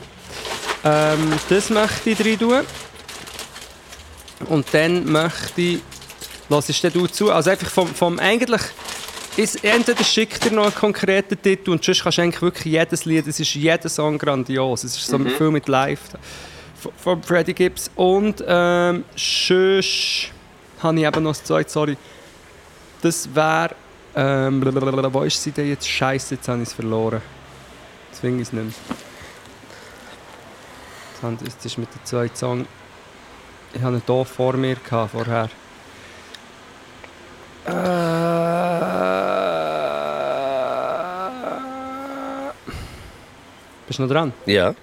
Ähm, 0.84 1.32
das 1.48 1.68
möchte 1.70 2.10
ich 2.10 2.20
rein 2.24 2.38
tun. 2.38 2.60
Und 4.48 4.66
dann 4.72 5.10
möchte 5.10 5.60
ich. 5.60 5.78
Lass 6.48 6.68
ich 6.68 6.80
du 6.80 7.08
zu? 7.08 7.32
Also 7.32 7.50
einfach 7.50 7.68
vom, 7.68 7.88
vom 7.88 8.20
eigentlich. 8.20 8.60
Ist, 9.36 9.64
entweder 9.64 10.04
schickt 10.04 10.44
dir 10.44 10.52
noch 10.52 10.64
einen 10.64 10.74
konkreten 10.74 11.40
Titel 11.42 11.70
und 11.72 11.84
sonst 11.84 12.04
kannst 12.04 12.18
du 12.18 12.22
eigentlich 12.22 12.40
wirklich 12.40 12.72
jedes 12.72 13.04
Lied, 13.04 13.26
es 13.26 13.40
ist 13.40 13.52
jeder 13.54 13.88
Song 13.88 14.16
grandios. 14.16 14.84
Es 14.84 14.96
ist 14.96 15.08
so 15.08 15.18
viel 15.18 15.50
mit 15.50 15.66
Live 15.66 16.00
von- 17.02 17.22
Freddie 17.22 17.52
Gibbs. 17.52 17.90
Und 17.96 18.44
ähm, 18.46 19.04
sonst 19.16 20.28
habe 20.82 21.00
ich 21.00 21.04
eben 21.04 21.22
noch 21.22 21.32
das 21.32 21.42
zweite, 21.42 21.68
sorry. 21.70 21.96
Das 23.02 23.28
wäre. 23.34 23.74
Ähm, 24.14 24.60
blablabla, 24.60 25.12
wo 25.12 25.22
ist 25.22 25.42
sie 25.42 25.50
denn 25.50 25.68
jetzt? 25.68 25.88
Scheiße, 25.88 26.36
jetzt 26.36 26.48
habe 26.48 26.62
ich 26.62 26.68
es 26.68 26.74
verloren. 26.74 27.20
Jetzt 28.16 28.22
finde 28.22 28.40
ich 28.40 28.48
es 28.48 28.52
nicht 28.54 28.64
mehr. 28.64 28.72
Das 31.12 31.22
haben- 31.22 31.38
Das 31.44 31.66
ist 31.66 31.76
mit 31.76 31.92
dem 31.94 32.02
zweiten 32.06 32.34
Song. 32.34 32.66
Ich 33.74 33.82
hatte 33.82 33.96
ihn 33.96 34.02
hier 34.06 34.24
vor 34.24 34.54
mir 34.54 34.76
gehabt, 34.76 35.12
vorher. 35.12 35.50
Äh... 41.66 42.52
Bist 43.86 43.98
du 43.98 44.02
noch 44.04 44.10
dran? 44.10 44.32
Ja. 44.46 44.74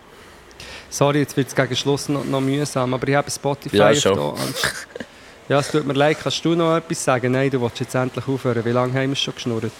Sorry, 0.91 1.19
jetzt 1.19 1.35
wird 1.35 1.47
es 1.47 1.55
gegen 1.55 1.75
Schluss 1.75 2.07
noch, 2.09 2.23
noch 2.23 2.39
mühsam, 2.41 2.93
aber 2.93 3.07
ich 3.07 3.15
habe 3.15 3.31
Spotify 3.31 3.77
Ja, 3.77 3.95
schon. 3.95 4.15
da. 4.15 4.35
Ja, 5.49 5.59
es 5.59 5.69
tut 5.71 5.85
mir 5.85 5.93
leid. 5.93 6.17
Kannst 6.21 6.45
du 6.45 6.55
noch 6.55 6.77
etwas 6.77 7.03
sagen? 7.03 7.31
Nein, 7.33 7.49
du 7.49 7.59
willst 7.61 7.79
jetzt 7.79 7.93
endlich 7.95 8.25
aufhören. 8.27 8.63
Wie 8.63 8.69
lange 8.71 8.93
haben 8.97 9.09
wir 9.09 9.15
schon 9.15 9.33
geschnurrt? 9.35 9.71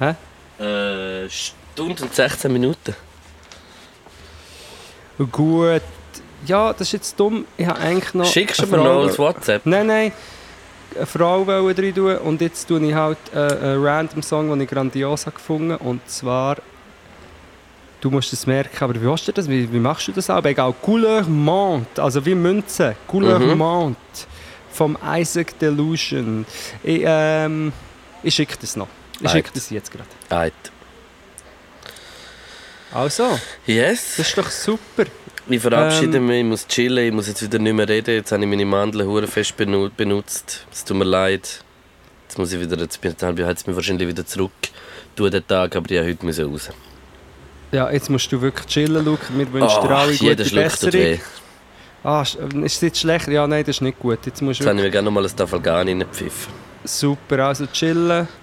Hä? 0.00 0.14
Äh, 0.58 1.28
Stunde 1.28 2.02
und 2.02 2.14
16 2.14 2.52
Minuten. 2.52 2.94
Gut. 5.30 5.82
Ja, 6.46 6.72
das 6.72 6.82
ist 6.82 6.92
jetzt 6.92 7.20
dumm. 7.20 7.44
Ich 7.56 7.66
habe 7.66 7.78
eigentlich 7.80 8.14
noch... 8.14 8.26
Schickst 8.26 8.62
du 8.62 8.66
mir 8.66 8.78
noch 8.78 9.02
als 9.02 9.18
WhatsApp? 9.18 9.66
Nein, 9.66 9.86
nein. 9.86 10.12
Eine 10.96 11.06
Frau 11.06 11.46
wollte 11.46 11.82
rein 11.82 11.94
tun 11.94 12.16
und 12.18 12.40
jetzt 12.40 12.66
tue 12.66 12.80
ich 12.84 12.94
halt 12.94 13.18
äh, 13.34 13.38
einen 13.38 13.84
random 13.84 14.22
Song, 14.22 14.48
den 14.50 14.60
ich 14.60 14.68
grandios 14.68 15.26
habe 15.26 15.36
gefunden 15.36 15.76
Und 15.76 16.08
zwar... 16.08 16.56
Du 18.00 18.10
musst 18.10 18.32
es 18.32 18.46
merken, 18.46 18.84
aber 18.84 18.94
wie 18.94 19.04
machst 19.06 19.26
du 19.26 19.32
das? 19.32 19.48
Wie, 19.48 19.72
wie 19.72 19.80
machst 19.80 20.06
du 20.06 20.12
das 20.12 20.30
auch? 20.30 20.44
Egal, 20.44 20.72
Couleur 20.80 21.24
Monte, 21.24 22.00
also 22.00 22.24
wie 22.24 22.36
Münze. 22.36 22.94
Couleur 23.08 23.40
Mhm. 23.40 23.58
Monte 23.58 23.98
vom 24.70 24.96
Isaac 25.04 25.58
Delusion. 25.58 26.46
Ich, 26.84 27.02
ähm, 27.04 27.72
ich 28.22 28.32
schicke 28.36 28.56
das 28.60 28.76
noch. 28.76 28.86
Ich 29.20 29.30
schicke 29.30 29.50
das 29.54 29.70
jetzt 29.70 29.90
gerade. 29.90 30.08
Eit. 30.30 30.52
Also, 32.92 33.38
Yes. 33.66 34.14
das 34.16 34.28
ist 34.28 34.38
doch 34.38 34.50
super. 34.50 35.04
Ich 35.48 35.60
verabschiede 35.60 36.18
Ähm, 36.18 36.26
mich, 36.26 36.38
ich 36.40 36.44
muss 36.44 36.66
chillen, 36.66 37.06
ich 37.06 37.12
muss 37.12 37.26
jetzt 37.28 37.42
wieder 37.42 37.58
nicht 37.58 37.72
mehr 37.74 37.88
reden. 37.88 38.14
Jetzt 38.14 38.32
habe 38.32 38.42
ich 38.42 38.48
meine 38.48 38.64
Mandeln 38.64 39.06
hure 39.06 39.26
fest 39.26 39.54
benu- 39.58 39.90
benutzt. 39.94 40.66
Es 40.72 40.84
tut 40.84 40.96
mir 40.96 41.04
leid. 41.04 41.62
Jetzt 42.26 42.38
muss 42.38 42.52
ich 42.52 42.60
wieder, 42.60 42.76
jetzt 42.78 43.00
bin 43.00 43.14
dann 43.18 43.36
jetzt 43.36 43.66
mich 43.66 43.74
wahrscheinlich 43.76 44.08
wieder 44.08 44.24
zurück. 44.26 44.52
Tue 45.16 45.30
den 45.30 45.46
Tag, 45.46 45.74
aber 45.74 45.90
ich 45.90 46.22
musste 46.22 46.42
heute 46.44 46.52
raus. 46.52 46.70
Ja, 47.72 47.90
jetzt 47.90 48.08
musst 48.10 48.30
du 48.32 48.40
wirklich 48.40 48.66
chillen, 48.66 49.04
Luke. 49.04 49.26
Wir 49.30 49.50
wünschen 49.52 49.82
dir 49.82 49.90
alle 49.90 50.12
Oh, 50.12 50.14
jeder 50.14 50.44
gute 50.44 50.54
Besserung. 50.54 51.20
Ah, 52.04 52.22
ist 52.22 52.34
ist 52.36 52.74
es 52.76 52.80
jetzt 52.80 53.00
schlecht? 53.00 53.28
Ja, 53.28 53.46
nein, 53.46 53.64
das 53.64 53.76
ist 53.76 53.82
nicht 53.82 53.98
gut. 53.98 54.18
Jetzt 54.24 54.40
musst 54.40 54.60
du 54.60 54.64
Jetzt 54.64 54.68
habe 54.70 54.78
ich 54.78 54.84
mir 54.84 54.90
gerne 54.90 55.06
nochmal 55.06 55.26
ein 55.26 55.34
Tafelgan 55.36 55.88
reingepfiffen. 55.88 56.52
Super, 56.84 57.46
also 57.46 57.66
chillen. 57.66 58.28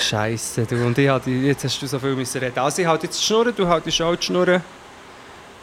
Scheiße, 0.00 0.64
du. 0.66 0.76
Und 0.86 0.96
ich 0.98 1.08
hatte, 1.08 1.30
jetzt 1.30 1.64
hast 1.64 1.80
du 1.80 1.86
so 1.86 1.98
viel 1.98 2.14
müssen 2.14 2.38
reden. 2.38 2.58
Also 2.58 2.82
ich 2.82 2.88
halte 2.88 3.06
jetzt 3.06 3.20
die 3.20 3.24
Schnurren, 3.24 3.54
du 3.54 3.66
haltest 3.66 4.00
auch 4.02 4.16
die 4.16 4.24
Schnurren. 4.24 4.62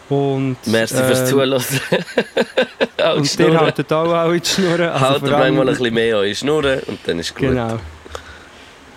Und, 0.10 0.57
Merci 0.65 0.95
fürs 0.95 1.22
ähm, 1.22 1.27
Zuhören. 1.27 1.53
Auch 1.53 3.15
Und 3.15 3.40
ihr 3.40 3.60
haltet 3.60 3.91
auch 3.91 4.14
alle 4.14 4.40
die 4.40 4.48
Schnurren. 4.48 4.90
Also 4.90 5.06
Haltet 5.06 5.31
manchmal 5.31 5.69
ein 5.69 5.76
bisschen 5.76 5.94
mehr 5.94 6.18
eure 6.18 6.35
Schnurren 6.35 6.80
und 6.81 6.99
dann 7.06 7.19
ist 7.19 7.34
gut. 7.34 7.49
Genau. 7.49 7.80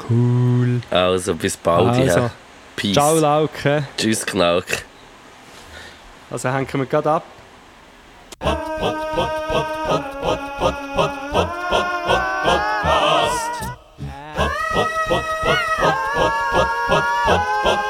Cool. 0.08 0.80
Also, 0.90 1.34
bis 1.34 1.56
bald. 1.56 1.88
Also, 1.88 2.18
ja. 2.18 2.30
Peace. 2.76 2.94
ciao 2.94 3.18
Lauke. 3.18 3.84
Tschüss, 3.96 4.26
Knauk. 4.26 4.64
Also 6.30 6.50
hängen 6.50 6.68
wir 6.72 6.86
gerade 6.86 7.10
ab. 7.10 7.24
Podcast. 11.36 11.85
pot 14.76 14.90
pot 15.08 15.24
pot 15.42 15.60
pot 15.80 15.98
pot 16.14 16.34
pot 16.52 16.70
pot 16.88 17.06
pot 17.26 17.44
pot 17.64 17.85